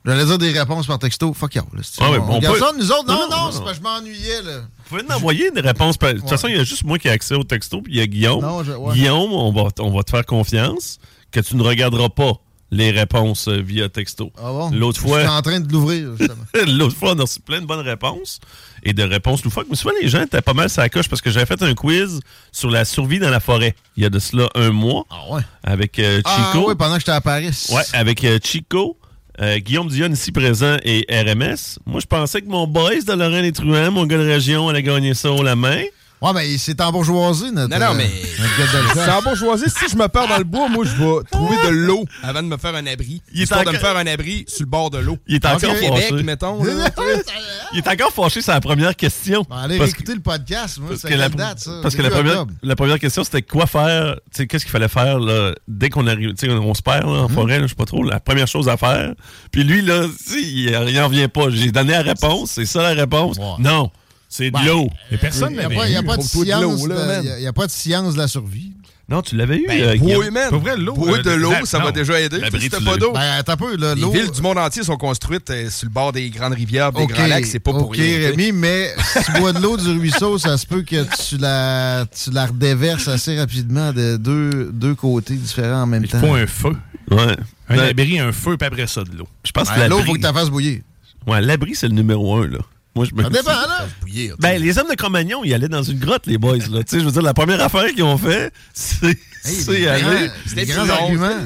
J'allais 0.05 0.25
dire 0.25 0.37
des 0.37 0.51
réponses 0.57 0.87
par 0.87 0.97
texto. 0.99 1.33
Fuck 1.33 1.55
you. 1.55 1.61
Là, 1.73 1.81
Ah 1.99 2.11
ouais, 2.11 2.17
on, 2.19 2.35
on 2.35 2.39
garde 2.39 2.55
peut- 2.57 2.61
ça, 2.65 2.71
nous 2.77 2.91
autres? 2.91 3.05
Non, 3.07 3.27
Non, 3.29 3.45
non, 3.45 3.51
c'est 3.51 3.75
je 3.75 3.81
m'ennuyais, 3.81 4.41
là. 4.43 4.57
Vous 4.59 4.67
pouvez 4.89 5.03
nous 5.03 5.15
envoyer 5.15 5.51
des 5.51 5.61
réponses. 5.61 5.97
par- 5.97 6.09
De 6.09 6.15
toute 6.15 6.23
Ouais. 6.25 6.29
façon, 6.29 6.47
il 6.47 6.55
y 6.55 6.59
a 6.59 6.63
juste 6.63 6.83
moi 6.83 6.97
qui 6.97 7.07
ai 7.07 7.11
accès 7.11 7.35
au 7.35 7.43
texto, 7.43 7.81
puis 7.81 7.93
il 7.93 7.99
y 7.99 8.01
a 8.01 8.07
Guillaume. 8.07 8.41
Non, 8.41 8.63
je- 8.63 8.71
ouais. 8.71 8.93
Guillaume, 8.93 9.31
on 9.33 9.51
va, 9.51 9.69
on 9.79 9.91
va 9.95 10.03
te 10.03 10.11
faire 10.11 10.25
confiance 10.25 10.99
que 11.31 11.39
tu 11.41 11.55
ne 11.55 11.63
regarderas 11.63 12.09
pas 12.09 12.33
les 12.71 12.91
réponses 12.91 13.47
euh, 13.47 13.61
via 13.65 13.89
texto. 13.89 14.31
Ah 14.37 14.43
bon? 14.51 14.69
L'autre 14.69 14.99
Je 15.01 15.07
suis 15.07 15.09
fois, 15.09 15.27
en 15.37 15.41
train 15.41 15.59
de 15.59 15.71
l'ouvrir, 15.71 16.11
justement. 16.15 16.43
l'autre 16.77 16.95
fois, 16.95 17.13
on 17.15 17.19
a 17.19 17.23
reçu 17.23 17.39
plein 17.39 17.61
de 17.61 17.65
bonnes 17.65 17.79
réponses 17.79 18.39
et 18.83 18.93
de 18.93 19.01
réponses 19.01 19.43
loufoques. 19.43 19.65
Mais 19.71 19.75
souvent, 19.75 19.93
les 19.99 20.07
gens 20.07 20.21
étaient 20.21 20.41
pas 20.43 20.53
mal 20.53 20.69
sur 20.69 20.81
la 20.83 20.89
coche 20.89 21.09
parce 21.09 21.19
que 21.21 21.31
j'avais 21.31 21.47
fait 21.47 21.61
un 21.63 21.73
quiz 21.73 22.19
sur 22.51 22.69
la 22.69 22.85
survie 22.85 23.17
dans 23.17 23.31
la 23.31 23.39
forêt 23.39 23.75
il 23.97 24.03
y 24.03 24.05
a 24.05 24.11
de 24.11 24.19
cela 24.19 24.49
un 24.53 24.69
mois 24.69 25.05
Ah 25.09 25.33
ouais? 25.33 25.41
avec 25.63 25.97
euh, 25.97 26.21
Ah 26.25 26.51
Chico. 26.53 26.69
oui, 26.69 26.75
pendant 26.77 26.93
que 26.93 26.99
j'étais 26.99 27.11
à 27.11 27.21
Paris. 27.21 27.49
Ouais, 27.71 27.81
avec 27.93 28.23
euh, 28.23 28.37
Chico, 28.43 28.97
euh, 29.41 29.59
Guillaume 29.59 29.87
Dion 29.87 30.09
ici 30.11 30.31
présent 30.31 30.77
et 30.83 31.05
RMS. 31.09 31.79
Moi, 31.85 31.99
je 31.99 32.05
pensais 32.05 32.41
que 32.41 32.47
mon 32.49 32.67
boys 32.67 33.01
de 33.05 33.13
Laurent 33.13 33.41
Les 33.41 33.51
Truands, 33.51 33.91
mon 33.91 34.05
gars 34.05 34.17
de 34.17 34.27
région, 34.27 34.69
allait 34.69 34.83
gagner 34.83 35.13
ça 35.13 35.31
haut 35.31 35.43
la 35.43 35.55
main. 35.55 35.83
Ouais, 36.21 36.33
mais 36.33 36.57
c'est 36.57 36.81
en 36.81 36.91
bourgeoisie, 36.91 37.49
notre. 37.53 37.69
Non, 37.69 37.79
non, 37.87 37.93
mais. 37.95 38.03
euh, 38.03 38.43
de 38.83 38.99
C'est 38.99 39.09
en 39.09 39.21
bourgeoisie. 39.21 39.65
Si 39.69 39.89
je 39.89 39.95
me 39.95 40.07
perds 40.09 40.27
dans 40.27 40.37
le 40.37 40.43
bois, 40.43 40.67
moi, 40.67 40.83
je 40.83 40.91
vais 41.01 41.23
trouver 41.31 41.55
de 41.65 41.69
l'eau 41.69 42.03
avant 42.23 42.43
de 42.43 42.47
me 42.47 42.57
faire 42.57 42.75
un 42.75 42.85
abri. 42.87 43.21
Il 43.33 43.39
est 43.39 43.43
histoire 43.43 43.63
de 43.63 43.69
me 43.71 43.77
encore- 43.77 43.89
faire 43.89 43.97
un 43.97 44.05
abri 44.05 44.43
sur 44.47 44.63
le 44.65 44.69
bord 44.69 44.89
de 44.89 44.97
l'eau. 44.97 45.17
Il 45.27 45.35
est 45.35 45.45
encore 45.45 45.69
Au 45.71 45.73
Québec, 45.75 46.03
fâché. 46.09 46.23
mettons. 46.23 46.61
là. 46.63 46.73
Il 47.73 47.77
est 47.77 47.87
encore 47.87 48.11
fâché 48.11 48.41
sur 48.41 48.51
la 48.51 48.59
première 48.59 48.95
question. 48.95 49.45
Allez 49.51 49.77
Parce 49.77 49.91
réécouter 49.91 50.15
le 50.15 50.21
podcast, 50.21 50.79
moi, 50.79 50.89
Parce 50.89 51.01
c'est 51.01 51.09
que, 51.09 51.13
la, 51.13 51.29
quelle 51.29 51.37
date, 51.37 51.59
ça? 51.59 51.79
parce 51.83 51.95
que 51.95 52.01
la, 52.01 52.09
première, 52.09 52.33
octobre. 52.41 52.53
la 52.63 52.75
première 52.75 52.99
question, 52.99 53.23
c'était 53.23 53.41
quoi 53.43 53.65
faire, 53.67 54.15
tu 54.15 54.21
sais, 54.37 54.47
qu'est-ce 54.47 54.65
qu'il 54.65 54.71
fallait 54.71 54.87
faire 54.87 55.19
là, 55.19 55.53
dès 55.67 55.89
qu'on 55.89 56.07
arrive, 56.07 56.33
tu 56.33 56.47
sais, 56.47 56.51
on 56.51 56.73
se 56.73 56.81
perd 56.81 57.05
là, 57.05 57.21
en 57.21 57.29
Mhm. 57.29 57.35
forêt, 57.35 57.59
je 57.61 57.67
sais 57.67 57.75
pas 57.75 57.85
trop, 57.85 58.03
la 58.03 58.19
première 58.19 58.47
chose 58.47 58.67
à 58.67 58.75
faire. 58.77 59.13
Puis 59.51 59.63
lui, 59.63 59.81
là, 59.83 60.03
tu 60.07 60.33
sais, 60.33 60.41
il, 60.41 60.69
il 60.89 60.99
en 60.99 61.07
vient 61.09 61.29
pas. 61.29 61.49
J'ai 61.49 61.71
donné 61.71 61.91
la 61.93 62.01
réponse, 62.01 62.51
c'est 62.51 62.65
ça 62.65 62.81
la 62.81 62.99
réponse. 63.01 63.37
Non, 63.59 63.91
c'est 64.29 64.45
de 64.45 64.51
Ben, 64.51 64.63
l'eau. 64.65 64.89
Et 65.11 65.17
personne 65.17 65.49
Il 65.51 65.53
n'y 65.57 65.59
a, 65.59 65.63
n'avait 65.63 65.75
pas- 65.75 65.87
il 65.87 65.93
y 65.93 65.97
a 65.97 66.03
pas 66.03 66.15
de 66.17 66.21
science. 66.21 66.81
de- 66.83 67.21
il 67.23 67.27
y 67.27 67.31
a- 67.31 67.39
il 67.39 67.53
pas 67.53 67.65
de 67.67 67.71
science 67.71 68.13
de 68.13 68.19
la 68.19 68.27
survie. 68.27 68.71
Non, 69.09 69.23
tu 69.23 69.35
l'avais 69.35 69.57
eu, 69.57 69.65
Ben, 69.67 69.81
euh, 69.99 70.29
man. 70.31 70.49
Pour 70.49 70.59
vrai, 70.59 70.77
l'eau, 70.77 70.93
Bois 70.93 71.17
euh, 71.17 71.23
de 71.23 71.31
l'eau, 71.31 71.51
ça 71.65 71.79
va 71.79 71.91
déjà 71.91 72.21
aider. 72.21 72.37
L'abri, 72.37 72.61
Si 72.61 72.69
pas 72.69 72.95
d'eau. 72.95 73.11
Ben, 73.11 73.37
attends 73.39 73.53
un 73.53 73.57
peu, 73.57 73.75
là, 73.75 73.95
Les 73.95 74.01
l'eau. 74.01 74.11
villes 74.11 74.29
du 74.29 74.39
monde 74.43 74.59
entier 74.59 74.83
sont 74.83 74.97
construites 74.97 75.49
euh, 75.49 75.67
sur 75.71 75.87
le 75.87 75.91
bord 75.91 76.11
des 76.11 76.29
grandes 76.29 76.53
rivières, 76.53 76.91
des 76.91 77.01
Ok, 77.01 77.09
grands 77.13 77.25
lacs. 77.25 77.47
C'est 77.47 77.59
pas 77.59 77.71
pour 77.71 77.87
ok, 77.87 77.95
rien. 77.95 78.05
sais. 78.05 78.27
Rémi, 78.29 78.51
mais 78.51 78.93
si 79.17 79.23
tu 79.23 79.31
bois 79.39 79.51
de 79.51 79.59
l'eau 79.63 79.77
du 79.77 79.89
ruisseau, 79.89 80.37
ça 80.37 80.59
se 80.59 80.67
peut 80.67 80.83
que 80.83 81.05
tu 81.27 81.37
la, 81.37 82.05
tu 82.23 82.29
la 82.29 82.45
redéverses 82.45 83.07
assez 83.07 83.35
rapidement 83.39 83.91
de 83.93 84.17
deux, 84.17 84.69
deux 84.71 84.93
côtés 84.93 85.33
différents 85.33 85.81
en 85.81 85.87
même 85.87 86.03
Il 86.03 86.09
temps. 86.11 86.19
faut 86.19 86.35
un 86.35 86.45
feu. 86.45 86.75
Ouais. 87.09 87.35
Un 87.67 87.75
Ben, 87.77 87.89
abri, 87.89 88.19
un 88.19 88.31
feu, 88.31 88.57
puis 88.57 88.67
après 88.67 88.85
ça, 88.85 89.03
de 89.03 89.17
l'eau. 89.17 89.27
je 89.43 89.51
pense 89.51 89.71
que 89.71 89.75
Ben, 89.75 89.87
l'eau, 89.89 90.03
faut 90.03 90.13
que 90.13 90.17
tu 90.17 90.23
la 90.23 90.33
fasses 90.33 90.51
bouillir. 90.51 90.81
ouais, 91.25 91.41
l'abri, 91.41 91.73
c'est 91.73 91.87
le 91.87 91.95
numéro 91.95 92.35
un, 92.35 92.45
là. 92.47 92.59
Moi, 92.95 93.05
je 93.05 93.13
me 93.15 93.23
Ça 93.23 93.29
dis- 93.29 93.35
dépend, 93.35 93.51
là. 93.51 93.87
Bouillir, 94.01 94.35
tu 94.35 94.41
Ben, 94.41 94.61
les 94.61 94.77
hommes 94.79 94.89
de 94.89 94.95
Cro-Magnon, 94.95 95.43
ils 95.43 95.53
allaient 95.53 95.67
dans 95.69 95.83
une 95.83 95.99
grotte, 95.99 96.25
les 96.25 96.37
boys, 96.37 96.57
là. 96.57 96.83
Tu 96.83 96.95
sais, 96.95 96.99
je 96.99 97.05
veux 97.05 97.11
dire, 97.11 97.21
la 97.21 97.33
première 97.33 97.61
affaire 97.61 97.87
qu'ils 97.93 98.03
ont 98.03 98.17
fait, 98.17 98.51
c'est, 98.73 99.17
c'est 99.43 99.71
des 99.71 99.87
aller. 99.87 100.29
C'était 100.45 100.65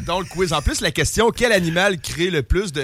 dans 0.06 0.20
le 0.20 0.26
quiz. 0.26 0.54
En 0.54 0.62
plus, 0.62 0.82
la 0.82 0.92
question 0.92 1.30
quel 1.32 1.52
animal 1.52 2.00
crée 2.00 2.30
le 2.30 2.44
plus 2.44 2.72
de. 2.72 2.82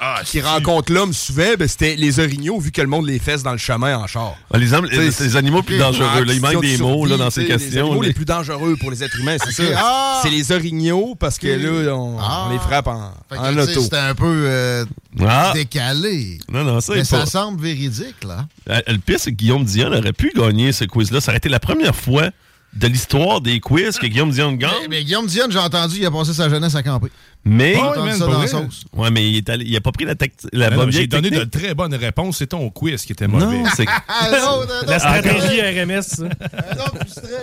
Ah, 0.00 0.20
qui 0.24 0.40
rencontre 0.40 0.92
l'homme 0.92 1.12
souvent, 1.12 1.54
ben, 1.58 1.66
c'était 1.66 1.96
les 1.96 2.20
orignaux, 2.20 2.60
vu 2.60 2.70
que 2.70 2.80
le 2.80 2.86
monde 2.86 3.06
les 3.06 3.18
fesse 3.18 3.42
dans 3.42 3.50
le 3.52 3.58
chemin 3.58 3.96
en 3.98 4.06
char. 4.06 4.36
Ah, 4.52 4.56
les, 4.56 4.72
hommes, 4.72 4.86
les, 4.86 5.08
les 5.10 5.36
animaux 5.36 5.62
plus 5.62 5.76
dangereux, 5.76 6.24
là. 6.24 6.32
Il 6.32 6.40
manque 6.40 6.60
des 6.62 6.76
de 6.78 6.82
mots, 6.82 7.04
là, 7.04 7.16
dans 7.16 7.30
ces 7.30 7.40
sais, 7.40 7.48
Les 7.48 7.48
questions. 7.48 7.86
animaux 7.86 8.02
les 8.02 8.08
Les- 8.08 8.14
plus 8.14 8.24
dangereux 8.24 8.76
pour 8.78 8.92
les 8.92 9.02
êtres 9.02 9.18
humains, 9.18 9.36
c'est 9.44 9.50
ça. 9.52 9.62
Ah! 9.76 10.20
C'est 10.22 10.30
les 10.30 10.52
orignaux, 10.52 11.16
parce 11.18 11.36
que 11.38 11.48
là, 11.48 11.96
on, 11.96 12.16
Ah! 12.20 12.46
on 12.48 12.52
les 12.52 12.58
frappe 12.60 12.86
en, 12.86 13.12
auto. 13.58 13.80
C'était 13.80 13.96
un 13.96 14.14
peu 14.14 14.26
euh, 14.46 14.84
Ah! 15.20 15.50
décalé. 15.54 16.38
Non, 16.48 16.62
non, 16.62 16.80
ça 16.80 16.94
Mais 16.94 17.02
ça 17.04 17.18
pas. 17.20 17.26
semble 17.26 17.60
véridique, 17.60 18.22
là. 18.24 18.46
Euh, 18.70 18.80
Le 18.86 18.98
pire, 18.98 19.18
c'est 19.18 19.32
que 19.32 19.36
Guillaume 19.36 19.64
Dion 19.64 19.88
aurait 19.92 20.12
pu 20.12 20.30
gagner 20.36 20.70
ce 20.72 20.84
quiz-là. 20.84 21.20
Ça 21.20 21.32
aurait 21.32 21.38
été 21.38 21.48
la 21.48 21.60
première 21.60 21.96
fois 21.96 22.30
de 22.78 22.86
l'histoire 22.86 23.40
des 23.40 23.60
quiz 23.60 23.98
que 23.98 24.06
Guillaume 24.06 24.30
Dion 24.30 24.52
gagne. 24.52 24.70
Mais, 24.82 24.88
mais 24.88 25.04
Guillaume 25.04 25.26
Dionne, 25.26 25.50
j'ai 25.52 25.58
entendu, 25.58 25.96
il 25.98 26.06
a 26.06 26.10
passé 26.10 26.32
sa 26.32 26.48
jeunesse 26.48 26.74
à 26.74 26.82
camper. 26.82 27.08
Mais. 27.44 27.74
Ah 27.76 27.82
ouais, 27.82 27.88
entendu 27.90 28.08
man, 28.08 28.18
ça 28.18 28.24
pour 28.24 28.34
dans 28.34 28.40
la 28.40 28.46
vrai. 28.46 28.64
sauce. 28.64 28.84
Ouais, 28.92 29.10
mais 29.10 29.28
il, 29.28 29.36
est 29.36 29.48
allé- 29.48 29.64
il 29.66 29.76
a 29.76 29.80
pas 29.80 29.92
pris 29.92 30.04
la, 30.04 30.14
tec- 30.14 30.32
la 30.52 30.70
bonne 30.70 30.90
J'ai 30.92 31.06
donné 31.06 31.30
de 31.30 31.44
très 31.44 31.74
bonnes 31.74 31.94
réponses. 31.94 32.38
C'est 32.38 32.48
ton 32.48 32.68
quiz 32.70 33.04
qui 33.04 33.12
était 33.12 33.26
mauvais. 33.28 33.46
Non, 33.58 33.64
c'est. 33.74 33.86
Ah, 34.08 34.28
non, 34.32 34.38
non, 34.38 34.66
non, 34.66 34.74
La 34.86 34.98
stratégie 34.98 35.60
non, 35.62 35.94
RMS. 35.94 36.28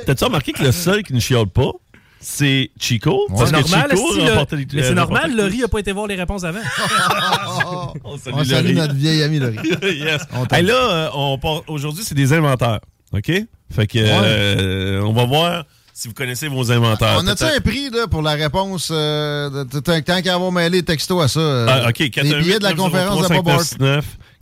T'as-tu 0.05 0.23
remarqué 0.23 0.51
que 0.51 0.63
le 0.63 0.71
seul 0.71 1.03
qui 1.03 1.13
ne 1.13 1.19
chiale 1.19 1.47
pas, 1.47 1.71
c'est 2.19 2.71
Chico? 2.79 3.25
Parce 3.29 3.49
C'est 3.49 3.55
que 3.55 3.59
normal, 3.61 3.89
Chico 3.91 4.13
si, 4.13 4.17
le- 4.21 4.29
remportait 4.29 4.55
les- 4.57 4.67
mais 4.73 4.81
c'est 4.83 4.89
euh, 4.89 4.93
normal, 4.93 5.35
Laurie 5.35 5.63
a 5.63 5.67
pas 5.67 5.79
été 5.79 5.91
voir 5.91 6.07
les 6.07 6.15
réponses 6.15 6.43
avant. 6.43 6.59
On 8.03 8.17
On 8.33 8.43
salue 8.43 8.75
notre 8.75 8.93
vieille 8.95 9.23
amie, 9.23 9.39
Laurie. 9.39 9.57
yes. 9.83 10.21
On. 10.33 10.45
Hey, 10.55 10.63
là, 10.63 10.73
euh, 10.75 11.09
on 11.13 11.37
part- 11.37 11.63
aujourd'hui, 11.67 12.03
c'est 12.03 12.15
des 12.15 12.33
inventaires. 12.33 12.79
OK? 13.13 13.31
Fait 13.71 13.87
que, 13.87 13.97
euh, 13.99 15.01
on 15.01 15.13
va 15.13 15.25
voir 15.25 15.65
si 15.93 16.07
vous 16.07 16.13
connaissez 16.13 16.47
vos 16.47 16.71
inventaires. 16.71 17.17
On 17.21 17.27
a-tu 17.27 17.43
un 17.43 17.59
prix 17.61 17.89
là, 17.89 18.07
pour 18.07 18.21
la 18.21 18.33
réponse? 18.33 18.89
Euh, 18.91 19.63
tant 19.65 20.21
qu'à 20.21 20.33
avoir 20.35 20.51
mêlé 20.51 20.83
texto 20.83 21.19
à 21.21 21.27
ça. 21.27 21.39
euh, 21.39 21.65
Ah, 21.69 21.89
OK, 21.89 21.99
les 21.99 22.09
billets 22.09 22.59
de 22.59 22.63
la 22.63 22.73
conférence 22.73 23.27
de 23.27 23.33
Bob 23.33 23.49
Hart. 23.49 23.77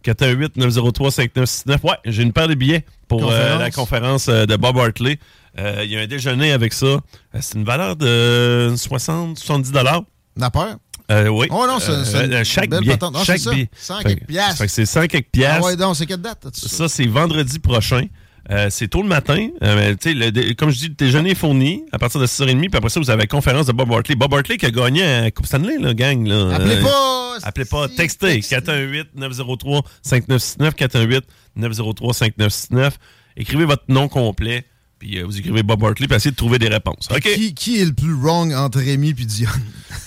418-903-5969. 0.03 1.77
Ouais, 1.83 1.91
j'ai 2.05 2.23
une 2.23 2.33
paire 2.33 2.47
de 2.47 2.55
billets 2.55 2.85
pour 3.07 3.23
euh, 3.23 3.25
Conférence. 3.27 3.59
la 3.59 3.71
conférence 3.71 4.25
de 4.27 4.55
Bob 4.57 4.77
Hartley. 4.77 5.19
Il 5.57 5.89
y 5.89 5.97
a 5.97 6.01
un 6.01 6.07
déjeuner 6.07 6.51
avec 6.51 6.73
ça. 6.73 6.97
C'est 7.39 7.55
une 7.57 7.63
valeur 7.63 7.95
de 7.95 8.73
60-70 8.75 9.71
dollars. 9.71 10.03
N'a 10.35 10.49
peur? 10.49 10.75
Euh, 11.11 11.27
oui. 11.27 11.47
Oh 11.51 11.65
non, 11.67 11.79
c'est- 11.79 12.25
une 12.25 12.43
chaque 12.43 12.69
belle 12.69 12.79
billet. 12.79 12.93
patente. 12.93 13.15
Ah, 13.17 13.23
chaque 13.23 13.41
billet. 13.41 13.69
100 13.77 13.97
Fait- 13.99 14.03
quelques 14.15 14.25
piastres. 14.27 14.63
c'est 14.67 14.85
100 14.85 15.01
quelques 15.07 15.25
Ah 15.27 15.31
piastres. 15.31 15.65
ouais, 15.65 15.75
donc, 15.75 15.95
c'est 15.95 16.05
quelle 16.05 16.21
date? 16.21 16.47
Ça, 16.53 16.87
c'est 16.87 17.05
vendredi 17.05 17.59
prochain. 17.59 18.05
Euh, 18.51 18.67
c'est 18.69 18.89
tôt 18.89 19.01
le 19.01 19.07
matin. 19.07 19.47
Euh, 19.61 19.95
le 20.05 20.53
comme 20.53 20.69
je 20.69 20.77
dis, 20.77 20.87
le 20.89 20.95
déjeuner 20.95 21.31
est 21.31 21.35
fourni 21.35 21.83
à 21.93 21.99
partir 21.99 22.19
de 22.19 22.25
6h30. 22.25 22.59
Puis 22.69 22.77
après 22.77 22.89
ça, 22.89 22.99
vous 22.99 23.09
avez 23.09 23.21
la 23.21 23.27
conférence 23.27 23.67
de 23.67 23.71
Bob 23.71 23.89
Hartley. 23.91 24.15
Bob 24.15 24.33
Hartley 24.33 24.57
qui 24.57 24.65
a 24.65 24.71
gagné 24.71 25.03
à 25.03 25.31
Coupe 25.31 25.45
Stanley, 25.45 25.77
là, 25.79 25.93
gang. 25.93 26.27
Là. 26.27 26.55
Appelez 26.55 26.75
Euh, 26.75 26.83
pas! 26.83 27.37
Appelez 27.43 27.65
pas, 27.65 27.87
textez. 27.87 28.41
418-903-5969. 28.41 31.23
418-903-5969. 31.57 32.91
Écrivez 33.37 33.65
votre 33.65 33.83
nom 33.87 34.07
complet. 34.07 34.65
Puis 35.03 35.17
euh, 35.19 35.25
vous 35.25 35.37
écrivez 35.37 35.63
Bob 35.63 35.83
Hartley. 35.83 36.07
Puis 36.07 36.15
essayez 36.15 36.31
de 36.31 36.35
trouver 36.37 36.59
des 36.59 36.69
réponses. 36.69 37.09
Qui, 37.21 37.53
qui 37.53 37.81
est 37.81 37.85
le 37.85 37.91
plus 37.93 38.13
wrong 38.13 38.53
entre 38.53 38.79
Rémi 38.79 39.09
et 39.09 39.13
Dion? 39.13 39.49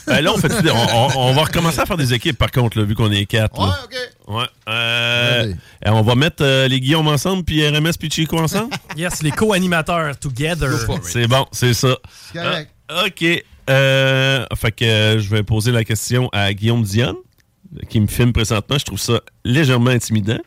Euh, 0.08 0.22
là, 0.22 0.32
on, 0.34 0.38
fait, 0.38 0.50
on, 0.70 0.74
on- 0.74 1.28
on 1.28 1.32
va 1.34 1.42
recommencer 1.44 1.80
à 1.80 1.84
faire 1.84 1.98
des 1.98 2.14
équipes, 2.14 2.38
par 2.38 2.50
contre, 2.50 2.78
là, 2.78 2.84
vu 2.84 2.94
qu'on 2.94 3.12
est 3.12 3.26
quatre. 3.26 3.58
Ouais, 3.60 3.66
là. 3.66 3.78
OK. 3.84 4.34
Ouais. 4.34 4.46
Euh, 4.70 5.52
on 5.84 6.00
va 6.00 6.14
mettre 6.14 6.42
euh, 6.42 6.66
les 6.66 6.80
Guillaume 6.80 7.08
ensemble, 7.08 7.44
puis 7.44 7.66
RMS, 7.68 7.90
puis 8.00 8.10
Chico 8.10 8.38
ensemble? 8.38 8.70
Yes, 8.96 9.22
les 9.22 9.32
co-animateurs 9.32 10.18
together. 10.18 10.70
C'est 11.02 11.26
bon, 11.28 11.44
c'est 11.52 11.74
ça. 11.74 11.98
C'est 12.32 12.38
correct. 12.38 12.70
Ah, 12.88 13.04
OK. 13.06 13.44
Euh, 13.68 14.46
fait 14.56 14.72
que 14.72 14.84
euh, 14.86 15.18
je 15.20 15.28
vais 15.28 15.42
poser 15.42 15.72
la 15.72 15.84
question 15.84 16.30
à 16.32 16.54
Guillaume 16.54 16.82
Dionne, 16.82 17.16
qui 17.90 18.00
me 18.00 18.06
filme 18.06 18.32
présentement. 18.32 18.78
Je 18.78 18.84
trouve 18.86 18.98
ça 19.00 19.20
légèrement 19.44 19.90
intimidant. 19.90 20.38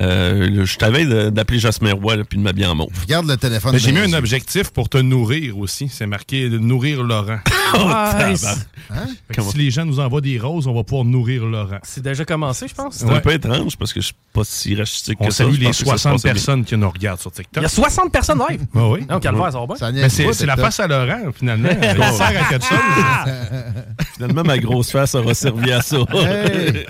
Euh, 0.00 0.64
je 0.64 0.76
t'avais 0.76 1.30
d'appeler 1.30 1.58
Jasmin 1.60 1.92
Roy 1.94 2.16
là, 2.16 2.24
puis 2.24 2.36
de 2.38 2.42
m'habiller 2.42 2.66
en 2.66 2.74
mauve. 2.74 2.88
Regarde 3.02 3.26
le 3.28 3.36
téléphone. 3.36 3.72
Mais 3.72 3.78
J'ai 3.78 3.92
mis 3.92 4.00
un 4.00 4.12
objectif 4.14 4.70
pour 4.70 4.88
te 4.88 4.98
nourrir 4.98 5.56
aussi. 5.58 5.88
C'est 5.88 6.06
marqué 6.06 6.48
de 6.48 6.58
nourrir 6.58 7.02
Laurent. 7.02 7.38
Nice. 7.74 8.42
tabarnak. 8.42 8.58
Hein? 8.90 9.42
Si 9.50 9.56
les 9.58 9.70
gens 9.70 9.84
nous 9.84 9.98
envoient 9.98 10.20
des 10.20 10.38
roses, 10.38 10.66
on 10.68 10.74
va 10.74 10.84
pouvoir 10.84 11.04
nourrir 11.04 11.44
Laurent. 11.44 11.78
C'est 11.82 12.02
déjà 12.02 12.24
commencé, 12.24 12.68
je 12.68 12.74
pense? 12.74 12.96
C'est 12.96 13.08
un 13.10 13.20
peu 13.20 13.32
étrange 13.32 13.76
parce 13.76 13.92
que 13.92 14.00
je 14.00 14.06
suis 14.06 14.14
pas 14.32 14.42
si 14.44 14.76
rachitique 14.76 15.16
On 15.20 15.26
que 15.26 15.32
ça. 15.32 15.38
salue 15.44 15.54
Je 15.54 15.60
les 15.60 15.66
pense 15.66 15.78
que 15.78 15.84
ça 15.86 15.92
se 15.96 15.98
60 16.02 16.12
passe 16.12 16.22
bien. 16.22 16.32
personnes 16.34 16.64
qui 16.64 16.76
nous 16.76 16.90
regardent 16.90 17.20
sur 17.20 17.30
Il 17.32 17.36
TikTok. 17.42 17.62
y 17.62 17.66
a 17.66 17.68
60 17.68 18.12
personnes 18.12 18.40
live. 18.48 18.60
Ah 18.76 18.88
oui. 18.88 19.00
Non, 19.10 19.18
calvaire, 19.18 19.50
ça 19.52 19.58
va 19.58 19.66
bien. 19.66 19.76
Ça 19.76 19.90
Mais 19.92 20.06
niaise 20.06 20.30
c'est 20.36 20.46
la 20.46 20.56
face 20.56 20.78
à 20.80 20.86
Laurent, 20.86 21.32
finalement. 21.36 21.68
Il 21.82 22.16
sert 22.16 22.26
à 22.26 22.48
quelque 22.48 22.64
chose. 22.64 22.78
Finalement, 24.14 24.44
ma 24.44 24.58
grosse 24.58 24.92
face 24.92 25.16
aura 25.16 25.34
servi 25.34 25.72
à 25.72 25.82
ça. 25.82 25.96
Hey! 25.96 26.86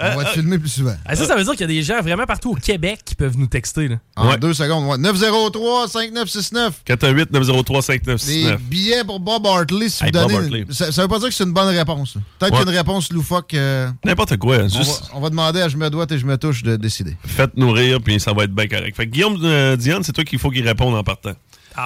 On 0.00 0.16
va 0.16 0.24
te 0.24 0.30
filmer 0.30 0.58
plus 0.58 0.70
souvent. 0.70 0.94
Ah, 1.04 1.14
ça, 1.14 1.26
ça 1.26 1.36
veut 1.36 1.44
dire 1.44 1.52
qu'il 1.52 1.60
y 1.60 1.64
a 1.64 1.66
des 1.66 1.82
gens 1.82 2.00
vraiment 2.00 2.24
partout 2.24 2.41
au 2.50 2.54
Québec 2.54 3.00
qui 3.04 3.14
peuvent 3.14 3.36
nous 3.38 3.46
texter. 3.46 3.88
Là. 3.88 3.96
En 4.16 4.28
Ouais. 4.28 4.38
deux 4.38 4.54
secondes. 4.54 4.84
ouais. 4.86 4.98
903-5969. 4.98 6.72
418-903-5969. 6.86 8.26
Des 8.26 8.56
billets 8.58 9.04
pour 9.04 9.20
Bob 9.20 9.46
Hartley, 9.46 9.88
si 9.88 10.04
Hey, 10.04 10.10
vous 10.12 10.18
Bob 10.20 10.30
donnez. 10.30 10.44
Hartley. 10.44 10.64
Ça, 10.70 10.92
ça 10.92 11.02
veut 11.02 11.08
pas 11.08 11.18
dire 11.18 11.28
que 11.28 11.34
c'est 11.34 11.44
une 11.44 11.52
bonne 11.52 11.68
réponse. 11.74 12.14
Peut-être 12.38 12.52
Ouais. 12.52 12.58
qu'il 12.58 12.66
y 12.66 12.68
a 12.68 12.72
une 12.72 12.78
réponse 12.78 13.12
loufoque. 13.12 13.54
euh, 13.54 13.90
N'importe 14.04 14.36
quoi. 14.36 14.58
on, 14.58 14.68
Juste 14.68 15.02
va, 15.02 15.08
on 15.14 15.20
va 15.20 15.30
demander 15.30 15.60
à 15.60 15.68
je 15.68 15.76
me 15.76 15.88
dois 15.90 16.06
et 16.10 16.18
je 16.18 16.26
me 16.26 16.36
touche 16.38 16.62
de 16.62 16.76
décider. 16.76 17.16
faites 17.24 17.56
nourrir, 17.56 18.00
puis 18.00 18.18
ça 18.20 18.32
va 18.32 18.44
être 18.44 18.54
bien 18.54 18.66
correct. 18.66 18.96
Fait 18.96 19.06
que 19.06 19.10
Guillaume 19.12 19.38
euh, 19.42 19.76
Diane, 19.76 20.02
c'est 20.02 20.12
toi 20.12 20.24
qu'il 20.24 20.38
faut 20.38 20.50
qu'il 20.50 20.66
réponde 20.66 20.94
en 20.94 21.02
partant. 21.04 21.32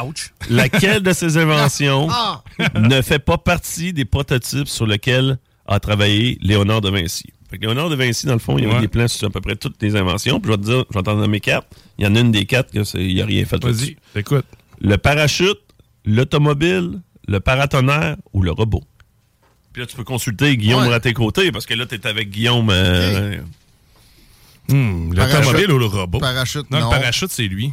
Ouch. 0.05 0.33
Laquelle 0.51 1.01
de 1.03 1.13
ces 1.13 1.37
inventions 1.37 2.09
Ah! 2.11 2.43
ne 2.75 3.01
fait 3.03 3.21
pas 3.21 3.39
partie 3.39 3.93
des 3.93 4.05
prototypes 4.05 4.69
sur 4.69 4.85
lesquels 4.87 5.39
a 5.69 5.79
travaillé 5.81 6.39
Léonard 6.43 6.81
de 6.81 6.91
Vinci? 6.91 7.27
Fait 7.57 7.61
que 7.61 7.65
Léonard 7.65 7.89
de 7.89 7.95
Vinci, 7.97 8.27
dans 8.27 8.35
le 8.35 8.39
fond, 8.39 8.59
il 8.59 8.65
y 8.65 8.67
a 8.67 8.75
Ouais. 8.75 8.81
des 8.83 8.89
plans 8.89 9.09
sur 9.09 9.29
à 9.29 9.31
peu 9.31 9.41
près 9.41 9.57
toutes 9.57 9.81
les 9.83 9.97
inventions. 9.97 10.41
Puis 10.41 10.53
je 10.53 10.57
vais 10.59 10.63
te 10.63 10.67
dire, 10.67 10.85
je 10.91 10.99
vais 10.99 11.03
t'en 11.03 11.15
nommer 11.15 11.41
quatre. 11.41 11.67
Il 11.99 12.05
y 12.05 12.07
en 12.09 12.15
a 12.15 12.21
une 12.21 12.31
des 12.31 12.45
quatre 12.45 12.71
que 12.71 12.85
c'est- 12.85 13.03
il 13.03 13.17
n'a 13.17 13.25
rien 13.25 13.47
fait 13.47 13.63
Vas-y, 13.65 13.97
écoute. 14.15 14.45
Le 14.83 14.97
parachute, 14.99 15.59
l'automobile, 16.05 17.01
le 17.27 17.41
paratonnerre 17.41 18.17
ou 18.35 18.43
le 18.43 18.51
robot. 18.51 18.83
Puis 19.73 19.81
là, 19.81 19.87
tu 19.87 19.97
peux 19.97 20.05
consulter 20.05 20.55
Guillaume 20.59 20.87
Ouais. 20.87 20.93
à 20.95 21.01
tes 21.01 21.15
côtés, 21.15 21.51
parce 21.51 21.65
que 21.65 21.73
là, 21.73 21.87
tu 21.87 21.95
es 21.95 22.07
avec 22.07 22.29
Guillaume. 22.29 22.69
euh, 22.71 23.39
Hmm, 24.69 25.15
Parachute. 25.15 25.37
L'automobile 25.39 25.73
ou 25.73 25.79
le 25.79 25.87
robot? 25.87 26.19
Parachute, 26.19 26.71
non. 26.71 26.81
non. 26.81 26.91
le 26.91 26.99
parachute, 26.99 27.31
c'est 27.31 27.47
lui. 27.47 27.73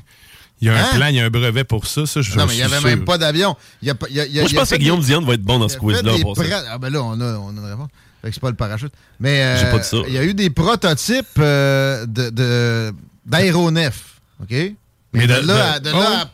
Il 0.62 0.68
y 0.68 0.70
a 0.70 0.76
un 0.76 0.84
Hein? 0.84 0.96
plan, 0.96 1.08
il 1.08 1.16
y 1.16 1.20
a 1.20 1.26
un 1.26 1.30
brevet 1.30 1.64
pour 1.66 1.88
ça. 1.88 2.06
ça 2.06 2.22
je 2.22 2.38
Non, 2.38 2.46
mais 2.46 2.54
il 2.54 2.58
n'y 2.58 2.62
avait 2.64 2.78
sûr. 2.78 2.86
même 2.88 3.04
pas 3.04 3.18
d'avion. 3.18 3.58
A 3.86 3.90
a- 3.90 3.92
a- 3.92 3.96
Moi, 3.96 4.28
je 4.48 4.56
a 4.56 4.60
pense 4.60 4.70
que 4.70 4.76
Guillaume 4.78 5.02
Diane 5.02 5.26
va 5.26 5.34
être 5.34 5.42
bon 5.42 5.60
dans 5.60 5.68
ce 5.68 5.76
a 5.76 5.80
quiz-là. 5.80 6.14
pra- 6.14 6.64
Ah, 6.70 6.78
ben 6.78 6.90
là, 6.90 7.04
on 7.04 7.20
a, 7.20 7.34
on 7.38 7.50
a 7.50 7.52
une 7.52 7.66
réponse. 7.66 7.90
Fait 8.24 8.30
que 8.30 8.34
c'est 8.36 8.40
pas 8.42 8.50
le 8.50 8.56
parachute. 8.56 8.94
Mais 9.20 9.44
euh, 9.44 9.80
il 10.08 10.14
y 10.14 10.18
a 10.18 10.24
eu 10.24 10.34
des 10.34 10.50
prototypes 10.50 11.28
euh, 11.40 12.06
de- 12.06 12.30
de- 12.30 12.94
d'aéronefs. 13.26 14.22
OK? 14.42 14.50
Mais, 14.52 14.74
Mais 15.14 15.28
de, 15.28 15.42
de- 15.42 15.48
là, 15.48 15.74
à- 15.74 15.80
de- 15.80 15.90
de 15.90 15.94
oh, 15.94 16.00
là 16.00 16.22
à- 16.22 16.32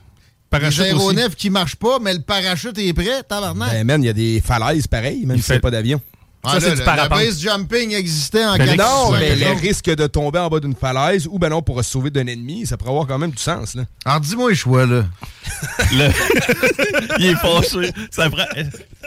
parachute 0.51 0.79
des 0.83 0.85
aéronefs 0.89 1.35
qui 1.35 1.49
marchent 1.49 1.75
pas, 1.75 1.97
mais 1.99 2.13
le 2.13 2.21
parachute 2.21 2.77
est 2.77 2.93
prêt, 2.93 3.23
tabarnak. 3.27 3.71
Ben, 3.71 3.85
man, 3.85 4.03
il 4.03 4.05
y 4.05 4.09
a 4.09 4.13
des 4.13 4.39
falaises 4.45 4.85
pareilles, 4.87 5.25
même 5.25 5.37
Il 5.37 5.41
si 5.41 5.47
c'est 5.47 5.53
fait- 5.55 5.59
pas 5.59 5.71
d'avion. 5.71 5.99
Ah, 6.41 6.53
Ça, 6.53 6.59
c'est 6.61 6.69
le, 6.69 6.75
du 6.77 6.81
le 6.81 7.09
base 7.09 7.39
jumping 7.41 7.93
existait 7.93 8.45
en 8.45 8.55
80. 8.55 8.75
non, 8.77 9.11
mais 9.11 9.35
le 9.35 9.51
risque 9.59 9.85
de 9.93 10.07
tomber 10.07 10.39
en 10.39 10.47
bas 10.47 10.61
d'une 10.61 10.73
falaise 10.75 11.27
ou 11.29 11.37
ben 11.37 11.49
non 11.49 11.61
pour 11.61 11.83
se 11.83 11.91
sauver 11.91 12.09
d'un 12.11 12.25
ennemi, 12.27 12.65
ça 12.65 12.77
pourrait 12.77 12.91
avoir 12.91 13.07
quand 13.07 13.17
même 13.17 13.31
du 13.31 13.37
sens. 13.43 13.75
Là. 13.75 13.83
Alors 14.05 14.21
dis-moi 14.21 14.49
les 14.51 14.55
choix 14.55 14.85
là. 14.85 15.03
Le- 15.91 16.09
Il 17.19 17.25
est 17.25 17.35
fâché. 17.35 17.91
Ça 18.09 18.29
prend- 18.29 18.45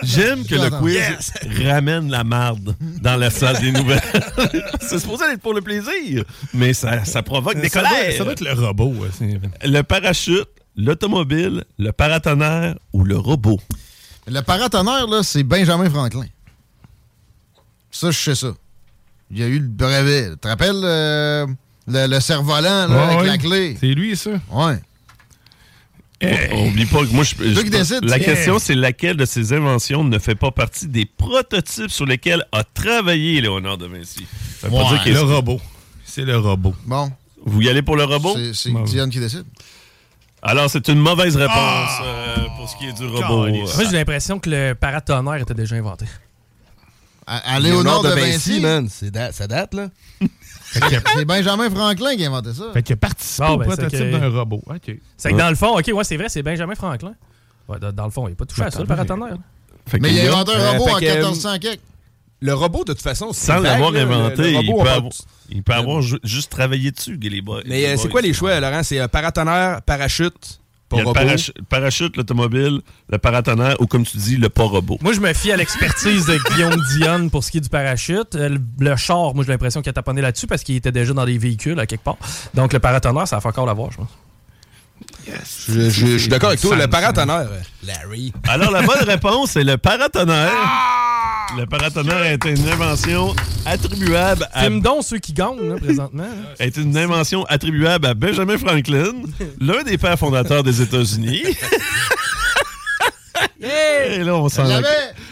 J'aime 0.02 0.44
que 0.44 0.54
le 0.56 0.68
quiz 0.78 0.94
Yes. 0.96 1.32
ramène 1.66 2.10
la 2.10 2.22
marde 2.22 2.74
dans 3.00 3.16
la 3.16 3.30
salle 3.30 3.58
des 3.60 3.72
nouvelles. 3.72 4.02
c'est 4.80 4.98
supposé 4.98 5.24
être 5.32 5.40
pour 5.40 5.54
le 5.54 5.62
plaisir, 5.62 6.24
mais 6.52 6.74
ça, 6.74 7.04
ça 7.06 7.22
provoque 7.22 7.58
des 7.60 7.68
Ça 7.70 7.80
doit- 7.80 7.88
colères. 7.90 8.12
ça 8.18 8.24
doit 8.24 8.32
être 8.34 8.40
le 8.42 8.52
robot. 8.52 8.94
c'est- 9.18 9.40
Le 9.66 9.82
parachute, 9.82 10.48
l'automobile, 10.76 11.64
le 11.78 11.92
paratonnerre 11.92 12.74
ou 12.92 13.04
le 13.04 13.16
robot? 13.16 13.58
Le 14.26 14.40
paratonnerre, 14.42 15.06
là, 15.06 15.22
c'est 15.22 15.42
Benjamin 15.42 15.88
Franklin. 15.88 16.26
Ça, 17.92 18.10
je 18.10 18.18
sais 18.18 18.34
ça. 18.34 18.52
Il 19.30 19.38
y 19.38 19.42
a 19.44 19.46
eu 19.46 19.58
le 19.60 19.68
brevet. 19.68 20.30
Tu 20.32 20.38
te 20.38 20.48
rappelles 20.48 20.80
euh, 20.82 21.46
le, 21.86 22.06
le 22.08 22.20
cerf-volant 22.20 22.88
Ouais, 22.90 22.96
avec 22.96 23.18
ouais. 23.20 23.26
la 23.26 23.38
clé? 23.38 23.76
C'est 23.78 23.86
lui, 23.94 24.16
ça? 24.16 24.30
Ouais. 24.50 24.78
On- 26.24 26.68
Oublie 26.68 26.86
pas 26.86 27.00
que 27.00 27.12
moi, 27.12 27.24
je, 27.24 27.34
je- 27.36 27.62
décides. 27.68 28.04
la 28.04 28.20
question, 28.20 28.58
c'est 28.60 28.76
laquelle 28.76 29.16
de 29.16 29.24
ces 29.24 29.52
inventions 29.52 30.04
ne 30.04 30.18
fait 30.20 30.36
pas 30.36 30.52
partie 30.52 30.86
des 30.86 31.04
prototypes 31.04 31.90
sur 31.90 32.06
lesquels 32.06 32.44
a 32.52 32.62
travaillé 32.62 33.40
Léonard 33.40 33.76
de 33.76 33.86
Vinci? 33.86 34.24
Ça 34.60 34.68
veut 34.68 34.72
pas 34.72 34.84
Ouais, 34.84 34.88
dire 34.90 35.02
qu'il 35.02 35.12
le 35.14 35.20
robot. 35.22 35.60
C'est 36.04 36.24
le 36.24 36.38
robot. 36.38 36.74
Bon. 36.86 37.10
Vous 37.44 37.60
y 37.62 37.68
allez 37.68 37.82
pour 37.82 37.96
le 37.96 38.04
robot? 38.04 38.36
C'est- 38.54 38.70
Bon. 38.70 38.84
Diane 38.84 39.10
qui 39.10 39.18
décide. 39.18 39.44
Alors, 40.42 40.70
c'est 40.70 40.86
une 40.88 40.98
mauvaise 41.00 41.34
réponse 41.36 41.56
Ah! 41.56 42.02
euh, 42.04 42.36
pour 42.56 42.68
ce 42.68 42.76
qui 42.76 42.86
est 42.86 42.92
du 42.92 43.04
robot. 43.06 43.48
Moi, 43.48 43.64
j'ai 43.90 43.96
l'impression 43.96 44.38
que 44.38 44.48
le 44.50 44.74
paratonnerre 44.74 45.36
était 45.42 45.54
déjà 45.54 45.74
inventé. 45.74 46.04
À, 47.26 47.54
à 47.54 47.60
Léonard 47.60 48.02
de 48.02 48.08
Vinci, 48.10 48.60
man, 48.60 48.88
c'est 48.90 49.10
da- 49.10 49.32
ça 49.32 49.46
date, 49.46 49.74
là. 49.74 49.88
c'est 51.14 51.24
Benjamin 51.24 51.70
Franklin 51.70 52.16
qui 52.16 52.24
a 52.24 52.28
inventé 52.28 52.52
ça. 52.54 52.64
Fait 52.72 52.82
qu'il 52.82 52.94
a 52.94 52.96
participé 52.96 53.46
Bon, 53.46 53.54
au 53.54 53.58
ben, 53.58 53.64
c'est 53.70 53.76
prototype 53.82 53.98
que- 54.10 54.18
d'un 54.18 54.28
robot. 54.30 54.62
OK. 54.66 54.96
C'est 55.16 55.32
que 55.32 55.38
dans 55.38 55.48
le 55.50 55.54
fond, 55.54 55.78
OK, 55.78 55.90
ouais, 55.92 56.04
c'est 56.04 56.16
vrai, 56.16 56.28
c'est 56.28 56.42
Benjamin 56.42 56.74
Franklin. 56.74 57.14
Ouais, 57.68 57.78
dans, 57.78 57.92
dans 57.92 58.04
le 58.04 58.10
fond, 58.10 58.26
il 58.26 58.30
n'est 58.30 58.36
pas 58.36 58.44
touché 58.46 58.62
à 58.62 58.70
ça, 58.70 58.80
le 58.80 58.86
paratonnerre. 58.86 59.36
Mais 60.00 60.12
il 60.12 60.20
a 60.20 60.32
inventé 60.32 60.52
un 60.54 60.58
Euh, 60.58 60.70
robot 60.72 60.84
fait 60.86 60.92
en 60.92 60.98
que, 60.98 61.04
euh, 61.04 61.14
1400 61.14 61.58
quelque. 61.60 61.82
Le 62.40 62.54
robot, 62.54 62.82
de 62.84 62.92
toute 62.92 63.02
façon, 63.02 63.32
c'est 63.32 63.52
Sans 63.52 63.60
l'avoir 63.60 63.94
inventé, 63.94 64.52
il 64.52 64.66
peut 64.74 64.80
avoir, 64.80 65.12
il 65.48 65.62
peut 65.62 65.72
avoir 65.74 66.02
ju- 66.02 66.18
juste 66.24 66.50
travaillé 66.50 66.90
dessus, 66.90 67.16
les 67.16 67.40
boys. 67.40 67.62
Mais 67.66 67.86
euh, 67.86 67.96
c'est 67.96 68.08
quoi 68.08 68.20
les 68.20 68.32
choix, 68.32 68.58
Laurent? 68.58 68.82
C'est 68.82 68.98
euh, 69.00 69.06
paratonnerre, 69.06 69.80
parachute, 69.82 70.60
Il 70.98 71.00
y 71.00 71.12
pas 71.12 71.20
a 71.20 71.24
le 71.24 71.62
parachute, 71.68 72.16
l'automobile, 72.16 72.80
le 73.08 73.18
paratonnerre 73.18 73.76
ou, 73.80 73.86
comme 73.86 74.04
tu 74.04 74.16
dis, 74.16 74.36
le 74.36 74.48
pas 74.48 74.64
robot. 74.64 74.98
Moi, 75.00 75.12
je 75.12 75.20
me 75.20 75.32
fie 75.32 75.52
à 75.52 75.56
l'expertise 75.56 76.26
de 76.26 76.38
Guillaume 76.52 76.76
Dionne 76.92 77.30
pour 77.30 77.44
ce 77.44 77.50
qui 77.50 77.58
est 77.58 77.62
du 77.62 77.68
parachute. 77.68 78.34
Euh, 78.34 78.48
Le, 78.48 78.60
le 78.80 78.96
char, 78.96 79.34
moi, 79.34 79.44
j'ai 79.44 79.52
l'impression 79.52 79.80
qu'il 79.82 79.90
a 79.90 79.92
taponné 79.92 80.20
là-dessus 80.20 80.46
parce 80.46 80.62
qu'il 80.62 80.76
était 80.76 80.92
déjà 80.92 81.12
dans 81.12 81.24
des 81.24 81.38
véhicules 81.38 81.78
à 81.78 81.86
quelque 81.86 82.04
part. 82.04 82.16
Donc, 82.54 82.72
le 82.72 82.78
paratonnerre, 82.78 83.28
ça 83.28 83.38
va 83.38 83.48
encore 83.48 83.66
l'avoir, 83.66 83.90
je 83.90 83.96
pense. 83.98 84.08
Je, 85.68 85.90
je- 85.90 86.06
je 86.06 86.16
suis 86.18 86.28
d'accord 86.28 86.48
avec 86.50 86.60
toi. 86.60 86.76
Le 86.76 86.86
paratonnerre, 86.88 87.48
Larry. 87.84 88.32
Alors, 88.48 88.70
la 88.70 88.82
bonne 88.82 89.02
réponse, 89.04 89.50
c'est 89.52 89.64
le 89.64 89.76
paratonnerre. 89.78 90.50
Le 91.58 91.66
paratonnerre 91.66 92.22
est 92.24 92.44
une 92.46 92.66
invention 92.68 93.34
attribuable 93.66 94.48
à... 94.54 94.62
Filme 94.62 94.80
donc 94.80 95.04
ceux 95.04 95.18
qui 95.18 95.32
gagnent, 95.34 95.68
là, 95.68 95.76
présentement. 95.76 96.22
là. 96.24 96.54
est 96.64 96.76
une 96.78 96.96
invention 96.96 97.44
attribuable 97.44 98.06
à 98.06 98.14
Benjamin 98.14 98.56
Franklin, 98.56 99.12
l'un 99.60 99.82
des 99.82 99.98
pères 99.98 100.18
fondateurs 100.18 100.62
des 100.62 100.80
États-Unis. 100.80 101.42
Et 103.62 104.18
là, 104.24 104.34
on 104.36 104.48
s'en! 104.48 104.64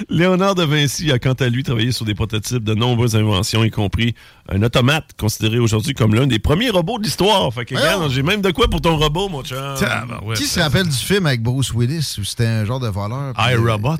Léonard 0.08 0.54
de 0.54 0.64
Vinci 0.64 1.10
a 1.12 1.18
quant 1.18 1.32
à 1.34 1.48
lui 1.48 1.62
travaillé 1.62 1.92
sur 1.92 2.04
des 2.04 2.14
prototypes 2.14 2.64
de 2.64 2.74
nombreuses 2.74 3.16
inventions, 3.16 3.64
y 3.64 3.70
compris 3.70 4.14
un 4.48 4.62
automate 4.62 5.04
considéré 5.18 5.58
aujourd'hui 5.58 5.94
comme 5.94 6.14
l'un 6.14 6.26
des 6.26 6.38
premiers 6.38 6.70
robots 6.70 6.98
de 6.98 7.04
l'histoire. 7.04 7.52
Fait 7.52 7.64
que, 7.64 7.74
Voyons. 7.74 7.94
regarde, 7.96 8.12
j'ai 8.12 8.22
même 8.22 8.40
de 8.40 8.50
quoi 8.50 8.68
pour 8.68 8.80
ton 8.80 8.96
robot, 8.96 9.28
mon 9.28 9.42
chum. 9.42 9.58
Tabarouette. 9.78 10.38
Qui 10.38 10.46
se 10.46 10.58
rappelle 10.60 10.88
du 10.88 10.96
film 10.96 11.26
avec 11.26 11.42
Bruce 11.42 11.72
Willis 11.74 12.16
où 12.18 12.24
c'était 12.24 12.46
un 12.46 12.64
genre 12.64 12.80
de 12.80 12.88
voleur? 12.88 13.34
puis- 13.34 13.52
iRobot. 13.52 13.96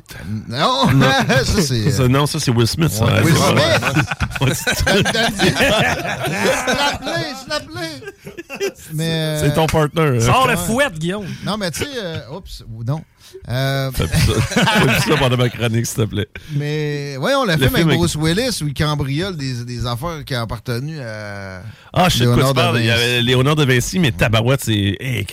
Non, 0.47 0.87
ça 1.27 1.61
c'est. 1.61 1.91
Ça, 1.91 2.07
non, 2.07 2.25
ça, 2.25 2.39
c'est 2.39 2.51
Will 2.51 2.67
Smith. 2.67 2.89
ça. 2.91 3.05
Ouais, 3.05 3.21
Will 3.21 3.35
Ça, 3.35 3.45
Smith. 3.47 4.05
ouais, 4.41 4.53
c'est-! 4.53 4.85
Mais. 8.93 9.09
euh, 9.09 9.39
C'est 9.41 9.53
ton 9.53 9.67
partner. 9.67 10.01
hein. 10.17 10.19
Sors 10.19 10.47
Ouais. 10.47 10.57
fouette, 10.57 10.97
Guillaume. 10.99 11.27
Non, 11.45 11.57
mais 11.57 11.71
tu 11.71 11.83
sais, 11.83 11.89
euh, 11.97 12.19
oups, 12.35 12.63
ou 12.73 12.83
non. 12.83 13.01
Euh, 13.49 13.91
Fais 13.91 14.07
plus 14.07 14.19
ça. 14.19 14.33
Fais 14.65 14.85
plus 14.87 15.11
ça 15.11 15.17
pendant 15.17 15.37
ma 15.37 15.49
chronique, 15.49 15.85
s'il 15.85 15.95
te 15.97 16.01
plaît. 16.03 16.27
mais, 16.55 17.17
ouais, 17.17 17.33
on 17.35 17.45
l'a 17.45 17.53
fait 17.57 17.65
film 17.65 17.75
avec 17.75 17.85
avec- 17.87 17.97
Bruce 17.99 18.15
Willis 18.15 18.59
où 18.63 18.67
il 18.67 18.73
cambriole 18.73 19.35
des, 19.37 19.63
des 19.65 19.85
affaires 19.85 20.23
qui 20.25 20.35
ont 20.35 20.41
appartenu 20.41 20.99
à. 21.01 21.61
Ah, 21.93 22.09
je 22.09 22.17
sais 22.19 22.25
de 22.25 22.33
quoi 22.33 22.47
tu 22.47 22.53
parles. 22.53 22.79
Il 22.79 22.85
y 22.85 22.87
Vinci. 22.89 23.01
avait 23.01 23.21
Léonard 23.21 23.55
de 23.55 23.65
Vinci, 23.65 23.99
mais 23.99 24.11
Tabarouette, 24.11 24.61
c'est. 24.63 24.95
Hey. 24.99 25.25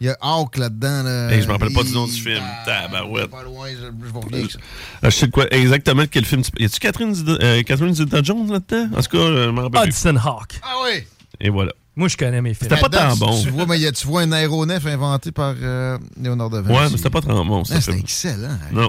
Il 0.00 0.06
y 0.06 0.10
a 0.10 0.16
Hawk 0.20 0.56
là-dedans. 0.58 1.02
Là. 1.02 1.28
Hey, 1.32 1.42
je 1.42 1.46
me 1.48 1.52
rappelle 1.52 1.72
pas 1.72 1.82
du 1.82 1.92
nom 1.92 2.06
du 2.06 2.12
film. 2.12 2.40
Tabarouette. 2.64 3.30
Pas 3.30 3.42
loin, 3.42 3.66
je, 3.70 3.76
je 4.06 4.12
vais 4.12 4.18
revenir 4.20 4.50
ça. 4.50 4.58
Ah, 5.02 5.10
je 5.10 5.14
sais 5.16 5.26
de 5.26 5.32
quoi. 5.32 5.52
Exactement 5.52 6.04
quel 6.08 6.24
film 6.24 6.42
tu 6.42 6.50
Y 6.56 6.66
a-tu 6.66 6.78
Catherine, 6.78 7.12
Zeta- 7.12 7.42
euh, 7.42 7.62
Catherine 7.64 7.94
Zeta-Jones 7.94 8.48
là-dedans? 8.52 8.96
En 8.96 9.02
tout 9.02 9.10
cas, 9.16 9.26
je 9.26 9.50
m'en 9.50 9.62
rappelle 9.62 9.80
plus. 9.82 9.88
Hudson 9.90 10.16
Hawk. 10.24 10.60
Ah 10.62 10.74
oui! 10.84 11.02
Et 11.40 11.48
voilà. 11.50 11.72
Moi, 11.98 12.08
je 12.08 12.16
connais 12.16 12.40
mes 12.40 12.54
films. 12.54 12.70
C'était 12.70 12.80
pas 12.80 12.88
tant 12.88 13.12
tu- 13.12 13.18
bon. 13.18 13.42
Tu 13.42 13.50
vois, 13.50 13.66
mais 13.66 13.76
il 13.76 13.82
y 13.82 13.86
a- 13.88 13.92
tu 13.92 14.06
vois 14.06 14.22
un 14.22 14.30
aéronef 14.30 14.86
inventé 14.86 15.32
par 15.32 15.54
euh, 15.60 15.98
Léonard 16.18 16.48
de 16.48 16.60
Vinci? 16.60 16.72
Ouais, 16.78 16.88
mais 16.90 16.96
c'était 16.96 17.10
pas 17.10 17.20
tant 17.20 17.44
bon, 17.44 17.64
ça. 17.64 17.74
Ah, 17.76 17.80
C'était 17.80 17.98
excellent. 17.98 18.50
hein. 18.50 18.58
Non. 18.72 18.88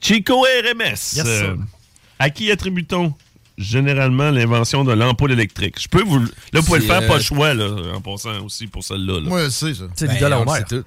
Chico 0.00 0.40
RMS. 0.42 1.14
Yes, 1.14 1.22
euh, 1.24 1.56
à 2.18 2.30
qui 2.30 2.50
attribue-t-on 2.50 3.14
généralement 3.56 4.30
l'invention 4.30 4.82
de 4.84 4.92
l'ampoule 4.92 5.30
électrique? 5.32 5.76
Je 5.80 5.86
peux 5.86 6.02
vous. 6.02 6.18
Là, 6.18 6.26
vous 6.54 6.62
pouvez 6.62 6.80
le 6.80 6.84
faire, 6.84 7.02
euh, 7.02 7.06
pas 7.08 7.16
le 7.18 7.22
choix, 7.22 7.54
là, 7.54 7.94
en 7.94 8.00
passant 8.00 8.44
aussi 8.44 8.66
pour 8.66 8.82
celle-là. 8.82 9.20
là. 9.20 9.28
Moi, 9.28 9.44
je 9.44 9.48
sais 9.50 9.74
ça. 9.74 9.84
C'est 9.94 10.06
Ben, 10.08 10.14
l'idole 10.14 10.32
à 10.32 10.40
on 10.40 10.44
le 10.44 10.50
Homer. 10.50 10.58
sait 10.58 10.64
tout. 10.82 10.84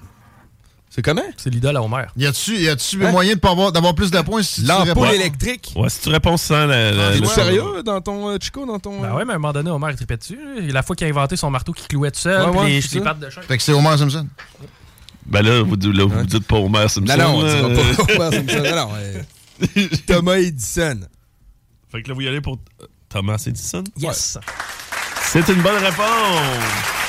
C'est 0.94 1.00
comment? 1.00 1.22
C'est 1.38 1.48
l'idole 1.48 1.74
à 1.78 1.82
Homer. 1.82 2.04
Y 2.18 2.26
a-tu, 2.26 2.54
y 2.58 2.68
a-tu 2.68 3.02
Hein? 3.02 3.12
moyen 3.12 3.32
de 3.34 3.38
pas 3.40 3.52
avoir- 3.52 3.72
d'avoir 3.72 3.94
plus 3.94 4.10
de 4.10 4.20
points 4.20 4.42
si 4.42 4.60
tu 4.60 4.66
L'ampoule 4.68 4.88
réponds? 4.88 5.06
électrique. 5.10 5.72
Ouais, 5.74 5.88
si 5.88 6.00
tu 6.00 6.10
réponds 6.10 6.36
sans 6.36 6.66
la. 6.66 6.92
la- 6.92 7.12
T'es 7.14 7.20
le- 7.20 7.26
sérieux 7.26 7.82
dans 7.82 8.02
ton 8.02 8.28
euh, 8.28 8.36
Chico, 8.38 8.66
dans 8.66 8.78
ton. 8.78 9.00
Ben 9.00 9.14
ouais, 9.14 9.24
mais 9.24 9.32
à 9.32 9.36
un 9.36 9.38
moment 9.38 9.54
donné, 9.54 9.70
Homer, 9.70 9.86
il 9.90 9.96
tripait 9.96 10.18
dessus. 10.18 10.38
La 10.68 10.82
fois 10.82 10.94
qu'il 10.94 11.06
a 11.06 11.10
inventé 11.10 11.36
son 11.36 11.48
marteau 11.48 11.72
qui 11.72 11.88
clouait 11.88 12.10
tout 12.10 12.20
seul, 12.20 12.42
Ouais, 12.44 12.50
puis 12.50 12.60
ouais, 12.60 12.68
les, 12.68 12.80
c'est 12.82 12.96
les 12.96 13.00
pattes 13.00 13.20
de 13.20 13.30
chien. 13.30 13.40
Fait 13.40 13.56
que 13.56 13.62
c'est 13.62 13.72
Homer 13.72 13.96
Simpson. 13.96 14.28
Ben 15.24 15.40
là, 15.40 15.62
vous, 15.62 15.76
là, 15.76 16.04
vous 16.04 16.24
dites 16.26 16.46
pas 16.46 16.56
Homer 16.56 16.86
Simpson. 16.88 17.16
Non, 17.16 17.16
non, 17.16 17.38
on 17.38 17.68
dira 17.70 18.06
pas 18.18 18.28
Homer 18.28 18.36
Simpson. 18.36 18.62
Non, 18.62 18.76
non, 18.76 18.88
euh, 18.96 19.88
Thomas 20.06 20.34
Edison. 20.36 21.00
Fait 21.90 22.02
que 22.02 22.08
là, 22.10 22.14
vous 22.14 22.20
y 22.20 22.28
allez 22.28 22.42
pour 22.42 22.58
euh, 22.82 22.86
Thomas 23.08 23.42
Edison? 23.46 23.84
Yes. 23.96 24.36
C'est 25.22 25.48
une 25.48 25.62
bonne 25.62 25.82
réponse. 25.82 27.01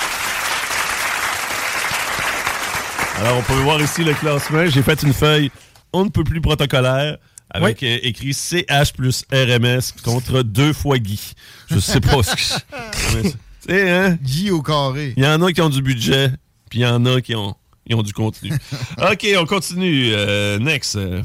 Alors, 3.20 3.38
on 3.38 3.42
peut 3.44 3.60
voir 3.62 3.82
ici 3.82 4.04
le 4.04 4.14
classement. 4.14 4.66
J'ai 4.68 4.82
fait 4.84 5.02
une 5.04 5.14
feuille 5.14 5.52
on 5.96 6.06
ne 6.06 6.10
peut 6.10 6.24
plus 6.24 6.42
protocolaire 6.42 7.18
avec 7.52 7.84
euh, 7.84 8.00
écrit 8.02 8.34
CH 8.34 8.94
plus 8.94 9.24
RMS 9.32 9.80
contre 10.04 10.42
deux 10.42 10.74
fois 10.74 10.98
Guy. 10.98 11.34
Je 11.70 11.78
sais 11.80 12.00
pas 12.02 12.24
ce 12.24 12.36
que... 12.36 12.42
C'est- 12.42 13.38
Tu 13.66 13.70
sais, 13.74 13.90
hein? 13.92 14.18
Guy 14.22 14.52
au 14.52 14.62
carré. 14.62 15.14
Il 15.16 15.24
y 15.24 15.28
en 15.28 15.42
a 15.42 15.54
qui 15.54 15.62
ont 15.62 15.70
du 15.70 15.82
budget, 15.82 16.30
puis 16.70 16.80
il 16.80 16.82
y 16.82 16.86
en 16.86 17.06
a 17.06 17.22
qui 17.22 17.34
ont, 17.34 17.56
ils 17.88 17.96
ont 17.96 18.02
du 18.04 18.12
contenu. 18.12 18.52
OK, 18.98 19.26
on 19.38 19.46
continue. 19.46 20.10
Euh, 20.12 20.60
next. 20.60 20.98
Euh, 20.98 21.24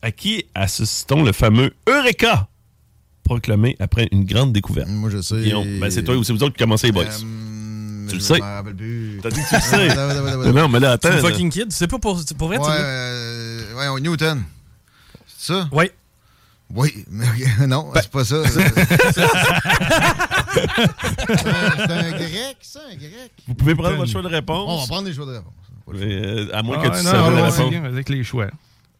à 0.00 0.10
qui 0.10 0.44
associe-t-on 0.56 1.22
le 1.22 1.30
fameux 1.30 1.72
Eureka 1.88 2.48
proclamé 3.22 3.76
après 3.78 4.08
une 4.10 4.24
grande 4.24 4.52
découverte? 4.52 4.88
Moi, 4.88 5.08
je 5.10 5.20
sais. 5.20 5.36
Ben, 5.80 5.88
c'est 5.88 6.02
toi 6.02 6.16
ou 6.16 6.24
c'est 6.24 6.32
vous 6.32 6.42
autres 6.42 6.54
qui 6.56 6.64
commencez, 6.64 6.88
les 6.88 6.92
boys? 6.92 7.04
Euh, 7.04 7.51
tu 8.08 8.14
le 8.16 8.20
sais. 8.20 8.38
T'as 8.38 8.62
dit 9.30 9.40
que 9.42 9.48
tu 9.48 9.54
le 9.54 9.60
sais. 9.60 10.52
Non, 10.52 10.68
mais 10.68 10.80
là, 10.80 10.92
attends. 10.92 11.10
C'est 11.12 11.20
fucking 11.20 11.50
kid. 11.50 11.72
C'est 11.72 11.86
pas 11.88 11.98
pour, 11.98 12.20
pour 12.38 12.48
vrai, 12.48 12.58
Ouais, 12.58 12.64
tu 12.66 12.72
euh, 12.72 13.94
ouais, 13.94 14.00
Newton. 14.00 14.42
C'est 15.26 15.52
ça? 15.52 15.68
Oui. 15.72 15.90
Oui, 16.74 17.04
mais 17.10 17.26
non, 17.66 17.90
c'est 17.94 18.10
pas 18.10 18.24
ça. 18.24 18.36
c'est 18.48 18.62
un 21.90 22.10
grec, 22.12 22.56
ça, 22.62 22.80
un 22.90 22.94
grec. 22.96 23.32
Vous 23.46 23.54
pouvez 23.54 23.74
prendre 23.74 23.96
votre 23.96 24.10
choix 24.10 24.22
de 24.22 24.28
réponse. 24.28 24.64
On 24.68 24.80
va 24.80 24.86
prendre 24.86 25.04
des 25.06 25.12
choix 25.12 25.26
de 25.26 25.32
réponse. 25.32 25.52
Euh, 25.94 26.48
à 26.54 26.62
moins 26.62 26.78
Ah 26.80 26.88
que 26.88 26.96
tu 26.96 27.02
saches 27.02 27.14
non, 27.14 27.30
la 27.30 27.50
réponse. 27.50 27.74
avec 27.84 28.08
les 28.08 28.24
choix. 28.24 28.46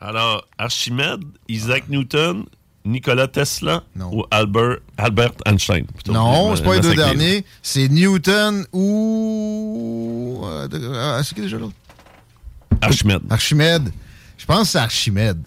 Alors, 0.00 0.46
Archimède, 0.58 1.22
Isaac 1.48 1.88
Newton, 1.88 2.44
Nikola 2.84 3.28
Tesla 3.28 3.84
ou 4.10 4.24
Albert, 4.30 4.78
Albert 4.96 5.32
Einstein. 5.46 5.84
Plutôt. 5.86 6.12
Non, 6.12 6.52
Je 6.52 6.56
c'est 6.56 6.64
pas 6.64 6.74
les 6.74 6.80
deux 6.80 6.94
derniers. 6.96 7.44
C'est 7.62 7.88
Newton 7.88 8.66
ou. 8.72 10.40
euh, 10.44 10.68
ah, 10.96 11.20
c'est 11.24 11.34
qui 11.34 11.42
déjà 11.42 11.58
l'autre? 11.58 11.74
Archimède. 12.80 13.22
Archimède. 13.30 13.92
Je 14.38 14.44
pense 14.46 14.62
que 14.62 14.68
c'est 14.68 14.78
Archimède. 14.78 15.40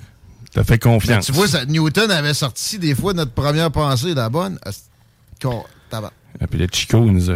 T'as 0.53 0.63
fait 0.63 0.73
Mais 0.73 0.79
confiance. 0.79 1.25
tu 1.25 1.33
vois, 1.33 1.47
ça- 1.49 1.65
Newton 1.65 2.09
avait 2.11 2.33
sorti 2.33 2.79
des 2.79 2.95
fois 2.95 3.13
notre 3.13 3.31
première 3.33 3.71
pensée, 3.71 4.13
la 4.13 4.29
bonne. 4.29 4.57
Ah, 4.65 4.69
tabac. 5.89 6.13
Et 6.39 6.47
puis 6.47 6.57
le 6.59 6.67
Chico, 6.71 7.05
il 7.05 7.11
nous 7.11 7.29
a. 7.31 7.35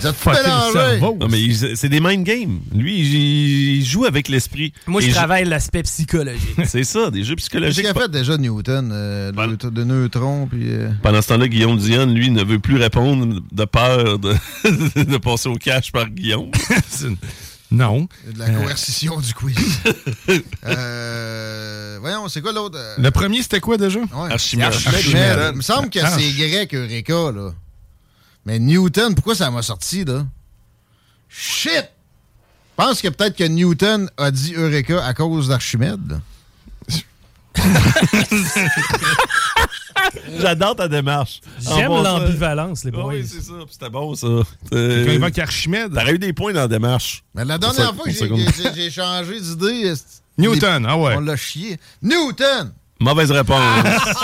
Cerveau. 0.00 1.16
Non, 1.20 1.28
mais 1.28 1.40
il- 1.40 1.76
c'est 1.76 1.88
des 1.88 2.00
mind 2.00 2.24
games. 2.24 2.60
Lui, 2.74 2.98
il, 3.00 3.76
il 3.78 3.84
joue 3.84 4.04
avec 4.04 4.28
l'esprit. 4.28 4.72
Moi, 4.86 5.00
je 5.00 5.08
Et 5.08 5.12
travaille 5.12 5.44
l'aspect 5.44 5.82
psychologique. 5.82 6.56
C'est 6.66 6.84
ça, 6.84 7.10
des 7.10 7.22
jeux 7.24 7.34
Qu'est-ce 7.34 7.46
psychologiques. 7.48 7.84
qu'il 7.86 7.96
a 7.96 8.00
fait 8.02 8.10
déjà 8.10 8.36
Newton? 8.36 8.90
euh, 8.92 9.32
de, 9.32 9.70
de 9.70 9.84
neutrons, 9.84 10.46
puis... 10.46 10.70
euh, 10.70 10.90
Pendant 11.02 11.22
ce 11.22 11.28
temps-là, 11.28 11.48
Guillaume 11.48 11.76
Dion, 11.78 12.06
lui, 12.06 12.30
ne 12.30 12.42
veut 12.42 12.58
plus 12.58 12.76
répondre 12.76 13.40
de 13.52 13.64
peur 13.64 14.18
de, 14.18 14.34
de 14.64 15.16
passer 15.18 15.48
au 15.48 15.56
cash 15.56 15.92
par 15.92 16.08
Guillaume. 16.08 16.50
non. 17.70 18.08
de 18.32 18.38
la 18.38 18.50
coercition 18.50 19.18
du 19.20 19.34
quiz. 19.34 19.80
euh, 20.66 21.98
voyons, 22.00 22.28
c'est 22.28 22.40
quoi 22.40 22.52
l'autre? 22.52 22.78
euh, 22.78 22.94
Le 22.98 23.10
premier, 23.10 23.42
c'était 23.42 23.60
quoi 23.60 23.76
déjà? 23.76 24.00
Ouais. 24.00 24.30
Archimède. 24.32 24.66
Archimède. 24.72 25.38
Il 25.52 25.56
me 25.56 25.62
semble 25.62 25.90
que 25.90 25.98
Ah. 26.02 26.16
c'est 26.18 26.30
grec, 26.32 26.74
Eureka, 26.74 27.32
là. 27.32 27.52
Mais 28.46 28.58
Newton, 28.58 29.14
pourquoi 29.14 29.34
ça 29.34 29.50
m'a 29.50 29.62
sorti, 29.62 30.04
là? 30.04 30.26
Shit! 31.28 31.90
Je 32.78 32.84
pense 32.84 33.00
que 33.00 33.08
peut-être 33.08 33.36
que 33.36 33.44
Newton 33.44 34.10
a 34.16 34.30
dit 34.30 34.54
Eureka 34.54 35.04
à 35.04 35.14
cause 35.14 35.48
d'Archimède. 35.48 36.20
J'adore 40.38 40.76
ta 40.76 40.88
démarche. 40.88 41.40
J'aime 41.60 41.92
l'ambivalence, 41.92 42.84
les 42.84 42.90
Ah 42.94 42.96
boys. 43.00 43.14
oui, 43.14 43.26
c'est 43.26 43.40
ça. 43.42 43.52
puis 43.58 43.68
C'était 43.72 43.90
bon, 43.90 44.14
ça. 44.14 44.26
Quelqu'un 44.70 45.12
évoque 45.12 45.38
Archimède. 45.38 45.92
T'aurais 45.92 46.14
eu 46.14 46.18
des 46.18 46.32
points 46.32 46.52
dans 46.52 46.60
la 46.60 46.68
démarche. 46.68 47.22
Mais 47.34 47.44
la 47.44 47.58
dernière 47.58 47.86
ça- 47.88 47.92
fois 47.94 48.04
que 48.04 48.10
j'ai- 48.10 48.90
changé 48.90 49.40
d'idée... 49.40 49.90
euh, 49.90 49.94
Newton, 50.36 50.84
ah 50.88 50.96
ouais. 50.98 51.14
On 51.16 51.20
l'a 51.20 51.36
chié. 51.36 51.78
Newton! 52.02 52.72
Mauvaise 53.00 53.30
réponse. 53.30 53.60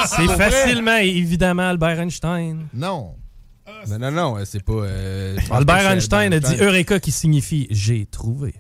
C'est 0.09 0.25
Pour 0.25 0.35
vrai? 0.35 0.51
facilement 0.51 0.97
évidemment 0.97 1.69
Albert 1.69 2.01
Einstein. 2.01 2.67
Non. 2.75 3.15
Non, 3.89 3.99
non, 3.99 4.11
non, 4.11 4.37
c'est 4.45 4.63
pas. 4.63 4.73
euh, 4.73 5.37
Albert 5.51 5.91
Einstein 5.91 6.33
a 6.33 6.41
dit 6.41 6.57
Eureka 6.61 7.01
qui 7.01 7.11
signifie 7.13 7.67
j'ai 7.71 8.07
trouvé. 8.07 8.55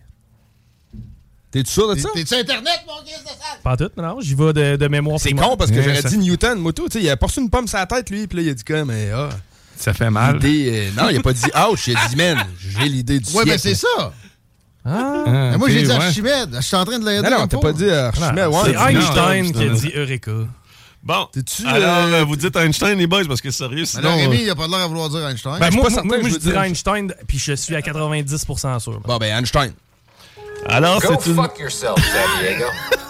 T'es-tu 1.50 1.70
sûr 1.72 1.92
de 1.94 1.98
ça? 1.98 2.08
T'es-tu 2.14 2.34
Internet, 2.34 2.80
mon 2.86 2.94
gars, 3.02 3.18
de 3.22 3.26
salle? 3.26 3.60
Pas 3.64 3.76
tout, 3.76 3.90
non, 3.96 4.20
j'y 4.20 4.34
vais 4.36 4.52
de, 4.52 4.76
de 4.76 4.88
mémoire. 4.88 5.18
C'est 5.18 5.32
con 5.32 5.56
parce 5.56 5.70
que 5.72 5.76
Ouais, 5.76 5.82
j'aurais 5.82 6.00
ça- 6.02 6.08
dit 6.08 6.18
Newton, 6.18 6.58
moto. 6.60 6.88
Tu 6.88 6.98
sais, 6.98 7.04
il 7.04 7.10
a 7.10 7.16
porté 7.16 7.40
une 7.40 7.50
pomme 7.50 7.66
sur 7.66 7.78
la 7.78 7.86
tête, 7.86 8.08
lui, 8.08 8.26
puis 8.28 8.36
là, 8.38 8.42
il 8.44 8.48
a 8.50 8.54
dit 8.54 8.62
comme, 8.64 8.84
mais 8.88 9.10
ah. 9.12 9.30
Ça 9.76 9.92
fait 9.92 10.10
mal. 10.10 10.36
euh, 10.44 10.90
non, 10.96 11.08
il 11.10 11.16
a 11.16 11.20
pas 11.22 11.32
dit 11.32 11.42
ouch, 11.72 11.88
il 11.88 11.96
a 11.96 12.06
dit, 12.08 12.14
man, 12.16 12.38
j'ai 12.60 12.88
l'idée 12.88 13.18
du 13.18 13.26
Ouais, 13.30 13.44
siècle. 13.44 13.48
mais 13.50 13.58
c'est 13.58 13.74
ça. 13.74 14.12
Ah, 14.84 15.24
Mais 15.26 15.58
moi, 15.58 15.66
ok, 15.68 15.72
j'ai 15.74 15.82
dit 15.82 15.88
ouais. 15.88 15.94
Archimède. 15.94 16.50
Je 16.56 16.60
suis 16.60 16.76
en 16.76 16.84
train 16.84 16.98
de 16.98 17.04
l'aider. 17.04 17.28
Non, 17.28 17.36
non, 17.38 17.42
un 17.42 17.48
t'as 17.48 17.58
pas 17.58 17.72
dit 17.72 17.90
Archimède. 17.90 18.46
ouais, 18.46 18.60
c'est 18.64 18.76
Einstein 18.76 19.44
non, 19.46 19.52
qui 19.52 19.64
a 19.64 19.68
dit 19.70 19.92
Eureka. 19.94 20.32
Bon. 21.02 21.28
T'es-tu, 21.32 21.66
Alors, 21.66 22.12
euh, 22.12 22.24
vous 22.24 22.36
dites 22.36 22.54
Einstein, 22.56 22.98
les 22.98 23.06
boys, 23.06 23.24
parce 23.26 23.40
que 23.40 23.50
sérieux, 23.50 23.86
sinon... 23.86 24.16
Rémi, 24.16 24.36
euh, 24.36 24.42
il 24.42 24.50
a 24.50 24.54
pas 24.54 24.66
l'air 24.66 24.80
à 24.80 24.86
vouloir 24.86 25.08
dire 25.08 25.26
Einstein. 25.26 25.58
Ben, 25.58 25.70
suis 25.70 25.76
moi, 25.76 25.84
pas 25.84 25.90
moi, 25.90 26.02
certain, 26.02 26.08
moi, 26.08 26.28
je 26.28 26.34
je 26.34 26.38
dirais. 26.38 26.68
Einstein, 26.68 27.14
puis 27.26 27.38
je 27.38 27.52
suis 27.54 27.74
à 27.74 27.80
90% 27.80 28.78
sûr. 28.80 29.00
Bon, 29.00 29.16
ben, 29.16 29.38
Einstein. 29.38 29.72
Alors, 30.66 31.00
Go 31.00 31.16
c'est 31.18 31.30
une... 31.30 31.36
fuck 31.36 31.58
yourself, 31.58 31.96
San 31.96 32.42
Diego. 32.42 32.66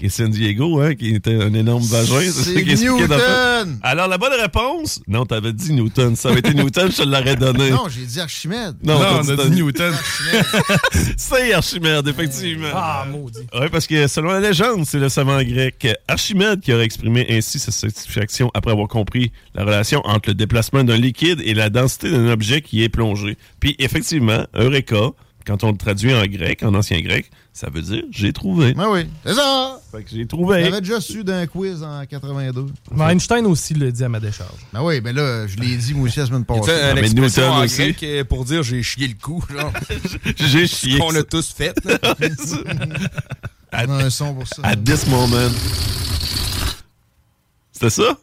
qui 0.00 0.06
est 0.06 0.08
San 0.08 0.30
Diego, 0.30 0.80
hein, 0.80 0.94
qui 0.94 1.14
était 1.14 1.34
un 1.34 1.52
énorme 1.52 1.82
vagin. 1.82 2.20
C'est. 2.32 2.64
Newton. 2.64 3.78
Alors, 3.82 4.08
la 4.08 4.16
bonne 4.16 4.32
réponse... 4.32 5.00
Non, 5.06 5.26
t'avais 5.26 5.52
dit 5.52 5.74
Newton. 5.74 6.16
Ça 6.16 6.30
avait 6.30 6.38
été 6.38 6.54
Newton, 6.54 6.90
je 6.90 7.02
te 7.02 7.02
l'aurais 7.02 7.36
donné. 7.36 7.70
Non, 7.70 7.86
j'ai 7.90 8.06
dit 8.06 8.18
Archimède. 8.18 8.76
Non, 8.82 8.98
on 8.98 9.28
a 9.28 9.36
dit 9.36 9.50
dit 9.50 9.56
Newton. 9.56 9.92
C'est 11.18 11.52
Archimède, 11.52 12.08
effectivement. 12.08 12.68
Ah, 12.72 13.06
maudit. 13.10 13.46
Oui, 13.52 13.66
parce 13.70 13.86
que 13.86 14.06
selon 14.06 14.30
la 14.30 14.40
légende, 14.40 14.86
c'est 14.86 14.98
le 14.98 15.10
savant 15.10 15.42
grec 15.42 15.86
Archimède 16.08 16.60
qui 16.60 16.72
aurait 16.72 16.84
exprimé 16.84 17.26
ainsi 17.28 17.58
sa 17.58 17.70
satisfaction 17.70 18.50
après 18.54 18.72
avoir 18.72 18.88
compris 18.88 19.32
la 19.54 19.64
relation 19.64 20.00
entre 20.06 20.30
le 20.30 20.34
déplacement 20.34 20.82
d'un 20.82 20.96
liquide 20.96 21.42
et 21.44 21.52
la 21.52 21.68
densité 21.68 22.10
d'un 22.10 22.28
objet 22.30 22.62
qui 22.62 22.82
est 22.82 22.88
plongé. 22.88 23.36
Puis 23.60 23.76
effectivement, 23.78 24.46
Eureka, 24.54 25.10
quand 25.50 25.64
on 25.64 25.72
le 25.72 25.76
traduit 25.76 26.14
en 26.14 26.24
grec, 26.26 26.62
en 26.62 26.72
ancien 26.74 27.00
grec, 27.00 27.28
ça 27.52 27.70
veut 27.70 27.82
dire 27.82 28.04
j'ai 28.12 28.32
trouvé. 28.32 28.72
Ben 28.74 28.88
oui, 28.88 29.08
c'est 29.26 29.34
ça. 29.34 29.80
Fait 29.90 30.04
que 30.04 30.10
j'ai 30.10 30.24
trouvé. 30.24 30.62
J'avais 30.62 30.80
déjà 30.80 31.00
su 31.00 31.24
d'un 31.24 31.44
quiz 31.48 31.82
en 31.82 32.06
82. 32.06 32.66
Mais 32.92 33.12
Einstein 33.12 33.44
aussi 33.46 33.74
le 33.74 33.90
dit 33.90 34.04
à 34.04 34.08
ma 34.08 34.20
décharge. 34.20 34.60
Ben 34.72 34.80
oui, 34.80 35.00
ben 35.00 35.12
là, 35.12 35.48
je 35.48 35.56
l'ai 35.56 35.76
dit 35.76 35.92
moi 35.92 36.06
aussi 36.06 36.20
la 36.20 36.26
semaine 36.26 36.44
passée. 36.44 36.70
une 36.70 36.94
mais 36.94 37.00
expression 37.00 37.50
en 37.50 37.64
aussi. 37.64 37.78
grec 37.78 38.00
euh, 38.04 38.22
pour 38.22 38.44
dire 38.44 38.62
j'ai 38.62 38.80
chié 38.84 39.08
le 39.08 39.14
coup, 39.14 39.44
genre? 39.50 39.72
J'ai 40.36 40.68
chié. 40.68 41.00
qu'on 41.00 41.16
a 41.16 41.24
tous 41.24 41.52
fait. 41.52 41.74
On 43.72 43.90
a 43.90 44.04
un 44.04 44.10
son 44.10 44.34
pour 44.34 44.46
ça. 44.46 44.62
At 44.62 44.76
this 44.76 45.08
moment. 45.08 45.50
C'était 47.72 47.90
ça? 47.90 48.16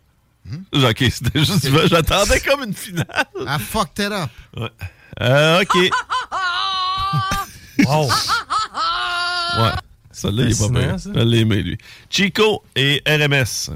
Hmm? 0.46 0.86
Ok, 0.86 1.04
c'était 1.12 1.40
juste. 1.40 1.68
J'attendais 1.88 2.40
comme 2.40 2.64
une 2.64 2.74
finale. 2.74 3.06
I 3.46 3.60
fucked 3.60 4.00
it 4.06 4.14
up. 4.14 4.30
Ouais. 4.56 4.70
Euh, 5.22 5.62
ok. 5.62 5.76
Wow. 7.88 8.10
Ouais. 9.60 9.70
Celle-là, 10.12 10.44
il 10.44 10.52
est 10.52 10.60
pas 10.74 10.80
pire. 10.80 11.00
ça. 11.00 11.10
Aimé, 11.20 11.64
lui. 11.64 11.78
Chico 12.10 12.64
et 12.76 13.02
RMS. 13.08 13.72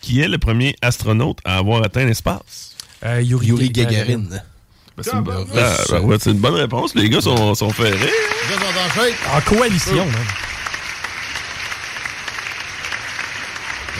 Qui 0.00 0.20
est 0.20 0.28
le 0.28 0.38
premier 0.38 0.74
astronaute 0.80 1.38
à 1.44 1.58
avoir 1.58 1.82
atteint 1.84 2.04
l'espace? 2.04 2.74
Euh, 3.04 3.20
Yuri, 3.20 3.48
Yuri 3.48 3.70
Gagarin. 3.70 4.04
Gagarin. 4.04 4.42
Ben, 4.96 5.02
c'est 5.02 5.12
une, 5.12 5.20
bonne- 5.22 5.46
Ah, 5.56 5.76
ben 5.90 6.00
ouais, 6.02 6.16
c'est 6.20 6.30
une 6.30 6.38
bonne 6.38 6.54
réponse. 6.54 6.94
Les 6.94 7.08
gars 7.10 7.20
sont, 7.20 7.54
sont 7.54 7.70
ferrés. 7.70 7.90
Les 7.98 8.54
gars 8.54 8.60
sont 8.60 8.78
en 8.78 8.90
shape. 9.04 9.14
En 9.34 9.40
coalition. 9.54 10.06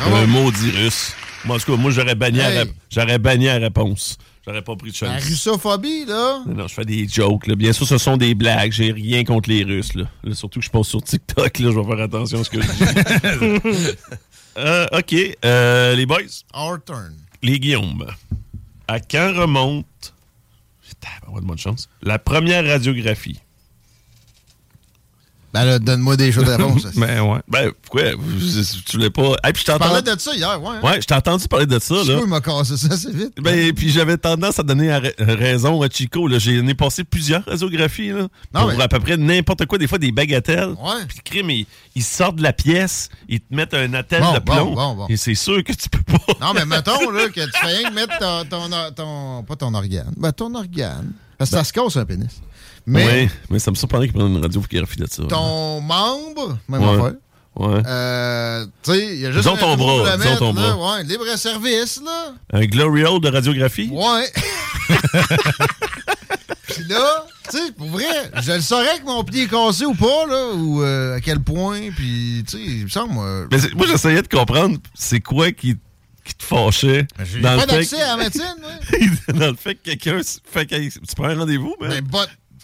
Ah 0.00 0.16
Un 0.16 0.26
maudit 0.26 0.70
russe. 0.70 1.12
Moi, 1.44 1.56
en 1.56 1.58
tout 1.58 1.72
cas, 1.72 1.78
moi, 1.80 1.90
j'aurais 1.90 2.14
banni, 2.14 2.38
Hey. 2.40 3.18
banni 3.18 3.46
la 3.46 3.58
réponse. 3.58 4.16
J'aurais 4.44 4.62
pas 4.62 4.74
pris 4.74 4.90
de 4.90 4.96
La 5.06 5.18
chance. 5.20 5.28
russophobie, 5.28 6.04
là. 6.04 6.42
Non, 6.46 6.54
non, 6.54 6.68
je 6.68 6.74
fais 6.74 6.84
des 6.84 7.06
jokes. 7.08 7.46
Là. 7.46 7.54
Bien 7.54 7.72
sûr, 7.72 7.86
ce 7.86 7.96
sont 7.98 8.16
des 8.16 8.34
blagues. 8.34 8.72
J'ai 8.72 8.90
rien 8.90 9.22
contre 9.22 9.48
les 9.48 9.62
Russes. 9.62 9.94
Là. 9.94 10.04
Là, 10.24 10.34
surtout 10.34 10.58
que 10.58 10.66
je 10.66 10.70
passe 10.70 10.88
sur 10.88 11.00
TikTok. 11.02 11.58
Là, 11.60 11.70
je 11.70 11.78
vais 11.78 11.84
faire 11.84 12.00
attention 12.04 12.40
à 12.40 12.44
ce 12.44 12.50
que 12.50 12.60
je 12.60 12.66
dis. 12.66 13.96
Euh, 14.58 14.86
OK. 14.92 15.14
Euh, 15.46 15.94
les 15.94 16.04
boys, 16.04 16.18
Our 16.54 16.76
turn. 16.84 17.14
les 17.42 17.58
Guillaume. 17.58 18.04
À 18.86 19.00
quand 19.00 19.32
remonte... 19.34 19.86
Putain, 20.86 21.40
de 21.40 21.46
bonne 21.46 21.56
chance. 21.56 21.88
La 22.02 22.18
première 22.18 22.62
radiographie. 22.66 23.40
Ben 25.52 25.64
là, 25.64 25.78
donne-moi 25.78 26.16
des 26.16 26.32
choses 26.32 26.44
de 26.46 26.50
réponse. 26.52 26.86
Ben 26.96 27.20
ouais. 27.20 27.40
Ben, 27.46 27.70
pourquoi? 27.82 28.02
Tu 28.86 28.98
l'as 28.98 29.10
pas... 29.10 29.36
Hey, 29.44 29.52
puis 29.52 29.62
je 29.66 29.72
parlais 29.76 30.00
de 30.02 30.18
ça 30.18 30.34
hier, 30.34 30.62
ouais. 30.62 30.76
hein? 30.76 30.80
Ouais, 30.82 31.00
je 31.00 31.06
t'ai 31.06 31.14
entendu 31.14 31.46
parler 31.46 31.66
de 31.66 31.78
ça, 31.78 31.94
là. 31.94 32.04
Chico, 32.04 32.20
il 32.24 32.26
m'a 32.28 32.40
cassé 32.40 32.76
ça 32.76 32.88
assez 32.94 33.12
vite. 33.12 33.34
Ben, 33.40 33.72
puis 33.74 33.90
j'avais 33.90 34.16
tendance 34.16 34.58
à 34.58 34.62
donner 34.62 34.92
ra- 34.94 35.00
raison 35.18 35.82
à 35.82 35.88
Chico. 35.90 36.26
Là. 36.26 36.38
J'ai 36.38 36.56
ai 36.56 36.74
passé 36.74 37.04
plusieurs 37.04 37.44
radiographies 37.44 38.08
là, 38.08 38.22
Non, 38.54 38.60
pour 38.60 38.66
mais- 38.72 38.82
à 38.82 38.88
peu 38.88 38.98
près 39.00 39.16
n'importe 39.16 39.66
quoi, 39.66 39.76
des 39.78 39.86
fois 39.86 39.98
des 39.98 40.10
bagatelles. 40.12 40.70
Ouais. 40.70 41.04
Puis 41.06 41.18
le 41.18 41.30
crime, 41.30 41.50
ils, 41.50 41.66
ils 41.94 42.02
sortent 42.02 42.36
de 42.36 42.42
la 42.42 42.52
pièce, 42.54 43.10
ils 43.28 43.40
te 43.40 43.54
mettent 43.54 43.74
un 43.74 43.92
attel 43.94 44.22
Bon, 44.22 44.32
de 44.34 44.38
plomb. 44.38 44.74
bon, 44.74 44.94
bon. 44.94 45.06
Et 45.08 45.16
c'est 45.18 45.34
sûr 45.34 45.62
que 45.62 45.72
tu 45.72 45.88
peux 45.90 46.02
pas. 46.02 46.32
Non, 46.40 46.54
mais 46.54 46.64
mettons 46.66 47.10
là, 47.10 47.28
que 47.28 47.40
tu 47.44 47.58
fais 47.60 47.66
rien 47.76 47.90
que 47.90 47.94
mettre 47.94 48.18
ton, 48.18 48.44
ton, 48.46 48.70
ton- 48.96 49.42
Pas 49.44 49.56
ton 49.56 49.74
organe. 49.74 50.12
Ben, 50.16 50.32
ton 50.32 50.54
organe. 50.54 51.12
Parce 51.36 51.50
que 51.50 51.56
ça 51.58 51.64
se 51.64 51.72
casse 51.72 51.96
un 51.96 52.04
pénis. 52.06 52.40
Mais 52.86 53.06
Ouais, 53.06 53.30
mais 53.50 53.58
ça 53.58 53.70
me 53.70 53.76
surprendrait 53.76 54.08
qu'ils 54.08 54.16
prennent 54.18 54.34
une 54.34 54.42
radiographie 54.42 54.96
de 54.98 55.06
ça. 55.06 55.22
ton 55.28 55.80
membre, 55.80 56.58
même 56.68 56.82
Ouais. 56.82 56.88
affaire. 56.98 57.12
Ouais. 57.54 57.82
Euh, 57.86 58.64
tu 58.82 58.92
sais, 58.92 59.14
il 59.14 59.20
y 59.20 59.26
a 59.26 59.30
juste 59.30 59.44
Disons 59.44 59.56
un 59.56 59.58
ton 59.58 59.76
bras, 59.76 60.16
disons 60.16 60.36
ton 60.36 60.52
là. 60.54 60.72
bras. 60.74 60.96
Ouais, 60.96 61.04
libre 61.04 61.26
service, 61.36 62.00
là. 62.04 62.32
Un 62.52 62.64
glory 62.64 63.04
hole 63.04 63.20
de 63.20 63.28
radiographie? 63.28 63.90
Ouais. 63.92 64.32
Puis 66.68 66.84
là, 66.88 67.26
tu 67.50 67.58
sais, 67.58 67.72
pour 67.72 67.88
vrai, 67.88 68.06
je 68.42 68.52
le 68.52 68.60
saurais 68.60 68.98
que 69.00 69.04
mon 69.04 69.22
pied 69.24 69.42
est 69.42 69.48
cassé 69.48 69.84
ou 69.84 69.94
pas, 69.94 70.26
là, 70.26 70.52
ou 70.54 70.82
euh, 70.82 71.16
à 71.16 71.20
quel 71.20 71.40
point, 71.40 71.90
puis, 71.94 72.42
tu 72.48 72.56
sais, 72.56 72.62
il 72.64 72.84
me 72.84 72.88
semble. 72.88 73.14
Mais 73.50 73.58
moi, 73.76 73.86
j'essayais 73.86 74.22
de 74.22 74.28
comprendre 74.28 74.78
c'est 74.94 75.20
quoi 75.20 75.52
qui, 75.52 75.76
qui 76.24 76.34
te 76.34 76.42
fâchait. 76.44 77.06
J'ai 77.24 77.40
dans 77.40 77.58
pas 77.58 77.66
d'accès 77.66 77.96
que- 77.96 78.02
à 78.02 78.16
la 78.16 78.24
médecine, 78.24 78.54
moi. 78.62 78.70
dans 79.38 79.48
le 79.50 79.56
fait 79.56 79.74
que 79.74 79.82
quelqu'un 79.90 80.18
s- 80.20 80.40
fait 80.44 80.64
que 80.64 80.74
tu 80.88 81.00
prends 81.14 81.26
un 81.26 81.36
rendez-vous, 81.38 81.74
mais. 81.80 81.88
Mais 81.88 82.00
bot... 82.00 82.18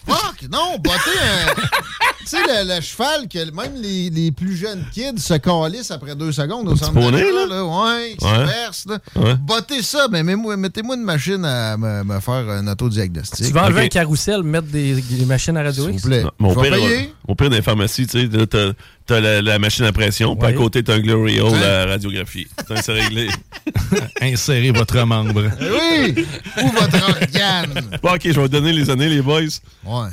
Fuck! 0.07 0.49
Non, 0.51 0.77
botter 0.79 1.19
un... 1.19 1.53
tu 2.19 2.25
sais, 2.25 2.37
le, 2.47 2.75
le 2.75 2.81
cheval 2.81 3.27
que 3.27 3.39
même 3.51 3.73
les, 3.81 4.09
les 4.09 4.31
plus 4.31 4.55
jeunes 4.55 4.85
kids 4.93 5.17
se 5.19 5.33
calissent 5.35 5.91
après 5.91 6.15
deux 6.15 6.31
secondes 6.31 6.67
au 6.69 6.75
centre 6.75 6.93
poney, 6.93 7.21
d'achat, 7.21 7.47
là? 7.47 7.65
Ouais, 7.65 8.15
qui 8.17 8.25
Ouais. 8.25 8.31
se 8.31 8.45
verse, 8.45 8.85
là. 8.87 8.97
Ouais. 9.15 9.35
Bottez 9.35 9.81
ça, 9.81 10.07
mais 10.09 10.23
mets-moi- 10.23 10.57
mettez-moi 10.57 10.95
une 10.95 11.03
machine 11.03 11.43
à 11.45 11.77
me, 11.77 12.03
me 12.03 12.19
faire 12.19 12.33
un 12.49 12.67
autodiagnostic. 12.67 13.45
Tu 13.47 13.51
vas 13.53 13.65
enlever 13.65 13.81
un 13.83 13.87
carrousel, 13.87 14.43
mettre 14.43 14.67
des, 14.67 14.95
des 15.01 15.25
machines 15.25 15.57
à 15.57 15.63
radio 15.63 15.85
S'il 15.85 15.93
vous 15.99 16.07
plaît. 16.07 16.23
Non, 16.23 16.31
Mon 16.39 16.55
père, 16.55 16.71
payer. 16.73 17.13
mon 17.27 17.35
père 17.35 17.49
dans 17.49 17.55
les 17.57 17.61
pharmacies, 17.61 18.07
tu 18.07 18.21
sais, 18.21 18.37
là, 18.37 18.45
t'as, 18.47 18.71
t'as 19.05 19.19
la, 19.19 19.41
la 19.41 19.59
machine 19.59 19.85
à 19.85 19.91
pression, 19.91 20.35
puis 20.35 20.47
à 20.47 20.53
côté, 20.53 20.83
t'as 20.83 20.95
un 20.95 20.99
glory 20.99 21.39
hole 21.39 21.51
Ouais. 21.51 21.63
à 21.65 21.85
radiographie. 21.85 22.47
C'est 22.81 22.91
réglé. 22.93 23.27
Insérez 24.21 24.71
votre 24.71 24.97
membre. 25.05 25.43
Eh 25.59 25.65
oui! 26.13 26.25
Ou 26.63 26.67
votre 26.71 27.03
organe? 27.09 27.97
Bon, 28.01 28.13
ok, 28.13 28.21
je 28.23 28.29
vais 28.29 28.41
vous 28.41 28.47
donner 28.47 28.71
les 28.73 28.89
années, 28.89 29.09
les 29.09 29.21
boys. 29.21 29.41
Ouais. 29.89 30.09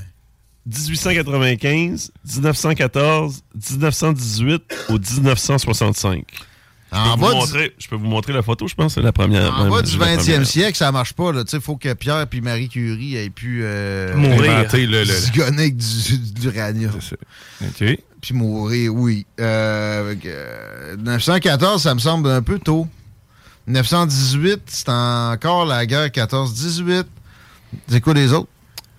1895, 0.66 2.10
1914, 2.24 3.42
1918 3.54 4.62
ou 4.88 4.92
1965. 4.94 6.24
Je 6.92 6.96
peux, 6.98 7.08
vous 7.10 7.16
bas 7.16 7.28
du- 7.30 7.34
montrer, 7.36 7.74
je 7.78 7.88
peux 7.88 7.96
vous 7.96 8.06
montrer 8.06 8.32
la 8.32 8.42
photo, 8.42 8.68
je 8.68 8.74
pense, 8.74 8.94
c'est 8.94 9.02
la 9.02 9.12
première. 9.12 9.52
En 9.58 9.68
bas 9.68 9.82
du 9.82 9.98
la 9.98 10.06
20e 10.06 10.18
première. 10.18 10.46
siècle, 10.46 10.76
ça 10.78 10.90
marche 10.92 11.12
pas. 11.12 11.32
Il 11.52 11.60
faut 11.60 11.76
que 11.76 11.92
Pierre 11.94 12.26
et 12.32 12.40
Marie 12.40 12.68
Curie 12.68 13.16
aient 13.16 13.28
pu 13.30 13.60
euh, 13.64 14.16
Mourir. 14.16 14.50
Inventer 14.58 14.86
le- 14.86 15.04
avec 15.42 15.76
du, 15.76 16.18
du 16.18 16.46
uranium. 16.48 16.92
OK. 17.62 17.98
Puis 18.22 18.34
mourir, 18.34 18.94
oui. 18.94 19.26
Euh, 19.40 20.00
avec, 20.06 20.24
euh, 20.26 20.96
914, 20.96 21.82
ça 21.82 21.94
me 21.94 22.00
semble 22.00 22.28
un 22.30 22.42
peu 22.42 22.58
tôt. 22.58 22.88
918, 23.66 24.62
c'est 24.66 24.88
encore 24.88 25.66
la 25.66 25.84
guerre 25.86 26.06
14-18. 26.08 27.04
C'est 27.88 28.00
quoi 28.00 28.14
les 28.14 28.32
autres? 28.32 28.48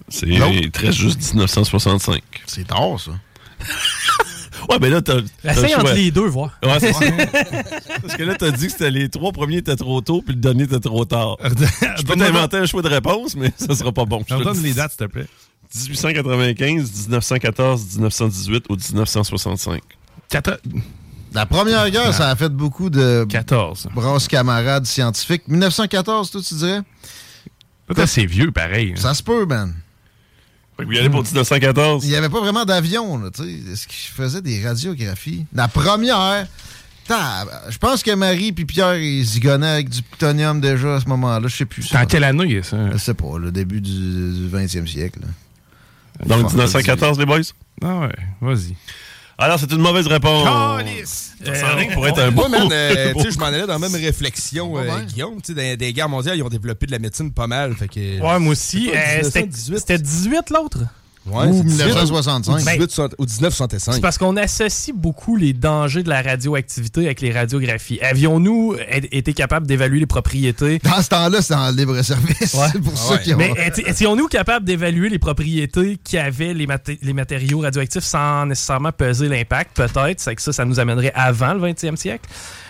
C'est, 0.09 0.27
il 0.27 0.71
te 0.71 0.79
reste 0.79 0.97
juste 0.97 1.33
1965. 1.33 2.21
C'est 2.45 2.67
tard, 2.67 2.99
ça. 2.99 3.11
Ouais, 4.69 4.77
mais 4.81 4.89
là, 4.89 5.01
t'as. 5.01 5.19
Essaye 5.43 5.75
entre 5.75 5.93
les 5.93 6.11
deux, 6.11 6.27
voir. 6.27 6.57
Ouais, 6.63 6.79
c'est 6.79 6.93
ça. 6.93 7.05
Parce 8.01 8.15
que 8.15 8.23
là, 8.23 8.35
t'as 8.37 8.51
dit 8.51 8.65
que 8.65 8.71
c'était 8.71 8.91
les 8.91 9.09
trois 9.09 9.31
premiers 9.31 9.57
étaient 9.57 9.75
trop 9.75 10.01
tôt, 10.01 10.21
puis 10.21 10.35
le 10.35 10.41
dernier 10.41 10.63
était 10.63 10.79
trop 10.79 11.05
tard. 11.05 11.37
Je 11.43 12.03
peux 12.03 12.15
t'inventer 12.15 12.57
un 12.57 12.65
choix 12.65 12.81
de 12.81 12.89
réponse, 12.89 13.35
mais 13.35 13.51
ça 13.57 13.75
sera 13.75 13.91
pas 13.91 14.05
bon. 14.05 14.23
Je 14.27 14.35
te 14.35 14.43
Donne 14.43 14.61
les 14.61 14.73
dates, 14.73 14.91
s'il 14.91 15.07
te 15.07 15.11
plaît. 15.11 15.27
1895, 15.75 16.91
1914, 16.91 17.95
1918 17.95 18.65
ou 18.69 18.75
1965. 18.75 19.81
La 21.33 21.45
première 21.45 21.89
guerre, 21.89 22.13
ça 22.13 22.29
a 22.29 22.35
fait 22.35 22.49
beaucoup 22.49 22.89
de 22.89 23.25
14. 23.29 23.89
brasses 23.93 24.27
camarades 24.27 24.85
scientifiques. 24.85 25.47
1914, 25.47 26.31
toi, 26.31 26.41
tu 26.41 26.53
dirais? 26.55 26.81
Peut-être 27.85 28.09
c'est 28.09 28.25
vieux, 28.25 28.51
pareil. 28.51 28.93
Ça 28.97 29.13
se 29.13 29.23
peut, 29.23 29.45
man. 29.45 29.73
Fait 30.77 30.83
que 30.83 30.87
vous 30.87 30.93
y 30.93 30.99
allez 30.99 31.09
pour 31.09 31.23
1914. 31.23 32.05
Il 32.05 32.09
n'y 32.09 32.15
avait 32.15 32.29
pas 32.29 32.39
vraiment 32.39 32.65
d'avion, 32.65 33.17
là, 33.17 33.29
tu 33.33 33.43
sais. 33.43 33.71
Est-ce 33.73 33.87
qu'ils 33.87 34.13
faisaient 34.13 34.41
des 34.41 34.63
radiographies? 34.63 35.45
La 35.53 35.67
première, 35.67 36.45
je 37.09 37.77
pense 37.77 38.03
que 38.03 38.13
Marie 38.13 38.51
puis 38.51 38.65
Pierre, 38.65 38.97
ils 38.97 39.23
zigonnaient 39.23 39.67
avec 39.67 39.89
du 39.89 40.01
plutonium 40.01 40.59
déjà 40.61 40.95
à 40.95 40.99
ce 40.99 41.07
moment-là. 41.09 41.47
Je 41.47 41.55
sais 41.55 41.65
plus. 41.65 41.83
C'est 41.83 41.97
en 41.97 42.05
quelle 42.05 42.23
année, 42.23 42.61
ça? 42.63 42.91
Je 42.91 42.97
sais 42.97 43.13
pas, 43.13 43.37
le 43.39 43.51
début 43.51 43.81
du, 43.81 43.91
du 43.91 44.49
20e 44.51 44.87
siècle. 44.87 45.19
là. 45.21 45.27
Donc, 46.25 46.41
Fuck, 46.41 46.51
1914, 46.51 47.19
les 47.19 47.25
boys? 47.25 47.39
Ah 47.83 47.99
ouais, 47.99 48.15
vas-y. 48.41 48.75
Alors, 49.39 49.59
c'est 49.59 49.71
une 49.71 49.81
mauvaise 49.81 50.07
réponse. 50.07 50.47
Ça 51.45 51.53
s'enligne 51.55 51.93
pour 51.93 52.07
être 52.07 52.19
un 52.19 52.31
bon. 52.31 52.49
Moi, 52.49 52.59
man, 52.59 52.69
euh, 52.71 53.13
sais, 53.21 53.31
je 53.31 53.37
m'en 53.37 53.45
allais 53.45 53.61
dans 53.67 53.77
la 53.77 53.79
même 53.79 53.93
réflexion, 54.03 54.75
euh, 54.79 55.01
Guillaume. 55.03 55.39
Tu 55.43 55.53
sais, 55.53 55.53
dans 55.53 55.77
des 55.77 55.93
guerres 55.93 56.09
mondiales, 56.09 56.37
ils 56.37 56.43
ont 56.43 56.49
développé 56.49 56.87
de 56.87 56.91
la 56.91 56.97
médecine 56.99 57.31
pas 57.31 57.45
mal. 57.45 57.75
Fait 57.75 57.87
que, 57.87 58.19
Ouais, 58.19 58.39
moi 58.39 58.53
aussi. 58.53 58.89
C'est 58.91 58.91
pas 58.91 58.97
Euh, 58.97 59.23
C'était 59.23 59.39
1918? 59.41 59.79
c'était 59.79 59.97
18 59.99 60.49
l'autre? 60.49 60.79
Ouais, 61.29 61.47
Ou 61.47 61.57
c'est 61.57 61.63
18, 61.63 61.85
1965. 61.85 62.53
Ou, 62.53 62.57
18, 62.77 62.91
soixante- 62.91 63.15
ou 63.17 63.25
1965. 63.25 63.93
C'est 63.93 64.01
parce 64.01 64.17
qu'on 64.17 64.37
associe 64.37 64.95
beaucoup 64.95 65.35
les 65.35 65.53
dangers 65.53 66.03
de 66.03 66.09
la 66.09 66.21
radioactivité 66.21 67.05
avec 67.05 67.21
les 67.21 67.31
radiographies. 67.31 67.99
Avions-nous 68.01 68.75
été 69.11 69.33
capables 69.33 69.67
d'évaluer 69.67 69.99
les 69.99 70.05
propriétés? 70.05 70.79
Dans 70.83 71.01
ce 71.01 71.09
temps-là, 71.09 71.41
c'était 71.41 71.55
en 71.55 71.69
libre 71.71 72.01
service. 72.01 72.53
Ouais. 72.53 72.67
C'est 72.71 72.81
pour 72.81 72.93
Ah 72.95 72.97
ça 72.97 73.13
ouais. 73.15 73.21
qu'ils 73.21 73.33
ont... 73.35 73.37
Mais 73.37 73.51
éti- 73.51 73.87
étions-nous 73.89 74.27
capables 74.27 74.65
d'évaluer 74.65 75.09
les 75.09 75.19
propriétés 75.19 75.97
qu'avaient 76.09 76.53
les, 76.53 76.65
maté- 76.67 76.99
les 77.01 77.13
matériaux 77.13 77.59
radioactifs 77.59 78.03
sans 78.03 78.45
nécessairement 78.45 78.91
peser 78.91 79.27
l'impact? 79.27 79.75
Peut-être. 79.75 80.19
C'est 80.19 80.35
que 80.35 80.41
ça, 80.41 80.53
ça 80.53 80.65
nous 80.65 80.79
amènerait 80.79 81.11
avant 81.15 81.53
le 81.53 81.59
20e 81.61 81.95
siècle. 81.97 82.29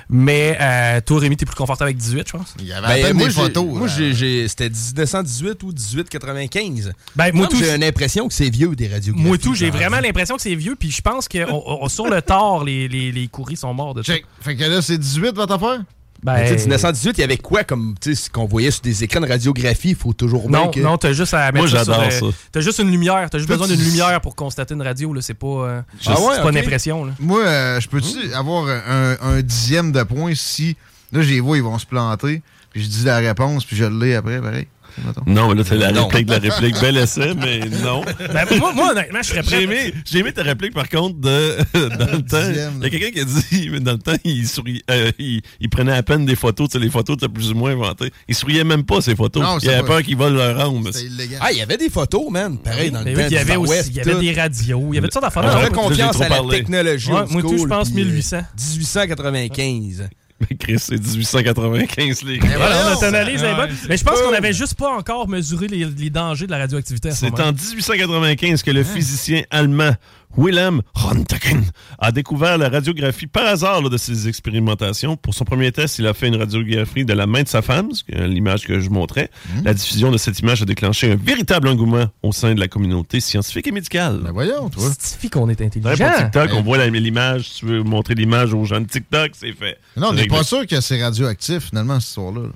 Mais 0.09 0.57
euh, 0.61 1.01
toi, 1.05 1.19
Rémi, 1.19 1.35
t'es 1.35 1.45
plus 1.45 1.55
confortable 1.55 1.89
avec 1.89 1.97
18, 1.97 2.27
je 2.27 2.31
pense? 2.31 2.55
Il 2.59 2.65
y 2.65 2.71
avait 2.73 2.87
Ben, 2.87 2.93
à 2.93 3.07
peine 3.07 3.17
moi, 3.17 3.27
des 3.27 3.33
photos. 3.33 3.65
Moi, 3.65 3.87
là. 3.87 3.93
j'ai- 3.97 4.13
j'ai- 4.13 4.47
c'était 4.47 4.69
1918 4.69 5.63
ou 5.63 5.71
1895. 5.73 6.93
Ben, 7.15 7.31
moi, 7.33 7.47
tout- 7.47 7.57
j'ai 7.57 7.77
l'impression 7.77 8.27
que 8.27 8.33
c'est 8.33 8.49
vieux 8.49 8.75
des 8.75 8.87
radiographies. 8.87 9.27
Moi, 9.27 9.37
tout, 9.37 9.53
j'ai 9.53 9.69
vraiment 9.69 9.99
l'impression 9.99 10.35
que 10.35 10.41
c'est 10.41 10.55
vieux. 10.55 10.75
Puis 10.79 10.91
je 10.91 11.01
pense 11.01 11.27
que 11.27 11.49
on- 11.51 11.83
on- 11.83 11.89
sur 11.89 12.07
le 12.07 12.21
tard, 12.21 12.63
les, 12.63 12.87
les, 12.87 13.11
les 13.11 13.27
courriers 13.27 13.57
sont 13.57 13.73
morts 13.73 13.93
de 13.93 14.01
ça. 14.03 14.13
Check. 14.13 14.25
Fait 14.41 14.55
que 14.55 14.63
là, 14.63 14.81
c'est 14.81 14.97
18 14.97 15.35
votre 15.35 15.53
affaire? 15.53 15.81
Ben, 16.23 16.33
Mais 16.33 16.43
tu 16.51 16.57
sais, 16.57 16.63
1918, 16.65 17.17
il 17.17 17.21
y 17.21 17.23
avait 17.23 17.37
quoi 17.37 17.63
comme, 17.63 17.95
ce 18.01 18.29
qu'on 18.29 18.45
voyait 18.45 18.71
sur 18.71 18.81
des 18.81 19.03
écrans 19.03 19.21
de 19.21 19.27
radiographie? 19.27 19.89
Il 19.89 19.95
faut 19.95 20.13
toujours 20.13 20.49
Non, 20.49 20.69
que... 20.71 20.79
non, 20.79 20.97
t'as 20.97 21.13
juste 21.13 21.33
à 21.33 21.51
mettre 21.51 21.57
Moi, 21.57 21.67
j'adore 21.67 22.11
ça. 22.11 22.25
T'as 22.51 22.59
juste 22.61 22.79
une 22.79 22.89
lumière. 22.91 23.29
T'as 23.29 23.37
juste 23.37 23.49
besoin 23.49 23.67
tu- 23.67 23.75
d'une 23.77 23.85
lumière 23.85 24.19
pour 24.21 24.35
constater 24.35 24.73
une 24.73 24.81
radio. 24.81 25.13
Là, 25.13 25.21
c'est 25.21 25.33
pas, 25.35 25.47
euh, 25.47 25.81
Ah 26.07 26.15
pas 26.41 26.49
une 26.49 26.57
impression. 26.57 27.05
Là. 27.05 27.13
Moi, 27.19 27.41
euh, 27.45 27.79
je 27.79 27.87
peux-tu 27.87 28.33
avoir 28.33 28.67
un, 28.67 29.15
un 29.21 29.41
dixième 29.41 29.91
de 29.91 30.03
point 30.03 30.33
si... 30.35 30.75
Là, 31.11 31.21
je 31.21 31.29
les 31.29 31.39
vois, 31.39 31.55
ils 31.57 31.63
vont 31.63 31.77
se 31.79 31.85
planter. 31.85 32.41
Puis 32.71 32.83
je 32.83 32.89
dis 32.89 33.05
la 33.05 33.17
réponse, 33.19 33.63
puis 33.63 33.75
je 33.77 33.85
l'ai 33.85 34.15
après, 34.15 34.41
pareil? 34.41 34.67
Mettons. 35.05 35.21
Non, 35.27 35.49
mais 35.49 35.55
là, 35.55 35.63
t'as 35.63 35.75
la 35.75 35.91
Non. 35.91 36.07
réplique 36.07 36.25
de 36.27 36.31
la 36.33 36.39
réplique. 36.39 36.79
Bel 36.81 36.97
essai, 36.97 37.33
mais 37.35 37.59
non. 37.83 38.03
Ben, 38.33 38.45
moi, 38.59 38.73
moi, 38.73 38.91
honnêtement, 38.91 39.19
je 39.21 39.27
serais 39.29 39.41
J'ai 39.43 39.49
prêt. 39.49 39.63
aimé, 39.63 39.93
j'ai 40.05 40.19
aimé 40.19 40.31
ta 40.31 40.43
réplique, 40.43 40.73
par 40.73 40.89
contre, 40.89 41.17
de, 41.19 41.57
dans 41.73 42.11
le 42.11 42.21
temps. 42.23 42.37
Il 42.77 42.83
y 42.83 42.85
a 42.85 42.89
quelqu'un 42.89 43.11
qui 43.11 43.19
a 43.19 43.23
dit, 43.25 43.69
mais 43.71 43.79
dans 43.79 43.93
le 43.93 43.97
temps, 43.99 44.15
il, 44.23 44.47
souriait, 44.47 44.81
euh, 44.91 45.11
il, 45.19 45.41
il 45.59 45.69
prenait 45.69 45.93
à 45.93 46.03
peine 46.03 46.25
des 46.25 46.35
photos, 46.35 46.69
tu 46.69 46.77
sais, 46.77 46.83
les 46.83 46.89
photos 46.89 47.15
étaient 47.17 47.29
plus 47.29 47.51
ou 47.51 47.55
moins 47.55 47.71
inventées. 47.71 48.11
Il 48.27 48.35
souriait 48.35 48.63
même 48.63 48.83
pas, 48.83 49.01
ces 49.01 49.15
photos. 49.15 49.41
Non, 49.43 49.57
il 49.57 49.61
c'est 49.61 49.69
avait 49.73 49.81
pas- 49.81 49.87
peur 49.87 50.03
qu'ils 50.03 50.17
volent 50.17 50.35
leur 50.35 50.67
illégal. 50.69 51.39
Ah, 51.41 51.51
il 51.51 51.57
y 51.57 51.61
avait 51.61 51.77
des 51.77 51.89
photos, 51.89 52.29
man. 52.29 52.57
Pareil, 52.57 52.91
dans 52.91 52.99
le 52.99 53.05
Ben 53.05 53.13
temps 53.15 53.21
oui, 53.21 53.27
il 53.29 53.33
y 53.33 53.37
avait 53.37 53.55
aussi 53.55 53.71
West, 53.71 53.87
il 53.91 53.95
y 53.97 53.99
avait 54.01 54.11
tout. 54.13 54.19
des 54.19 54.33
radios. 54.33 54.87
Il 54.91 54.95
y 54.95 54.97
avait 54.97 55.07
toutes 55.07 55.21
sortes 55.21 55.35
d'affaires. 55.35 55.69
On 55.71 55.73
confiance 55.75 56.17
j'ai 56.17 56.23
à 56.23 56.29
la 56.29 56.35
parlé. 56.37 56.57
technologie. 56.57 57.09
Moi, 57.11 57.25
tout, 57.41 57.57
je 57.57 57.65
pense 57.65 57.89
puis, 57.89 58.01
euh, 58.01 58.05
1800. 58.05 58.41
1895. 58.73 60.09
Mais 60.39 60.55
Chris, 60.57 60.77
c'est 60.79 60.99
1895, 60.99 62.23
les 62.23 62.37
gars. 62.37 62.47
Voilà, 62.57 62.89
notre 62.89 63.03
analyse 63.03 63.41
est 63.43 63.55
bonne. 63.55 63.71
Mais 63.89 63.97
je 63.97 64.03
pense 64.03 64.21
qu'on 64.21 64.31
n'avait 64.31 64.53
juste 64.53 64.75
pas 64.75 64.89
encore 64.89 65.27
mesuré 65.27 65.67
les, 65.67 65.85
les 65.85 66.09
dangers 66.09 66.45
de 66.45 66.51
la 66.51 66.59
radioactivité 66.59 67.09
à 67.09 67.11
ce 67.11 67.25
C'est 67.25 67.39
en 67.39 67.51
1895 67.51 68.61
que 68.61 68.71
le 68.71 68.83
physicien 68.83 69.41
allemand 69.49 69.93
Wilhelm 70.35 70.81
Röntgen 70.93 71.63
a 71.97 72.11
découvert 72.11 72.57
la 72.57 72.69
radiographie 72.69 73.25
par 73.27 73.45
hasard 73.47 73.81
là, 73.81 73.89
de 73.89 73.97
ses 73.97 74.27
expérimentations. 74.27 75.17
Pour 75.17 75.33
son 75.33 75.45
premier 75.45 75.71
test, 75.71 75.97
il 75.99 76.05
a 76.05 76.13
fait 76.13 76.27
une 76.27 76.35
radiographie 76.35 77.05
de 77.05 77.13
la 77.13 77.25
main 77.25 77.41
de 77.43 77.47
sa 77.47 77.61
femme, 77.61 77.89
l'image 78.09 78.65
que 78.67 78.79
je 78.79 78.89
montrais. 78.89 79.31
La 79.63 79.73
diffusion 79.73 80.11
de 80.11 80.17
cette 80.17 80.39
image 80.39 80.61
a 80.61 80.65
déclenché 80.65 81.11
un 81.11 81.15
véritable 81.15 81.67
engouement 81.69 82.05
au 82.21 82.31
sein 82.33 82.53
de 82.53 82.59
la 82.59 82.67
communauté 82.67 83.19
scientifique 83.19 83.65
et 83.67 83.71
médicale. 83.71 84.19
Ben 84.23 84.31
voyons, 84.31 84.69
toi. 84.69 84.83
Suffit 84.99 85.29
qu'on 85.29 85.49
est 85.49 85.61
intelligent. 85.61 85.95
pour 85.97 86.15
TikTok, 86.17 86.49
on 86.53 86.61
voit 86.61 86.77
la- 86.77 86.87
l'image. 86.87 87.49
Si 87.49 87.59
tu 87.59 87.65
veux 87.65 87.83
montrer 87.83 88.13
l'image 88.15 88.53
aux 88.53 88.65
gens 88.65 88.81
de 88.81 88.87
TikTok, 88.87 89.31
c'est 89.33 89.53
fait. 89.53 89.77
Non, 89.95 90.09
on 90.09 90.13
n'est 90.13 90.27
pas 90.27 90.43
sûr 90.43 90.67
que 90.67 90.81
c'est 90.81 91.01
radioactif, 91.01 91.69
finalement, 91.69 91.99
cette 91.99 92.09
histoire-là. 92.09 92.41
là. 92.43 92.49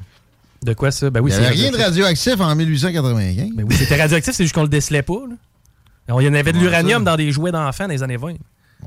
De 0.64 0.74
quoi 0.74 0.92
ça? 0.92 1.10
Ben 1.10 1.22
oui, 1.22 1.32
Il 1.34 1.40
n'y 1.40 1.46
avait 1.46 1.56
rien 1.56 1.72
de 1.72 1.78
radioactif 1.78 2.40
en 2.40 2.56
1895. 2.56 3.50
Ben 3.56 3.66
oui, 3.68 3.76
c'était 3.76 4.00
radioactif, 4.00 4.34
c'est 4.36 4.44
juste 4.44 4.54
qu'on 4.54 4.62
le 4.62 4.68
décelait 4.70 5.02
pas. 5.02 5.14
là. 5.28 5.36
Il 6.20 6.26
y 6.26 6.30
en 6.30 6.34
avait 6.34 6.52
de 6.54 6.58
l'uranium 6.60 7.04
dans 7.04 7.16
des 7.16 7.32
jouets 7.32 7.52
d'enfants 7.52 7.86
dans 7.86 7.92
les 7.94 8.04
années 8.04 8.18
20. 8.18 8.34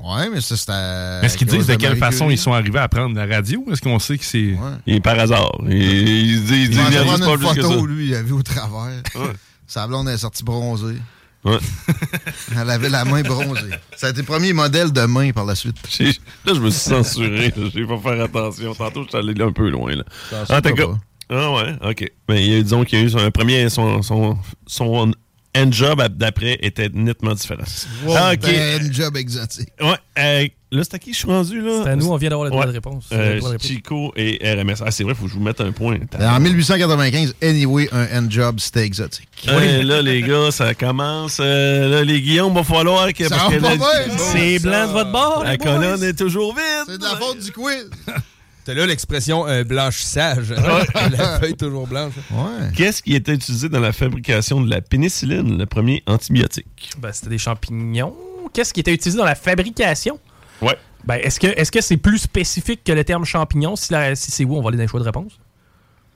Ouais, 0.03 0.29
mais 0.29 0.41
ça, 0.41 0.57
c'était. 0.57 1.25
Est-ce 1.25 1.37
qu'ils 1.37 1.47
disent 1.47 1.67
de 1.67 1.75
quelle 1.75 1.95
façon 1.97 2.29
ils 2.29 2.37
sont 2.37 2.51
arrivés 2.53 2.79
à 2.79 2.89
prendre 2.89 3.15
la 3.15 3.25
radio? 3.25 3.63
Est-ce 3.71 3.81
qu'on 3.81 3.97
sait 3.97 4.17
que 4.17 4.25
c'est. 4.25 4.51
Ouais. 4.51 4.57
Il 4.85 4.95
est 4.95 4.99
par 4.99 5.17
hasard? 5.17 5.51
Il, 5.67 5.71
il 5.73 6.43
dit, 6.43 6.53
il 6.53 6.63
Il 6.65 6.73
il 6.73 6.79
réalise 6.81 7.19
pas 7.19 7.31
une 7.31 7.37
plus 7.37 7.47
que 7.55 7.61
ça. 7.61 7.67
photo, 7.69 7.85
lui, 7.85 8.07
il 8.07 8.15
a 8.15 8.21
vu 8.21 8.33
au 8.33 8.43
travers. 8.43 9.01
Ouais. 9.15 9.21
Sa 9.67 9.87
blonde 9.87 10.09
est 10.09 10.17
sortie 10.17 10.43
bronzée. 10.43 10.97
Ouais. 11.45 11.57
Elle 12.59 12.69
avait 12.69 12.89
la 12.89 13.05
main 13.05 13.21
bronzée. 13.21 13.69
Ça 13.95 14.07
a 14.07 14.09
été 14.09 14.19
le 14.19 14.25
premier 14.25 14.51
modèle 14.51 14.91
de 14.91 15.01
main 15.01 15.31
par 15.31 15.45
la 15.45 15.55
suite. 15.55 15.77
Là, 15.99 16.53
je 16.53 16.59
me 16.59 16.69
suis 16.69 16.89
censuré. 16.89 17.53
Je 17.55 17.79
vais 17.79 17.85
pas 17.87 17.97
faire 17.97 18.23
attention. 18.25 18.73
Tantôt, 18.75 19.03
je 19.03 19.09
suis 19.09 19.17
allé 19.17 19.41
un 19.41 19.51
peu 19.51 19.69
loin. 19.69 19.95
Là. 19.95 20.03
En 20.49 20.61
tout 20.61 20.73
cas. 20.73 20.83
Ah 21.29 21.51
ouais, 21.53 21.75
OK. 21.89 22.11
Mais 22.29 22.45
il 22.45 22.53
y 22.53 22.57
a- 22.57 22.61
disons 22.61 22.83
qu'il 22.83 22.99
y 22.99 23.01
a 23.01 23.05
eu 23.05 23.15
un 23.25 23.31
premier... 23.31 23.67
Son, 23.69 24.01
son, 24.03 24.37
son 24.67 25.11
end 25.55 25.71
job 25.71 26.01
ap- 26.01 26.15
d'après 26.17 26.57
était 26.61 26.89
nettement 26.93 27.33
différent. 27.33 27.63
Ah, 28.09 28.31
OK. 28.33 28.39
C'était 28.43 28.77
un 28.81 28.91
job 28.91 29.17
exotique. 29.17 29.69
Ouais. 29.81 29.95
euh, 30.19 30.47
là, 30.71 30.83
c'est 30.83 30.95
à 30.95 30.99
qui 30.99 31.13
je 31.13 31.17
suis 31.19 31.27
rendu, 31.27 31.61
là? 31.61 31.81
C'est 31.83 31.89
à 31.91 31.95
nous, 31.95 32.07
on 32.11 32.17
vient 32.17 32.29
d'avoir 32.29 32.49
la 32.49 32.55
Ouais. 32.55 32.65
réponse. 32.65 33.05
Euh, 33.11 33.35
réponse. 33.41 33.61
Chico 33.61 34.13
et 34.15 34.39
RMS. 34.43 34.75
Ah, 34.85 34.91
c'est 34.91 35.03
vrai, 35.03 35.13
faut 35.15 35.23
que 35.25 35.29
je 35.29 35.35
vous 35.35 35.43
mette 35.43 35.61
un 35.61 35.71
point. 35.71 35.97
En 36.19 36.39
1895, 36.39 37.35
anyway, 37.41 37.89
un 37.91 38.23
end 38.23 38.29
job, 38.29 38.59
c'était 38.59 38.83
exotique. 38.85 39.27
Ouais, 39.47 39.83
là, 39.83 40.01
les 40.01 40.21
gars, 40.21 40.51
ça 40.51 40.73
commence. 40.73 41.37
euh, 41.39 41.89
là, 41.89 42.03
les 42.03 42.21
Guillaume, 42.21 42.53
va 42.53 42.63
falloir 42.63 43.11
que. 43.13 43.23
Ça 43.27 43.35
parce 43.35 43.49
va 43.51 43.57
que 43.57 43.61
pas 43.61 43.69
la- 43.69 43.75
bien, 44.07 44.17
C'est 44.17 44.59
blanc 44.59 44.87
de 44.87 44.91
votre 44.93 45.11
bord, 45.11 45.43
La 45.43 45.57
colonne 45.57 46.03
est 46.03 46.17
toujours 46.17 46.53
vide. 46.53 46.63
C'est 46.87 46.97
de 46.97 47.03
la 47.03 47.15
faute 47.17 47.39
du 47.43 47.51
quiz. 47.51 47.89
T'as 48.65 48.73
là 48.73 48.85
l'expression 48.87 49.47
euh, 49.47 49.63
blanchissage. 49.63 50.49
la 51.11 51.39
feuille 51.39 51.55
toujours 51.55 51.85
blanche. 51.87 52.13
Ouais. 52.31 52.71
Qu'est-ce 52.75 53.01
qui 53.03 53.13
était 53.15 53.33
utilisé 53.35 53.69
dans 53.69 53.79
la 53.79 53.93
fabrication 53.93 54.59
de 54.59 54.69
la 54.69 54.81
pénicilline, 54.81 55.57
le 55.57 55.65
premier 55.67 56.01
antibiotique? 56.07 56.89
Ben, 56.97 57.11
c'était 57.13 57.29
des 57.29 57.37
champignons. 57.37 58.13
Qu'est-ce 58.53 58.73
qui 58.73 58.79
était 58.79 58.93
utilisé 58.93 59.17
dans 59.19 59.25
la 59.25 59.35
fabrication? 59.35 60.19
Ouais. 60.61 60.75
Ben, 61.05 61.15
est-ce 61.23 61.39
que 61.39 61.47
est-ce 61.47 61.71
que 61.71 61.81
c'est 61.81 61.97
plus 61.97 62.17
spécifique 62.17 62.83
que 62.83 62.91
le 62.91 63.03
terme 63.03 63.23
champignon? 63.25 63.75
Si, 63.75 63.93
la- 63.93 64.15
si 64.15 64.31
c'est 64.31 64.43
oui, 64.45 64.55
on 64.57 64.61
va 64.63 64.69
aller 64.69 64.77
dans 64.77 64.83
les 64.83 64.87
choix 64.89 64.99
de 64.99 65.05
réponse. 65.05 65.33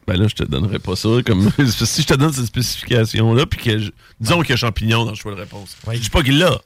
Ben 0.07 0.17
là, 0.19 0.27
je 0.27 0.33
te 0.33 0.43
donnerai 0.43 0.79
pas 0.79 0.95
ça. 0.95 1.09
Comme... 1.23 1.51
si 1.67 2.01
je 2.01 2.07
te 2.07 2.15
donne 2.15 2.33
cette 2.33 2.45
spécification-là, 2.47 3.45
puis 3.45 3.59
que. 3.59 3.77
je- 3.77 3.91
Disons 4.19 4.41
qu'il 4.41 4.49
y 4.49 4.53
a 4.53 4.57
champignon 4.57 5.05
dans 5.05 5.11
le 5.11 5.17
choix 5.17 5.33
de 5.35 5.39
réponse. 5.39 5.77
Ouais. 5.85 5.95
Je 5.97 6.01
dis 6.01 6.09
pas 6.09 6.23
qu'il 6.23 6.39
l'a. 6.39 6.57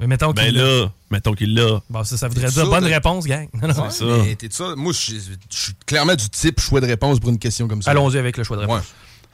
Mais 0.00 0.06
mettons 0.06 0.32
Ben 0.32 0.44
qu'il 0.46 0.54
l'a. 0.56 0.62
là, 0.62 0.92
mettons 1.10 1.32
qu'il 1.32 1.54
l'a. 1.54 1.80
Bon, 1.88 2.04
ça, 2.04 2.16
ça 2.16 2.28
voudrait 2.28 2.48
C'est 2.48 2.54
dire 2.60 2.66
bonne 2.68 2.84
de- 2.84 2.88
réponse, 2.92 3.24
gang. 3.26 3.48
Non, 3.54 3.68
non. 3.68 3.82
Ouais, 3.84 3.90
ça. 3.90 4.04
mais 4.24 4.34
t'es 4.36 4.48
de 4.48 4.52
ça? 4.52 4.74
Moi, 4.76 4.92
je 4.92 4.98
suis- 4.98 5.20
je 5.50 5.56
suis 5.56 5.72
clairement 5.86 6.14
du 6.14 6.28
type 6.28 6.60
choix 6.60 6.80
de 6.80 6.86
réponse 6.86 7.18
pour 7.18 7.30
une 7.30 7.38
question 7.38 7.66
comme 7.66 7.80
ça. 7.82 7.90
Allons-y 7.92 8.18
avec 8.18 8.36
le 8.36 8.44
choix 8.44 8.56
de 8.56 8.62
réponse. 8.62 8.80
Ouais. 8.80 8.84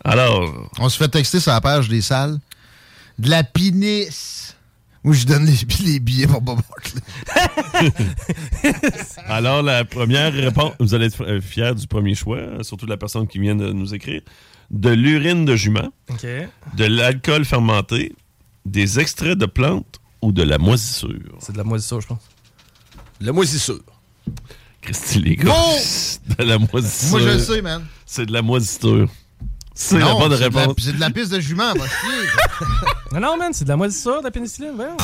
Alors, 0.05 0.69
On 0.79 0.89
se 0.89 0.97
fait 0.97 1.09
texter 1.09 1.41
sur 1.41 1.51
la 1.53 1.61
page 1.61 1.89
des 1.89 2.01
salles. 2.03 2.39
De 3.19 3.29
la 3.31 3.43
pinisse. 3.45 4.57
Moi, 5.05 5.15
je 5.15 5.27
donne 5.27 5.47
les, 5.47 5.59
les 5.85 5.99
billets 6.01 6.29
pour 6.29 6.41
Bob 6.43 6.61
Barkley. 6.69 7.91
Alors, 9.27 9.63
la 9.63 9.85
première 9.85 10.33
réponse, 10.33 10.73
vous 10.81 10.95
allez 10.95 11.07
être 11.07 11.25
euh, 11.25 11.41
fiers 11.41 11.75
du 11.75 11.87
premier 11.87 12.15
choix, 12.15 12.37
euh, 12.39 12.63
surtout 12.63 12.85
de 12.87 12.91
la 12.91 12.97
personne 12.97 13.27
qui 13.27 13.39
vient 13.39 13.57
de 13.57 13.73
nous 13.73 13.95
écrire. 13.95 14.21
De 14.71 14.91
l'urine 14.91 15.45
de 15.45 15.55
jument, 15.57 15.93
OK. 16.09 16.25
de 16.77 16.85
l'alcool 16.85 17.45
fermenté, 17.45 18.15
des 18.65 18.99
extraits 19.01 19.37
de 19.37 19.47
plantes 19.47 19.99
ou 20.23 20.33
de 20.33 20.43
la 20.43 20.59
moisissure? 20.59 21.11
C'est 21.41 21.53
de 21.53 21.59
la 21.59 21.65
moisissure, 21.65 22.01
je 22.01 22.07
pense. 22.07 22.23
De 23.21 23.27
la 23.27 23.33
moisissure. 23.33 23.81
Christy, 24.81 25.21
les 25.21 25.37
gars. 25.37 25.53
Oh! 25.55 25.79
De 26.39 26.45
la 26.45 26.59
moisissure. 26.59 27.11
Moi, 27.11 27.21
je 27.21 27.29
le 27.29 27.39
sais, 27.39 27.63
man. 27.63 27.85
C'est 28.07 28.27
de 28.27 28.33
la 28.33 28.43
moisissure. 28.43 29.09
C'est 29.75 29.99
la 29.99 30.13
bonne 30.15 30.37
c'est 30.37 30.49
de 30.49 30.55
la- 30.55 30.61
réponse. 30.61 30.75
C'est 30.79 30.93
de 30.95 31.01
la 31.01 31.11
piste 31.11 31.33
de 31.33 31.41
jument, 31.41 31.73
va 31.75 31.87
chier. 31.87 32.29
Non, 33.13 33.21
non, 33.21 33.37
man, 33.37 33.51
c'est 33.53 33.65
de 33.65 33.69
la 33.69 33.77
moisissure 33.77 34.21
de 34.21 34.25
la 34.25 34.31
pénicilline. 34.31 34.73
voyons. 34.75 34.97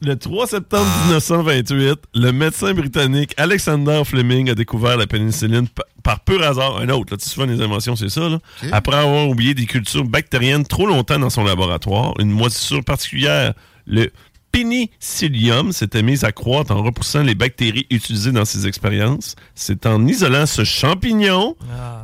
Le, 0.00 0.10
le 0.10 0.16
3 0.16 0.46
septembre 0.46 0.86
1928, 1.06 1.98
le 2.14 2.30
médecin 2.30 2.72
britannique 2.72 3.34
Alexander 3.36 4.02
Fleming 4.04 4.48
a 4.50 4.54
découvert 4.54 4.96
la 4.96 5.08
pénicilline 5.08 5.66
pa- 5.66 5.82
par 6.04 6.20
pur 6.20 6.40
hasard. 6.40 6.76
Un 6.78 6.88
autre, 6.90 7.06
là, 7.12 7.16
tu 7.16 7.28
souvent 7.28 7.46
les 7.46 7.60
inventions, 7.60 7.96
c'est 7.96 8.10
ça. 8.10 8.28
Là. 8.28 8.38
Après 8.70 8.94
avoir 8.96 9.28
oublié 9.28 9.54
des 9.54 9.66
cultures 9.66 10.04
bactériennes 10.04 10.64
trop 10.64 10.86
longtemps 10.86 11.18
dans 11.18 11.30
son 11.30 11.42
laboratoire, 11.42 12.14
une 12.20 12.30
moisissure 12.30 12.84
particulière, 12.84 13.54
le 13.88 14.12
pénicillium, 14.52 15.72
s'était 15.72 16.02
mise 16.02 16.24
à 16.24 16.32
croître 16.32 16.72
en 16.72 16.82
repoussant 16.82 17.22
les 17.22 17.34
bactéries 17.34 17.86
utilisées 17.90 18.32
dans 18.32 18.44
ses 18.44 18.66
expériences. 18.66 19.36
C'est 19.54 19.86
en 19.86 20.06
isolant 20.06 20.46
ce 20.46 20.64
champignon 20.64 21.56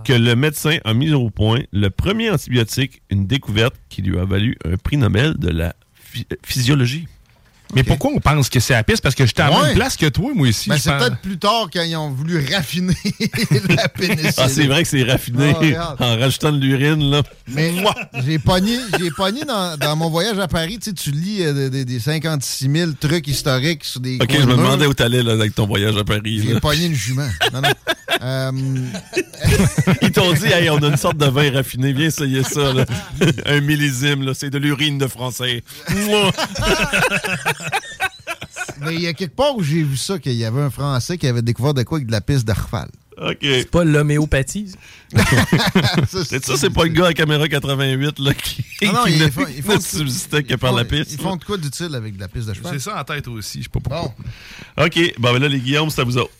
que 0.04 0.12
le 0.12 0.34
médecin 0.36 0.78
a 0.84 0.94
mis 0.94 1.12
au 1.12 1.30
point 1.30 1.60
le 1.72 1.90
premier 1.90 2.30
antibiotique, 2.30 3.02
une 3.10 3.26
découverte 3.26 3.74
qui 3.88 4.02
lui 4.02 4.18
a 4.18 4.24
valu 4.24 4.56
un 4.64 4.76
prix 4.76 4.96
Nobel 4.96 5.34
de 5.38 5.48
la 5.50 5.74
phy- 5.94 6.26
physiologie. 6.44 7.06
Mais 7.74 7.82
pourquoi 7.82 8.10
on 8.14 8.20
pense 8.20 8.48
que 8.48 8.60
c'est 8.60 8.72
la 8.74 8.82
piste? 8.84 9.02
Parce 9.02 9.14
que 9.14 9.26
j'étais 9.26 9.42
à 9.42 9.50
la 9.50 9.58
Ouais. 9.60 9.66
même 9.68 9.74
place 9.76 9.96
que 9.96 10.06
toi, 10.06 10.30
moi 10.34 10.48
aussi. 10.48 10.68
Ben, 10.68 10.78
c'est 10.78 10.90
pense. 10.90 11.00
peut-être 11.02 11.18
plus 11.20 11.38
tard 11.38 11.68
quand 11.72 11.82
ils 11.82 11.96
ont 11.96 12.10
voulu 12.10 12.44
raffiner 12.54 12.94
la 13.68 13.88
pénicilline. 13.88 14.32
Ah, 14.36 14.48
c'est 14.48 14.66
vrai 14.66 14.82
que 14.82 14.88
c'est 14.88 15.02
raffiné 15.02 15.54
Ah, 15.78 15.96
en 15.98 16.18
rajoutant 16.18 16.52
de 16.52 16.58
l'urine, 16.58 17.10
là. 17.10 17.22
Mais 17.48 17.72
j'ai 18.26 18.38
pogné, 18.38 18.78
j'ai 18.98 19.10
pogné 19.10 19.42
dans, 19.44 19.76
dans 19.76 19.96
mon 19.96 20.10
voyage 20.10 20.38
à 20.38 20.48
Paris, 20.48 20.78
tu 20.78 20.90
sais, 20.90 20.92
tu 20.94 21.10
lis 21.10 21.42
euh, 21.44 21.52
des- 21.52 21.70
des, 21.70 21.84
des 21.84 22.00
56 22.00 22.70
000 22.70 22.92
trucs 23.00 23.26
historiques 23.28 23.84
sur 23.84 24.00
des 24.00 24.18
Ok, 24.20 24.30
je 24.32 24.46
me 24.46 24.56
demandais 24.56 24.86
où 24.86 24.94
t'allais 24.94 25.22
là, 25.22 25.32
avec 25.32 25.54
ton 25.54 25.66
voyage 25.66 25.96
à 25.96 26.04
Paris. 26.04 26.42
J'ai 26.46 26.60
pogné 26.60 26.88
le 26.88 26.94
jument. 26.94 27.28
Non, 27.52 27.60
non. 27.60 27.68
Euh, 28.22 28.52
Ils 30.00 30.12
t'ont 30.12 30.32
dit, 30.32 30.46
hey, 30.46 30.70
on 30.70 30.76
a 30.78 30.86
une 30.86 30.96
sorte 30.96 31.16
de 31.16 31.26
vin 31.26 31.50
raffiné, 31.52 31.92
viens 31.92 32.06
essayer 32.06 32.44
ça. 32.44 32.72
Là. 32.72 32.84
Un 33.46 33.60
millésime, 33.60 34.22
là, 34.22 34.32
c'est 34.34 34.50
de 34.50 34.58
l'urine 34.58 34.98
de 34.98 35.06
français. 35.08 35.62
Mais 38.80 38.94
il 38.94 39.02
y 39.02 39.06
a 39.06 39.12
quelque 39.12 39.34
part 39.34 39.56
où 39.56 39.62
j'ai 39.62 39.82
vu 39.82 39.96
ça, 39.96 40.18
qu'il 40.18 40.32
y 40.32 40.44
avait 40.44 40.60
un 40.60 40.70
Français 40.70 41.16
qui 41.16 41.26
avait 41.26 41.42
découvert 41.42 41.74
de 41.74 41.82
quoi 41.82 41.98
avec 41.98 42.06
de 42.06 42.12
la 42.12 42.20
piste 42.20 42.44
d'Arfal. 42.44 42.88
ok. 43.16 43.38
C'est 43.40 43.70
pas 43.70 43.84
l'homéopathie. 43.84 44.72
C'est 46.08 46.44
ça, 46.44 46.56
c'est 46.56 46.70
pas 46.70 46.82
le 46.84 46.90
gars 46.90 47.06
à 47.06 47.12
caméra 47.14 47.46
88 47.48 48.18
là, 48.18 48.34
qui, 48.34 48.64
non, 48.82 49.06
ne, 49.06 49.24
ne 49.26 49.30
font- 49.30 49.80
subsistait 49.80 50.42
que 50.42 50.54
par 50.54 50.72
la 50.72 50.84
piste. 50.84 51.12
Ils 51.12 51.20
font 51.20 51.36
de 51.36 51.44
quoi 51.44 51.56
d'utile 51.56 51.94
avec 51.94 52.16
de 52.16 52.20
la 52.20 52.28
piste 52.28 52.48
de 52.48 52.54
cheval? 52.54 52.72
J'ai 52.72 52.78
ça 52.80 53.00
en 53.00 53.04
tête 53.04 53.28
aussi, 53.28 53.58
je 53.58 53.64
sais 53.64 53.68
pas 53.68 53.80
pourquoi. 53.80 54.12
Bon. 54.76 54.84
OK, 54.84 55.14
bon, 55.18 55.32
ben 55.32 55.38
là, 55.38 55.48
les 55.48 55.60
Guillaume, 55.60 55.88
c'est 55.90 56.00
à 56.00 56.04
vous 56.04 56.18
autres. 56.18 56.32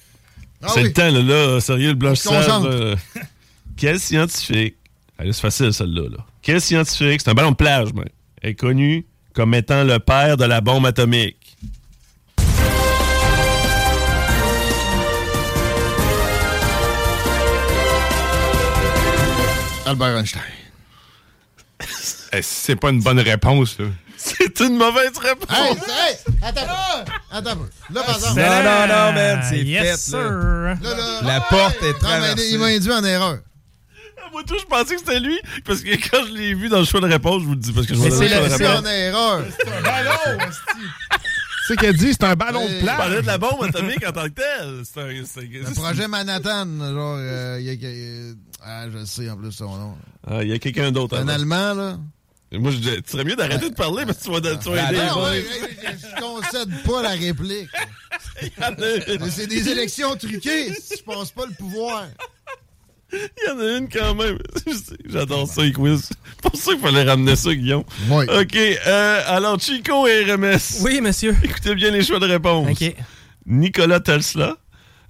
Ah 0.62 0.68
c'est 0.74 0.80
oui. 0.80 0.86
le 0.88 0.92
temps, 0.92 1.10
là, 1.10 1.22
là, 1.22 1.60
sérieux, 1.60 1.88
le 1.90 1.94
blanchissage. 1.94 2.46
Quel 3.76 4.00
scientifique, 4.00 4.76
allez, 5.18 5.32
c'est 5.32 5.40
facile 5.40 5.72
celle-là, 5.72 6.08
là. 6.10 6.26
Quel 6.42 6.60
scientifique, 6.60 7.20
c'est 7.22 7.30
un 7.30 7.34
ballon 7.34 7.52
de 7.52 7.56
plage, 7.56 7.90
mais, 7.94 8.10
est 8.42 8.54
connu 8.54 9.06
comme 9.34 9.54
étant 9.54 9.84
le 9.84 9.98
père 9.98 10.36
de 10.36 10.44
la 10.44 10.60
bombe 10.60 10.86
atomique? 10.86 11.56
Albert 19.86 20.16
Einstein. 20.18 20.42
Eh, 22.32 22.42
c'est 22.42 22.76
pas 22.76 22.90
une 22.90 23.00
bonne 23.02 23.20
réponse, 23.20 23.78
là. 23.78 23.86
C'est 24.16 24.58
une 24.60 24.76
mauvaise 24.78 25.18
réponse. 25.18 25.50
Hey, 25.54 25.72
hey, 25.72 26.16
attends. 26.42 27.04
Attends. 27.30 27.58
Là, 27.92 28.02
par 28.02 28.14
exemple. 28.16 28.40
Non, 28.40 28.62
non, 28.62 28.86
non, 28.86 29.12
man, 29.12 29.40
c'est 29.46 29.58
Yes, 29.58 29.82
fait, 29.82 29.88
là. 29.90 29.96
sir. 29.98 30.30
Là, 30.30 30.74
là, 30.96 31.20
La 31.22 31.40
porte 31.42 31.76
est 31.82 31.86
non, 31.88 31.92
mais 31.92 31.98
traversée. 31.98 32.48
il 32.52 32.58
m'a 32.58 32.66
induit 32.66 32.92
en 32.92 33.04
erreur. 33.04 33.38
Moi, 34.34 34.42
tout, 34.46 34.58
je 34.58 34.64
pensais 34.66 34.94
que 34.96 35.00
c'était 35.00 35.20
lui, 35.20 35.38
parce 35.64 35.80
que 35.80 35.90
quand 36.10 36.26
je 36.26 36.32
l'ai 36.34 36.54
vu 36.54 36.68
dans 36.68 36.80
le 36.80 36.84
choix 36.84 37.00
de 37.00 37.06
réponse, 37.06 37.40
je 37.42 37.46
vous 37.46 37.52
le 37.52 37.58
dis, 37.60 37.72
parce 37.72 37.86
que 37.86 37.94
je 37.94 38.00
Mais 38.00 38.10
me 38.10 38.16
c'est 38.16 38.28
choix 38.28 38.48
de 38.48 38.54
C'est 38.56 38.66
en 38.66 38.84
erreur. 38.84 39.44
C'est 41.66 41.74
ce 41.74 41.74
qu'elle 41.80 41.96
dit, 41.96 42.12
c'est 42.12 42.24
un 42.24 42.34
ballon 42.34 42.62
de 42.66 42.80
plage. 42.82 42.96
parlais 42.98 43.22
de 43.22 43.26
la 43.26 43.38
bombe 43.38 43.62
atomique 43.62 44.04
en 44.06 44.12
tant 44.12 44.24
que 44.24 44.28
telle. 44.30 44.82
C'est 44.84 45.00
un- 45.00 45.06
Le 45.08 45.74
projet 45.74 46.08
Manhattan, 46.08 46.66
genre, 46.92 47.16
euh, 47.18 47.56
il 47.60 47.66
y 47.66 47.70
a 47.70 47.76
que- 47.76 47.82
euh, 47.86 48.34
ah, 48.62 48.84
je 48.92 49.04
sais 49.06 49.30
en 49.30 49.36
plus 49.38 49.50
son 49.52 49.74
nom. 49.76 49.96
Ah, 50.26 50.42
Il 50.42 50.48
y 50.50 50.52
a 50.52 50.58
quelqu'un 50.58 50.92
d'autre. 50.92 51.16
Un. 51.16 51.26
Allemand, 51.28 51.72
là. 51.74 51.96
Moi, 52.52 52.70
je 52.70 52.76
dis, 52.76 52.90
tu 53.02 53.10
serais 53.12 53.24
mieux 53.24 53.34
d'arrêter 53.34 53.70
de 53.70 53.74
parler 53.74 54.04
parce 54.04 54.18
que 54.18 54.24
tu 54.24 54.30
vas, 54.30 54.40
tu 54.56 54.68
vas 54.70 54.84
Ah, 54.86 54.92
aider 54.92 55.00
Non, 55.06 55.24
je 55.32 56.20
concède 56.20 56.82
pas 56.84 57.02
la 57.02 57.10
réplique. 57.10 57.68
Mais 58.78 59.30
C'est 59.30 59.46
des 59.46 59.68
élections 59.70 60.14
truquées. 60.16 60.68
Je 60.68 61.02
pense 61.02 61.30
pas 61.30 61.46
le 61.46 61.52
pouvoir. 61.54 62.06
Il 63.46 63.48
y 63.48 63.50
en 63.52 63.58
a 63.60 63.78
une 63.78 63.88
quand 63.88 64.14
même. 64.14 64.38
J'adore 65.06 65.46
ça, 65.48 65.62
les 65.62 65.72
quiz. 65.72 66.08
C'est 66.10 66.40
pour 66.42 66.56
ça 66.56 66.72
qu'il 66.72 66.80
fallait 66.80 67.02
ramener 67.04 67.36
ça, 67.36 67.54
Guillaume. 67.54 67.84
Oui. 68.10 68.24
OK. 68.28 68.56
euh, 68.56 69.22
alors, 69.26 69.58
Chico 69.60 70.06
et 70.06 70.30
RMS. 70.32 70.82
Oui, 70.82 71.00
monsieur. 71.00 71.36
Écoutez 71.42 71.74
bien 71.74 71.90
les 71.90 72.02
choix 72.02 72.18
de 72.18 72.26
réponse. 72.26 72.68
OK. 72.70 72.94
Nikola 73.46 74.00
Tesla. 74.00 74.56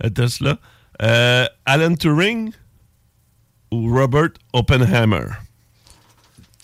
euh, 0.05 0.11
Tesla. 0.11 0.59
euh, 1.03 1.47
Alan 1.67 1.95
Turing 1.95 2.53
ou 3.71 3.95
Robert 3.95 4.31
Oppenheimer? 4.53 5.27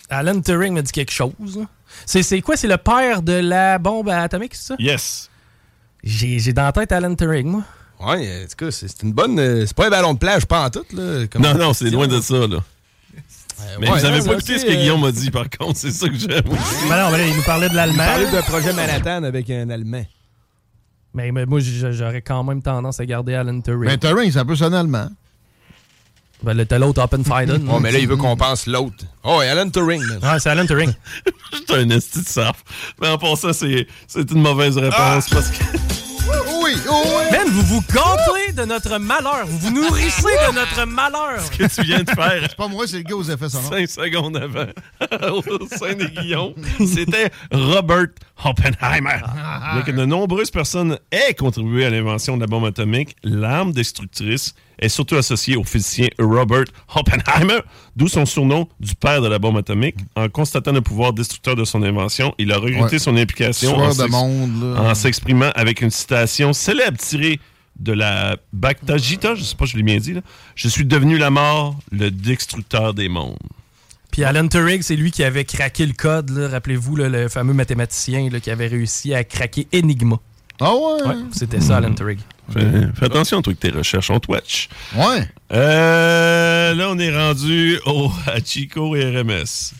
Alan 0.08 0.40
Turing 0.40 0.74
me 0.74 0.82
dit 0.82 0.92
quelque 0.92 1.12
chose. 1.12 1.66
C'est 2.06 2.22
c'est 2.22 2.40
quoi? 2.40 2.56
C'est 2.56 2.68
le 2.68 2.76
père 2.76 3.22
de 3.22 3.32
la 3.32 3.78
bombe 3.78 4.08
atomique, 4.08 4.54
c'est 4.54 4.68
ça? 4.68 4.76
Yes. 4.78 5.30
J'ai 6.02 6.38
j'ai 6.38 6.52
dans 6.52 6.62
la 6.64 6.72
tête 6.72 6.92
Alan 6.92 7.14
Turing, 7.14 7.46
moi. 7.48 7.62
Ouais, 8.00 8.44
en 8.44 8.48
tout 8.48 8.56
cas, 8.64 8.70
c'est 8.70 9.02
une 9.02 9.12
bonne. 9.12 9.38
euh, 9.38 9.64
C'est 9.66 9.76
pas 9.76 9.86
un 9.86 9.90
ballon 9.90 10.14
de 10.14 10.18
plage, 10.18 10.46
pas 10.46 10.64
en 10.66 10.70
tout, 10.70 10.84
là. 10.92 11.26
comme- 11.26 11.42
Non, 11.42 11.54
non, 11.54 11.72
c'est 11.74 11.90
loin 11.90 12.06
de 12.08 12.20
ça, 12.20 12.46
là. 12.46 12.58
Mais 13.78 13.90
ouais, 13.90 13.98
vous 13.98 14.04
avez 14.06 14.18
non, 14.20 14.24
pas 14.24 14.30
mais 14.30 14.36
écouté 14.38 14.58
ce 14.58 14.64
que 14.64 14.72
Guillaume 14.72 15.02
m'a 15.02 15.12
dit, 15.12 15.30
par 15.30 15.44
contre. 15.50 15.76
C'est 15.76 15.90
ça 15.90 16.08
que 16.08 16.14
j'aime. 16.16 16.42
Ben 16.88 16.96
non, 17.04 17.10
ben 17.10 17.18
là, 17.18 17.26
il 17.26 17.36
nous 17.36 17.42
parlait 17.42 17.68
de 17.68 17.74
Il 17.74 17.76
l'allemand. 17.76 17.98
parlait 18.04 18.30
d'un 18.30 18.42
projet 18.42 18.72
Manhattan 18.72 19.22
avec 19.22 19.50
un 19.50 19.68
Allemand. 19.68 20.04
Mais, 21.12 21.30
mais 21.32 21.44
moi, 21.44 21.58
j'aurais 21.60 22.22
quand 22.22 22.42
même 22.44 22.62
tendance 22.62 23.00
à 23.00 23.04
garder 23.06 23.34
Alan 23.34 23.60
Turing. 23.60 23.84
Mais 23.84 23.98
Turing, 23.98 24.30
ça 24.32 24.44
peut 24.46 24.56
sonner 24.56 24.76
allemand. 24.78 25.08
Ben 26.42 26.54
là, 26.54 26.64
t'as 26.64 26.78
l'autre 26.78 27.02
Oppenheimer. 27.02 27.58
Oh, 27.68 27.80
mais 27.80 27.92
là, 27.92 27.98
il 27.98 28.08
veut 28.08 28.16
qu'on 28.16 28.34
pense 28.36 28.66
l'autre. 28.66 29.04
Oh, 29.24 29.42
et 29.42 29.48
Alan 29.48 29.68
Turing, 29.68 30.02
man. 30.04 30.20
Ouais, 30.22 30.40
c'est 30.40 30.48
Alan 30.48 30.64
Turing. 30.64 30.90
J'étais 31.52 31.74
un 31.74 31.90
esti 31.90 32.22
de 32.22 32.26
sarf. 32.28 32.64
Mais 33.00 33.08
en 33.08 33.18
passant, 33.18 33.52
c'est 33.52 33.86
c'est 34.06 34.30
une 34.30 34.40
mauvaise 34.40 34.78
réponse 34.78 35.28
parce 35.28 35.50
que. 35.50 35.64
Oui, 36.72 36.76
vous 37.48 37.62
vous 37.62 37.82
gâtez 37.92 38.29
de 38.56 38.64
notre 38.64 38.98
malheur. 38.98 39.46
Vous 39.46 39.58
vous 39.58 39.70
nourrissez 39.70 40.22
de 40.48 40.54
notre 40.54 40.84
malheur. 40.86 41.40
Ce 41.40 41.50
que 41.56 41.64
tu 41.74 41.82
viens 41.86 42.02
de 42.02 42.10
faire 42.10 42.38
C'est 42.42 42.56
pas 42.56 42.68
moi, 42.68 42.86
c'est 42.86 42.98
le 42.98 43.02
gars 43.02 43.16
aux 43.16 43.22
effets 43.22 43.48
sonores. 43.48 43.70
cinq 43.72 43.88
secondes 43.88 44.36
avant, 44.36 44.66
au 45.34 45.66
sein 45.76 45.94
des 45.94 46.06
Guillons, 46.08 46.54
c'était 46.78 47.30
Robert 47.52 48.06
Oppenheimer. 48.44 49.20
Bien 49.72 49.82
que 49.82 49.90
de 49.92 50.04
nombreuses 50.04 50.50
personnes 50.50 50.98
aient 51.12 51.34
contribué 51.34 51.84
à 51.84 51.90
l'invention 51.90 52.36
de 52.36 52.40
la 52.42 52.46
bombe 52.46 52.64
atomique, 52.66 53.16
l'arme 53.22 53.72
destructrice 53.72 54.54
est 54.78 54.88
surtout 54.88 55.16
associée 55.16 55.56
au 55.56 55.64
physicien 55.64 56.08
Robert 56.18 56.64
Oppenheimer, 56.94 57.60
d'où 57.96 58.08
son 58.08 58.24
surnom 58.24 58.66
du 58.80 58.94
père 58.94 59.20
de 59.20 59.28
la 59.28 59.38
bombe 59.38 59.58
atomique. 59.58 59.96
En 60.16 60.28
constatant 60.30 60.72
le 60.72 60.80
pouvoir 60.80 61.12
destructeur 61.12 61.54
de 61.54 61.64
son 61.64 61.82
invention, 61.82 62.34
il 62.38 62.50
a 62.50 62.56
regretté 62.56 62.94
Ouais. 62.94 62.98
son 62.98 63.16
implication 63.16 63.76
en 63.76 64.94
s'exprimant 64.94 65.50
avec 65.54 65.82
une 65.82 65.90
citation 65.90 66.52
célèbre 66.54 66.96
tirée 66.96 67.38
de 67.80 67.92
la 67.92 68.36
Bhagavad 68.52 69.02
Gita, 69.02 69.34
je 69.34 69.42
sais 69.42 69.56
pas 69.56 69.66
si 69.66 69.72
je 69.72 69.76
l'ai 69.78 69.82
bien 69.82 69.98
dit, 69.98 70.12
là. 70.12 70.20
Je 70.54 70.68
suis 70.68 70.84
devenu 70.84 71.18
la 71.18 71.30
mort, 71.30 71.76
le 71.90 72.10
destructeur 72.10 72.94
des 72.94 73.08
mondes. 73.08 73.36
Puis 74.12 74.24
Alan 74.24 74.46
Turing, 74.48 74.82
c'est 74.82 74.96
lui 74.96 75.10
qui 75.10 75.24
avait 75.24 75.44
craqué 75.44 75.86
le 75.86 75.92
code. 75.92 76.30
Rappelez-vous, 76.30 76.96
le 76.96 77.28
fameux 77.28 77.54
mathématicien 77.54 78.28
là, 78.30 78.40
qui 78.40 78.50
avait 78.50 78.66
réussi 78.66 79.14
à 79.14 79.24
craquer 79.24 79.66
Enigma. 79.74 80.16
Ah 80.60 80.74
ouais? 80.74 81.02
Ouais, 81.06 81.14
c'était 81.32 81.60
ça, 81.60 81.78
Alan 81.78 81.94
Turing. 81.94 82.18
Fais, 82.52 82.88
fais 82.94 83.06
attention, 83.06 83.40
toi, 83.40 83.54
que 83.54 83.58
tes 83.58 83.70
recherches, 83.70 84.10
on 84.10 84.20
twitch. 84.20 84.68
Ouais. 84.94 85.26
Euh, 85.52 86.74
là, 86.74 86.90
on 86.90 86.98
est 86.98 87.16
rendu 87.16 87.78
au, 87.86 88.10
à 88.26 88.40
Chico 88.44 88.94
et 88.94 89.04
RMS. 89.16 89.72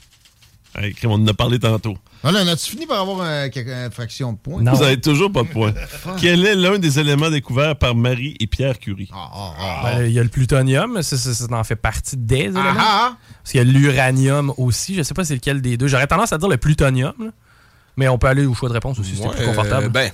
Crème, 0.75 1.11
on 1.11 1.15
en 1.15 1.27
a 1.27 1.35
parlé 1.35 1.59
tantôt. 1.59 1.97
Voilà, 2.23 2.43
on 2.45 2.49
a-tu 2.49 2.71
fini 2.71 2.87
par 2.87 3.01
avoir 3.01 3.23
une 3.27 3.91
fraction 3.91 4.33
de 4.35 4.39
points? 4.39 4.63
Non. 4.63 4.73
Vous 4.75 4.83
avez 4.83 5.01
toujours 5.01 5.33
pas 5.33 5.43
de 5.43 5.49
point. 5.49 5.73
Quel 6.21 6.45
est 6.47 6.55
l'un 6.55 6.79
des 6.79 6.99
éléments 6.99 7.31
découverts 7.31 7.77
par 7.77 7.95
Marie 7.95 8.37
et 8.41 8.47
Pierre 8.47 8.79
Curie? 8.79 9.09
Ah, 9.13 9.31
ah, 9.35 9.53
ah. 9.59 9.81
Ben, 9.85 10.07
Il 10.07 10.13
y 10.13 10.19
a 10.19 10.23
le 10.23 10.29
plutonium, 10.29 11.03
ça, 11.03 11.17
ça, 11.17 11.33
ça 11.35 11.47
en 11.51 11.65
fait 11.65 11.77
partie 11.77 12.17
des 12.17 12.37
éléments. 12.45 12.61
Ah, 12.79 13.11
ah. 13.13 13.17
Parce 13.43 13.53
qu'il 13.53 13.59
y 13.59 13.63
a 13.63 13.65
l'uranium 13.65 14.53
aussi, 14.59 14.95
je 14.95 15.03
sais 15.03 15.15
pas 15.15 15.25
c'est 15.25 15.35
lequel 15.35 15.61
des 15.63 15.77
deux. 15.77 15.89
J'aurais 15.89 16.07
tendance 16.07 16.33
à 16.33 16.39
dire 16.39 16.49
le 16.49 16.57
plutonium. 16.59 17.15
là. 17.19 17.31
Mais 17.97 18.07
on 18.09 18.19
peut 18.19 18.29
aller 18.29 18.47
au 18.47 18.55
choix 18.55 18.69
de 18.69 18.75
réponse 18.75 18.99
aussi, 18.99 19.17
Ouais, 19.21 19.29
plus 19.35 19.47
confortable. 19.47 19.87
euh, 19.87 19.89
ben, 19.89 20.11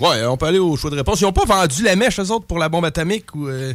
ouais, 0.00 0.24
on 0.26 0.36
peut 0.36 0.46
aller 0.46 0.58
au 0.58 0.76
choix 0.76 0.90
de 0.90 0.96
réponse. 0.96 1.20
Ils 1.20 1.24
ont 1.26 1.32
pas 1.32 1.44
vendu 1.44 1.82
la 1.84 1.96
mèche, 1.96 2.18
eux 2.20 2.30
autres, 2.30 2.46
pour 2.46 2.58
la 2.58 2.68
bombe 2.68 2.84
atomique 2.84 3.34
ou. 3.34 3.48
euh, 3.48 3.72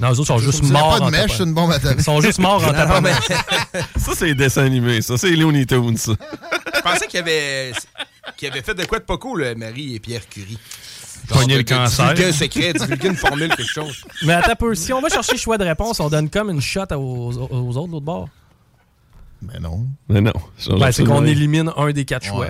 non, 0.00 0.08
eux 0.12 0.20
autres 0.20 0.26
sont 0.26 0.38
juste 0.38 0.62
morts. 0.64 0.98
pas 0.98 1.06
de 1.06 1.10
mèche, 1.10 1.40
une 1.40 1.52
bombe 1.54 1.72
atomique. 1.72 1.98
Ils 1.98 2.04
sont 2.04 2.20
juste 2.20 2.38
morts 2.38 2.62
en 2.64 2.72
tapant. 2.72 3.00
mais- 3.00 3.12
Ça, 3.96 4.12
c'est 4.14 4.26
les 4.26 4.34
dessins 4.34 4.64
animés. 4.64 5.02
Ça, 5.02 5.16
c'est 5.18 5.30
Looney 5.30 5.66
Tunes. 5.66 5.96
ça. 5.96 6.12
Je 6.74 6.80
pensais 6.80 7.06
qu'il 7.06 7.18
avait, 7.20 7.72
qu'il 8.36 8.48
avait 8.48 8.62
fait 8.62 8.74
de 8.74 8.84
quoi 8.84 8.98
de 9.00 9.04
pas 9.04 9.16
cool, 9.18 9.42
euh, 9.42 9.54
Marie 9.56 9.94
et 9.96 10.00
Pierre 10.00 10.28
Curie. 10.28 10.58
Pogner 11.28 11.58
le 11.58 11.64
cancer. 11.64 12.14
divulguer 12.14 12.28
un 12.28 12.32
secret, 12.32 12.72
divulguer 12.72 13.08
une 13.08 13.16
formule, 13.16 13.48
quelque 13.54 13.70
chose. 13.70 14.02
Mais 14.24 14.32
attends 14.34 14.52
un 14.52 14.56
peu, 14.56 14.74
si 14.74 14.92
on 14.92 15.00
va 15.02 15.08
chercher 15.08 15.36
choix 15.36 15.58
de 15.58 15.64
réponse, 15.64 16.00
on 16.00 16.08
donne 16.08 16.30
comme 16.30 16.48
une 16.50 16.60
shot 16.60 16.84
aux, 16.92 17.32
aux- 17.32 17.76
autres 17.76 17.86
de 17.88 17.92
l'autre 17.92 18.04
bord? 18.06 18.28
Mais 19.42 19.58
non. 19.60 19.86
Mais 20.08 20.20
non. 20.20 20.32
Ben, 20.78 20.90
c'est 20.90 21.04
qu'on 21.04 21.24
élimine 21.26 21.70
un 21.76 21.90
des 21.90 22.04
quatre 22.04 22.24
choix. 22.26 22.46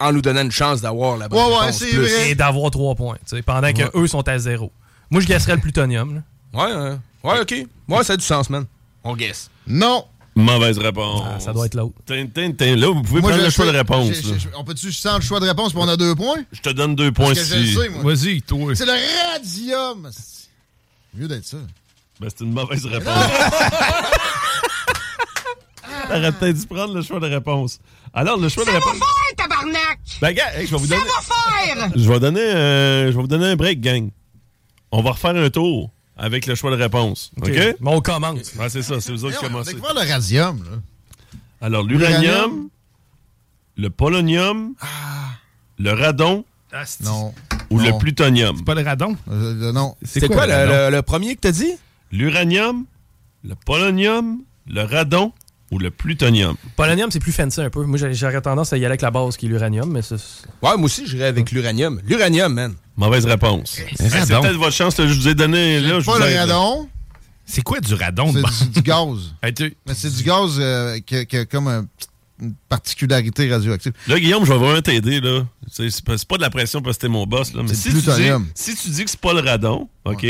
En 0.00 0.12
nous 0.12 0.22
donnant 0.22 0.42
une 0.42 0.50
chance 0.50 0.80
d'avoir 0.80 1.16
la 1.18 1.28
bonne 1.28 1.38
Ouais, 1.38 1.44
ouais, 1.52 1.58
réponse 1.60 1.78
c'est 1.78 1.88
plus. 1.90 1.98
vrai. 1.98 2.30
Et 2.30 2.34
d'avoir 2.34 2.70
trois 2.70 2.94
points, 2.94 3.16
pendant 3.46 3.72
que 3.72 3.82
eux 3.98 4.06
sont 4.06 4.26
à 4.28 4.38
zéro. 4.38 4.72
Moi, 5.10 5.20
je 5.20 5.26
gasserais 5.26 5.54
le 5.54 5.60
plutonium. 5.60 6.14
là. 6.16 6.20
Ouais, 6.52 6.64
ouais, 6.74 6.98
ouais, 7.24 7.40
ok. 7.40 7.54
Ouais, 7.88 8.04
ça 8.04 8.14
a 8.14 8.16
du 8.16 8.24
sens, 8.24 8.50
man. 8.50 8.66
On 9.04 9.14
guess. 9.16 9.50
Non. 9.66 10.04
Mauvaise 10.34 10.78
réponse. 10.78 11.22
Ah, 11.26 11.40
ça 11.40 11.52
doit 11.52 11.66
être 11.66 11.74
l'autre. 11.74 11.94
Là, 12.08 12.86
vous 12.88 13.02
pouvez 13.02 13.20
Moi, 13.20 13.30
prendre 13.30 13.44
le 13.44 13.50
choix 13.50 13.66
de 13.66 13.70
réponse. 13.76 14.16
On 14.56 14.64
peut-tu 14.64 14.92
sans 14.92 15.16
le 15.16 15.22
choix 15.22 15.40
de 15.40 15.46
réponse 15.46 15.72
puis 15.72 15.82
on 15.82 15.88
a 15.88 15.96
deux 15.96 16.14
points? 16.14 16.44
Je 16.52 16.60
te 16.60 16.70
donne 16.70 16.94
deux 16.94 17.12
points 17.12 17.34
Parce 17.34 17.48
que 17.50 17.56
je 17.56 17.66
si. 17.66 17.76
Vas-y, 18.02 18.42
toi. 18.42 18.74
C'est 18.74 18.86
le 18.86 18.92
radium. 19.32 20.08
C'est 20.12 20.48
Mieux 21.14 21.28
d'être 21.28 21.44
ça. 21.44 21.58
Ben, 22.20 22.28
c'est 22.30 22.44
une 22.44 22.52
mauvaise 22.52 22.86
réponse. 22.86 23.14
T'aurais 26.08 26.32
peut-être 26.32 26.58
dû 26.58 26.66
prendre 26.66 26.94
le 26.94 27.02
choix 27.02 27.20
de 27.20 27.26
réponse. 27.26 27.78
Alors, 28.12 28.36
le 28.36 28.48
choix 28.48 28.64
de 28.64 28.70
réponse. 28.70 28.92
faire, 28.92 29.36
tabarnak! 29.36 29.98
Ben, 30.20 30.32
gars, 30.32 30.56
hey, 30.58 30.66
je 30.66 30.72
vais 30.72 30.76
vous 30.76 30.86
donner. 30.86 31.02
faire! 31.22 31.90
Je 31.94 32.08
vais 32.08 32.20
donner, 32.20 32.40
euh, 32.40 33.06
je 33.06 33.16
vais 33.16 33.20
vous 33.22 33.26
donner 33.26 33.46
un 33.46 33.56
break, 33.56 33.80
gang. 33.80 34.10
On 34.92 35.02
va 35.02 35.12
refaire 35.12 35.34
un 35.36 35.50
tour 35.50 35.90
avec 36.22 36.46
le 36.46 36.54
choix 36.54 36.70
de 36.70 36.76
réponse. 36.76 37.32
OK? 37.40 37.48
Mais 37.50 37.74
on 37.86 38.00
commence. 38.00 38.54
Ouais, 38.54 38.68
c'est 38.68 38.82
ça, 38.82 39.00
c'est 39.00 39.10
vous 39.10 39.24
autres 39.24 39.38
qui 39.40 39.44
commencez. 39.46 39.72
découvert 39.74 39.94
le 39.94 40.08
radium, 40.08 40.62
là. 40.62 40.76
Alors, 41.62 41.82
l'uranium, 41.82 42.68
le 43.76 43.90
polonium, 43.90 44.74
le 45.78 45.92
radon 45.92 46.44
Non. 47.04 47.34
ou 47.70 47.78
le 47.80 47.98
plutonium. 47.98 48.62
Pas 48.64 48.74
le 48.74 48.82
radon? 48.82 49.16
Euh, 49.30 49.72
non. 49.72 49.94
C'est 50.02 50.26
quoi, 50.28 50.46
le, 50.46 50.66
le- 50.90 50.96
le 50.96 51.02
premier 51.02 51.34
que 51.36 51.40
t'as 51.40 51.52
dit? 51.52 51.72
L'uranium, 52.12 52.84
le 53.44 53.54
polonium, 53.54 54.40
le 54.66 54.82
radon 54.82 55.32
ou 55.70 55.78
le 55.78 55.90
plutonium? 55.90 56.56
Polonium, 56.76 57.10
c'est 57.10 57.20
plus 57.20 57.32
fancy 57.32 57.60
un 57.60 57.70
peu. 57.70 57.84
Moi, 57.84 57.98
j'aurais 58.12 58.42
tendance 58.42 58.72
à 58.72 58.76
y 58.76 58.80
aller 58.80 58.86
avec 58.86 59.02
la 59.02 59.10
base 59.10 59.36
qui 59.36 59.46
est 59.46 59.48
l'uranium, 59.48 59.90
mais 59.90 60.02
c'est. 60.02 60.16
Ouais, 60.62 60.76
moi 60.76 60.84
aussi, 60.84 61.06
j'irais 61.06 61.26
avec 61.28 61.50
l'uranium. 61.50 62.00
L'uranium, 62.04 62.52
man. 62.52 62.74
Mauvaise 63.00 63.24
réponse. 63.26 63.80
C'est 63.96 64.08
radon. 64.08 64.42
peut-être 64.42 64.56
votre 64.56 64.72
chance, 64.76 64.96
là, 64.98 65.06
je 65.06 65.14
vous 65.14 65.28
ai 65.28 65.34
donné. 65.34 65.80
Là, 65.80 66.00
je 66.00 66.06
Pas 66.06 66.12
vous 66.12 66.18
le 66.24 66.36
radon. 66.38 66.88
C'est 67.46 67.62
quoi 67.62 67.80
du 67.80 67.94
radon? 67.94 68.32
C'est 68.32 68.64
du, 68.66 68.70
du 68.74 68.82
gaz. 68.82 69.16
Hey, 69.42 69.52
tu- 69.54 69.74
Mais 69.86 69.94
c'est 69.94 70.14
du 70.14 70.22
gaz 70.22 70.56
euh, 70.58 70.98
qui, 71.00 71.16
a, 71.16 71.24
qui 71.24 71.36
a 71.36 71.44
comme 71.46 71.66
un 71.68 71.86
une 72.42 72.54
particularité 72.70 73.50
radioactive. 73.52 73.92
Là, 74.08 74.18
Guillaume, 74.18 74.46
je 74.46 74.52
vais 74.52 74.58
vraiment 74.58 74.80
t'aider. 74.80 75.20
là. 75.20 75.44
C'est 75.70 75.90
c'est 75.90 76.02
pas, 76.02 76.16
c'est 76.16 76.26
pas 76.26 76.36
de 76.38 76.42
la 76.42 76.48
pression 76.48 76.80
parce 76.80 76.96
que 76.96 77.02
t'es 77.02 77.08
mon 77.08 77.26
boss. 77.26 77.52
Là, 77.52 77.62
mais 77.62 77.68
C'est 77.68 77.74
si 77.74 77.88
du 77.88 77.94
tu, 77.96 78.00
dis, 78.00 78.04
plutonium. 78.06 78.46
si 78.54 78.74
tu 78.76 78.88
dis 78.88 79.04
que 79.04 79.10
c'est 79.10 79.20
pas 79.20 79.34
le 79.34 79.40
radon, 79.40 79.88
OK? 80.06 80.26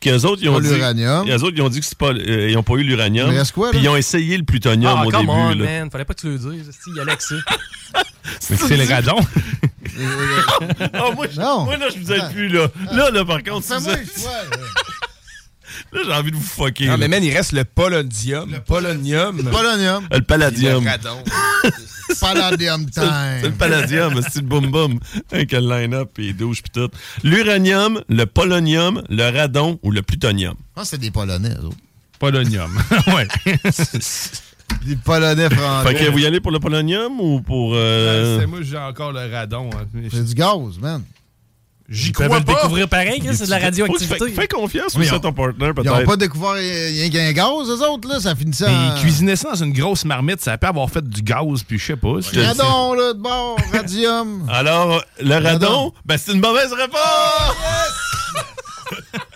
Puis 0.00 0.10
qu'eux 0.10 0.24
autres, 0.26 0.40
ils 0.42 0.48
Pas 0.48 0.54
ont 0.56 0.60
dit. 0.60 0.68
l'uranium. 0.74 1.26
Les 1.26 1.42
autres, 1.42 1.54
ils 1.56 1.62
ont 1.62 1.68
dit 1.68 1.80
que 1.80 1.86
c'est 1.86 1.98
pas. 1.98 2.10
euh, 2.12 2.48
ils 2.50 2.56
ont 2.56 2.62
pas 2.62 2.74
eu 2.74 2.82
l'uranium. 2.82 3.30
Reste 3.30 3.52
quoi, 3.52 3.66
là? 3.66 3.72
Puis 3.72 3.80
ils 3.82 3.88
ont 3.88 3.96
essayé 3.96 4.36
le 4.36 4.44
plutonium 4.44 4.94
Ah, 4.98 5.06
au 5.06 5.10
come 5.10 5.20
début. 5.26 5.32
on, 5.32 5.48
là. 5.50 5.64
man. 5.80 5.90
Fallait 5.90 6.04
pas 6.04 6.14
que 6.14 6.20
tu 6.20 6.28
le 6.28 6.38
dises. 6.38 6.70
Si, 6.72 6.90
Il 6.90 7.02
y 7.02 7.06
ça. 7.18 7.34
Mais 8.50 8.56
c'est 8.68 8.76
le 8.76 8.84
radon. 8.94 9.18
Ah, 10.92 11.10
moi, 11.12 11.26
je- 11.28 11.40
Non. 11.40 11.64
moi, 11.64 11.76
là, 11.76 11.88
je 11.92 11.98
vous 11.98 12.12
aide 12.12 12.30
plus. 12.32 12.48
Là, 12.48 12.68
là, 12.92 13.10
là 13.10 13.24
par 13.24 13.42
contre, 13.42 13.66
Fais-moi 13.66 13.94
là. 15.92 16.00
j'ai 16.04 16.12
envie 16.12 16.30
de 16.30 16.36
vous 16.36 16.42
fucker. 16.42 16.86
Non, 16.86 16.92
là. 16.92 16.96
mais 16.98 17.08
man, 17.08 17.22
il 17.24 17.32
reste 17.34 17.52
le 17.52 17.64
polonium. 17.64 18.50
Le 18.50 18.60
polonium. 18.60 19.36
Polonium. 19.50 20.04
Euh, 20.12 20.16
Le 20.18 20.22
palladium. 20.24 20.84
Le 20.84 20.90
radon. 20.90 21.22
Palladium 22.20 22.82
le- 22.86 22.88
c'est 22.92 23.00
le 23.02 23.40
time. 23.42 23.52
palladium, 23.58 24.20
c'est 24.22 24.36
le 24.36 24.46
boum 24.46 24.70
boum. 24.70 24.98
Avec 25.30 25.52
le 25.52 25.58
line-up 25.60 26.10
et 26.18 26.32
douche 26.32 26.62
pis 26.62 26.70
tout. 26.70 26.88
L'uranium, 27.22 28.00
le 28.08 28.24
polonium, 28.24 29.02
le 29.08 29.30
radon 29.36 29.78
ou 29.82 29.90
le 29.90 30.02
plutonium? 30.02 30.54
Je 30.58 30.64
pense 30.74 30.84
que 30.84 30.90
c'est 30.90 30.98
des 30.98 31.10
Polonais, 31.10 31.50
eux 31.60 31.66
autres. 31.66 31.76
Polonium. 32.18 32.70
ouais. 33.08 33.28
Des 34.86 34.96
Polonais 34.96 35.50
français. 35.50 35.88
Fait 35.94 36.04
que 36.06 36.10
vous 36.10 36.18
y 36.18 36.26
allez 36.26 36.40
pour 36.40 36.50
le 36.50 36.60
polonium 36.60 37.20
ou 37.20 37.40
pour. 37.40 37.72
euh, 37.74 38.38
C'est 38.40 38.46
moi, 38.46 38.60
j'ai 38.62 38.78
encore 38.78 39.12
le 39.12 39.30
radon. 39.30 39.68
hein. 39.74 39.86
C'est 40.10 40.24
du 40.24 40.34
gaz, 40.34 40.78
man. 40.80 41.02
J'y 41.90 42.12
crois 42.12 42.26
le 42.28 42.44
pas. 42.44 42.52
découvrir 42.52 42.86
pareil, 42.86 43.22
c'est 43.32 43.46
de 43.46 43.50
la 43.50 43.58
radioactivité. 43.58 44.26
Fais, 44.26 44.30
fais 44.42 44.46
confiance 44.48 44.94
Oui, 44.94 45.04
aussi 45.04 45.14
à 45.14 45.16
on- 45.16 45.20
ton 45.20 45.32
partner, 45.32 45.54
Ils 45.60 45.66
n'ont 45.68 45.74
peut-être. 45.94 46.04
pas 46.04 46.16
découvert 46.18 46.52
rien 46.52 47.08
qu'un 47.08 47.32
gaz, 47.32 47.70
eux 47.70 47.88
autres, 47.88 48.06
là. 48.08 48.20
Ça 48.20 48.34
finissait 48.36 48.66
Mais 48.66 48.74
en... 48.76 48.94
ils 48.96 49.00
cuisinaient 49.00 49.36
ça 49.36 49.50
dans 49.50 49.64
une 49.64 49.72
grosse 49.72 50.04
marmite. 50.04 50.42
Ça 50.42 50.58
peut 50.58 50.66
avoir 50.66 50.90
fait 50.90 51.08
du 51.08 51.22
gaz, 51.22 51.62
puis 51.66 51.78
je 51.78 51.86
sais 51.86 51.96
pas. 51.96 52.16
c'est- 52.20 52.44
Radon, 52.44 52.92
là, 52.92 53.14
de 53.14 53.18
bord, 53.18 53.56
radium. 53.72 54.46
Alors, 54.52 55.02
le 55.20 55.34
radon, 55.34 55.48
Radon. 55.48 55.92
ben 56.04 56.18
c'est 56.18 56.32
une 56.32 56.40
mauvaise 56.40 56.72
réponse! 56.74 56.98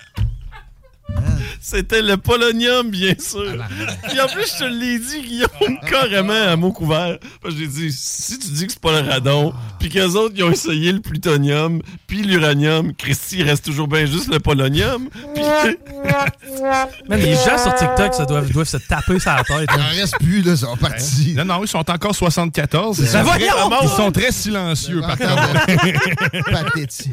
C'était 1.64 2.02
le 2.02 2.16
polonium, 2.16 2.90
bien 2.90 3.14
sûr. 3.20 3.64
Puis 4.08 4.20
en 4.20 4.26
plus, 4.26 4.52
je 4.52 4.58
te 4.58 4.64
l'ai 4.64 4.98
dit, 4.98 5.22
Guillaume, 5.22 5.78
carrément 5.88 6.32
à 6.32 6.56
mot 6.56 6.72
couvert. 6.72 7.18
J'ai 7.48 7.68
dit, 7.68 7.92
si 7.92 8.36
tu 8.36 8.48
dis 8.48 8.66
que 8.66 8.72
c'est 8.72 8.80
pas 8.80 9.00
le 9.00 9.08
radon, 9.08 9.54
puis 9.78 9.88
qu'eux 9.88 10.14
autres, 10.14 10.34
ils 10.36 10.42
ont 10.42 10.50
essayé 10.50 10.90
le 10.90 10.98
plutonium, 10.98 11.80
puis 12.08 12.22
l'uranium, 12.22 12.92
Christy, 12.94 13.38
il 13.38 13.42
reste 13.44 13.64
toujours 13.64 13.86
bien 13.86 14.06
juste 14.06 14.28
le 14.32 14.40
polonium. 14.40 15.08
Puis... 15.34 15.44
Man, 17.08 17.20
les 17.20 17.34
gens 17.34 17.56
sur 17.56 17.74
TikTok 17.76 18.12
ça 18.12 18.24
doivent, 18.24 18.50
doivent 18.50 18.66
se 18.66 18.78
taper 18.78 19.20
sur 19.20 19.30
la 19.30 19.44
tête. 19.44 19.68
Il 19.72 19.80
hein. 19.80 19.84
en 19.84 20.00
reste 20.00 20.18
plus, 20.18 20.42
là, 20.42 20.52
ils 20.52 20.58
sont 20.58 20.76
partis. 20.76 21.34
Non, 21.36 21.44
non, 21.44 21.62
ils 21.62 21.68
sont 21.68 21.88
encore 21.88 22.14
74. 22.14 22.98
Ils 22.98 23.06
sont, 23.06 23.24
très, 23.24 23.48
ils 23.82 23.88
sont 23.88 24.10
très 24.10 24.32
silencieux, 24.32 25.00
par 25.00 25.16
contre. 25.16 26.50
Pathétis. 26.50 27.10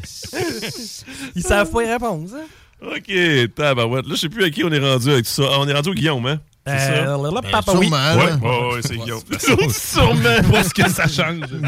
Ils 1.35 1.43
savent 1.43 1.69
pas 1.69 1.84
y 1.84 1.91
répondre. 1.91 2.30
hein? 2.34 2.45
OK, 2.81 3.53
tabarouette. 3.56 4.06
Là, 4.07 4.15
je 4.15 4.19
sais 4.19 4.30
plus 4.30 4.43
à 4.43 4.49
qui 4.49 4.64
on 4.64 4.72
est 4.72 4.80
rendu 4.80 5.11
avec 5.11 5.26
tout 5.26 5.31
ça. 5.31 5.43
Ah, 5.51 5.57
on 5.60 5.68
est 5.68 5.73
rendu 5.73 5.89
au 5.89 5.93
Guillaume, 5.93 6.26
hein? 6.26 6.39
C'est 6.68 6.77
ça? 6.77 6.91
Euh, 6.91 7.31
là, 7.31 7.41
Ben, 7.41 7.51
papa, 7.51 7.72
oui. 7.76 7.88
sûrement. 7.88 8.15
Ouais, 8.15 8.31
ouais, 8.31 8.73
ouais, 8.76 8.81
c'est 8.84 8.97
Guillaume. 8.97 9.22
Sûrement. 9.72 10.51
Pas 10.51 10.64
ce 10.64 10.73
que 10.73 10.89
ça 10.89 11.07
change. 11.07 11.47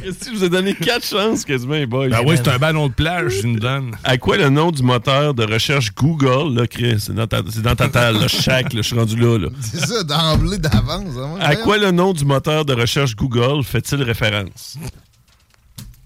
Christy, 0.00 0.30
je 0.32 0.36
vous 0.38 0.44
ai 0.44 0.48
donné 0.48 0.74
quatre 0.74 1.04
chances 1.04 1.44
quasiment, 1.44 1.82
boys. 1.86 2.08
Ben 2.08 2.20
oui, 2.24 2.36
c'est 2.36 2.48
un 2.48 2.58
ballon 2.58 2.88
de 2.88 2.92
plage, 2.92 3.40
je 3.42 3.46
nous 3.46 3.58
donne. 3.58 3.92
À 4.04 4.16
quoi 4.18 4.36
le 4.36 4.48
nom 4.50 4.70
du 4.70 4.82
moteur 4.82 5.34
de 5.34 5.44
recherche 5.44 5.92
Google, 5.94 6.54
là, 6.58 6.66
Chris? 6.66 6.96
C'est 7.00 7.14
dans 7.14 7.26
ta, 7.26 7.40
c'est 7.50 7.62
dans 7.62 7.74
ta 7.74 7.88
table, 7.88 8.20
là, 8.20 8.28
chaque, 8.28 8.72
là, 8.72 8.82
je 8.82 8.86
suis 8.86 8.96
rendu 8.98 9.16
là, 9.16 9.38
là. 9.38 9.48
C'est 9.60 9.80
ça, 9.84 10.02
d'emblée, 10.04 10.58
d'avance. 10.58 11.16
hein, 11.18 11.36
À 11.40 11.56
quoi 11.56 11.76
le 11.76 11.90
nom 11.90 12.12
du 12.12 12.24
moteur 12.24 12.64
de 12.64 12.72
recherche 12.72 13.16
Google 13.16 13.62
fait-il 13.64 14.02
référence? 14.02 14.76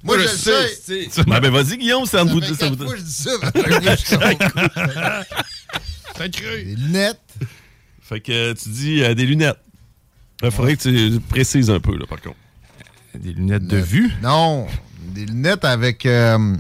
Moi, 0.05 0.19
je 0.19 0.23
le 0.23 0.29
sais. 0.29 1.09
Ben, 1.27 1.41
ben 1.41 1.51
vas-y, 1.51 1.79
Guillaume, 1.79 2.05
c'est 2.05 2.19
Ça 2.19 2.23
en 2.23 2.27
vous 2.27 2.41
fait 2.41 2.55
ça 2.55 2.69
que 2.69 2.97
je 2.97 3.03
dis 3.03 3.13
ça. 3.13 3.31
T'as 6.15 6.29
cru. 6.29 6.65
Des 6.65 6.77
lunettes. 6.77 7.21
Fait 8.03 8.21
que 8.21 8.53
tu 8.53 8.69
dis 8.69 9.03
euh, 9.03 9.15
des 9.15 9.25
lunettes. 9.25 9.59
Il 10.43 10.51
faudrait 10.51 10.77
que 10.77 10.83
tu 10.83 11.21
précises 11.21 11.71
un 11.71 11.81
peu, 11.81 11.97
là, 11.97 12.05
par 12.07 12.21
contre. 12.21 12.37
Des 13.15 13.33
lunettes 13.33 13.67
de 13.67 13.79
vue? 13.79 14.13
Non, 14.23 14.67
des 15.15 15.25
lunettes 15.25 15.65
avec... 15.65 16.05
euh, 16.05 16.55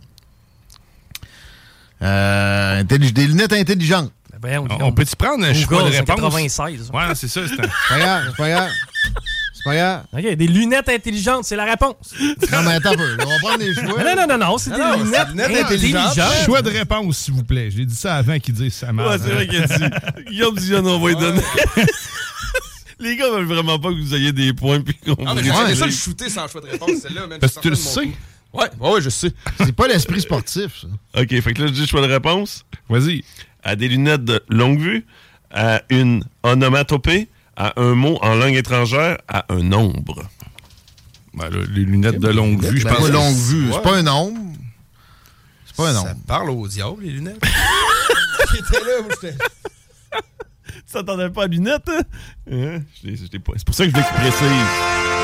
euh, 2.01 2.83
des 2.85 2.99
lunettes 2.99 3.53
intelligentes. 3.53 4.12
Ben, 4.41 4.59
on, 4.59 4.69
On, 4.75 4.85
on 4.89 4.93
peut-tu 4.93 5.16
prendre 5.16 5.45
un 5.45 5.53
choix 5.55 5.83
de 5.83 5.91
réponse? 5.91 6.16
96. 6.16 6.91
Ouais, 6.93 7.15
c'est 7.15 7.29
ça. 7.29 7.43
C'est 7.47 7.61
un... 7.61 7.62
C'est 7.62 7.89
pas 7.89 7.99
grave, 7.99 8.25
c'est 8.31 8.37
pas 8.37 8.49
grave. 8.51 8.71
Pas 9.65 9.74
grave. 9.74 10.05
OK, 10.12 10.35
des 10.36 10.47
lunettes 10.47 10.89
intelligentes, 10.91 11.45
c'est 11.45 11.57
la 11.57 11.65
réponse. 11.65 11.97
Non, 12.53 12.62
mais 12.65 12.74
attends 12.74 12.93
un 12.93 12.97
peu. 12.97 13.16
On 13.23 13.27
va 13.27 13.39
prendre 13.41 13.59
les 13.65 13.74
choix. 13.74 14.05
Non, 14.05 14.15
non, 14.16 14.27
non, 14.28 14.39
non, 14.47 14.59
c'est 14.59 14.70
des 14.70 14.77
non, 14.78 14.97
lunettes 15.03 15.31
intelligentes. 15.31 16.07
intelligentes. 16.07 16.45
Choix 16.45 16.61
de 16.62 16.70
réponse, 16.70 17.16
s'il 17.19 17.35
vous 17.35 17.45
plaît. 17.45 17.70
J'ai 17.70 17.86
dit 17.86 17.95
ça 17.97 18.16
avant 18.16 18.39
qu'ils 18.39 18.55
disent 18.55 18.74
ça 18.74 18.93
marche. 18.93 19.11
Ouais, 19.11 19.19
c'est 19.27 19.32
vrai 19.35 19.47
qu'il 19.49 19.62
a 19.62 19.66
dit. 19.66 19.85
Guillaume 20.28 20.57
Dion, 20.57 20.85
on 20.85 20.99
va 21.01 21.09
lui 21.09 21.16
donner. 21.16 21.41
Les 23.01 23.16
gars 23.16 23.28
veulent 23.31 23.45
vraiment 23.47 23.78
pas 23.78 23.89
que 23.91 23.97
vous 24.01 24.15
ayez 24.15 24.32
des 24.32 24.53
points 24.53 24.81
puis 24.81 24.95
qu'on 24.95 25.16
Ah, 25.27 25.35
mais 25.35 25.43
les- 25.43 25.74
ça 25.74 25.86
le 25.86 25.93
shooter 25.93 26.28
sans 26.31 26.47
choix 26.49 26.61
de 26.61 26.69
réponse, 26.69 26.91
celle-là, 27.03 27.27
man. 27.27 27.39
Parce 27.41 27.55
que 27.55 27.61
tu 27.61 27.70
le 27.70 27.74
sais. 27.74 28.09
ouais, 28.53 28.66
ouais, 28.81 29.01
je 29.01 29.11
sais. 29.11 29.32
C'est 29.59 29.73
pas 29.74 29.89
l'esprit 29.89 30.20
sportif, 30.20 30.82
ça. 30.82 31.20
OK, 31.20 31.28
fait 31.41 31.53
que 31.55 31.62
là, 31.62 31.66
je 31.69 31.73
dis 31.73 31.86
choix 31.86 32.07
de 32.07 32.12
réponse. 32.12 32.65
Vas-y. 32.89 33.24
À 33.62 33.77
des 33.77 33.89
lunettes 33.89 34.24
de 34.24 34.41
longue 34.49 34.78
vue, 34.78 35.05
à 35.51 35.82
une 35.91 36.23
onomatopée, 36.45 37.28
à 37.56 37.81
un 37.81 37.94
mot 37.94 38.18
en 38.22 38.35
langue 38.35 38.55
étrangère, 38.55 39.18
à 39.28 39.44
un 39.52 39.62
nombre. 39.62 40.24
Ben, 41.35 41.48
là, 41.51 41.59
les 41.68 41.85
lunettes 41.85 42.18
de 42.20 42.28
longue 42.28 42.62
vue, 42.64 42.78
je 42.81 42.86
pense. 42.86 42.98
pas 42.98 43.09
longue 43.09 43.35
c'est- 43.35 43.52
vue. 43.55 43.68
C'est 43.72 43.82
pas 43.82 43.97
un 43.97 44.02
nombre. 44.02 44.39
C'est 45.66 45.76
pas 45.76 45.89
un 45.90 45.94
Ça 45.94 45.98
nombre. 46.09 46.20
parle 46.26 46.51
au 46.51 46.68
diable, 46.68 47.02
les 47.02 47.10
lunettes. 47.10 47.44
Là, 47.44 48.81
j'étais? 49.10 49.36
t'attendais 50.93 51.28
pas 51.31 51.44
à 51.44 51.47
lunettes, 51.48 51.89
hein? 51.89 52.02
Hein? 52.51 52.81
Je 53.02 53.09
l'ai- 53.09 53.16
je 53.16 53.24
l'ai 53.32 53.39
pas. 53.40 53.52
C'est 53.56 53.64
pour 53.66 53.74
ça 53.74 53.85
que 53.85 53.90
je 53.90 53.97
l'ai 53.97 54.02
précise. 54.02 55.24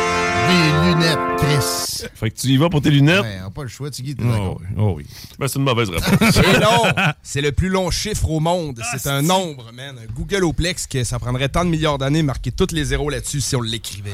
Des 0.50 0.88
lunettes, 0.94 1.18
Chris. 1.38 2.06
Fait 2.14 2.30
que 2.30 2.34
tu 2.40 2.48
y 2.48 2.56
vas 2.56 2.68
pour 2.68 2.80
tes 2.82 2.90
lunettes? 2.90 3.22
Ouais, 3.22 3.38
on 3.46 3.50
pas 3.50 3.62
le 3.62 3.68
choix, 3.68 3.88
tu 3.90 4.02
guides. 4.02 4.20
Oh, 4.24 4.58
oui. 4.60 4.66
oh 4.76 4.94
oui. 4.96 5.06
Ben, 5.38 5.46
c'est 5.46 5.58
une 5.58 5.64
mauvaise 5.64 5.88
réponse. 5.90 6.08
C'est 7.22 7.40
le 7.40 7.52
plus 7.52 7.68
long 7.68 7.90
chiffre 7.90 8.28
au 8.30 8.40
monde. 8.40 8.80
C'est 8.96 9.08
un 9.08 9.22
nombre, 9.22 9.70
man. 9.72 9.96
Google 10.14 10.44
Oplex 10.44 10.86
que 10.86 11.04
ça 11.04 11.18
prendrait 11.18 11.48
tant 11.48 11.64
de 11.64 11.70
milliards 11.70 11.98
d'années 11.98 12.22
marquer 12.22 12.50
tous 12.50 12.72
les 12.74 12.84
zéros 12.86 13.10
là-dessus 13.10 13.40
si 13.40 13.54
on 13.54 13.60
l'écrivait. 13.62 14.10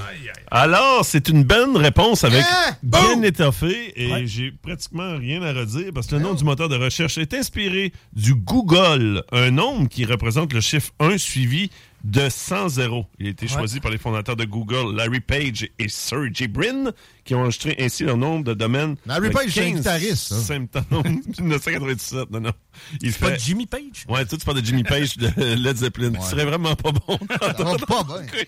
Alors, 0.50 1.04
c'est 1.04 1.28
une 1.28 1.42
bonne 1.44 1.76
réponse 1.76 2.22
avec 2.24 2.44
Ah! 2.48 2.72
bien 2.82 3.22
étoffé 3.22 3.92
et 3.96 4.10
Ouais. 4.12 4.26
j'ai 4.26 4.50
pratiquement 4.52 5.16
rien 5.16 5.42
à 5.42 5.52
redire 5.52 5.90
parce 5.94 6.06
que 6.08 6.16
le 6.16 6.20
nom 6.22 6.34
du 6.34 6.44
moteur 6.44 6.68
de 6.68 6.76
recherche 6.76 7.16
est 7.18 7.32
inspiré 7.34 7.92
du 8.14 8.34
Google, 8.34 9.22
un 9.32 9.50
nombre 9.50 9.88
qui 9.88 10.04
représente 10.04 10.52
le 10.52 10.60
chiffre 10.60 10.90
1 11.00 11.18
suivi 11.18 11.70
de 12.04 12.28
100 12.28 12.68
zéros. 12.68 13.06
Il 13.18 13.26
a 13.26 13.30
été 13.30 13.46
Ouais. 13.46 13.52
choisi 13.52 13.80
par 13.80 13.90
les 13.90 13.98
fondateurs 13.98 14.36
de 14.36 14.44
Google, 14.44 14.94
Larry 14.94 15.20
Page 15.20 15.68
et 15.78 15.88
Sergey 15.88 16.46
Brin, 16.46 16.92
qui 17.24 17.34
ont 17.34 17.40
enregistré 17.40 17.74
ainsi 17.80 18.04
leur 18.04 18.16
nombre 18.16 18.44
de 18.44 18.54
domaines. 18.54 18.96
Larry 19.06 19.30
Page, 19.30 19.50
c'est 19.50 19.60
un 19.62 19.70
15 19.70 19.76
guitariste, 19.78 20.28
ça. 20.28 20.36
septembre 20.40 21.02
1997. 21.38 22.30
Non, 22.30 22.40
non. 22.40 22.52
Il 23.00 23.12
C'est 23.12 23.18
pas 23.20 23.36
Jimmy 23.36 23.66
Page? 23.66 24.04
Ouais, 24.08 24.24
toi, 24.24 24.38
tu 24.38 24.44
parles 24.44 24.60
de 24.60 24.66
Jimmy 24.66 24.84
Page 24.84 25.16
de 25.16 25.30
Led 25.56 25.76
Zeppelin. 25.76 26.12
Ce 26.20 26.30
serait 26.30 26.44
vraiment 26.44 26.76
pas 26.76 26.92
bon. 26.92 27.18
Va 27.28 27.76
pas 27.86 28.04
bien. 28.04 28.42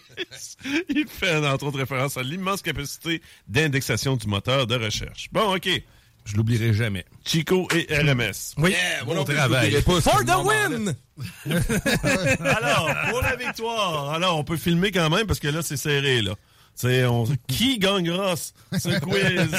Il 0.90 1.06
fait, 1.08 1.36
entre 1.46 1.66
autres, 1.66 1.78
référence 1.78 2.16
à 2.16 2.22
l'immense 2.22 2.62
capacité 2.62 3.22
d'indexation 3.48 4.16
du 4.16 4.26
moteur 4.28 4.66
de 4.66 4.76
recherche. 4.76 5.28
Bon, 5.32 5.54
OK. 5.56 5.68
Je 6.30 6.36
l'oublierai 6.36 6.74
jamais. 6.74 7.04
Chico 7.24 7.66
et 7.74 7.86
RMS. 7.94 8.54
Oui. 8.58 8.74
moi 9.06 9.14
Bon 9.14 9.24
travail. 9.24 9.80
pas, 9.82 10.00
For 10.00 10.22
the 10.24 10.44
win! 10.44 10.94
Alors, 12.44 12.94
pour 13.10 13.22
la 13.22 13.34
victoire, 13.36 14.10
alors, 14.12 14.38
on 14.38 14.44
peut 14.44 14.56
filmer 14.58 14.92
quand 14.92 15.08
même 15.10 15.26
parce 15.26 15.40
que 15.40 15.48
là, 15.48 15.62
c'est 15.62 15.76
serré, 15.78 16.20
là. 16.22 16.34
C'est 16.74 17.04
on... 17.06 17.24
Qui 17.48 17.78
gagnera 17.80 18.36
ce 18.36 18.98
quiz? 19.00 19.50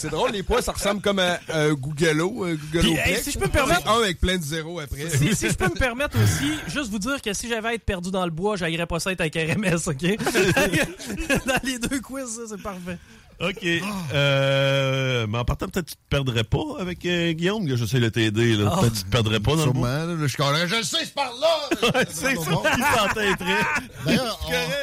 C'est- 0.00 0.08
drôle, 0.08 0.32
les 0.32 0.42
points, 0.42 0.60
ça 0.62 0.72
ressemble 0.72 1.00
comme 1.00 1.20
à 1.20 1.38
Google 1.70 2.22
Puis, 2.72 2.78
Oplex. 2.90 3.06
hey, 3.08 3.22
si 3.22 3.30
je 3.30 3.38
peux 3.38 3.46
me 3.46 3.50
permettre- 3.52 3.88
Un 3.88 4.02
avec 4.02 4.18
plein 4.18 4.36
de 4.36 4.42
zéros 4.42 4.80
après. 4.80 5.08
Si, 5.10 5.36
si 5.36 5.48
je 5.50 5.54
peux 5.54 5.66
me 5.68 5.78
permettre 5.78 6.16
aussi, 6.20 6.50
juste 6.66 6.90
vous 6.90 6.98
dire 6.98 7.22
que 7.22 7.32
si 7.34 7.48
j'avais 7.48 7.68
à 7.68 7.74
être 7.74 7.84
perdu 7.84 8.10
dans 8.10 8.24
le 8.24 8.32
bois, 8.32 8.56
j'aillerais 8.56 8.86
pas 8.86 8.98
ça 8.98 9.12
être 9.12 9.20
avec 9.20 9.34
RMS, 9.36 9.78
OK? 9.86 10.02
dans 11.46 11.60
les 11.62 11.78
deux 11.78 12.00
quiz, 12.00 12.26
ça, 12.34 12.42
c'est 12.48 12.60
parfait. 12.62 12.98
OK. 13.48 13.66
Euh, 14.12 15.26
mais 15.28 15.38
en 15.38 15.44
partant, 15.44 15.68
peut-être 15.68 15.86
tu 15.86 15.94
te 15.94 16.00
perdrais 16.08 16.44
pas 16.44 16.64
avec 16.78 17.04
euh, 17.06 17.32
Guillaume, 17.32 17.66
que 17.66 17.76
j'essaie 17.76 18.00
de 18.00 18.08
t'aider. 18.08 18.56
là. 18.56 18.70
Ah. 18.72 18.80
Peut-être 18.80 18.92
que 18.92 18.98
tu 18.98 19.04
te 19.04 19.10
perdrais 19.10 19.40
pas 19.40 19.56
dans 19.56 19.66
le 19.66 19.72
bois. 19.72 19.88
Sûrement, 19.88 20.14
là, 20.20 20.26
je 20.26 20.36
connais. 20.36 20.68
Je 20.68 20.76
le 20.76 20.82
sais, 20.82 21.04
c'est 21.04 21.14
par 21.14 21.32
là! 21.40 22.04
c'est 22.08 22.34
ça 22.34 22.34
qui. 22.34 23.44
D'ailleurs, 24.06 24.40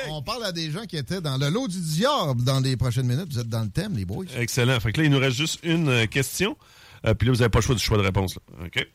on, 0.10 0.16
on 0.18 0.22
parle 0.22 0.46
à 0.46 0.52
des 0.52 0.72
gens 0.72 0.86
qui 0.86 0.98
étaient 0.98 1.22
dans 1.22 1.38
le 1.38 1.50
lot 1.50 1.68
du 1.68 1.80
diable 1.80 2.44
dans 2.44 2.60
les 2.60 2.78
prochaines 2.78 3.08
minutes. 3.08 3.32
Vous 3.32 3.40
êtes 3.40 3.50
dans 3.50 3.64
le 3.64 3.70
thème, 3.70 3.96
les 3.96 4.06
boys. 4.06 4.26
Excellent. 4.38 4.80
Fait 4.80 4.92
que 4.92 5.00
là, 5.02 5.06
il 5.08 5.12
nous 5.12 5.20
reste 5.20 5.38
juste 5.38 5.60
une 5.64 5.90
euh, 5.90 6.06
question. 6.06 6.58
Euh, 7.06 7.14
puis 7.14 7.28
là, 7.28 7.34
vous 7.34 7.40
n'avez 7.40 7.50
pas 7.50 7.60
le 7.60 7.64
choix 7.64 7.76
du 7.76 7.82
choix 7.82 7.98
de 7.98 8.04
réponse. 8.04 8.36
là. 8.36 8.66
OK. 8.66 8.88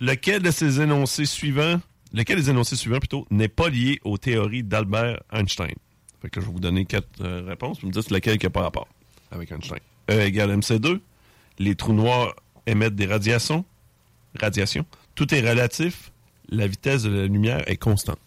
Lequel 0.00 0.42
de 0.42 0.50
ces 0.50 0.80
énoncés 0.80 1.24
suivants, 1.24 1.80
lequel 2.12 2.36
des 2.36 2.50
énoncés 2.50 2.76
suivants, 2.76 2.98
plutôt, 2.98 3.26
n'est 3.30 3.48
pas 3.48 3.68
lié 3.68 3.98
aux 4.04 4.18
théories 4.18 4.62
d'Albert 4.62 5.20
Einstein? 5.32 5.74
Fait 6.20 6.30
que 6.30 6.40
je 6.40 6.46
vais 6.46 6.52
vous 6.52 6.60
donner 6.60 6.84
quatre 6.84 7.08
euh, 7.20 7.42
réponses. 7.46 7.80
Vous 7.80 7.88
me 7.88 7.92
dites 7.92 8.10
lequel 8.10 8.38
qui 8.38 8.46
n'a 8.46 8.50
pas 8.50 8.62
rapport 8.62 8.88
avec 9.30 9.52
Einstein. 9.52 9.78
E 10.10 10.20
égale 10.20 10.56
MC2. 10.56 11.00
Les 11.58 11.74
trous 11.74 11.92
noirs 11.92 12.34
émettent 12.66 12.96
des 12.96 13.06
radiations. 13.06 13.64
Radiations. 14.38 14.86
Tout 15.14 15.34
est 15.34 15.48
relatif. 15.48 16.12
La 16.48 16.66
vitesse 16.66 17.02
de 17.02 17.10
la 17.10 17.26
lumière 17.26 17.62
est 17.68 17.76
constante. 17.76 18.18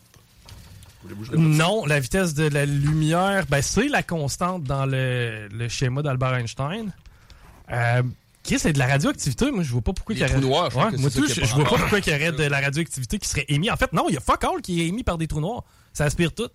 Non, 1.36 1.86
la 1.86 2.00
vitesse 2.00 2.36
de 2.36 2.48
la 2.48 2.66
lumière, 2.66 3.46
ben, 3.50 3.62
c'est 3.62 3.88
la 3.88 4.04
constante 4.04 4.64
dans 4.64 4.86
le, 4.86 5.48
le 5.48 5.68
schéma 5.68 6.04
d'Albert 6.04 6.36
Einstein. 6.36 6.94
Euh, 7.72 8.04
qui 8.44 8.60
c'est 8.60 8.74
de 8.74 8.80
la 8.80 8.88
radioactivité? 8.88 9.52
Moi, 9.52 9.64
je 9.64 9.72
vois 9.72 9.82
pas 9.82 9.94
pourquoi 9.94 10.16
il 10.16 10.22
y 10.22 10.24
aurait... 10.24 10.34
trous 10.34 10.42
noirs, 10.42 10.70
je 10.72 10.96
que 10.96 11.02
moi, 11.02 11.10
tout, 11.10 11.28
je, 11.28 11.42
a 11.42 11.44
je 11.44 11.54
vois 11.56 11.64
pas 11.64 11.78
pourquoi 11.78 12.00
il 12.00 12.08
y 12.08 12.16
aurait 12.16 12.32
de 12.32 12.44
la 12.44 12.60
radioactivité 12.60 13.20
qui 13.20 13.28
serait 13.28 13.46
émise. 13.50 13.72
En 13.72 13.78
fait, 13.78 13.94
non, 13.94 14.06
il 14.10 14.16
y 14.16 14.18
a 14.18 14.22
fuck 14.22 14.44
all 14.44 14.62
qui 14.62 14.82
est 14.82 14.88
émis 14.88 15.04
par 15.04 15.18
des 15.18 15.28
trous 15.28 15.42
noirs. 15.42 15.64
Ça 15.94 16.06
aspire 16.06 16.34
tout. 16.34 16.50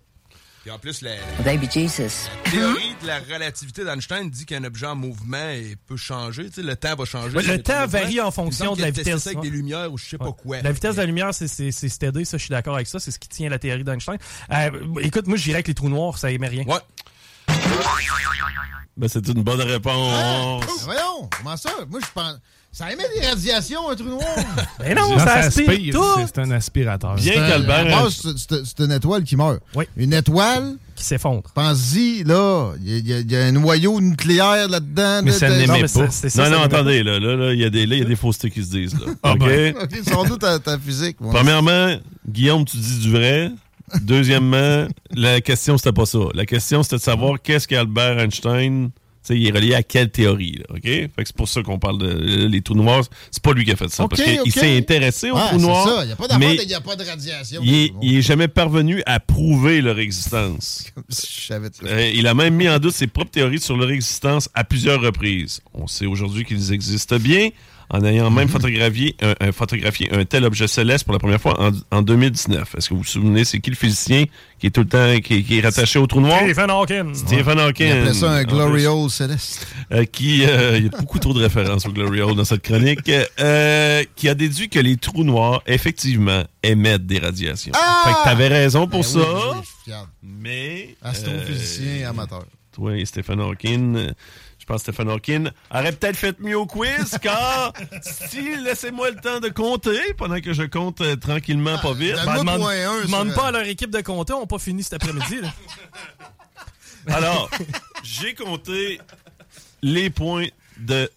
Puis 0.66 0.74
en 0.74 0.80
plus, 0.80 1.00
la, 1.00 1.12
Baby 1.44 1.68
Jesus. 1.70 2.28
la 2.46 2.50
théorie 2.50 2.96
de 3.00 3.06
la 3.06 3.20
relativité 3.20 3.84
d'Einstein 3.84 4.28
dit 4.28 4.44
qu'un 4.46 4.64
objet 4.64 4.86
en 4.86 4.96
mouvement 4.96 5.48
il 5.50 5.76
peut 5.76 5.96
changer. 5.96 6.46
Tu 6.46 6.54
sais, 6.54 6.62
le 6.62 6.74
temps 6.74 6.96
va 6.96 7.04
changer. 7.04 7.36
Ouais, 7.36 7.44
le 7.44 7.62
temps 7.62 7.86
varie 7.86 8.20
en 8.20 8.32
fonction 8.32 8.74
de 8.74 8.80
la 8.82 8.90
vitesse. 8.90 9.22
ça 9.22 9.30
avec 9.30 9.44
ouais. 9.44 9.48
des 9.48 9.56
lumières 9.56 9.92
ou 9.92 9.96
je 9.96 10.04
sais 10.04 10.18
pas 10.18 10.32
quoi. 10.32 10.62
La 10.62 10.72
vitesse 10.72 10.96
de 10.96 11.00
la 11.02 11.06
lumière, 11.06 11.32
c'est- 11.32 11.46
c'est 11.46 11.70
c'est 11.70 11.88
steady, 11.88 12.26
ça, 12.26 12.36
je 12.36 12.42
suis 12.42 12.50
d'accord 12.50 12.74
avec 12.74 12.88
ça. 12.88 12.98
C'est 12.98 13.12
ce 13.12 13.20
qui 13.20 13.28
tient 13.28 13.48
la 13.48 13.60
théorie 13.60 13.84
d'Einstein. 13.84 14.16
Euh, 14.50 14.70
écoute, 15.02 15.28
moi, 15.28 15.36
je 15.36 15.44
dirais 15.44 15.62
que 15.62 15.68
les 15.68 15.74
trous 15.74 15.88
noirs, 15.88 16.18
ça 16.18 16.32
émet 16.32 16.48
rien. 16.48 16.64
Ouais. 16.64 16.80
Ben, 18.96 19.08
c'est 19.08 19.24
une 19.28 19.44
bonne 19.44 19.60
réponse. 19.60 20.66
Ben 20.66 20.66
voyons, 20.82 21.30
comment 21.38 21.56
ça? 21.56 21.70
Moi, 21.88 22.00
je 22.02 22.10
pense. 22.12 22.40
Ça 22.78 22.92
émet 22.92 23.04
des 23.18 23.26
radiations, 23.26 23.88
un 23.88 23.94
trou 23.96 24.04
noir? 24.04 24.22
Mais 24.80 24.94
non, 24.94 25.08
Quand 25.14 25.18
ça 25.20 25.24
ça 25.24 25.34
aspire 25.36 25.70
aspire, 25.70 25.94
tout. 25.94 26.04
c'est- 26.26 26.38
un 26.40 26.50
aspirateur. 26.50 27.14
Bien 27.14 27.32
qu'Albert- 27.48 28.04
à 28.04 28.08
c'est- 28.10 28.84
une 28.84 28.92
étoile 28.92 29.24
qui 29.24 29.34
meurt. 29.34 29.60
Oui. 29.74 29.86
Une 29.96 30.12
étoile, 30.12 30.74
Qui 30.94 31.02
s'effondre. 31.04 31.44
pense-y, 31.54 32.22
là, 32.24 32.72
il 32.84 33.08
y, 33.08 33.14
a- 33.14 33.20
y 33.20 33.32
y 33.32 33.36
un 33.36 33.52
noyau 33.52 33.98
nucléaire 34.02 34.68
là-dedans. 34.68 35.22
Mais 35.24 35.30
là, 35.30 35.38
ça 35.38 35.48
n'émet 35.48 35.66
Non, 35.68 35.72
mais 35.72 35.80
pas. 35.82 35.88
ça, 35.88 36.02
non, 36.02 36.10
ça 36.28 36.50
non, 36.50 36.60
attendez, 36.60 37.02
là, 37.02 37.18
là, 37.18 37.34
là, 37.34 37.52
il 37.54 37.60
y 37.60 37.64
a 37.64 37.70
des, 37.70 37.86
là, 37.86 37.96
il 37.96 37.98
y 38.00 38.04
a 38.04 38.08
des 38.08 38.14
faussetés 38.16 38.50
qui 38.50 38.62
se 38.62 38.68
disent, 38.70 38.92
là. 38.92 39.06
Ah, 39.22 39.32
OK? 39.32 39.38
ben. 39.38 39.74
OK, 39.82 39.96
sans 40.06 40.24
doute 40.24 40.40
ta, 40.42 40.58
ta 40.58 40.78
physique. 40.78 41.16
moi. 41.18 41.32
Premièrement, 41.32 41.96
Guillaume, 42.28 42.66
tu 42.66 42.76
dis 42.76 42.98
du 42.98 43.10
vrai. 43.10 43.52
Deuxièmement, 44.02 44.86
la 45.14 45.40
question, 45.40 45.78
c'était 45.78 45.92
pas 45.92 46.06
ça. 46.06 46.18
La 46.34 46.44
question, 46.44 46.82
c'était 46.82 46.96
de 46.96 47.00
savoir 47.00 47.40
qu'est-ce 47.42 47.66
qu'Albert 47.66 48.18
Einstein, 48.18 48.90
il 49.30 49.46
est 49.46 49.50
relié 49.50 49.74
à 49.74 49.82
quelle 49.82 50.10
théorie, 50.10 50.58
là, 50.58 50.64
OK? 50.76 50.82
Fait 50.84 51.10
que 51.16 51.24
c'est 51.26 51.36
pour 51.36 51.48
ça 51.48 51.62
qu'on 51.62 51.78
parle 51.78 51.98
de 51.98 52.46
les 52.46 52.62
trous 52.62 52.74
noirs. 52.74 53.04
C'est 53.30 53.42
pas 53.42 53.52
lui 53.52 53.64
qui 53.64 53.72
a 53.72 53.76
fait 53.76 53.88
ça, 53.90 54.04
OK, 54.04 54.10
parce 54.10 54.22
qu'il 54.22 54.52
s'est 54.52 54.76
intéressé 54.76 55.30
aux 55.30 55.36
Ouais, 55.36 55.48
trous 55.50 55.60
noirs. 55.60 55.88
ça. 55.88 56.04
Il 56.04 56.06
n'y 56.06 56.12
a 56.12 56.16
pas 56.16 56.38
mais 56.38 56.54
il 56.56 56.66
n'y 56.66 56.74
a 56.74 56.80
pas 56.80 56.96
de 56.96 57.04
radiation. 57.04 57.60
il 57.64 57.74
est, 57.74 57.92
il 58.02 58.16
est 58.16 58.22
jamais 58.22 58.48
parvenu 58.48 59.02
à 59.06 59.20
prouver 59.20 59.80
leur 59.80 59.98
existence. 59.98 60.84
Je 61.08 61.46
savais 61.46 61.70
tout. 61.70 61.84
Euh, 61.86 62.10
il 62.14 62.26
a 62.26 62.34
même 62.34 62.54
mis 62.54 62.68
en 62.68 62.78
doute 62.78 62.94
ses 62.94 63.06
propres 63.06 63.30
théories 63.30 63.60
sur 63.60 63.76
leur 63.76 63.90
existence 63.90 64.48
à 64.54 64.64
plusieurs 64.64 65.00
reprises. 65.00 65.60
On 65.74 65.86
sait 65.86 66.06
aujourd'hui 66.06 66.44
qu'ils 66.44 66.72
existent 66.72 67.18
bien 67.18 67.50
en 67.90 68.04
ayant 68.04 68.30
même 68.30 68.48
photographié 68.48 69.14
un, 69.22 69.34
un- 69.48 69.52
photographié 69.52 70.12
un 70.12 70.24
tel 70.24 70.44
objet 70.44 70.66
céleste 70.68 71.04
pour 71.04 71.12
la 71.12 71.18
première 71.18 71.40
fois 71.40 71.60
en, 71.60 71.70
en 71.90 72.02
2019. 72.02 72.74
Est-ce 72.76 72.88
que 72.88 72.94
vous 72.94 73.00
vous 73.00 73.06
souvenez, 73.06 73.44
c'est 73.44 73.60
qui 73.60 73.70
le 73.70 73.76
physicien 73.76 74.24
qui 74.58 74.66
est 74.68 74.70
tout 74.70 74.80
le 74.80 74.88
temps 74.88 75.20
qui, 75.20 75.44
qui 75.44 75.58
est 75.58 75.60
rattaché 75.60 75.98
au 75.98 76.06
trou 76.06 76.20
noir? 76.20 76.40
Stephen 76.42 76.70
Hawking. 76.70 77.14
Stephen 77.14 77.58
Hawking. 77.60 77.86
Il 77.86 77.92
appelait 77.92 78.14
ça 78.14 78.30
un 78.32 78.44
glory 78.44 78.86
hole 78.86 79.10
céleste. 79.10 79.66
Euh, 79.92 80.04
qui 80.04 80.44
euh, 80.46 80.78
il 80.78 80.84
y 80.84 80.88
a 80.88 80.98
beaucoup 80.98 81.18
trop 81.18 81.32
de 81.34 81.40
références 81.42 81.86
au 81.86 81.92
Glory 81.92 82.20
Hole 82.22 82.34
dans 82.34 82.44
cette 82.44 82.62
chronique, 82.62 83.08
euh, 83.40 84.02
qui 84.16 84.28
a 84.28 84.34
déduit 84.34 84.68
que 84.68 84.80
les 84.80 84.96
trous 84.96 85.22
noirs, 85.24 85.62
effectivement, 85.66 86.42
émettent 86.62 87.06
des 87.06 87.18
radiations. 87.18 87.72
Ah! 87.76 88.02
Fait 88.06 88.12
que 88.14 88.24
t'avais 88.24 88.48
raison 88.48 88.88
pour 88.88 89.00
Ben 89.00 89.06
ça, 89.06 89.18
oui, 89.20 89.24
oui, 89.26 89.58
je 89.62 89.66
suis 89.66 89.76
fier. 89.84 90.08
mais... 90.22 90.96
Astrophysicien 91.02 92.06
euh, 92.06 92.10
amateur. 92.10 92.44
Toi 92.72 92.96
et 92.98 93.04
Stephen 93.06 93.40
Hawking, 93.40 93.96
euh, 93.96 94.10
je 94.66 94.72
pense 94.72 94.82
que 94.82 94.92
Stephen 94.92 95.08
Hawking 95.10 95.48
aurait 95.70 95.92
peut-être 95.92 96.16
fait 96.16 96.40
mieux 96.40 96.58
au 96.58 96.66
quiz, 96.66 97.16
car 97.22 97.72
si, 98.02 98.56
laissez-moi 98.56 99.10
le 99.10 99.16
temps 99.16 99.38
de 99.38 99.48
compter, 99.48 100.12
pendant 100.18 100.40
que 100.40 100.52
je 100.52 100.64
compte 100.64 101.00
euh, 101.02 101.14
tranquillement, 101.14 101.78
pas 101.78 101.92
vite. 101.92 102.16
Ben, 102.24 102.38
demande 102.38 103.32
pas 103.32 103.46
à 103.46 103.50
leur 103.52 103.62
équipe 103.62 103.90
de 103.90 104.00
compter, 104.00 104.32
on 104.32 104.40
n'a 104.40 104.46
pas 104.46 104.58
fini 104.58 104.82
cet 104.82 104.94
après-midi. 104.94 105.40
Alors, 107.06 107.48
j'ai 108.02 108.34
compté 108.34 109.00
les 109.82 110.10
points 110.10 110.48
de 110.78 111.08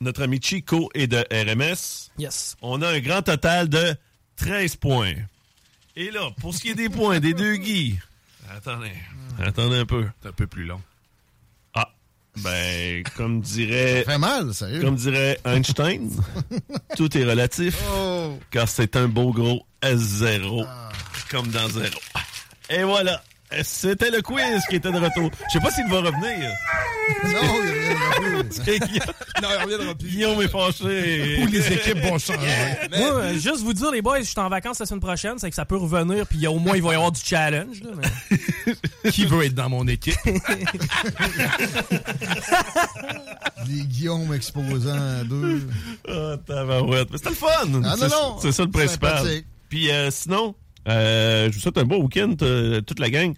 notre 0.00 0.22
ami 0.22 0.40
Chico 0.42 0.90
et 0.92 1.06
de 1.06 1.24
RMS. 1.30 2.10
Yes. 2.18 2.56
On 2.62 2.82
a 2.82 2.88
un 2.88 2.98
grand 2.98 3.22
total 3.22 3.68
de 3.68 3.94
13 4.34 4.74
points. 4.74 5.14
Et 5.94 6.10
là, 6.10 6.30
pour 6.40 6.52
ce 6.52 6.62
qui 6.62 6.70
est 6.70 6.74
des 6.74 6.88
points 6.88 7.20
des 7.20 7.32
deux 7.32 7.54
Guy, 7.54 7.96
attendez, 8.50 8.90
attendez 9.38 9.76
un 9.76 9.86
peu. 9.86 10.08
C'est 10.20 10.30
un 10.30 10.32
peu 10.32 10.48
plus 10.48 10.64
long. 10.64 10.80
Ah, 12.36 12.40
ben, 12.44 13.02
comme 13.16 13.40
dirait, 13.40 14.04
Ça 14.06 14.12
fait 14.12 14.18
mal, 14.18 14.54
sérieux. 14.54 14.80
comme 14.82 14.94
dirait 14.96 15.38
Einstein, 15.44 16.10
tout 16.96 17.16
est 17.18 17.24
relatif, 17.24 17.76
Oh. 17.92 18.38
car 18.50 18.68
c'est 18.68 18.96
un 18.96 19.08
beau 19.08 19.32
gros 19.32 19.66
zéro, 19.94 20.64
comme 21.30 21.48
dans 21.48 21.68
zéro. 21.68 21.98
Et 22.70 22.82
voilà, 22.84 23.22
c'était 23.62 24.10
le 24.10 24.22
quiz 24.22 24.62
qui 24.68 24.76
était 24.76 24.92
de 24.92 24.98
retour. 24.98 25.30
Je 25.48 25.54
sais 25.54 25.60
pas 25.60 25.70
s'il 25.72 25.88
va 25.88 25.98
revenir. 26.00 26.50
Non, 27.24 27.40
il 27.62 27.70
reviendra 27.70 28.10
plus. 28.14 29.00
Non, 29.42 29.48
il 29.50 29.62
reviendra 29.64 29.94
plus. 29.94 30.08
Guillaume 30.08 30.42
est 30.42 30.48
fâché. 30.48 31.42
Ou 31.42 31.46
les 31.46 31.72
équipes 31.72 31.98
vont 31.98 32.18
changer. 32.18 32.48
Moi, 32.96 33.12
euh, 33.14 33.32
juste 33.34 33.60
vous 33.62 33.72
dire, 33.72 33.90
les 33.90 34.02
boys, 34.02 34.18
je 34.20 34.24
suis 34.24 34.38
en 34.40 34.48
vacances 34.48 34.78
la 34.80 34.86
semaine 34.86 35.00
prochaine, 35.00 35.34
c'est 35.38 35.48
que 35.50 35.56
ça 35.56 35.64
peut 35.64 35.76
revenir, 35.76 36.26
puis 36.26 36.46
au 36.46 36.58
moins, 36.58 36.76
il 36.76 36.82
va 36.82 36.92
y 36.92 36.94
avoir 36.94 37.12
du 37.12 37.20
challenge. 37.22 37.80
là, 37.82 37.90
mais- 37.96 39.10
Qui 39.12 39.24
veut 39.26 39.44
être 39.44 39.54
dans 39.54 39.68
mon 39.68 39.86
équipe? 39.88 40.14
Les 43.68 43.82
Guillaume 43.84 44.32
exposant 44.34 44.94
à 45.20 45.24
deux. 45.24 45.66
Ah, 46.08 46.36
tabarouette. 46.46 47.08
Mais 47.10 47.18
c'était 47.18 47.30
le 47.30 47.34
fun. 47.36 47.48
Ah 47.62 47.66
non, 47.68 47.96
C'est- 47.96 48.08
non. 48.08 48.36
C'est 48.40 48.52
ça 48.52 48.64
le 48.64 48.70
principal. 48.70 49.26
Puis 49.68 49.90
euh, 49.90 50.10
sinon, 50.10 50.54
euh, 50.88 51.48
je 51.50 51.54
vous 51.54 51.60
souhaite 51.60 51.78
un 51.78 51.84
beau 51.84 52.02
week-end, 52.02 52.34
toute 52.86 52.98
la 52.98 53.10
gang. 53.10 53.34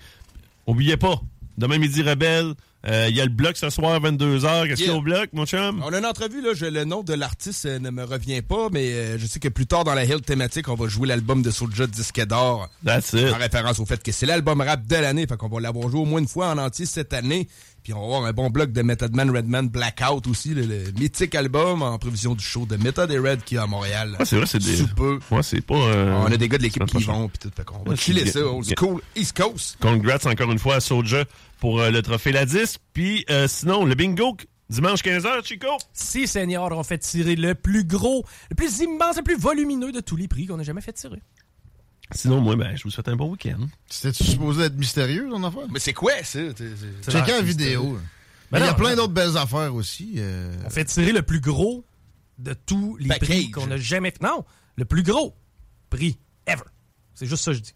Oubliez 0.67 0.97
pas, 0.97 1.21
demain 1.59 1.79
midi 1.79 2.03
rebelle, 2.03 2.55
euh, 2.89 3.07
il 3.11 3.17
y 3.17 3.21
a 3.21 3.25
le 3.25 3.31
bloc 3.31 3.57
ce 3.57 3.71
soir 3.71 4.01
22h. 4.01 4.67
Qu'est-ce 4.69 4.77
qu'il 4.83 4.87
y 4.91 4.95
a 4.95 4.97
au 4.97 5.03
bloc, 5.03 5.29
mon 5.33 5.47
chum? 5.47 5.83
On 5.87 5.93
a 5.93 5.99
une 5.99 6.07
entrevue, 6.07 6.43
là, 6.43 6.51
je- 6.55 6.67
le 6.67 6.85
nom 6.85 7.03
de 7.03 7.15
l'artiste 7.15 7.67
euh, 7.67 7.79
ne 7.79 7.91
me 7.91 8.03
revient 8.05 8.43
pas, 8.43 8.69
mais 8.73 8.93
euh, 8.93 9.19
je 9.19 9.27
sais 9.27 9.39
que 9.39 9.49
plus 9.49 9.67
tard 9.67 9.85
dans 9.85 9.95
la 9.95 10.05
Hill 10.05 10.21
thématique, 10.21 10.69
on 10.69 10.75
va 10.75 10.89
jouer 10.89 11.07
l'album 11.09 11.43
de 11.43 11.51
Soulja 11.51 11.87
Disque 11.87 12.25
d'or. 12.27 12.69
That's 12.85 13.13
it. 13.13 13.33
En 13.33 13.39
référence 13.39 13.79
au 13.79 13.87
fait 13.87 14.03
que 14.03 14.11
c'est 14.13 14.27
l'album 14.27 14.61
rap 14.61 14.87
de 14.87 14.97
l'année, 14.97 15.27
fait 15.27 15.37
qu'on 15.37 15.49
va 15.49 15.61
l'avoir 15.61 15.89
joué 15.89 16.01
au 16.01 16.05
moins 16.05 16.21
une 16.21 16.29
fois 16.29 16.49
en 16.51 16.59
entier 16.59 16.87
cette 16.87 17.13
année. 17.13 17.49
Puis 17.83 17.93
on 17.93 17.99
va 18.01 18.05
avoir 18.17 18.25
un 18.25 18.33
bon 18.33 18.49
bloc 18.51 18.71
de 18.73 18.83
Method 18.83 19.15
Man, 19.17 19.31
Redman, 19.31 19.69
Blackout 19.69 20.27
aussi, 20.29 20.51
le, 20.55 20.63
le 20.63 20.93
mythique 20.99 21.35
album 21.35 21.83
en 21.83 21.99
prévision 21.99 22.35
du 22.35 22.45
show 22.45 22.65
de 22.65 22.77
Method 22.77 23.11
et 23.11 23.19
Red 23.19 23.43
qui 23.43 23.57
est 23.57 23.59
à 23.59 23.67
Montréal. 23.67 24.17
Ouais, 24.19 24.25
c'est 24.25 24.37
vrai, 24.37 24.47
c'est 24.47 24.59
des. 24.63 24.77
Sous 24.77 24.87
peu. 24.95 25.19
Ouais, 25.31 25.43
c'est 25.43 25.61
pas. 25.61 25.75
euh, 25.75 26.13
On 26.25 26.27
a 26.33 26.37
des 26.37 26.49
gars 26.49 26.59
de 26.59 26.63
l'équipe 26.63 26.85
qui 26.87 26.99
y 26.99 27.03
vont, 27.05 27.29
puis 27.29 27.39
tout. 27.39 27.51
Fait 27.57 27.65
qu'on 27.65 27.83
va 27.83 27.97
chiller 27.97 28.25
c'est- 28.27 28.39
ça, 28.39 28.47
old 28.47 28.65
school, 28.79 29.01
East 29.17 29.37
Coast. 29.37 29.77
Congrats 29.81 30.19
encore 30.27 30.53
une 30.53 30.59
fois 30.61 30.77
à 30.77 30.81
Soulja 30.81 31.25
pour 31.59 31.81
euh, 31.81 31.91
le 31.91 32.03
trophée 32.03 32.31
La 32.33 32.47
10. 32.47 32.79
Puis 32.93 33.25
euh, 33.31 33.49
sinon, 33.49 33.85
le 33.85 33.95
bingo, 33.97 34.37
dimanche 34.71 35.03
15h, 35.03 35.45
Chico. 35.45 35.67
Si, 35.93 36.27
Seigneur, 36.29 36.71
on 36.71 36.83
fait 36.85 36.99
tirer 36.99 37.35
le 37.37 37.55
plus 37.57 37.85
gros, 37.85 38.25
le 38.51 38.55
plus 38.55 38.79
immense, 38.79 39.17
le 39.17 39.23
plus 39.23 39.37
volumineux 39.37 39.91
de 39.93 40.01
tous 40.01 40.17
les 40.17 40.29
prix 40.29 40.47
qu'on 40.47 40.59
a 40.59 40.63
jamais 40.63 40.81
fait 40.83 40.93
tirer. 40.93 41.21
Sinon, 42.11 42.41
moi, 42.41 42.57
ben, 42.57 42.77
je 42.77 42.83
vous 42.83 42.91
souhaite 42.91 43.09
un 43.09 43.17
bon 43.17 43.31
week-end. 43.31 43.59
C'était-tu 43.89 44.25
supposé 44.25 44.65
être 44.65 44.77
mystérieux, 44.77 45.29
ton 45.31 45.43
affaire? 45.45 45.63
Mais 45.71 45.79
c'est 45.79 45.93
quoi, 45.95 46.13
ça? 46.23 46.41
Checker 47.09 47.33
la 47.33 47.41
vidéo. 47.43 47.99
Mais 48.51 48.59
il 48.61 48.67
y 48.67 48.69
a 48.69 48.75
plein 48.75 48.95
d'autres 48.97 49.15
belles 49.15 49.37
affaires 49.39 49.75
aussi. 49.75 50.15
euh. 50.19 50.53
On 50.67 50.71
fait 50.71 50.85
tirer 50.85 51.13
le 51.13 51.23
plus 51.23 51.41
gros 51.41 51.85
de 52.39 52.53
tous 52.67 52.97
les 52.99 53.09
prix 53.19 53.51
qu'on 53.51 53.71
a 53.71 53.77
jamais 53.79 54.11
fait. 54.11 54.21
Non, 54.23 54.45
le 54.77 54.85
plus 54.85 55.03
gros 55.03 55.35
prix 55.89 56.19
ever. 56.47 56.61
C'est 57.15 57.27
juste 57.27 57.45
ça 57.45 57.53
que 57.53 57.57
je 57.59 57.63
dis. 57.63 57.75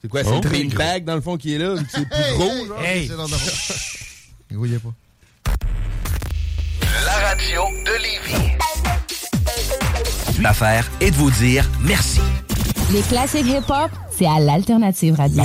C'est 0.00 0.08
quoi, 0.08 0.22
c'est 0.24 0.30
Oh. 0.30 0.40
le 0.42 0.48
green 0.48 0.70
bag 0.72 1.04
dans 1.04 1.14
le 1.16 1.20
fond 1.20 1.36
qui 1.36 1.52
est 1.54 1.58
là, 1.58 1.74
c'est 1.90 2.06
plus 2.08 2.14
Hey, 2.16 2.32
gros, 2.34 2.50
hey, 2.50 2.66
genre? 2.66 2.82
hey. 2.82 3.08
C'est 3.08 3.16
dans 3.16 3.26
le- 3.26 3.32
Il 4.50 4.56
voyait 4.58 4.78
pas. 4.78 4.94
La 7.04 7.28
radio 7.28 7.62
de 7.84 8.02
Lévis. 8.02 8.52
L'affaire 10.42 10.90
est 11.00 11.10
de 11.10 11.16
vous 11.16 11.30
dire 11.30 11.68
merci. 11.82 12.20
Les 12.92 13.02
classiques 13.02 13.46
hip-hop, 13.46 13.90
c'est 14.10 14.26
à 14.26 14.38
l'Alternative 14.38 15.16
Radio. 15.16 15.42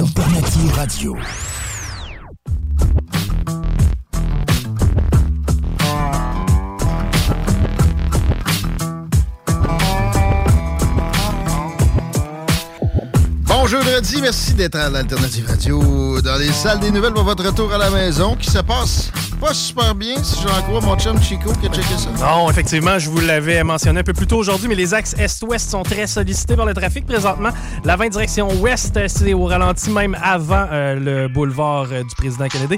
Jeudi, 13.72 14.22
merci 14.22 14.54
d'être 14.54 14.76
à 14.76 14.90
l'Alternative 14.90 15.48
Radio 15.48 16.20
dans 16.20 16.36
les 16.36 16.52
salles 16.52 16.82
des 16.82 16.92
nouvelles 16.92 17.14
pour 17.14 17.24
votre 17.24 17.46
retour 17.46 17.74
à 17.74 17.78
la 17.78 17.90
maison 17.90 18.36
qui 18.36 18.50
se 18.50 18.60
passe 18.60 19.12
pas 19.42 19.56
super 19.56 19.96
bien 19.96 20.24
si 20.24 20.40
j'en 20.44 20.62
crois 20.62 20.82
mon 20.82 20.96
chum 21.00 21.20
Chico 21.20 21.52
qui 21.54 21.66
a 21.66 21.70
checké 21.72 21.98
ça. 21.98 22.10
Non, 22.24 22.48
effectivement, 22.52 23.00
je 23.00 23.10
vous 23.10 23.20
l'avais 23.22 23.64
mentionné 23.64 24.02
un 24.02 24.04
peu 24.04 24.14
plus 24.14 24.28
tôt 24.28 24.38
aujourd'hui, 24.38 24.68
mais 24.68 24.76
les 24.76 24.94
axes 24.94 25.16
est-ouest 25.18 25.68
sont 25.68 25.82
très 25.82 26.06
sollicités 26.06 26.56
par 26.56 26.68
le 26.68 26.76
trafic 26.76 27.08
présentement. 27.08 27.50
La 27.84 27.96
20 27.96 28.10
direction 28.10 28.50
ouest, 28.62 28.96
euh, 28.98 29.08
c'est 29.08 29.34
au 29.34 29.46
ralenti 29.46 29.90
même 29.90 30.16
avant 30.22 30.68
euh, 30.72 30.94
le 30.94 31.28
boulevard 31.28 31.88
euh, 31.92 32.04
du 32.04 32.16
président 32.16 32.48
Kennedy. 32.48 32.78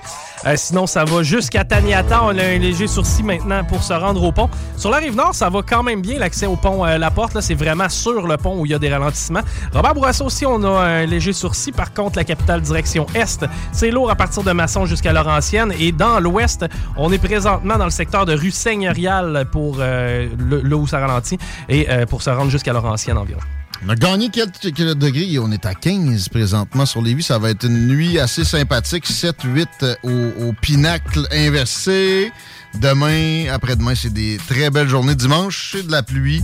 Sinon, 0.56 0.88
ça 0.88 1.04
va 1.04 1.22
jusqu'à 1.24 1.66
Taniata. 1.66 2.22
On 2.24 2.38
a 2.38 2.44
un 2.44 2.58
léger 2.58 2.88
sourcil 2.88 3.26
maintenant 3.26 3.64
pour 3.66 3.84
se 3.84 3.94
rendre 3.94 4.24
au 4.24 4.32
pont. 4.32 4.50
Sur 4.78 4.90
la 4.90 4.98
rive 4.98 5.16
nord, 5.16 5.36
ça 5.36 5.50
va 5.50 5.62
quand 5.62 5.84
même 5.84 6.02
bien 6.02 6.20
l'accès 6.20 6.46
au 6.46 6.58
pont 6.58 6.84
La 6.84 7.12
Porte. 7.12 7.40
C'est 7.40 7.54
vraiment 7.54 7.88
sur 7.88 8.28
le 8.28 8.36
pont 8.36 8.60
où 8.60 8.66
il 8.66 8.74
y 8.74 8.76
a 8.76 8.80
des 8.80 8.90
ralentissements. 8.90 9.40
Robert 9.74 9.94
Bourassa 9.94 10.26
aussi, 10.26 10.46
on 10.46 10.62
a 10.64 10.83
un 10.84 11.06
léger 11.06 11.34
sourcil. 11.34 11.74
Par 11.74 11.94
contre, 11.94 12.18
la 12.18 12.24
capitale 12.24 12.62
direction 12.62 13.06
est, 13.16 13.46
c'est 13.72 13.92
lourd 13.92 14.10
à 14.12 14.16
partir 14.16 14.44
de 14.44 14.52
Masson 14.52 14.86
jusqu'à 14.86 15.14
Laurentienne. 15.14 15.74
Et 15.80 15.92
dans 15.92 16.20
l'ouest, 16.20 16.66
on 16.98 17.12
est 17.12 17.18
présentement 17.18 17.78
dans 17.78 17.86
le 17.86 17.92
secteur 17.92 18.26
de 18.26 18.34
rue 18.34 18.52
Seigneurial 18.52 19.46
pour 19.52 19.78
euh, 19.80 20.28
le- 20.38 20.76
où 20.76 20.88
ça 20.88 21.00
ralentit 21.00 21.38
et 21.70 21.90
euh, 21.90 22.06
pour 22.06 22.22
se 22.22 22.30
rendre 22.30 22.50
jusqu'à 22.52 22.74
Laurentienne 22.74 23.18
environ. 23.18 23.40
On 23.86 23.90
a 23.90 23.96
gagné 23.96 24.30
quelques, 24.30 24.72
degrés. 24.96 25.38
On 25.40 25.52
est 25.52 25.66
à 25.66 25.74
15 25.74 26.30
présentement 26.30 26.86
sur 26.86 27.02
Lévis. 27.02 27.24
Ça 27.24 27.38
va 27.38 27.50
être 27.50 27.66
une 27.66 27.88
nuit 27.88 28.18
assez 28.18 28.46
sympathique. 28.46 29.06
7-8 29.06 29.66
euh, 29.84 29.96
au, 30.04 30.48
au 30.48 30.54
pinacle 30.54 31.28
inversé. 31.32 32.32
Demain, 32.76 33.52
après-demain, 33.52 33.94
c'est 33.96 34.14
des 34.14 34.38
très 34.48 34.70
belles 34.70 34.90
journées. 34.90 35.16
Dimanche, 35.16 35.72
c'est 35.72 35.86
de 35.86 35.92
la 35.92 36.04
pluie. 36.04 36.44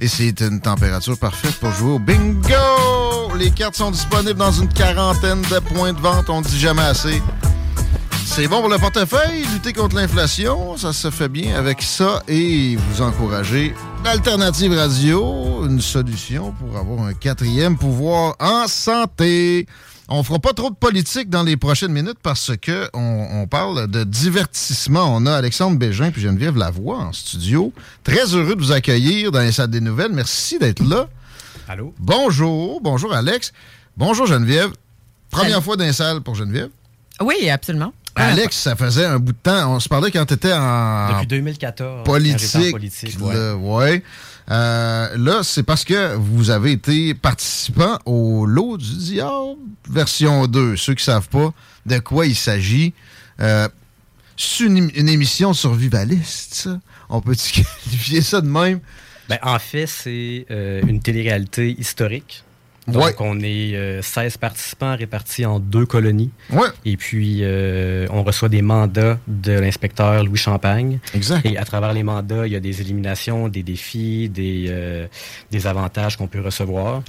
Et 0.00 0.08
c'est 0.08 0.40
une 0.40 0.60
température 0.60 1.18
parfaite 1.18 1.54
pour 1.54 1.72
jouer 1.72 1.92
au 1.92 1.98
bingo! 1.98 3.34
Les 3.36 3.50
cartes 3.50 3.76
sont 3.76 3.90
disponibles 3.90 4.38
dans 4.38 4.52
une 4.52 4.68
quarantaine 4.68 5.42
de 5.42 5.58
points 5.58 5.92
de 5.92 6.00
vente. 6.00 6.30
On 6.30 6.40
ne 6.40 6.46
dit 6.46 6.58
jamais 6.58 6.82
assez. 6.82 7.22
C'est 8.26 8.46
bon 8.46 8.60
pour 8.60 8.68
le 8.68 8.78
portefeuille, 8.78 9.42
lutter 9.52 9.72
contre 9.72 9.96
l'inflation, 9.96 10.76
ça 10.76 10.92
se 10.92 11.10
fait 11.10 11.28
bien 11.28 11.56
avec 11.56 11.82
ça 11.82 12.22
et 12.28 12.76
vous 12.76 13.02
encouragez 13.02 13.74
l'Alternative 14.04 14.74
Radio, 14.74 15.66
une 15.66 15.80
solution 15.80 16.52
pour 16.52 16.78
avoir 16.78 17.06
un 17.06 17.14
quatrième 17.14 17.76
pouvoir 17.76 18.36
en 18.38 18.68
santé. 18.68 19.66
On 20.10 20.22
fera 20.22 20.38
pas 20.38 20.54
trop 20.54 20.70
de 20.70 20.74
politique 20.74 21.28
dans 21.28 21.42
les 21.42 21.58
prochaines 21.58 21.92
minutes 21.92 22.16
parce 22.22 22.52
que 22.56 22.88
on, 22.94 23.28
on 23.42 23.46
parle 23.46 23.88
de 23.88 24.04
divertissement. 24.04 25.14
On 25.14 25.26
a 25.26 25.34
Alexandre 25.34 25.76
Bégin 25.78 26.10
puis 26.10 26.22
Geneviève 26.22 26.56
Lavoie 26.56 26.96
en 26.98 27.12
studio. 27.12 27.74
Très 28.04 28.34
heureux 28.34 28.56
de 28.56 28.60
vous 28.60 28.72
accueillir 28.72 29.30
dans 29.30 29.40
les 29.40 29.52
salles 29.52 29.68
des 29.70 29.82
nouvelles. 29.82 30.12
Merci 30.12 30.58
d'être 30.58 30.82
là. 30.82 31.08
Allô? 31.68 31.92
Bonjour, 31.98 32.80
bonjour 32.80 33.12
Alex. 33.12 33.52
Bonjour 33.98 34.26
Geneviève. 34.26 34.70
Première 35.30 35.50
Salut. 35.50 35.64
fois 35.64 35.76
dans 35.76 35.84
les 35.84 35.92
salles 35.92 36.22
pour 36.22 36.34
Geneviève. 36.34 36.70
Oui, 37.20 37.50
absolument. 37.50 37.92
Alex, 38.18 38.56
ça 38.56 38.76
faisait 38.76 39.04
un 39.04 39.18
bout 39.18 39.32
de 39.32 39.38
temps. 39.38 39.74
On 39.74 39.80
se 39.80 39.88
parlait 39.88 40.10
quand 40.10 40.24
tu 40.26 40.34
étais 40.34 40.52
en 40.52 41.12
Depuis 41.12 41.26
2014. 41.26 42.04
politique. 42.04 42.56
en 42.56 42.70
politique, 42.72 43.18
ouais. 43.60 44.02
Euh, 44.50 45.08
là, 45.18 45.42
c'est 45.42 45.62
parce 45.62 45.84
que 45.84 46.14
vous 46.14 46.50
avez 46.50 46.72
été 46.72 47.14
participant 47.14 47.98
au 48.06 48.46
lot 48.46 48.78
du 48.78 48.96
diable 48.96 49.56
version 49.90 50.46
2. 50.46 50.76
Ceux 50.76 50.94
qui 50.94 51.04
savent 51.04 51.28
pas 51.28 51.52
de 51.84 51.98
quoi 51.98 52.26
il 52.26 52.34
s'agit. 52.34 52.94
Euh, 53.40 53.68
c'est 54.36 54.64
une, 54.64 54.90
une 54.94 55.08
émission 55.08 55.52
survivaliste, 55.52 56.54
ça. 56.54 56.80
On 57.10 57.20
peut 57.20 57.34
qualifier 57.84 58.20
ça 58.22 58.40
de 58.40 58.48
même? 58.48 58.80
Ben, 59.28 59.38
en 59.42 59.58
fait, 59.58 59.86
c'est 59.86 60.46
euh, 60.50 60.80
une 60.86 61.00
télé-réalité 61.00 61.76
historique. 61.78 62.42
Donc, 62.88 63.04
Ouais. 63.04 63.14
on 63.20 63.38
est 63.40 63.74
euh, 63.76 64.02
16 64.02 64.38
participants 64.38 64.96
répartis 64.96 65.44
en 65.46 65.60
deux 65.60 65.86
colonies. 65.86 66.30
Ouais. 66.50 66.68
Et 66.84 66.96
puis, 66.96 67.40
euh, 67.42 68.06
on 68.10 68.22
reçoit 68.22 68.48
des 68.48 68.62
mandats 68.62 69.18
de 69.28 69.52
l'inspecteur 69.52 70.24
Louis 70.24 70.38
Champagne. 70.38 70.98
Exact. 71.14 71.44
Et 71.46 71.58
à 71.58 71.64
travers 71.64 71.92
les 71.92 72.02
mandats, 72.02 72.46
il 72.46 72.52
y 72.52 72.56
a 72.56 72.60
des 72.60 72.80
éliminations, 72.80 73.48
des 73.48 73.62
défis, 73.62 74.28
des, 74.28 74.66
euh, 74.68 75.06
des 75.50 75.66
avantages 75.66 76.16
qu'on 76.16 76.26
peut 76.28 76.40
recevoir. 76.40 77.02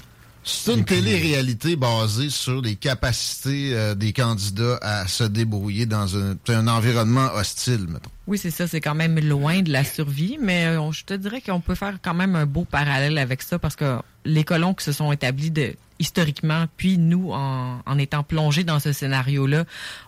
C'est 0.44 0.74
une 0.74 0.86
télé-réalité 0.86 1.76
basée 1.76 2.30
sur 2.30 2.62
les 2.62 2.76
capacités 2.76 3.74
euh, 3.76 3.94
des 3.96 4.14
candidats 4.14 4.80
à 4.82 5.08
se 5.08 5.24
débrouiller 5.24 5.86
dans 5.86 6.18
un, 6.18 6.36
un 6.48 6.68
environnement 6.68 7.30
hostile, 7.36 7.86
mettons. 7.88 8.10
Oui, 8.26 8.38
c'est 8.38 8.52
ça. 8.52 8.68
C'est 8.68 8.82
quand 8.82 8.96
même 8.96 9.20
loin 9.20 9.62
de 9.62 9.72
la 9.72 9.84
survie, 9.84 10.38
mais 10.42 10.66
euh, 10.68 10.82
on- 10.82 10.92
je 10.92 11.04
te 11.04 11.14
dirais 11.14 11.42
qu'on 11.42 11.60
peut 11.60 11.76
faire 11.76 11.98
quand 12.02 12.14
même 12.14 12.36
un 12.36 12.46
beau 12.46 12.64
parallèle 12.66 13.18
avec 13.18 13.42
ça 13.42 13.60
parce 13.60 13.76
que 13.76 14.00
les 14.26 14.44
colons 14.44 14.74
qui 14.74 14.86
se 14.86 14.92
sont 14.92 15.12
établis 15.12 15.52
de, 15.52 15.76
historiquement, 16.00 16.66
puis 16.78 16.98
nous, 16.98 17.32
en, 17.32 17.80
en 17.86 17.98
étant 17.98 18.24
plongés 18.24 18.64
dans 18.64 18.80
ce 18.80 18.94
scénario-là, 18.94 19.66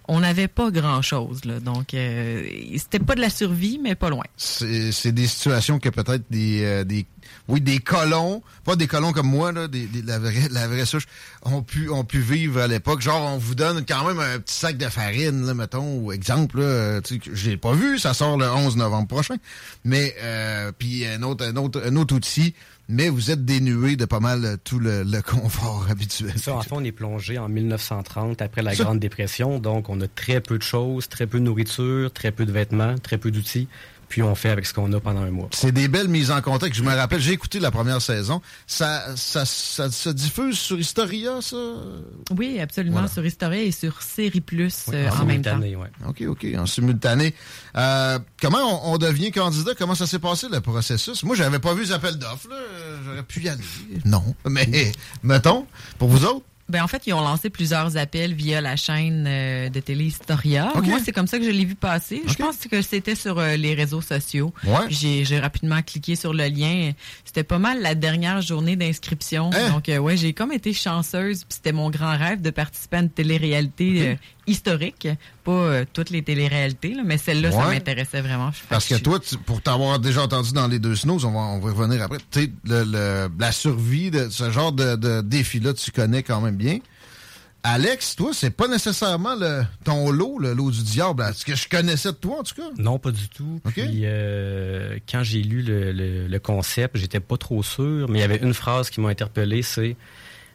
on 0.08 0.20
n'avait 0.22 0.48
pas 0.48 0.72
grand-chose. 0.72 1.44
là. 1.46 1.60
Donc, 1.60 1.94
euh, 1.94 2.44
c'était 2.78 3.00
pas 3.00 3.16
de 3.16 3.22
la 3.22 3.30
survie, 3.30 3.80
mais 3.84 3.96
pas 3.96 4.10
loin. 4.10 4.24
C'est 4.38 4.92
c'est 4.92 5.12
des 5.12 5.28
situations 5.28 5.80
que 5.80 5.90
peut-être 5.90 6.24
des, 6.30 6.64
euh, 6.64 6.84
des 6.84 7.06
oui 7.52 7.62
des 7.62 7.78
colons, 7.80 8.42
pas 8.64 8.76
des 8.76 8.88
colons 8.88 9.12
comme 9.12 9.28
moi 9.28 9.52
là, 9.52 9.68
des, 9.68 9.86
des- 9.86 10.02
la 10.02 10.18
vraie 10.20 10.48
la 10.50 10.68
vraie 10.68 10.86
souche, 10.86 11.06
ont 11.44 11.62
pu 11.62 11.90
ont 11.90 12.04
pu 12.04 12.20
vivre 12.20 12.60
à 12.60 12.68
l'époque. 12.68 13.02
Genre 13.02 13.22
on 13.34 13.38
vous 13.38 13.54
donne 13.56 13.86
quand 13.86 14.06
même 14.08 14.20
un 14.20 14.40
petit 14.40 14.56
sac 14.56 14.78
de 14.78 14.86
farine 14.88 15.46
là, 15.46 15.54
mettons 15.54 15.98
ou 15.98 16.12
exemple 16.12 16.60
là, 16.62 17.00
j'ai 17.34 17.58
pas 17.58 17.74
vu, 17.74 18.00
ça 18.00 18.14
sort 18.14 18.38
le 18.38 18.50
11 18.50 18.78
novembre 18.78 19.08
prochain. 19.08 19.36
Mais 19.84 20.16
euh, 20.24 20.72
puis 20.78 21.06
un 21.06 21.22
autre 21.24 21.46
un 21.46 21.56
autre 21.58 21.82
un 21.86 21.96
autre 21.98 22.16
outil, 22.16 22.54
mais 22.90 23.10
vous 23.10 23.32
êtes 23.32 23.46
dénué 23.46 23.96
de 23.96 24.06
pas 24.06 24.20
mal 24.20 24.58
tout 24.64 24.80
le, 24.80 25.04
le 25.04 25.22
confort 25.22 25.88
habituel. 25.90 26.34
Ça, 26.38 26.56
en 26.56 26.62
fait, 26.62 26.74
on 26.74 26.84
est 26.84 26.92
plongé 26.92 27.38
en 27.38 27.48
1930 27.48 28.42
après 28.42 28.62
la 28.62 28.74
Grande 28.84 29.00
Dépression. 29.00 29.60
Donc, 29.60 29.88
on 29.90 30.00
a 30.02 30.08
très 30.08 30.42
peu 30.42 30.58
de 30.58 30.64
choses, 30.64 31.08
très 31.08 31.26
peu 31.28 31.40
de 31.40 31.44
nourriture, 31.46 32.12
très 32.12 32.32
peu 32.32 32.46
de 32.46 32.52
vêtements, 32.52 32.96
très 32.98 33.18
peu 33.18 33.32
d'outils. 33.32 33.68
Puis 34.12 34.22
on 34.22 34.36
fait 34.36 34.50
avec 34.50 34.66
ce 34.66 34.74
qu'on 34.74 34.92
a 34.92 35.00
pendant 35.00 35.22
un 35.22 35.32
mois. 35.32 35.48
C'est 35.54 35.72
des 35.72 35.88
belles 35.88 36.10
mises 36.10 36.30
en 36.32 36.42
contexte. 36.42 36.78
Je 36.78 36.84
me 36.84 36.94
rappelle, 36.94 37.22
j'ai 37.22 37.32
écouté 37.32 37.60
la 37.60 37.72
première 37.72 38.02
saison. 38.02 38.42
Ça, 38.68 39.16
ça, 39.16 39.46
ça 39.46 39.90
se 39.90 40.10
diffuse 40.10 40.60
sur 40.60 40.78
Historia, 40.78 41.42
ça? 41.42 41.56
Oui, 42.38 42.60
absolument, 42.60 42.94
Voilà. 42.98 43.08
sur 43.08 43.26
Historia 43.26 43.64
et 43.64 43.72
sur 43.72 44.02
Série 44.02 44.42
Plus 44.42 44.84
Oui, 44.90 44.96
euh, 44.98 45.10
en 45.12 45.22
en 45.22 45.26
même 45.26 45.42
temps. 45.42 45.58
ouais. 45.60 45.78
OK, 46.08 46.22
OK, 46.28 46.46
en 46.58 46.66
simultané. 46.66 47.34
Euh, 47.78 48.20
comment 48.42 48.90
on, 48.90 48.94
on 48.94 48.98
devient 48.98 49.32
candidat? 49.32 49.72
Comment 49.78 49.96
ça 49.96 50.06
s'est 50.08 50.20
passé, 50.20 50.48
le 50.52 50.60
processus? 50.60 51.24
Moi, 51.24 51.36
j'avais 51.38 51.60
pas 51.60 51.74
vu 51.74 51.84
les 51.84 51.92
appels 51.94 52.18
d'offres. 52.18 52.50
là. 52.50 52.58
J'aurais 53.06 53.24
pu 53.24 53.42
y 53.44 53.50
aller. 53.50 53.64
Non. 54.06 54.36
Mais, 54.46 54.92
mettons, 55.24 55.66
pour 55.98 56.10
vous 56.10 56.26
autres? 56.26 56.46
Ben, 56.72 56.82
en 56.84 56.88
fait, 56.88 57.06
ils 57.06 57.14
ont 57.14 57.22
lancé 57.22 57.50
plusieurs 57.50 57.98
appels 57.98 58.34
via 58.34 58.62
la 58.62 58.78
chaîne 58.78 59.26
euh, 59.28 59.70
de 59.70 59.80
télé 59.82 60.06
Historia. 60.06 60.72
Moi, 60.82 61.00
c'est 61.04 61.12
comme 61.12 61.28
ça 61.28 61.38
que 61.38 61.44
je 61.44 61.50
l'ai 61.50 61.66
vu 61.66 61.76
passer. 61.76 62.22
Je 62.26 62.36
pense 62.36 62.58
que 62.70 62.82
c'était 62.82 63.16
sur 63.16 63.40
euh, 63.40 63.58
les 63.58 63.74
réseaux 63.74 64.02
sociaux. 64.02 64.54
Ouais. 64.64 64.88
J'ai 64.90 65.40
rapidement 65.40 65.82
cliqué 65.82 66.16
sur 66.16 66.34
le 66.34 66.46
lien. 66.46 66.92
C'était 67.26 67.44
pas 67.44 67.60
mal 67.60 67.82
la 67.82 67.94
dernière 67.94 68.42
journée 68.42 68.78
d'inscription. 68.78 69.50
Hein? 69.54 69.72
Donc, 69.72 69.90
euh, 69.90 69.98
ouais, 69.98 70.16
j'ai 70.16 70.32
comme 70.32 70.54
été 70.54 70.72
chanceuse. 70.72 71.44
Puis 71.44 71.56
c'était 71.56 71.74
mon 71.74 71.90
grand 71.90 72.18
rêve 72.18 72.42
de 72.42 72.52
participer 72.52 72.98
à 72.98 73.00
une 73.02 73.10
télé-réalité 73.10 74.18
historique. 74.48 75.08
Pas 75.44 75.52
euh, 75.52 75.86
toutes 75.94 76.10
les 76.10 76.22
téléréalités, 76.24 76.94
là, 76.94 77.04
mais 77.06 77.18
celle-là, 77.18 77.52
ça 77.52 77.68
m'intéressait 77.68 78.22
vraiment. 78.22 78.52
Parce 78.70 78.88
que 78.88 78.96
toi, 78.96 79.20
tu- 79.20 79.38
pour 79.38 79.62
t'avoir 79.62 80.00
déjà 80.00 80.22
entendu 80.24 80.52
dans 80.54 80.68
les 80.68 80.80
deux 80.80 80.96
snows, 80.96 81.24
on 81.26 81.32
va, 81.32 81.40
on 81.40 81.60
va 81.60 81.70
y 81.70 81.74
revenir 81.74 82.02
après. 82.04 82.18
Tu 82.32 82.44
sais, 82.44 82.52
le, 82.66 82.84
le- 82.84 83.30
la 83.40 83.52
survie 83.52 84.12
de 84.12 84.30
ce 84.30 84.50
genre 84.52 84.72
de, 84.72 84.96
de 84.96 85.22
défi-là, 85.22 85.74
tu 85.74 85.92
connais 85.92 86.24
quand 86.24 86.42
même 86.42 86.56
bien. 86.56 86.80
Alex, 87.64 88.16
toi, 88.16 88.32
c'est 88.34 88.50
pas 88.50 88.68
nécessairement 88.68 89.36
le, 89.36 89.62
ton 89.84 90.10
lot, 90.12 90.40
le 90.40 90.54
lot 90.54 90.72
du 90.72 90.82
diable. 90.82 91.24
Ce 91.36 91.46
que 91.46 91.54
je 91.56 91.70
connaissais 91.70 92.10
de 92.12 92.16
toi, 92.18 92.40
en 92.40 92.44
tout 92.44 92.56
cas? 92.56 92.70
Non, 92.80 92.98
pas 92.98 93.12
du 93.12 93.30
tout. 93.30 93.62
Puis 93.72 94.02
euh, 94.04 94.98
quand 95.08 95.22
j'ai 95.22 95.44
lu 95.44 95.62
le, 95.62 95.92
le- 95.92 96.28
le 96.28 96.40
concept, 96.40 96.98
j'étais 96.98 97.20
pas 97.20 97.38
trop 97.38 97.62
sûr, 97.62 98.10
mais 98.10 98.18
il 98.18 98.22
y 98.22 98.26
avait 98.26 98.38
une 98.42 98.56
phrase 98.56 98.90
qui 98.90 99.00
m'a 99.00 99.10
interpellé, 99.10 99.62
c'est 99.62 99.96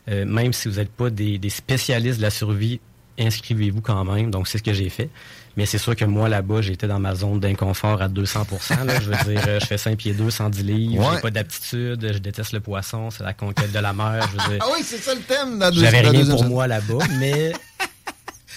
euh, 0.08 0.24
même 0.24 0.52
si 0.52 0.66
vous 0.68 0.76
n'êtes 0.76 0.90
pas 0.90 1.10
des, 1.10 1.38
des 1.38 1.50
spécialistes 1.50 2.16
de 2.18 2.22
la 2.22 2.30
survie, 2.30 2.80
inscrivez-vous 3.18 3.80
quand 3.80 4.04
même. 4.04 4.30
Donc 4.30 4.48
c'est 4.48 4.58
ce 4.58 4.62
que 4.62 4.72
j'ai 4.72 4.88
fait. 4.88 5.08
Mais 5.56 5.64
c'est 5.64 5.78
sûr 5.78 5.96
que 5.96 6.04
moi 6.04 6.28
là-bas, 6.28 6.60
j'étais 6.60 6.86
dans 6.86 6.98
ma 6.98 7.14
zone 7.14 7.40
d'inconfort 7.40 8.02
à 8.02 8.08
200 8.08 8.46
là. 8.84 9.00
Je 9.00 9.10
veux 9.10 9.32
dire, 9.32 9.42
euh, 9.48 9.58
je 9.60 9.66
fais 9.66 9.78
5 9.78 9.96
pieds 9.96 10.12
2, 10.12 10.28
110 10.30 10.62
livres, 10.62 11.02
Ouais. 11.02 11.16
j'ai 11.16 11.22
pas 11.22 11.30
d'aptitude, 11.30 12.10
je 12.12 12.18
déteste 12.18 12.52
le 12.52 12.60
poisson, 12.60 13.10
c'est 13.10 13.24
la 13.24 13.32
conquête 13.32 13.72
de 13.72 13.78
la 13.78 13.92
mer. 13.94 14.28
Je 14.32 14.42
veux 14.42 14.48
dire, 14.50 14.58
Ah 14.62 14.66
oui, 14.76 14.82
c'est 14.84 14.98
ça 14.98 15.14
le 15.14 15.20
thème. 15.22 15.58
La 15.58 15.72
J'avais 15.72 16.02
la 16.02 16.10
rien 16.10 16.20
deuxième 16.20 16.36
pour 16.36 16.44
moi 16.44 16.66
là-bas, 16.66 16.98
mais 17.18 17.52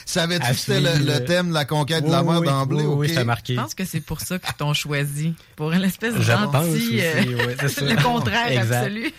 Savais-tu 0.06 0.48
que 0.48 0.54
c'était 0.56 0.82
le, 0.82 1.24
thème 1.24 1.50
de 1.50 1.54
la 1.54 1.66
conquête 1.66 2.04
de 2.04 2.10
la 2.12 2.24
oui, 2.24 2.30
mer 2.32 2.40
oui, 2.42 2.48
d'emblée? 2.48 2.84
oui, 2.84 2.96
oui, 2.98 3.08
ok? 3.10 3.14
ça 3.14 3.20
a 3.22 3.24
marqué. 3.26 3.54
Je 3.54 3.62
pense 3.62 3.76
que 3.76 3.86
c'est 3.86 4.02
pour 4.02 4.22
ça 4.22 4.40
qu'ils 4.40 4.56
t'ont 4.56 4.74
choisi. 4.74 5.36
Pour 5.56 5.70
l'espèce 5.70 6.16
de 6.16 6.22
Je 6.22 6.32
pense 6.32 6.52
gentil, 6.52 6.72
aussi, 6.72 7.00
euh, 7.02 7.16
le 7.96 8.04
contraire 8.04 8.60
absolu. 8.60 9.14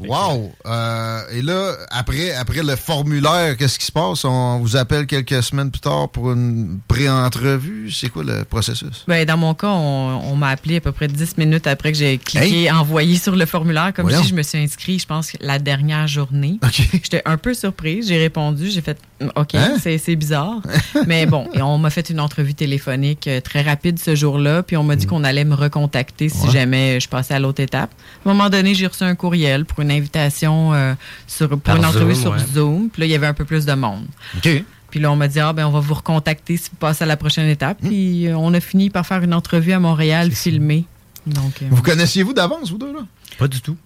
Wow! 0.00 0.52
Euh, 0.66 1.20
et 1.32 1.42
là, 1.42 1.72
après, 1.90 2.32
après 2.34 2.62
le 2.62 2.76
formulaire, 2.76 3.56
qu'est-ce 3.56 3.78
qui 3.78 3.86
se 3.86 3.92
passe? 3.92 4.24
On 4.24 4.58
vous 4.58 4.76
appelle 4.76 5.06
quelques 5.06 5.42
semaines 5.42 5.70
plus 5.70 5.80
tard 5.80 6.08
pour 6.10 6.32
une 6.32 6.78
pré-entrevue? 6.86 7.90
C'est 7.90 8.08
quoi 8.10 8.22
le 8.24 8.44
processus? 8.44 9.04
Ben, 9.08 9.24
dans 9.24 9.36
mon 9.36 9.54
cas, 9.54 9.68
on, 9.68 10.20
on 10.24 10.36
m'a 10.36 10.50
appelé 10.50 10.76
à 10.76 10.80
peu 10.80 10.92
près 10.92 11.08
10 11.08 11.38
minutes 11.38 11.66
après 11.66 11.92
que 11.92 11.98
j'ai 11.98 12.18
cliqué 12.18 12.70
envoyer 12.70 13.16
sur 13.16 13.36
le 13.36 13.46
formulaire. 13.46 13.92
Comme 13.94 14.06
Voyons. 14.06 14.22
si 14.22 14.28
je 14.28 14.34
me 14.34 14.42
suis 14.42 14.58
inscrit, 14.58 14.98
je 14.98 15.06
pense, 15.06 15.32
la 15.40 15.58
dernière 15.58 16.06
journée. 16.06 16.58
J'étais 16.92 17.22
un 17.24 17.36
peu 17.38 17.54
surprise. 17.54 18.08
J'ai 18.08 18.18
répondu. 18.18 18.70
J'ai 18.70 18.80
fait 18.82 18.98
mm, 19.20 19.28
OK, 19.36 19.54
Hein? 19.54 19.76
c'est 19.80 19.98
c'est 19.98 20.16
bizarre. 20.16 20.60
Mais 21.06 21.26
bon, 21.26 21.48
et 21.54 21.62
on 21.62 21.78
m'a 21.78 21.90
fait 21.90 22.10
une 22.10 22.20
entrevue 22.20 22.54
téléphonique 22.54 23.26
euh, 23.28 23.40
très 23.40 23.62
rapide 23.62 23.98
ce 23.98 24.14
jour-là. 24.14 24.62
Puis 24.62 24.76
on 24.76 24.82
m'a 24.82 24.94
Mm. 24.96 24.98
dit 24.98 25.06
qu'on 25.06 25.24
allait 25.24 25.44
me 25.44 25.54
recontacter 25.54 26.28
si 26.28 26.46
Ouais. 26.46 26.50
jamais 26.52 27.00
je 27.00 27.08
passais 27.08 27.34
à 27.34 27.38
l'autre 27.38 27.60
étape. 27.60 27.90
À 28.24 28.28
un 28.30 28.32
moment 28.34 28.48
donné, 28.50 28.74
j'ai 28.74 28.86
reçu 28.86 29.02
un 29.04 29.14
courriel 29.14 29.64
pour 29.64 29.80
une 29.80 29.85
invitation 29.90 30.72
euh, 30.74 30.94
sur, 31.26 31.48
pour 31.48 31.60
Par 31.60 31.76
une 31.76 31.84
entrevue 31.84 32.14
Zoom, 32.14 32.22
sur 32.22 32.32
ouais. 32.32 32.52
Zoom. 32.54 32.88
Puis 32.90 33.00
là, 33.00 33.06
il 33.06 33.12
y 33.12 33.14
avait 33.14 33.26
un 33.26 33.34
peu 33.34 33.44
plus 33.44 33.64
de 33.66 33.72
monde. 33.74 34.04
OK. 34.36 34.64
Puis 34.90 35.00
là, 35.00 35.10
on 35.12 35.16
m'a 35.16 35.28
dit, 35.28 35.40
ah, 35.40 35.52
ben, 35.52 35.66
on 35.66 35.70
va 35.70 35.80
vous 35.80 35.94
recontacter 35.94 36.56
si 36.56 36.70
vous 36.70 36.76
passez 36.76 37.04
à 37.04 37.06
la 37.06 37.16
prochaine 37.16 37.48
étape. 37.48 37.78
Puis 37.82 38.28
euh, 38.28 38.36
on 38.36 38.54
a 38.54 38.60
fini 38.60 38.88
par 38.90 39.04
faire 39.06 39.22
une 39.22 39.34
entrevue 39.34 39.72
à 39.72 39.80
Montréal 39.80 40.30
filmée. 40.30 40.84
Donc, 41.26 41.60
euh, 41.62 41.66
Vous 41.70 41.82
connaissiez-vous 41.82 42.32
d'avance, 42.32 42.70
vous 42.70 42.78
deux, 42.78 42.92
là? 42.92 43.00
pas 43.38 43.48
du 43.48 43.60
tout. 43.60 43.76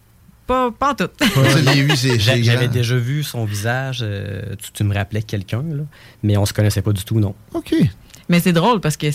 pas, 0.46 0.70
pas 0.70 0.90
en 0.92 0.94
tout. 0.94 1.08
J'avais 2.18 2.68
déjà 2.68 2.96
vu 2.96 3.22
son 3.22 3.44
visage. 3.44 4.00
euh, 4.02 4.42
tu, 4.62 4.72
tu 4.72 4.84
me 4.84 4.94
rappelais 4.94 5.22
quelqu'un, 5.22 5.62
là, 5.62 5.84
mais 6.22 6.36
on 6.36 6.44
se 6.44 6.52
connaissait 6.52 6.82
pas 6.82 6.92
du 6.92 7.02
tout, 7.04 7.18
non. 7.18 7.34
OK. 7.54 7.74
Mais 8.30 8.40
c'est 8.40 8.52
drôle 8.54 8.80
parce 8.80 8.96
qu'il 8.96 9.12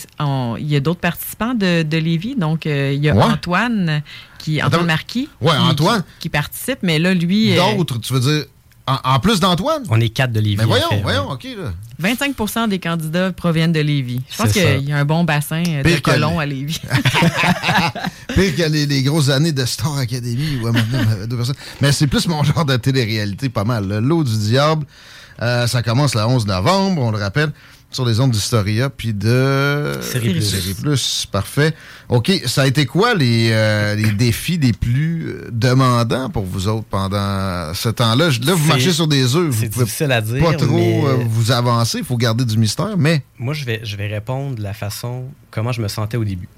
y 0.59 0.75
a 0.75 0.79
d'autres 0.79 0.99
participants 0.99 1.55
de, 1.55 1.81
de 1.83 1.97
Lévis. 1.97 2.35
Donc, 2.35 2.67
euh, 2.67 2.91
il 2.93 3.03
y 3.03 3.09
a 3.09 3.15
Ouais. 3.15 3.23
Antoine, 3.23 4.03
qui, 4.37 4.59
Attends, 4.59 4.67
Antoine 4.67 4.85
Marquis. 4.85 5.29
Ouais, 5.41 5.51
qui- 5.53 5.57
Antoine. 5.57 6.01
Qui, 6.03 6.23
qui 6.23 6.29
participe, 6.29 6.79
mais 6.83 6.99
là, 6.99 7.13
lui. 7.13 7.57
euh, 7.57 7.75
D'autres, 7.77 7.97
tu 7.99 8.13
veux 8.13 8.19
dire, 8.19 8.45
en, 8.87 8.97
en 9.03 9.19
plus 9.19 9.39
d'Antoine? 9.39 9.83
On 9.89 9.99
est 9.99 10.09
quatre 10.09 10.31
de 10.33 10.39
Lévis. 10.39 10.57
Mais 10.57 10.65
voyons, 10.65 10.89
fait, 10.89 11.01
voyons, 11.01 11.27
ouais. 11.29 11.33
OK, 11.33 11.47
là. 11.57 11.73
25% 12.03 12.67
des 12.67 12.77
candidats 12.79 13.31
proviennent 13.31 13.71
de 13.71 13.79
Lévis. 13.79 14.21
Je 14.29 14.35
pense 14.37 14.51
qu'il 14.51 14.81
y 14.87 14.91
a 14.91 14.97
un 14.97 15.05
bon 15.05 15.23
bassin 15.23 15.63
euh, 15.65 15.81
de 15.81 15.99
colons 16.01 16.37
à 16.39 16.45
Lévis. 16.45 16.81
Pire 18.35 18.55
que 18.55 18.69
les, 18.69 18.85
les 18.85 19.01
grosses 19.03 19.29
années 19.29 19.51
de 19.53 19.65
Star 19.65 19.97
Academy 19.97 20.57
où 20.61 20.69
deux 21.27 21.35
personnes. 21.37 21.55
Mais 21.81 21.91
c'est 21.91 22.07
plus 22.07 22.27
mon 22.27 22.43
genre 22.43 22.65
de 22.65 22.75
télé-réalité, 22.75 23.49
pas 23.49 23.63
mal. 23.63 23.87
Le 23.87 23.99
lot 24.01 24.23
du 24.23 24.37
diable, 24.37 24.85
euh, 25.41 25.67
ça 25.67 25.81
commence 25.83 26.15
le 26.15 26.21
11 26.25 26.45
novembre, 26.47 27.01
on 27.01 27.11
le 27.11 27.17
rappelle, 27.17 27.51
sur 27.95 28.05
les 28.05 28.19
ondes 28.19 28.31
d'Historia, 28.31 28.89
puis 28.89 29.13
de... 29.13 29.97
Série 30.01 30.33
Plus. 30.33 30.41
Série 30.41 30.73
Plus, 30.73 31.25
parfait. 31.31 31.73
OK, 32.09 32.31
ça 32.45 32.63
a 32.63 32.67
été 32.67 32.85
quoi 32.85 33.13
les, 33.15 33.49
euh, 33.51 33.95
les 33.95 34.11
défis 34.11 34.57
les 34.57 34.73
plus 34.73 35.27
euh, 35.29 35.49
demandants 35.51 36.29
pour 36.29 36.43
vous 36.43 36.67
autres 36.67 36.85
pendant 36.89 37.73
ce 37.73 37.89
temps-là? 37.89 38.29
Là, 38.45 38.53
vous 38.53 38.67
marchez 38.67 38.91
sur 38.91 39.07
des 39.07 39.35
œufs. 39.35 39.47
Vous 39.49 39.61
c'est 39.61 39.69
pouvez 39.69 39.85
difficile 39.85 40.11
à 40.11 40.21
dire, 40.21 40.43
pas 40.43 40.53
trop 40.53 40.75
mais- 40.75 41.03
euh, 41.05 41.23
vous 41.27 41.51
avancer, 41.51 41.99
il 41.99 42.03
faut 42.03 42.17
garder 42.17 42.43
du 42.45 42.57
mystère, 42.57 42.95
mais... 42.97 43.23
Moi, 43.39 43.53
je 43.53 43.63
vais, 43.65 43.79
je 43.83 43.95
vais 43.95 44.07
répondre 44.07 44.55
de 44.55 44.61
la 44.61 44.73
façon 44.73 45.25
comment 45.51 45.71
je 45.71 45.81
me 45.81 45.87
sentais 45.87 46.17
au 46.17 46.23
début. 46.25 46.49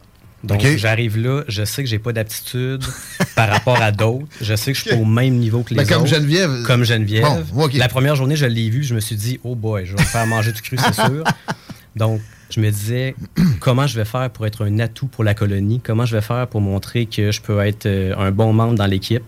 Donc, 0.48 0.66
j'arrive 0.78 1.18
là, 1.18 1.44
je 1.48 1.64
sais 1.64 1.84
que 1.84 1.90
j'ai 1.90 2.00
pas 2.00 2.14
d'aptitude 2.14 2.84
par 3.36 3.50
rapport 3.50 3.82
à 3.82 3.92
d'autres. 3.92 4.28
Je 4.42 4.56
sais 4.56 4.72
que 4.72 4.78
je 4.78 4.84
suis 4.84 4.94
au 4.94 5.06
même 5.06 5.36
niveau 5.36 5.64
que 5.64 5.72
les 5.72 5.78
Ben, 5.78 5.88
comme 5.88 6.04
autres. 6.04 6.12
Geneviève. 6.12 6.64
Comme 6.64 6.84
Geneviève. 6.84 7.24
Bon, 7.54 7.66
OK. 7.66 7.74
La 7.74 7.90
première 7.90 8.16
journée, 8.16 8.36
je 8.36 8.46
l'ai 8.46 8.70
vu, 8.70 8.84
je 8.84 8.96
me 8.96 9.00
suis 9.00 9.16
dit, 9.16 9.40
oh 9.44 9.56
boy, 9.56 9.86
je 9.86 9.96
vais 9.96 10.02
me 10.02 10.08
faire 10.08 10.26
manger 10.26 10.52
du 10.52 10.62
cru, 10.62 10.78
c'est 10.78 10.94
sûr. 10.94 11.24
Donc, 11.96 12.22
je 12.50 12.62
me 12.62 12.70
disais, 12.70 13.16
comment 13.60 13.88
je 13.88 13.98
vais 14.00 14.06
faire 14.06 14.30
pour 14.30 14.46
être 14.46 14.66
un 14.66 14.80
atout 14.80 15.08
pour 15.08 15.24
la 15.24 15.34
colonie? 15.34 15.82
Comment 15.84 16.06
je 16.06 16.16
vais 16.16 16.22
faire 16.22 16.48
pour 16.48 16.62
montrer 16.62 17.06
que 17.06 17.32
je 17.32 17.42
peux 17.42 17.60
être 17.60 17.86
euh, 17.86 18.16
un 18.18 18.32
bon 18.32 18.54
membre 18.54 18.76
dans 18.76 18.86
l'équipe, 18.86 19.24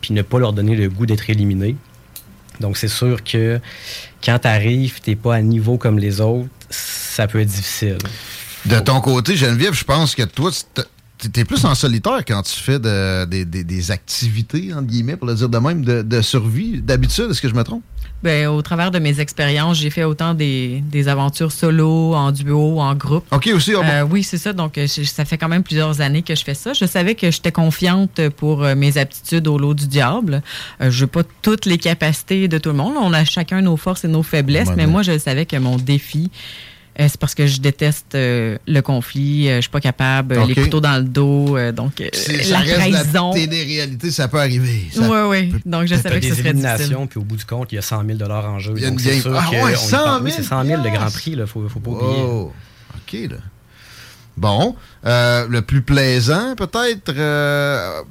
puis 0.00 0.14
ne 0.14 0.22
pas 0.22 0.38
leur 0.38 0.52
donner 0.52 0.76
le 0.76 0.88
goût 0.88 1.06
d'être 1.06 1.28
éliminé? 1.28 1.76
Donc, 2.60 2.76
c'est 2.76 2.88
sûr 2.88 3.22
que 3.24 3.60
quand 4.24 4.38
tu 4.38 4.48
arrives, 4.48 5.00
tu 5.02 5.10
n'es 5.10 5.16
pas 5.16 5.34
à 5.34 5.42
niveau 5.42 5.76
comme 5.76 5.98
les 5.98 6.20
autres, 6.20 6.48
ça 6.70 7.26
peut 7.26 7.40
être 7.40 7.48
difficile. 7.48 7.98
De 8.66 8.78
ton 8.80 9.00
côté, 9.00 9.36
Geneviève, 9.36 9.74
je 9.74 9.84
pense 9.84 10.14
que 10.14 10.22
toi, 10.22 10.50
tu 11.18 11.40
es 11.40 11.44
plus 11.44 11.64
en 11.64 11.74
solitaire 11.74 12.22
quand 12.26 12.42
tu 12.42 12.58
fais 12.60 12.78
de- 12.78 13.24
des- 13.24 13.90
activités, 13.90 14.72
entre 14.72 14.86
guillemets, 14.86 15.16
pour 15.16 15.26
le 15.26 15.34
dire 15.34 15.48
de 15.48 15.58
même, 15.58 15.84
de, 15.84 16.20
survie. 16.22 16.80
D'habitude, 16.82 17.26
est-ce 17.30 17.40
que 17.42 17.48
je 17.48 17.54
me 17.54 17.62
trompe? 17.62 17.82
Ben, 18.22 18.46
au 18.48 18.62
travers 18.62 18.90
de 18.90 18.98
mes 18.98 19.20
expériences, 19.20 19.76
j'ai 19.78 19.90
fait 19.90 20.04
autant 20.04 20.32
des, 20.32 20.82
des 20.90 21.08
aventures 21.08 21.52
solo, 21.52 22.14
en 22.14 22.32
duo, 22.32 22.80
en 22.80 22.94
groupe. 22.94 23.26
OK, 23.30 23.50
aussi. 23.54 23.72
ah 23.76 23.80
bon. 23.82 23.86
Euh, 23.88 24.02
oui, 24.10 24.22
c'est 24.22 24.38
ça. 24.38 24.54
Donc, 24.54 24.78
euh, 24.78 24.86
je- 24.86 25.02
ça 25.04 25.26
fait 25.26 25.36
quand 25.36 25.48
même 25.48 25.62
plusieurs 25.62 26.00
années 26.00 26.22
que 26.22 26.34
je 26.34 26.42
fais 26.42 26.54
ça. 26.54 26.72
Je 26.72 26.86
savais 26.86 27.14
que 27.16 27.30
j'étais 27.30 27.52
confiante 27.52 28.20
pour 28.38 28.64
euh, 28.64 28.74
mes 28.74 28.96
aptitudes 28.96 29.46
au 29.46 29.58
lot 29.58 29.74
du 29.74 29.86
diable. 29.86 30.42
Euh, 30.80 30.90
je 30.90 31.04
n'ai 31.04 31.06
pas 31.10 31.22
toutes 31.42 31.66
les 31.66 31.76
capacités 31.76 32.48
de 32.48 32.56
tout 32.56 32.70
le 32.70 32.76
monde. 32.76 32.94
On 32.98 33.12
a 33.12 33.24
chacun 33.26 33.60
nos 33.60 33.76
forces 33.76 34.04
et 34.04 34.08
nos 34.08 34.22
faiblesses, 34.22 34.70
mais 34.74 34.86
moi, 34.86 35.02
je 35.02 35.18
savais 35.18 35.44
que 35.44 35.56
mon 35.56 35.76
défi, 35.76 36.30
euh, 37.00 37.06
c'est 37.08 37.18
parce 37.18 37.34
que 37.34 37.46
je 37.46 37.60
déteste 37.60 38.14
euh, 38.14 38.56
le 38.66 38.80
conflit. 38.80 39.48
Euh, 39.48 39.56
je 39.56 39.60
suis 39.62 39.70
pas 39.70 39.80
capable. 39.80 40.34
euh, 40.36 40.42
OK. 40.42 40.48
Les 40.48 40.54
couteaux 40.54 40.80
dans 40.80 40.96
le 40.96 41.04
dos. 41.04 41.56
euh, 41.56 41.72
donc, 41.72 42.00
euh, 42.00 42.08
la 42.50 42.58
reste 42.60 42.74
trahison. 42.74 43.30
La 43.32 43.40
télé-réalité, 43.40 44.10
ça 44.10 44.28
peut 44.28 44.38
arriver. 44.40 44.86
Ça- 44.92 45.00
Oui, 45.02 45.18
oui. 45.52 45.60
Donc, 45.66 45.86
je 45.86 45.94
savais 45.96 46.20
que 46.20 46.26
ce 46.28 46.34
serait 46.34 46.52
difficile. 46.54 46.96
puis 47.10 47.18
au 47.18 47.22
bout 47.24 47.36
du 47.36 47.44
compte, 47.44 47.72
il 47.72 47.76
y 47.76 47.78
a 47.78 47.82
100 47.82 48.04
000 48.06 48.30
en 48.30 48.58
jeu. 48.58 48.74
Il 48.76 48.82
y 48.82 48.86
a 48.86 48.90
Donc, 48.90 48.98
une 49.00 49.04
c'est 49.04 49.10
game. 49.12 49.20
sûr 49.22 49.34
Ah 49.36 49.50
ouais, 49.50 49.60
on 49.62 49.68
y 49.68 49.76
100 49.76 49.88
000 49.88 50.04
pense- 50.04 50.20
Oui, 50.22 50.32
c'est 50.36 50.42
100 50.42 50.64
000 50.64 50.82
le 50.82 50.90
Grand 50.90 51.10
Prix, 51.10 51.30
il 51.32 51.46
faut, 51.46 51.68
faut 51.68 51.80
pas 51.80 51.90
oublier. 51.90 52.22
Oh, 52.24 52.52
OK, 52.96 53.12
là. 53.30 53.36
Bon. 54.36 54.74
Euh, 55.06 55.46
le 55.48 55.62
plus 55.62 55.82
plaisant, 55.82 56.54
peut-être, 56.56 57.12
euh, 57.16 58.02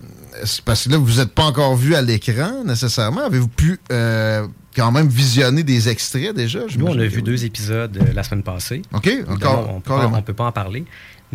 parce 0.66 0.86
que 0.86 0.90
là, 0.92 0.98
vous 0.98 1.18
n'êtes 1.20 1.34
pas 1.34 1.44
encore 1.44 1.76
vu 1.76 1.96
à 1.96 2.02
l'écran, 2.02 2.64
nécessairement. 2.66 3.22
Avez-vous 3.26 3.48
pu 3.50 3.80
euh, 3.92 4.48
quand 4.76 4.92
même 4.92 5.08
visionné 5.08 5.64
des 5.64 5.90
extraits 5.90 6.34
déjà? 6.36 6.60
Nous, 6.78 6.86
on 6.86 6.98
a 6.98 7.06
vu 7.06 7.18
oui. 7.18 7.24
deux 7.24 7.46
épisodes 7.46 7.98
la 8.14 8.24
semaine 8.24 8.44
passée. 8.44 8.82
OK, 8.94 9.10
encore- 9.28 9.70
on 9.70 9.82
peut, 9.82 9.94
on 9.94 10.22
peut 10.22 10.34
pas 10.34 10.46
en 10.46 10.52
parler. 10.52 10.86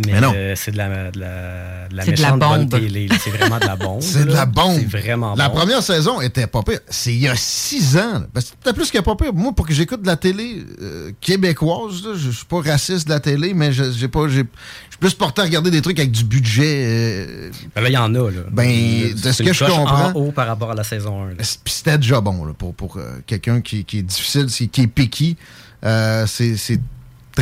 Mais, 0.06 0.12
Mais 0.12 0.20
non. 0.20 0.32
euh, 0.36 0.54
c'est 0.56 0.70
de 0.70 0.76
la, 0.76 1.10
de 1.10 1.18
la, 1.18 1.88
de 1.90 1.96
la 1.96 2.04
C'est 2.04 2.12
de 2.12 2.22
la 2.22 2.32
méchante 2.36 2.38
bonne 2.50 2.68
télé. 2.68 3.08
C'est 3.20 3.30
vraiment 3.30 3.58
de 3.58 3.66
la 3.66 3.74
bombe. 3.76 4.00
C'est 4.00 4.24
de 4.24 4.32
la 4.32 4.46
bombe. 4.46 4.78
C'est 4.78 4.98
vraiment 5.00 5.34
La 5.34 5.48
bon. 5.48 5.56
première 5.56 5.82
saison 5.82 6.20
était 6.20 6.46
pas 6.46 6.62
pire. 6.62 6.78
C'est 6.88 7.12
il 7.12 7.20
y 7.20 7.28
a 7.28 7.34
six 7.36 7.96
ans. 7.96 8.22
Ben, 8.32 8.40
peut-être 8.62 8.76
plus 8.76 8.90
que 8.92 8.98
pas 9.00 9.16
pire. 9.16 9.34
Moi, 9.34 9.52
pour 9.52 9.66
que 9.66 9.74
j'écoute 9.74 10.02
de 10.02 10.06
la 10.06 10.16
télé 10.16 10.64
euh, 10.80 11.10
québécoise, 11.20 12.02
là, 12.04 12.12
je 12.16 12.30
suis 12.30 12.44
pas 12.46 12.60
raciste 12.60 13.08
de 13.08 13.12
la 13.12 13.20
télé, 13.20 13.54
mais 13.54 13.72
je 13.72 13.90
j'ai 13.90 14.08
pas. 14.08 14.28
j'ai- 14.28 14.36
Je 14.44 14.90
suis 14.92 14.98
plus 15.00 15.14
porté 15.14 15.40
à 15.42 15.44
regarder 15.44 15.70
des 15.70 15.82
trucs 15.82 15.98
avec 15.98 16.12
du 16.12 16.24
budget. 16.24 16.84
euh, 16.86 17.50
Ben 17.74 17.80
là, 17.82 17.88
il 17.88 17.92
y 17.92 17.96
en 17.98 18.14
a. 18.14 18.30
Là. 18.30 18.40
Ben, 18.52 19.12
de 19.12 19.16
c'est 19.16 19.32
ce 19.32 19.42
que 19.42 19.52
je 19.52 19.64
comprends. 19.64 20.10
en 20.10 20.12
haut 20.14 20.32
par 20.32 20.46
rapport 20.46 20.70
à 20.70 20.74
la 20.74 20.84
saison 20.84 21.24
1. 21.24 21.28
là. 21.30 21.34
Puis 21.38 21.72
c'était 21.74 21.98
déjà 21.98 22.20
bon 22.20 22.44
là, 22.44 22.52
pour, 22.54 22.72
pour 22.74 22.96
euh, 22.98 23.18
quelqu'un 23.26 23.60
qui, 23.60 23.84
qui 23.84 23.98
est 23.98 24.02
difficile, 24.02 24.46
qui, 24.46 24.80
est 24.82 24.86
picky. 24.86 25.36
Euh, 25.84 26.24
c'est 26.26 26.56
c'est 26.56 26.80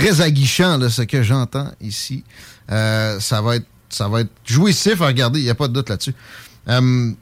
très 0.00 0.20
aguichant 0.20 0.78
là, 0.78 0.90
ce 0.90 1.02
que 1.02 1.22
j'entends 1.22 1.70
ici. 1.80 2.24
Euh, 2.70 3.18
ça 3.20 3.40
va 3.40 3.56
être 3.56 3.66
ça 3.88 4.08
va 4.08 4.20
être 4.22 4.30
jouissif 4.44 5.00
à 5.00 5.06
regarder, 5.06 5.38
il 5.40 5.44
n'y 5.44 5.50
a 5.50 5.54
pas 5.54 5.68
de 5.68 5.72
doute 5.72 5.88
là-dessus. 5.88 6.14
Euh, 6.68 7.12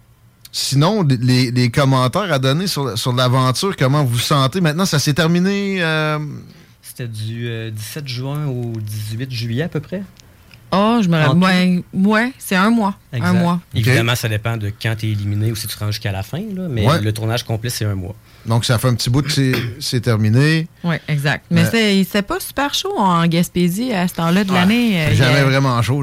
sinon, 0.50 1.02
les, 1.02 1.50
les 1.50 1.70
commentaires 1.70 2.32
à 2.32 2.38
donner 2.38 2.66
sur, 2.66 2.96
sur 2.98 3.12
l'aventure, 3.12 3.76
comment 3.76 4.02
vous 4.02 4.14
vous 4.14 4.18
sentez? 4.18 4.60
Maintenant, 4.60 4.86
ça 4.86 4.98
s'est 4.98 5.12
terminé. 5.14 5.82
euh, 5.82 6.18
C'était 6.82 7.06
du 7.08 7.48
euh, 7.48 7.70
17 7.70 8.08
juin 8.08 8.46
au 8.46 8.72
18 8.80 9.30
juillet 9.30 9.64
à 9.64 9.68
peu 9.68 9.80
près? 9.80 10.02
Oh, 10.72 10.98
je 11.02 11.08
me 11.08 11.16
rappelle. 11.18 11.38
Ouais, 11.38 11.84
ouais, 11.92 12.32
c'est 12.38 12.56
un 12.56 12.70
mois. 12.70 12.96
Exact. 13.12 13.28
Un 13.28 13.32
mois. 13.34 13.60
Évidemment, 13.74 14.14
ça 14.16 14.28
dépend 14.28 14.56
de 14.56 14.72
quand 14.82 14.96
tu 14.98 15.06
es 15.06 15.10
éliminé 15.12 15.52
ou 15.52 15.54
si 15.56 15.66
tu 15.68 15.76
te 15.76 15.78
rends 15.84 15.90
jusqu'à 15.92 16.10
la 16.12 16.22
fin. 16.22 16.38
Là, 16.54 16.66
mais 16.68 16.84
Ouais. 16.88 17.00
le 17.00 17.12
tournage 17.12 17.44
complet, 17.44 17.70
c'est 17.70 17.84
un 17.84 17.94
mois. 17.94 18.16
Donc 18.46 18.64
ça 18.64 18.78
fait 18.78 18.88
un 18.88 18.94
petit 18.94 19.10
bout 19.10 19.22
que 19.22 19.30
c'est- 19.30 19.54
terminé. 20.00 20.66
Oui, 20.82 20.96
exact. 21.08 21.44
Mais 21.50 21.62
Euh, 21.64 21.68
c'est- 21.70 22.04
c'était 22.04 22.22
pas 22.22 22.40
super 22.40 22.74
chaud 22.74 22.94
en 22.96 23.26
Gaspésie 23.26 23.92
à 23.92 24.06
ce 24.08 24.14
temps-là 24.14 24.44
de 24.44 24.50
Ouais, 24.50 24.56
l'année. 24.58 25.14
Jamais 25.14 25.42
vraiment 25.42 25.80
chaud, 25.82 26.02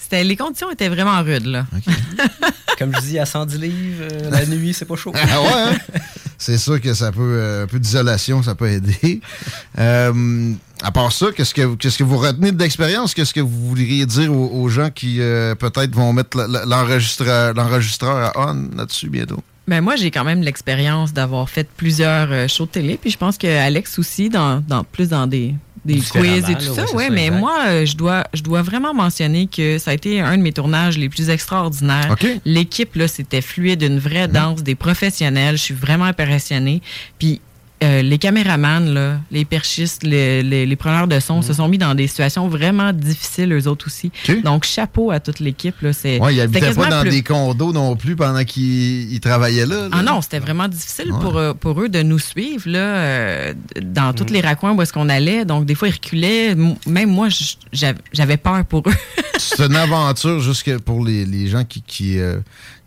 c'était 0.00 0.24
les 0.24 0.36
conditions 0.36 0.70
étaient 0.70 0.88
vraiment 0.88 1.22
rudes 1.22 1.46
là. 1.46 1.66
Comme 2.78 2.94
je 2.94 3.00
dis, 3.00 3.18
à 3.18 3.26
110 3.26 3.58
livres, 3.58 4.04
euh, 4.12 4.30
la 4.30 4.46
nuit, 4.46 4.72
c'est 4.72 4.84
pas 4.84 4.94
chaud. 4.96 5.12
Ah 5.16 5.40
ouais, 5.42 5.48
hein? 5.74 5.98
C'est 6.40 6.58
sûr 6.58 6.80
que 6.80 6.94
ça 6.94 7.10
peut. 7.10 7.20
euh, 7.22 7.64
un 7.64 7.66
peu 7.66 7.80
d'isolation, 7.80 8.42
ça 8.42 8.54
peut 8.54 8.68
aider. 8.70 9.20
Euh, 9.78 10.52
à 10.82 10.90
part 10.90 11.12
ça, 11.12 11.26
qu'est-ce 11.36 11.54
que, 11.54 11.74
qu'est-ce 11.76 11.98
que 11.98 12.04
vous 12.04 12.18
retenez 12.18 12.50
de 12.52 12.58
l'expérience? 12.60 13.14
Qu'est-ce 13.14 13.32
que 13.34 13.40
vous 13.40 13.68
voudriez 13.68 14.06
dire 14.06 14.32
aux, 14.32 14.48
aux 14.62 14.68
gens 14.68 14.90
qui 14.90 15.20
euh, 15.20 15.54
peut-être 15.54 15.94
vont 15.94 16.12
mettre 16.12 16.36
l'enregistreur 16.66 18.32
à 18.36 18.50
on 18.52 18.70
là-dessus 18.76 19.08
bientôt? 19.08 19.42
Ben 19.68 19.82
moi, 19.82 19.96
j'ai 19.96 20.10
quand 20.10 20.24
même 20.24 20.42
l'expérience 20.42 21.12
d'avoir 21.12 21.50
fait 21.50 21.68
plusieurs 21.76 22.32
euh, 22.32 22.48
shows 22.48 22.64
de 22.64 22.70
télé, 22.70 22.96
puis 22.96 23.10
je 23.10 23.18
pense 23.18 23.36
que 23.36 23.46
Alex 23.46 23.98
aussi, 23.98 24.30
dans, 24.30 24.60
dans 24.66 24.82
plus 24.82 25.10
dans 25.10 25.26
des, 25.26 25.54
des 25.84 26.00
quiz 26.00 26.48
et 26.48 26.54
tout 26.54 26.74
ça. 26.74 26.86
c'est 26.86 26.94
Ouais, 26.96 27.10
mais 27.10 27.26
exact. 27.26 27.38
moi, 27.38 27.58
euh, 27.66 27.84
je 27.86 27.94
dois, 27.94 28.24
je 28.32 28.42
dois 28.42 28.62
vraiment 28.62 28.94
mentionner 28.94 29.46
que 29.46 29.78
ça 29.78 29.90
a 29.90 29.94
été 29.94 30.20
un 30.20 30.38
de 30.38 30.42
mes 30.42 30.52
tournages 30.52 30.96
les 30.96 31.10
plus 31.10 31.28
extraordinaires. 31.28 32.08
OK. 32.10 32.26
L'équipe 32.46 32.94
là, 32.96 33.08
c'était 33.08 33.42
fluide, 33.42 33.82
une 33.82 33.98
vraie 33.98 34.26
danse, 34.26 34.62
des 34.62 34.74
professionnels. 34.74 35.58
Je 35.58 35.62
suis 35.62 35.74
vraiment 35.74 36.06
impressionnée. 36.06 36.80
Puis 37.18 37.40
euh, 37.82 38.02
les 38.02 38.18
caméramans, 38.18 38.92
là, 38.92 39.20
les 39.30 39.44
perchistes, 39.44 40.02
les, 40.02 40.42
les, 40.42 40.66
les 40.66 40.76
preneurs 40.76 41.06
de 41.06 41.20
son 41.20 41.42
se 41.42 41.52
sont 41.52 41.68
mis 41.68 41.78
dans 41.78 41.94
des 41.94 42.06
situations 42.08 42.48
vraiment 42.48 42.92
difficiles, 42.92 43.52
eux 43.52 43.68
autres 43.68 43.86
aussi. 43.86 44.10
Donc, 44.44 44.64
chapeau 44.64 45.10
à 45.10 45.20
toute 45.20 45.38
l'équipe. 45.40 45.76
C'est, 45.92 46.18
Ouais, 46.20 46.40
habitait 46.40 46.72
pas 46.74 46.86
dans 46.88 47.00
plus- 47.02 47.10
des 47.10 47.22
condos 47.22 47.72
non 47.72 47.94
plus 47.96 48.16
pendant 48.16 48.44
qu'il 48.44 49.12
il 49.12 49.20
travaillait 49.20 49.66
là. 49.66 49.82
là. 49.82 49.88
ah 49.92 50.02
non, 50.02 50.20
c'était 50.22 50.40
vraiment 50.40 50.66
difficile 50.68 51.12
Ouais. 51.12 51.20
pour, 51.20 51.36
euh, 51.36 51.54
pour 51.54 51.80
eux 51.80 51.88
de 51.88 52.02
nous 52.02 52.18
suivre 52.18 52.68
là, 52.68 52.78
euh, 52.78 53.54
dans 53.82 54.12
tous 54.12 54.32
les 54.32 54.40
raccoins 54.40 54.72
où 54.72 54.82
est-ce 54.82 54.92
qu'on 54.92 55.08
allait. 55.08 55.44
Donc, 55.44 55.64
des 55.64 55.74
fois, 55.74 55.88
ils 55.88 55.92
reculaient. 55.94 56.54
Même 56.86 57.10
moi, 57.10 57.28
j'avais 57.72 57.98
j'avais 58.12 58.36
peur 58.36 58.64
pour 58.64 58.82
eux. 58.88 58.92
C'est 59.38 59.60
une 59.66 59.76
aventure 59.76 60.40
jusque 60.40 60.76
pour 60.78 61.04
les, 61.04 61.24
les 61.24 61.46
gens 61.46 61.64
qui, 61.64 61.82
qui 61.82 62.18
euh, 62.18 62.38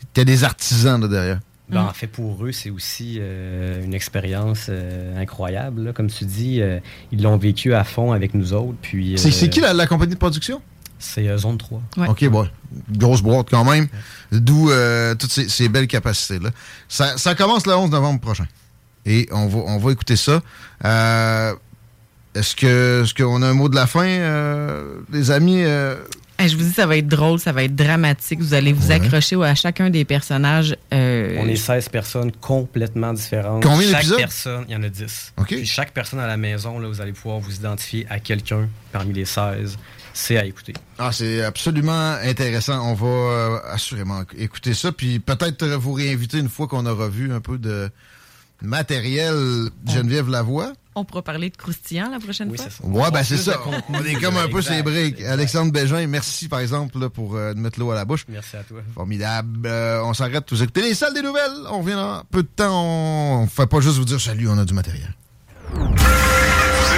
étaient 0.03 0.25
des 0.25 0.43
artisans 0.43 0.99
là, 0.99 1.07
derrière. 1.07 1.39
Ben, 1.71 1.83
En 1.83 1.93
fait, 1.93 2.07
pour 2.07 2.45
eux, 2.45 2.51
c'est 2.51 2.69
aussi 2.69 3.17
euh, 3.19 3.83
une 3.83 3.93
expérience 3.93 4.65
euh, 4.69 5.19
incroyable. 5.19 5.83
là. 5.85 5.93
Comme 5.93 6.09
tu 6.09 6.25
dis, 6.25 6.61
euh, 6.61 6.79
ils 7.11 7.21
l'ont 7.21 7.37
vécu 7.37 7.73
à 7.73 7.83
fond 7.83 8.11
avec 8.11 8.33
nous 8.33 8.53
autres. 8.53 8.77
Puis, 8.81 9.15
C'est, 9.17 9.29
euh, 9.29 9.31
c'est 9.31 9.49
qui 9.49 9.61
la, 9.61 9.73
la 9.73 9.87
compagnie 9.87 10.13
de 10.13 10.19
production? 10.19 10.61
C'est 10.99 11.27
euh, 11.27 11.37
Zone 11.37 11.57
3. 11.57 11.81
OK, 12.09 12.27
bon. 12.29 12.47
Grosse 12.91 13.21
boîte 13.21 13.47
quand 13.49 13.63
même. 13.63 13.87
D'où 14.31 14.69
euh, 14.69 15.15
toutes 15.15 15.31
ces, 15.31 15.49
ces 15.49 15.67
belles 15.69 15.87
capacités-là. 15.87 16.51
Ça, 16.87 17.17
ça 17.17 17.33
commence 17.35 17.65
le 17.65 17.75
11 17.75 17.89
novembre 17.89 18.19
prochain. 18.19 18.45
Et 19.05 19.27
on 19.31 19.47
va, 19.47 19.59
on 19.65 19.77
va 19.79 19.91
écouter 19.93 20.15
ça. 20.15 20.41
Euh, 20.85 21.53
est-ce, 22.35 22.55
que, 22.55 23.01
est-ce 23.03 23.13
qu'on 23.15 23.41
a 23.41 23.47
un 23.47 23.53
mot 23.53 23.67
de 23.67 23.75
la 23.75 23.87
fin, 23.87 24.05
euh, 24.05 24.99
les 25.11 25.31
amis? 25.31 25.63
Je 26.47 26.55
vous 26.57 26.63
dis, 26.63 26.71
ça 26.71 26.85
va 26.85 26.97
être 26.97 27.07
drôle, 27.07 27.39
ça 27.39 27.51
va 27.51 27.63
être 27.63 27.75
dramatique. 27.75 28.39
Vous 28.39 28.53
allez 28.53 28.73
vous 28.73 28.87
Ouais. 28.89 28.95
accrocher 28.95 29.35
à 29.43 29.55
chacun 29.55 29.89
des 29.89 30.05
personnages. 30.05 30.75
euh, 30.93 31.37
On 31.39 31.47
est 31.47 31.55
16 31.55 31.89
personnes 31.89 32.31
complètement 32.33 33.13
différentes. 33.13 33.63
Combien 33.63 33.81
chaque 33.89 33.95
d'épisodes? 34.01 34.17
personne, 34.17 34.65
il 34.67 34.73
y 34.73 34.75
en 34.75 34.83
a 34.83 34.89
10. 34.89 35.33
OK. 35.37 35.47
Puis 35.47 35.65
chaque 35.65 35.91
personne 35.93 36.19
à 36.19 36.27
la 36.27 36.37
maison, 36.37 36.79
là, 36.79 36.87
vous 36.87 37.01
allez 37.01 37.13
pouvoir 37.13 37.39
vous 37.39 37.53
identifier 37.55 38.05
à 38.09 38.19
quelqu'un 38.19 38.67
parmi 38.91 39.13
les 39.13 39.25
16. 39.25 39.77
C'est 40.13 40.37
à 40.37 40.43
écouter. 40.45 40.73
Ah, 40.99 41.11
c'est 41.13 41.41
absolument 41.41 42.15
intéressant. 42.23 42.85
On 42.91 42.93
va 42.93 43.07
euh, 43.07 43.59
assurément 43.71 44.23
écouter 44.37 44.73
ça. 44.73 44.91
Puis 44.91 45.19
peut-être 45.19 45.65
vous 45.65 45.93
réinviter 45.93 46.37
une 46.39 46.49
fois 46.49 46.67
qu'on 46.67 46.85
aura 46.85 47.07
vu 47.07 47.31
un 47.31 47.39
peu 47.39 47.57
de 47.57 47.89
matériel 48.61 49.69
Geneviève 49.87 50.29
Lavoie. 50.29 50.73
On 50.93 51.05
pourra 51.05 51.21
parler 51.21 51.49
de 51.49 51.55
croustillant 51.55 52.09
la 52.09 52.19
prochaine 52.19 52.53
fois? 52.55 52.65
Ouais, 52.83 53.09
ben 53.11 53.23
c'est 53.23 53.37
ça. 53.37 53.57
On 53.89 54.03
est 54.03 54.15
comme 54.15 54.35
un 54.35 54.49
peu 54.49 54.57
Exact, 54.57 54.73
ces 54.75 54.83
briques. 54.83 55.21
Alexandre 55.21 55.71
Bégin, 55.71 56.05
merci 56.07 56.49
par 56.49 56.59
exemple 56.59 56.99
là, 56.99 57.09
pour 57.09 57.37
euh, 57.37 57.53
mettre 57.53 57.79
l'eau 57.79 57.91
à 57.91 57.95
la 57.95 58.03
bouche. 58.03 58.25
Merci 58.27 58.57
à 58.57 58.63
toi. 58.63 58.81
Formidable. 58.93 59.61
Euh, 59.65 60.01
on 60.03 60.13
s'arrête. 60.13 60.51
Vous 60.51 60.61
écoutez 60.61 60.81
les 60.81 60.93
salles 60.93 61.13
des 61.13 61.21
nouvelles. 61.21 61.53
On 61.69 61.79
revient 61.79 61.93
dans 61.93 62.23
peu 62.29 62.43
de 62.43 62.49
temps. 62.49 62.73
On, 62.73 63.43
on 63.43 63.47
fait 63.47 63.67
pas 63.67 63.79
juste 63.79 63.95
vous 63.97 64.03
dire 64.05 64.19
salut, 64.19 64.49
on 64.49 64.57
a 64.57 64.65
du 64.65 64.73
matériel. 64.73 65.15
Vous 65.73 65.85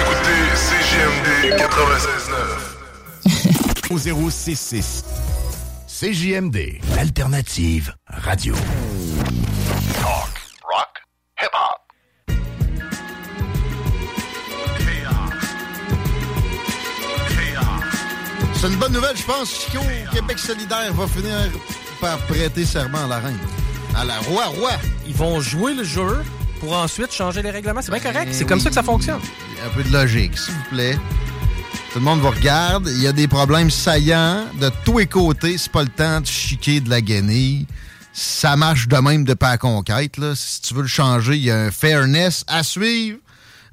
écoutez 0.00 0.56
CGMD 0.56 1.54
96.9. 1.56 4.30
066. 4.30 5.04
CJMD, 5.86 6.80
l'alternative 6.96 7.94
radio. 8.08 8.54
Talk, 8.54 8.64
rock, 10.64 11.02
hip-hop. 11.40 11.83
C'est 18.64 18.72
une 18.72 18.78
bonne 18.78 18.94
nouvelle, 18.94 19.14
je 19.14 19.24
pense. 19.24 19.50
Chico, 19.50 19.84
Québec 20.10 20.38
solidaire 20.38 20.90
va 20.94 21.06
finir 21.06 21.50
par 22.00 22.16
prêter 22.20 22.64
serment 22.64 23.04
à 23.04 23.06
la 23.06 23.18
reine. 23.18 23.38
À 23.94 24.06
la 24.06 24.16
roi, 24.20 24.46
roi. 24.46 24.70
Ils 25.06 25.14
vont 25.14 25.38
jouer 25.38 25.74
le 25.74 25.84
jeu 25.84 26.22
pour 26.60 26.74
ensuite 26.74 27.12
changer 27.12 27.42
les 27.42 27.50
règlements. 27.50 27.82
C'est 27.82 27.90
bien 27.90 28.00
correct. 28.00 28.30
C'est 28.32 28.46
comme 28.46 28.60
ça 28.60 28.70
que 28.70 28.74
ça 28.74 28.82
fonctionne. 28.82 29.20
Un 29.66 29.68
peu 29.68 29.82
de 29.82 29.92
logique, 29.92 30.38
s'il 30.38 30.54
vous 30.54 30.70
plaît. 30.70 30.98
Tout 31.92 31.98
le 31.98 32.06
monde 32.06 32.20
vous 32.20 32.30
regarde. 32.30 32.88
Il 32.88 33.02
y 33.02 33.06
a 33.06 33.12
des 33.12 33.28
problèmes 33.28 33.70
saillants 33.70 34.46
de 34.58 34.70
tous 34.82 34.96
les 34.96 35.06
côtés. 35.06 35.58
C'est 35.58 35.70
pas 35.70 35.82
le 35.82 35.90
temps 35.90 36.22
de 36.22 36.26
chiquer 36.26 36.80
de 36.80 36.88
la 36.88 37.02
guenille. 37.02 37.66
Ça 38.14 38.56
marche 38.56 38.88
de 38.88 38.96
même 38.96 39.24
de 39.24 39.34
pas 39.34 39.50
à 39.50 39.58
conquête. 39.58 40.16
Là. 40.16 40.32
Si 40.34 40.62
tu 40.62 40.72
veux 40.72 40.82
le 40.82 40.88
changer, 40.88 41.36
il 41.36 41.44
y 41.44 41.50
a 41.50 41.58
un 41.58 41.70
fairness 41.70 42.46
à 42.46 42.62
suivre. 42.62 43.18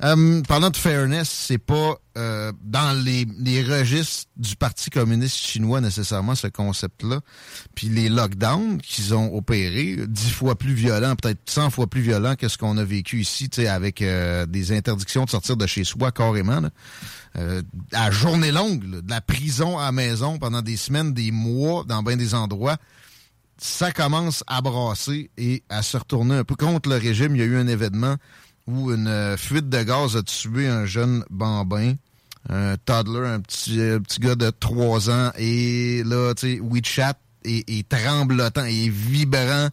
Euh, 0.03 0.41
parlant 0.41 0.69
de 0.69 0.78
fairness, 0.78 1.30
c'est 1.30 1.60
pas 1.60 1.95
euh, 2.18 2.52
dans 2.64 2.91
les, 3.03 3.26
les 3.40 3.64
registres 3.64 4.26
du 4.36 4.56
Parti 4.56 4.90
communiste 4.90 5.38
chinois 5.38 5.80
nécessairement 5.80 6.36
ce 6.36 6.48
concept-là. 6.48 7.19
Puis 7.76 7.88
les 7.88 8.10
lockdowns 8.10 8.82
qu'ils 8.82 9.14
ont 9.14 9.34
opérés, 9.36 9.98
dix 10.07 10.32
fois 10.32 10.57
plus 10.57 10.73
violents, 10.73 11.15
peut-être 11.15 11.40
100 11.45 11.69
fois 11.69 11.88
plus 11.88 12.02
violents 12.02 12.36
que 12.36 12.48
ce 12.48 12.57
qu'on 12.57 12.78
a 12.78 12.84
vécu 12.84 13.22
ici, 13.22 13.49
avec 13.68 14.02
euh, 14.02 14.45
des 14.45 14.72
interdictions 14.72 15.26
de 15.26 15.30
sortir 15.30 15.56
de 15.56 15.68
chez 15.68 15.84
soi 15.84 16.11
carrément. 16.11 16.60
Là. 16.60 16.69
Euh, 17.38 17.61
à 17.94 18.11
journée 18.11 18.52
longue, 18.52 18.84
là, 18.84 19.02
de 19.02 19.10
la 19.10 19.22
prison 19.22 19.78
à 19.78 19.91
maison 19.91 20.38
pendant 20.40 20.61
des 20.61 20.78
semaines, 20.78 21.14
des 21.14 21.32
mois, 21.32 21.86
dans 21.88 22.03
bien 22.03 22.18
des 22.18 22.34
endroits 22.34 22.78
ça 23.64 23.91
commence 23.91 24.44
à 24.48 24.60
brasser 24.61 25.30
et 25.38 25.64
à 25.69 25.84
se 25.84 25.95
retourner 25.95 26.36
un 26.36 26.44
peu 26.44 26.56
contre 26.56 26.90
le 26.90 26.95
régime. 26.95 27.36
Il 27.36 27.40
y 27.40 27.44
a 27.44 27.45
eu 27.45 27.57
un 27.57 27.68
événement 27.68 28.15
où 28.68 28.92
une 28.92 29.08
euh, 29.08 29.38
fuite 29.38 29.70
de 29.70 29.84
gaz 29.84 30.16
a 30.16 30.24
tué 30.24 30.68
un 30.68 30.86
jeune 30.86 31.24
bambin, 31.30 31.94
un 32.50 32.78
toddler, 32.78 33.28
un 33.28 33.40
petit, 33.40 33.80
euh, 33.80 34.00
petit 34.00 34.20
gars 34.20 34.36
de 34.36 34.50
3 34.50 35.10
ans. 35.10 35.32
Et 35.38 36.04
là, 36.06 36.34
tu 36.34 36.56
sais, 36.56 36.60
WeChat 36.62 37.18
est, 37.46 37.70
est 37.70 37.90
tremblotant, 37.90 38.66
est 38.66 38.90
vibrant 38.90 39.70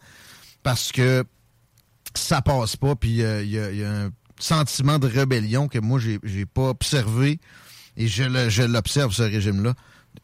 parce 0.62 0.93
que 0.93 1.24
ça 2.15 2.43
passe 2.43 2.77
pas. 2.77 2.94
Puis 2.94 3.23
euh, 3.23 3.43
il 3.43 3.51
y, 3.51 3.85
a, 3.85 3.90
un 3.90 4.10
sentiment 4.39 4.98
de 4.98 5.09
rébellion 5.09 5.69
que 5.69 5.78
moi, 5.78 5.98
j'ai 6.01 6.47
pas 6.47 6.70
observé. 6.70 7.40
Et 7.97 8.06
je 8.06 8.48
je 8.48 8.62
l'observe, 8.62 9.12
ce 9.12 9.24
régime-là, 9.24 9.74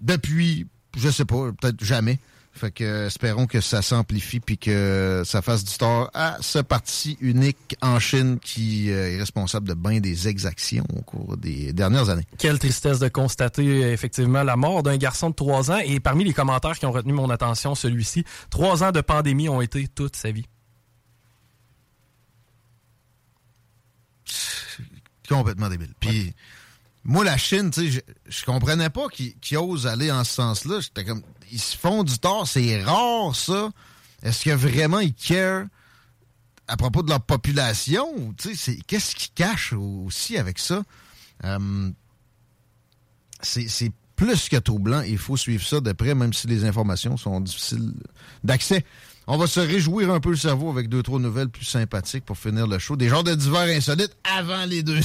depuis, 0.01 0.69
je 0.97 1.09
sais 1.11 1.25
pas, 1.25 1.51
peut-être 1.61 1.83
jamais. 1.83 2.19
Fait 2.57 2.71
que 2.71 3.07
espérons 3.07 3.49
que 3.49 3.61
ça 3.61 3.83
s'amplifie 3.83 4.39
puis 4.39 4.57
que 4.59 5.23
ça 5.27 5.43
fasse 5.43 5.65
du 5.65 5.77
tort 5.77 6.09
à 6.15 6.37
ce 6.41 6.61
parti 6.61 7.19
unique 7.21 7.77
en 7.83 7.99
Chine 7.99 8.39
qui 8.39 8.93
euh, 8.93 9.11
est 9.11 9.19
responsable 9.19 9.67
de 9.67 9.75
bien 9.75 9.99
des 9.99 10.29
exactions 10.29 10.85
au 10.97 11.03
cours 11.03 11.37
des 11.37 11.73
dernières 11.73 12.11
années. 12.11 12.27
Quelle 12.39 12.61
tristesse 12.61 13.01
de 13.01 13.09
constater 13.09 13.81
effectivement 13.91 14.45
la 14.45 14.55
mort 14.55 14.85
d'un 14.85 14.97
garçon 14.97 15.31
de 15.31 15.35
3 15.35 15.73
ans. 15.73 15.79
Et 15.79 15.99
parmi 15.99 16.23
les 16.23 16.33
commentaires 16.33 16.79
qui 16.79 16.87
ont 16.87 16.93
retenu 16.93 17.13
mon 17.13 17.29
attention, 17.29 17.75
celui-ci, 17.75 18.25
trois 18.51 18.85
ans 18.85 18.93
de 18.93 19.01
pandémie 19.01 19.49
ont 19.49 19.61
été 19.61 19.89
toute 19.89 20.15
sa 20.15 20.31
vie. 20.31 20.47
Complètement 25.29 25.69
débile. 25.69 25.95
Puis 25.99 26.35
moi, 27.03 27.25
la 27.25 27.37
Chine, 27.37 27.71
tu 27.71 27.81
sais, 27.83 27.91
je, 27.91 28.01
je 28.29 28.45
comprenais 28.45 28.91
pas 28.91 29.09
qu'ils 29.09 29.35
qu'ils 29.39 29.59
osent 29.59 29.87
aller 29.87 30.11
en 30.11 30.25
ce 30.25 30.35
sens-là. 30.35 30.81
J'étais 30.81 31.05
comme, 31.05 31.23
ils 31.51 31.61
se 31.61 31.77
font 31.77 32.03
du 32.03 32.19
tort, 32.19 32.47
c'est 32.47 32.83
rare 32.83 33.35
ça. 33.35 33.71
Est-ce 34.23 34.45
que 34.45 34.51
vraiment 34.51 35.01
ils 35.01 35.15
care 35.15 35.67
à 36.67 36.77
propos 36.77 37.03
de 37.03 37.11
leur 37.11 37.21
population? 37.21 38.35
qu'est-ce 38.87 39.15
qu'ils 39.15 39.33
cachent 39.35 39.75
aussi 39.75 40.39
avec 40.39 40.59
ça? 40.59 40.83
Euh, 41.45 41.91
c'est 43.43 43.93
plus 44.17 44.49
que 44.49 44.57
tout 44.57 44.79
blanc. 44.79 45.03
Il 45.03 45.19
faut 45.19 45.37
suivre 45.37 45.67
ça 45.67 45.81
de 45.81 45.93
près, 45.93 46.15
même 46.15 46.33
si 46.33 46.47
les 46.47 46.65
informations 46.65 47.17
sont 47.17 47.41
difficiles 47.41 47.93
d'accès. 48.43 48.85
On 49.27 49.39
va 49.39 49.47
se 49.47 49.59
réjouir 49.61 50.11
un 50.11 50.21
peu 50.21 50.29
le 50.31 50.37
cerveau 50.37 50.69
avec 50.71 50.89
deux, 50.91 51.03
trois 51.03 51.19
nouvelles 51.19 51.49
plus 51.49 51.65
sympathiques 51.65 52.27
pour 52.27 52.37
finir 52.37 52.67
le 52.67 52.79
show. 52.79 52.95
Des 52.95 53.09
genres 53.09 53.25
de 53.25 53.35
divers 53.35 53.75
insolites 53.75 54.15
avant 54.23 54.67
les 54.67 54.83
deux. 54.83 54.99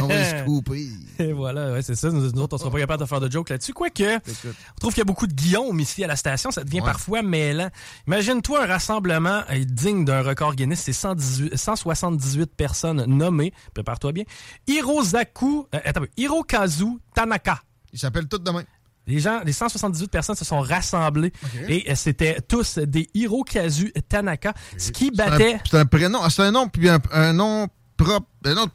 On 0.00 0.06
va 0.06 0.24
se 0.40 0.44
couper. 0.46 0.88
Et 1.18 1.34
voilà, 1.34 1.72
ouais, 1.72 1.82
c'est 1.82 1.94
ça. 1.94 2.10
Nous, 2.10 2.32
nous 2.32 2.40
autres, 2.40 2.54
on 2.56 2.58
sera 2.58 2.70
pas 2.70 2.78
capable 2.78 3.02
de 3.02 3.06
faire 3.06 3.20
de 3.20 3.30
joke 3.30 3.50
là-dessus. 3.50 3.74
Quoique, 3.74 4.16
on 4.16 4.80
trouve 4.80 4.92
qu'il 4.94 5.00
y 5.00 5.02
a 5.02 5.04
beaucoup 5.04 5.26
de 5.26 5.34
Guillaume 5.34 5.78
ici 5.80 6.02
à 6.02 6.06
la 6.06 6.16
station. 6.16 6.50
Ça 6.50 6.64
devient 6.64 6.80
Ouais. 6.80 6.86
parfois 6.86 7.20
mêlant. 7.22 7.68
Imagine-toi 8.06 8.62
un 8.62 8.66
rassemblement 8.66 9.42
digne 9.66 10.04
d'un 10.06 10.22
record 10.22 10.54
Guinness. 10.54 10.80
C'est 10.80 10.92
118 10.94 11.54
178 11.56 12.54
personnes 12.56 13.04
nommées. 13.06 13.52
Prépare-toi 13.74 14.12
bien. 14.12 14.24
Hirozaku, 14.66 15.66
euh, 15.74 15.78
attends. 15.84 16.02
Hirokazu 16.16 16.86
Tanaka. 17.14 17.60
Ils 17.92 17.98
s'appellent 17.98 18.28
tous 18.28 18.38
demain. 18.38 18.62
Les 19.08 19.20
gens, 19.20 19.40
les 19.44 19.52
178 19.52 20.08
personnes 20.10 20.36
se 20.36 20.44
sont 20.44 20.60
rassemblées 20.60 21.32
et 21.66 21.90
euh, 21.90 21.94
c'était 21.96 22.40
tous 22.46 22.78
des 22.78 23.08
Hirokazu 23.14 23.92
Tanaka, 24.08 24.52
ce 24.76 24.92
qui 24.92 25.10
battait 25.10 25.58
C'est 25.68 25.78
un, 25.78 25.86
prénom. 25.86 26.20
C'est 26.28 26.42
un 26.42 26.50
nom, 26.50 26.68
puis 26.68 26.88
un, 26.88 27.00
un 27.12 27.32
nom 27.32 27.68
propre. 27.96 28.28
Un 28.44 28.54
nom 28.54 28.66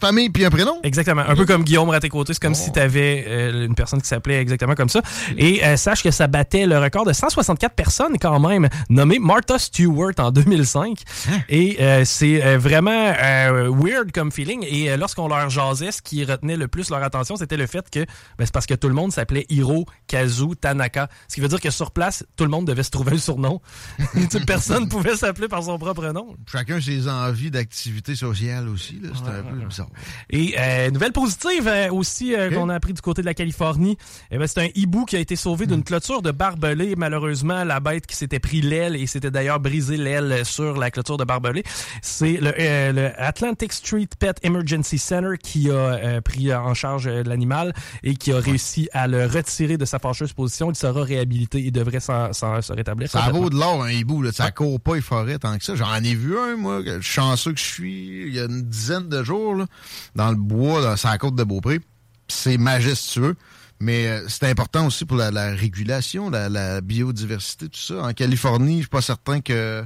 famille, 0.00 0.30
puis 0.30 0.44
un 0.44 0.50
prénom. 0.50 0.78
Exactement. 0.82 1.22
Un 1.26 1.34
peu 1.34 1.46
comme 1.46 1.64
Guillaume 1.64 1.88
Raté-Côté. 1.88 2.34
C'est 2.34 2.42
comme 2.42 2.54
si 2.54 2.72
tu 2.72 2.78
avais 2.78 3.26
une 3.66 3.74
personne 3.74 4.00
qui 4.00 4.08
s'appelait 4.08 4.40
exactement 4.40 4.74
comme 4.74 4.88
ça. 4.88 5.00
Et 5.36 5.64
euh, 5.64 5.76
sache 5.76 6.02
que 6.02 6.10
ça 6.10 6.26
battait 6.26 6.66
le 6.66 6.78
record 6.78 7.04
de 7.04 7.12
164 7.12 7.74
personnes 7.74 8.18
quand 8.18 8.40
même, 8.40 8.68
nommée 8.88 9.18
Martha 9.18 9.58
Stewart 9.58 10.12
en 10.18 10.30
2005. 10.30 11.02
Et 11.48 11.78
euh, 11.80 12.04
c'est 12.04 12.44
euh, 12.44 12.58
vraiment 12.58 13.12
euh, 13.22 13.70
weird 13.70 14.12
comme 14.12 14.30
feeling. 14.32 14.64
Et 14.68 14.90
euh, 14.90 14.96
lorsqu'on 14.96 15.28
leur 15.28 15.50
jasait, 15.50 15.92
ce 15.92 16.02
qui 16.02 16.24
retenait 16.24 16.56
le 16.56 16.68
plus 16.68 16.90
leur 16.90 17.02
attention, 17.02 17.36
c'était 17.36 17.56
le 17.56 17.66
fait 17.66 17.88
que 17.90 18.00
ben, 18.00 18.44
c'est 18.44 18.52
parce 18.52 18.66
que 18.66 18.74
tout 18.74 18.88
le 18.88 18.94
monde 18.94 19.12
s'appelait 19.12 19.46
Hiro 19.48 19.86
Kazu 20.06 20.56
Tanaka. 20.60 21.08
Ce 21.28 21.34
qui 21.34 21.40
veut 21.40 21.48
dire 21.48 21.60
que 21.60 21.70
sur 21.70 21.90
place, 21.90 22.24
tout 22.36 22.44
le 22.44 22.50
monde 22.50 22.66
devait 22.66 22.82
se 22.82 22.90
trouver 22.90 23.12
un 23.12 23.18
surnom. 23.18 23.60
Personne 24.46 24.88
pouvait 24.88 25.16
s'appeler 25.16 25.48
par 25.48 25.62
son 25.62 25.78
propre 25.78 26.06
nom. 26.12 26.36
Chacun 26.50 26.80
ses 26.80 27.08
envies 27.08 27.50
d'activité 27.50 28.14
sociale 28.14 28.68
aussi. 28.68 29.00
C'est 29.02 29.30
un 29.30 29.42
peu 29.42 29.66
bizarre. 29.66 29.85
Et 30.30 30.54
euh, 30.58 30.90
nouvelle 30.90 31.12
positive 31.12 31.66
euh, 31.68 31.90
aussi 31.90 32.34
euh, 32.34 32.50
qu'on 32.50 32.68
a 32.68 32.74
appris 32.74 32.92
du 32.92 33.00
côté 33.00 33.22
de 33.22 33.26
la 33.26 33.34
Californie, 33.34 33.96
eh 34.30 34.38
ben, 34.38 34.46
c'est 34.46 34.60
un 34.62 34.68
hibou 34.74 35.04
qui 35.04 35.16
a 35.16 35.18
été 35.18 35.36
sauvé 35.36 35.66
d'une 35.66 35.82
clôture 35.84 36.22
de 36.22 36.30
barbelé. 36.30 36.94
Malheureusement, 36.96 37.64
la 37.64 37.80
bête 37.80 38.06
qui 38.06 38.16
s'était 38.16 38.38
pris 38.40 38.60
l'aile 38.60 38.96
et 38.96 39.06
s'était 39.06 39.30
d'ailleurs 39.30 39.60
brisé 39.60 39.96
l'aile 39.96 40.44
sur 40.44 40.76
la 40.76 40.90
clôture 40.90 41.16
de 41.16 41.24
barbelé. 41.24 41.62
C'est 42.02 42.38
le, 42.40 42.52
euh, 42.58 42.92
le 42.92 43.20
Atlantic 43.22 43.72
Street 43.72 44.08
Pet 44.18 44.36
Emergency 44.42 44.98
Center 44.98 45.36
qui 45.42 45.70
a 45.70 45.74
euh, 45.74 46.20
pris 46.20 46.52
en 46.54 46.74
charge 46.74 47.06
euh, 47.06 47.22
l'animal 47.24 47.72
et 48.02 48.14
qui 48.16 48.32
a 48.32 48.38
réussi 48.38 48.88
à 48.92 49.06
le 49.08 49.26
retirer 49.26 49.76
de 49.76 49.84
sa 49.84 49.98
fâcheuse 49.98 50.32
position. 50.32 50.70
Il 50.70 50.76
sera 50.76 51.02
réhabilité 51.02 51.64
et 51.66 51.70
devrait 51.70 52.00
s'en- 52.00 52.32
s'en- 52.32 52.62
se 52.62 52.72
rétablir. 52.72 53.08
Ça 53.10 53.30
vaut 53.30 53.50
de 53.50 53.56
l'or, 53.56 53.82
un 53.84 53.90
hibou. 53.90 54.22
Là. 54.22 54.32
Ça 54.32 54.50
court 54.50 54.80
pas 54.80 54.96
les 54.96 55.00
forêts 55.00 55.38
tant 55.38 55.56
que 55.58 55.64
ça. 55.64 55.74
J'en 55.74 55.94
ai 56.02 56.14
vu 56.14 56.36
un, 56.38 56.56
moi, 56.56 56.80
chanceux 57.00 57.52
que 57.52 57.58
je 57.60 57.64
suis, 57.64 58.26
il 58.28 58.34
y 58.34 58.40
a 58.40 58.44
une 58.44 58.62
dizaine 58.62 59.08
de 59.08 59.22
jours, 59.22 59.54
là, 59.54 59.66
dans 60.14 60.30
le 60.30 60.36
bois, 60.36 60.82
dans, 60.82 60.96
sur 60.96 61.08
la 61.08 61.18
côte 61.18 61.34
de 61.34 61.44
Beaupré. 61.44 61.80
C'est 62.28 62.58
majestueux. 62.58 63.36
Mais 63.78 64.06
euh, 64.06 64.26
c'est 64.28 64.48
important 64.48 64.86
aussi 64.86 65.04
pour 65.04 65.18
la, 65.18 65.30
la 65.30 65.50
régulation, 65.50 66.30
la, 66.30 66.48
la 66.48 66.80
biodiversité, 66.80 67.68
tout 67.68 67.78
ça. 67.78 68.02
En 68.02 68.12
Californie, 68.14 68.76
je 68.76 68.80
suis 68.82 68.88
pas 68.88 69.02
certain 69.02 69.40
que... 69.40 69.84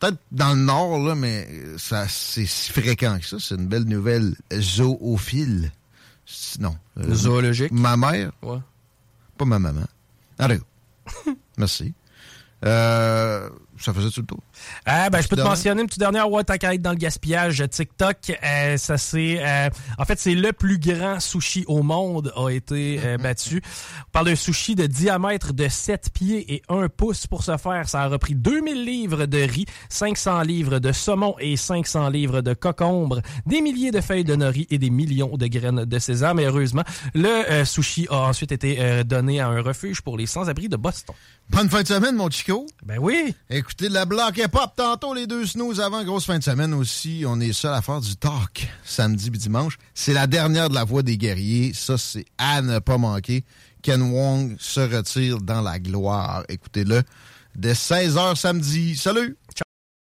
Peut-être 0.00 0.18
dans 0.30 0.52
le 0.54 0.60
nord, 0.60 0.98
là, 0.98 1.14
mais 1.14 1.48
euh, 1.50 1.78
ça 1.78 2.06
c'est 2.08 2.44
si 2.44 2.70
fréquent 2.70 3.18
que 3.18 3.26
ça. 3.26 3.36
C'est 3.40 3.54
une 3.54 3.66
belle 3.66 3.84
nouvelle 3.84 4.34
zoophile. 4.52 5.70
Non. 6.60 6.76
euh, 6.98 7.14
Zoologique. 7.14 7.72
Ma 7.72 7.96
mère. 7.96 8.30
Ouais. 8.42 8.58
Pas 9.38 9.44
ma 9.46 9.58
maman. 9.58 9.84
Allez. 10.38 10.60
Merci. 11.56 11.94
Euh, 12.64 13.48
ça 13.78 13.94
faisait 13.94 14.10
tout 14.10 14.20
le 14.20 14.26
tour? 14.26 14.42
Ah, 14.84 15.10
ben, 15.10 15.20
je 15.20 15.28
peux 15.28 15.36
te 15.36 15.42
mentionner 15.42 15.80
une 15.80 15.86
petite 15.86 16.00
dernière 16.00 16.30
ouais, 16.30 16.44
tant 16.44 16.56
qu'à 16.56 16.74
être 16.74 16.82
dans 16.82 16.90
le 16.90 16.96
gaspillage 16.96 17.62
TikTok. 17.68 18.16
euh, 18.42 18.76
ça 18.76 18.98
c'est, 18.98 19.38
euh, 19.40 19.68
en 19.98 20.04
fait, 20.04 20.18
c'est 20.18 20.34
le 20.34 20.52
plus 20.52 20.78
grand 20.78 21.20
sushi 21.20 21.64
au 21.66 21.82
monde 21.82 22.32
a 22.36 22.50
été 22.50 23.00
euh, 23.04 23.18
battu. 23.18 23.62
On 24.08 24.10
parle 24.12 24.26
d'un 24.26 24.36
sushi 24.36 24.74
de 24.74 24.86
diamètre 24.86 25.52
de 25.52 25.68
7 25.68 26.10
pieds 26.12 26.54
et 26.54 26.62
1 26.68 26.88
pouce 26.88 27.26
pour 27.26 27.42
ce 27.42 27.56
faire. 27.56 27.88
Ça 27.88 28.02
a 28.02 28.08
repris 28.08 28.34
2000 28.34 28.84
livres 28.84 29.26
de 29.26 29.38
riz, 29.38 29.66
500 29.88 30.42
livres 30.42 30.78
de 30.78 30.92
saumon 30.92 31.34
et 31.40 31.56
500 31.56 32.08
livres 32.10 32.40
de 32.40 32.54
cocombre, 32.54 33.20
des 33.46 33.60
milliers 33.60 33.90
de 33.90 34.00
feuilles 34.00 34.24
de 34.24 34.36
nori 34.36 34.66
et 34.70 34.78
des 34.78 34.90
millions 34.90 35.36
de 35.36 35.46
graines 35.46 35.84
de 35.84 35.98
sésame. 35.98 36.40
Et 36.40 36.44
heureusement, 36.44 36.84
le 37.14 37.64
sushi 37.64 38.06
a 38.10 38.28
ensuite 38.28 38.52
été 38.52 39.04
donné 39.04 39.40
à 39.40 39.48
un 39.48 39.62
refuge 39.62 40.00
pour 40.02 40.16
les 40.16 40.26
sans-abri 40.26 40.68
de 40.68 40.76
Boston. 40.76 41.14
Bonne 41.48 41.70
fin 41.70 41.82
de 41.82 41.86
semaine, 41.86 42.16
mon 42.16 42.28
Chico. 42.28 42.66
Ben 42.84 42.98
oui. 42.98 43.34
Écoutez 43.50 43.88
de 43.88 43.94
la 43.94 44.04
bloc 44.04 44.38
et 44.46 44.48
pop 44.48 44.70
tantôt, 44.76 45.12
les 45.12 45.26
deux 45.26 45.44
snooze 45.44 45.80
avant. 45.80 46.04
Grosse 46.04 46.26
fin 46.26 46.38
de 46.38 46.44
semaine 46.44 46.72
aussi. 46.72 47.24
On 47.26 47.40
est 47.40 47.52
seul 47.52 47.74
à 47.74 47.82
faire 47.82 48.00
du 48.00 48.14
talk 48.16 48.68
samedi 48.84 49.26
et 49.26 49.30
dimanche. 49.30 49.76
C'est 49.92 50.12
la 50.12 50.28
dernière 50.28 50.68
de 50.68 50.74
la 50.74 50.84
voix 50.84 51.02
des 51.02 51.16
guerriers. 51.16 51.72
Ça, 51.74 51.98
c'est 51.98 52.26
à 52.38 52.62
ne 52.62 52.78
pas 52.78 52.96
manquer. 52.96 53.44
Ken 53.82 54.00
Wong 54.02 54.56
se 54.60 54.80
retire 54.80 55.40
dans 55.40 55.62
la 55.62 55.80
gloire. 55.80 56.44
Écoutez-le 56.48 57.02
dès 57.56 57.72
16h 57.72 58.36
samedi. 58.36 58.94
Salut! 58.94 59.36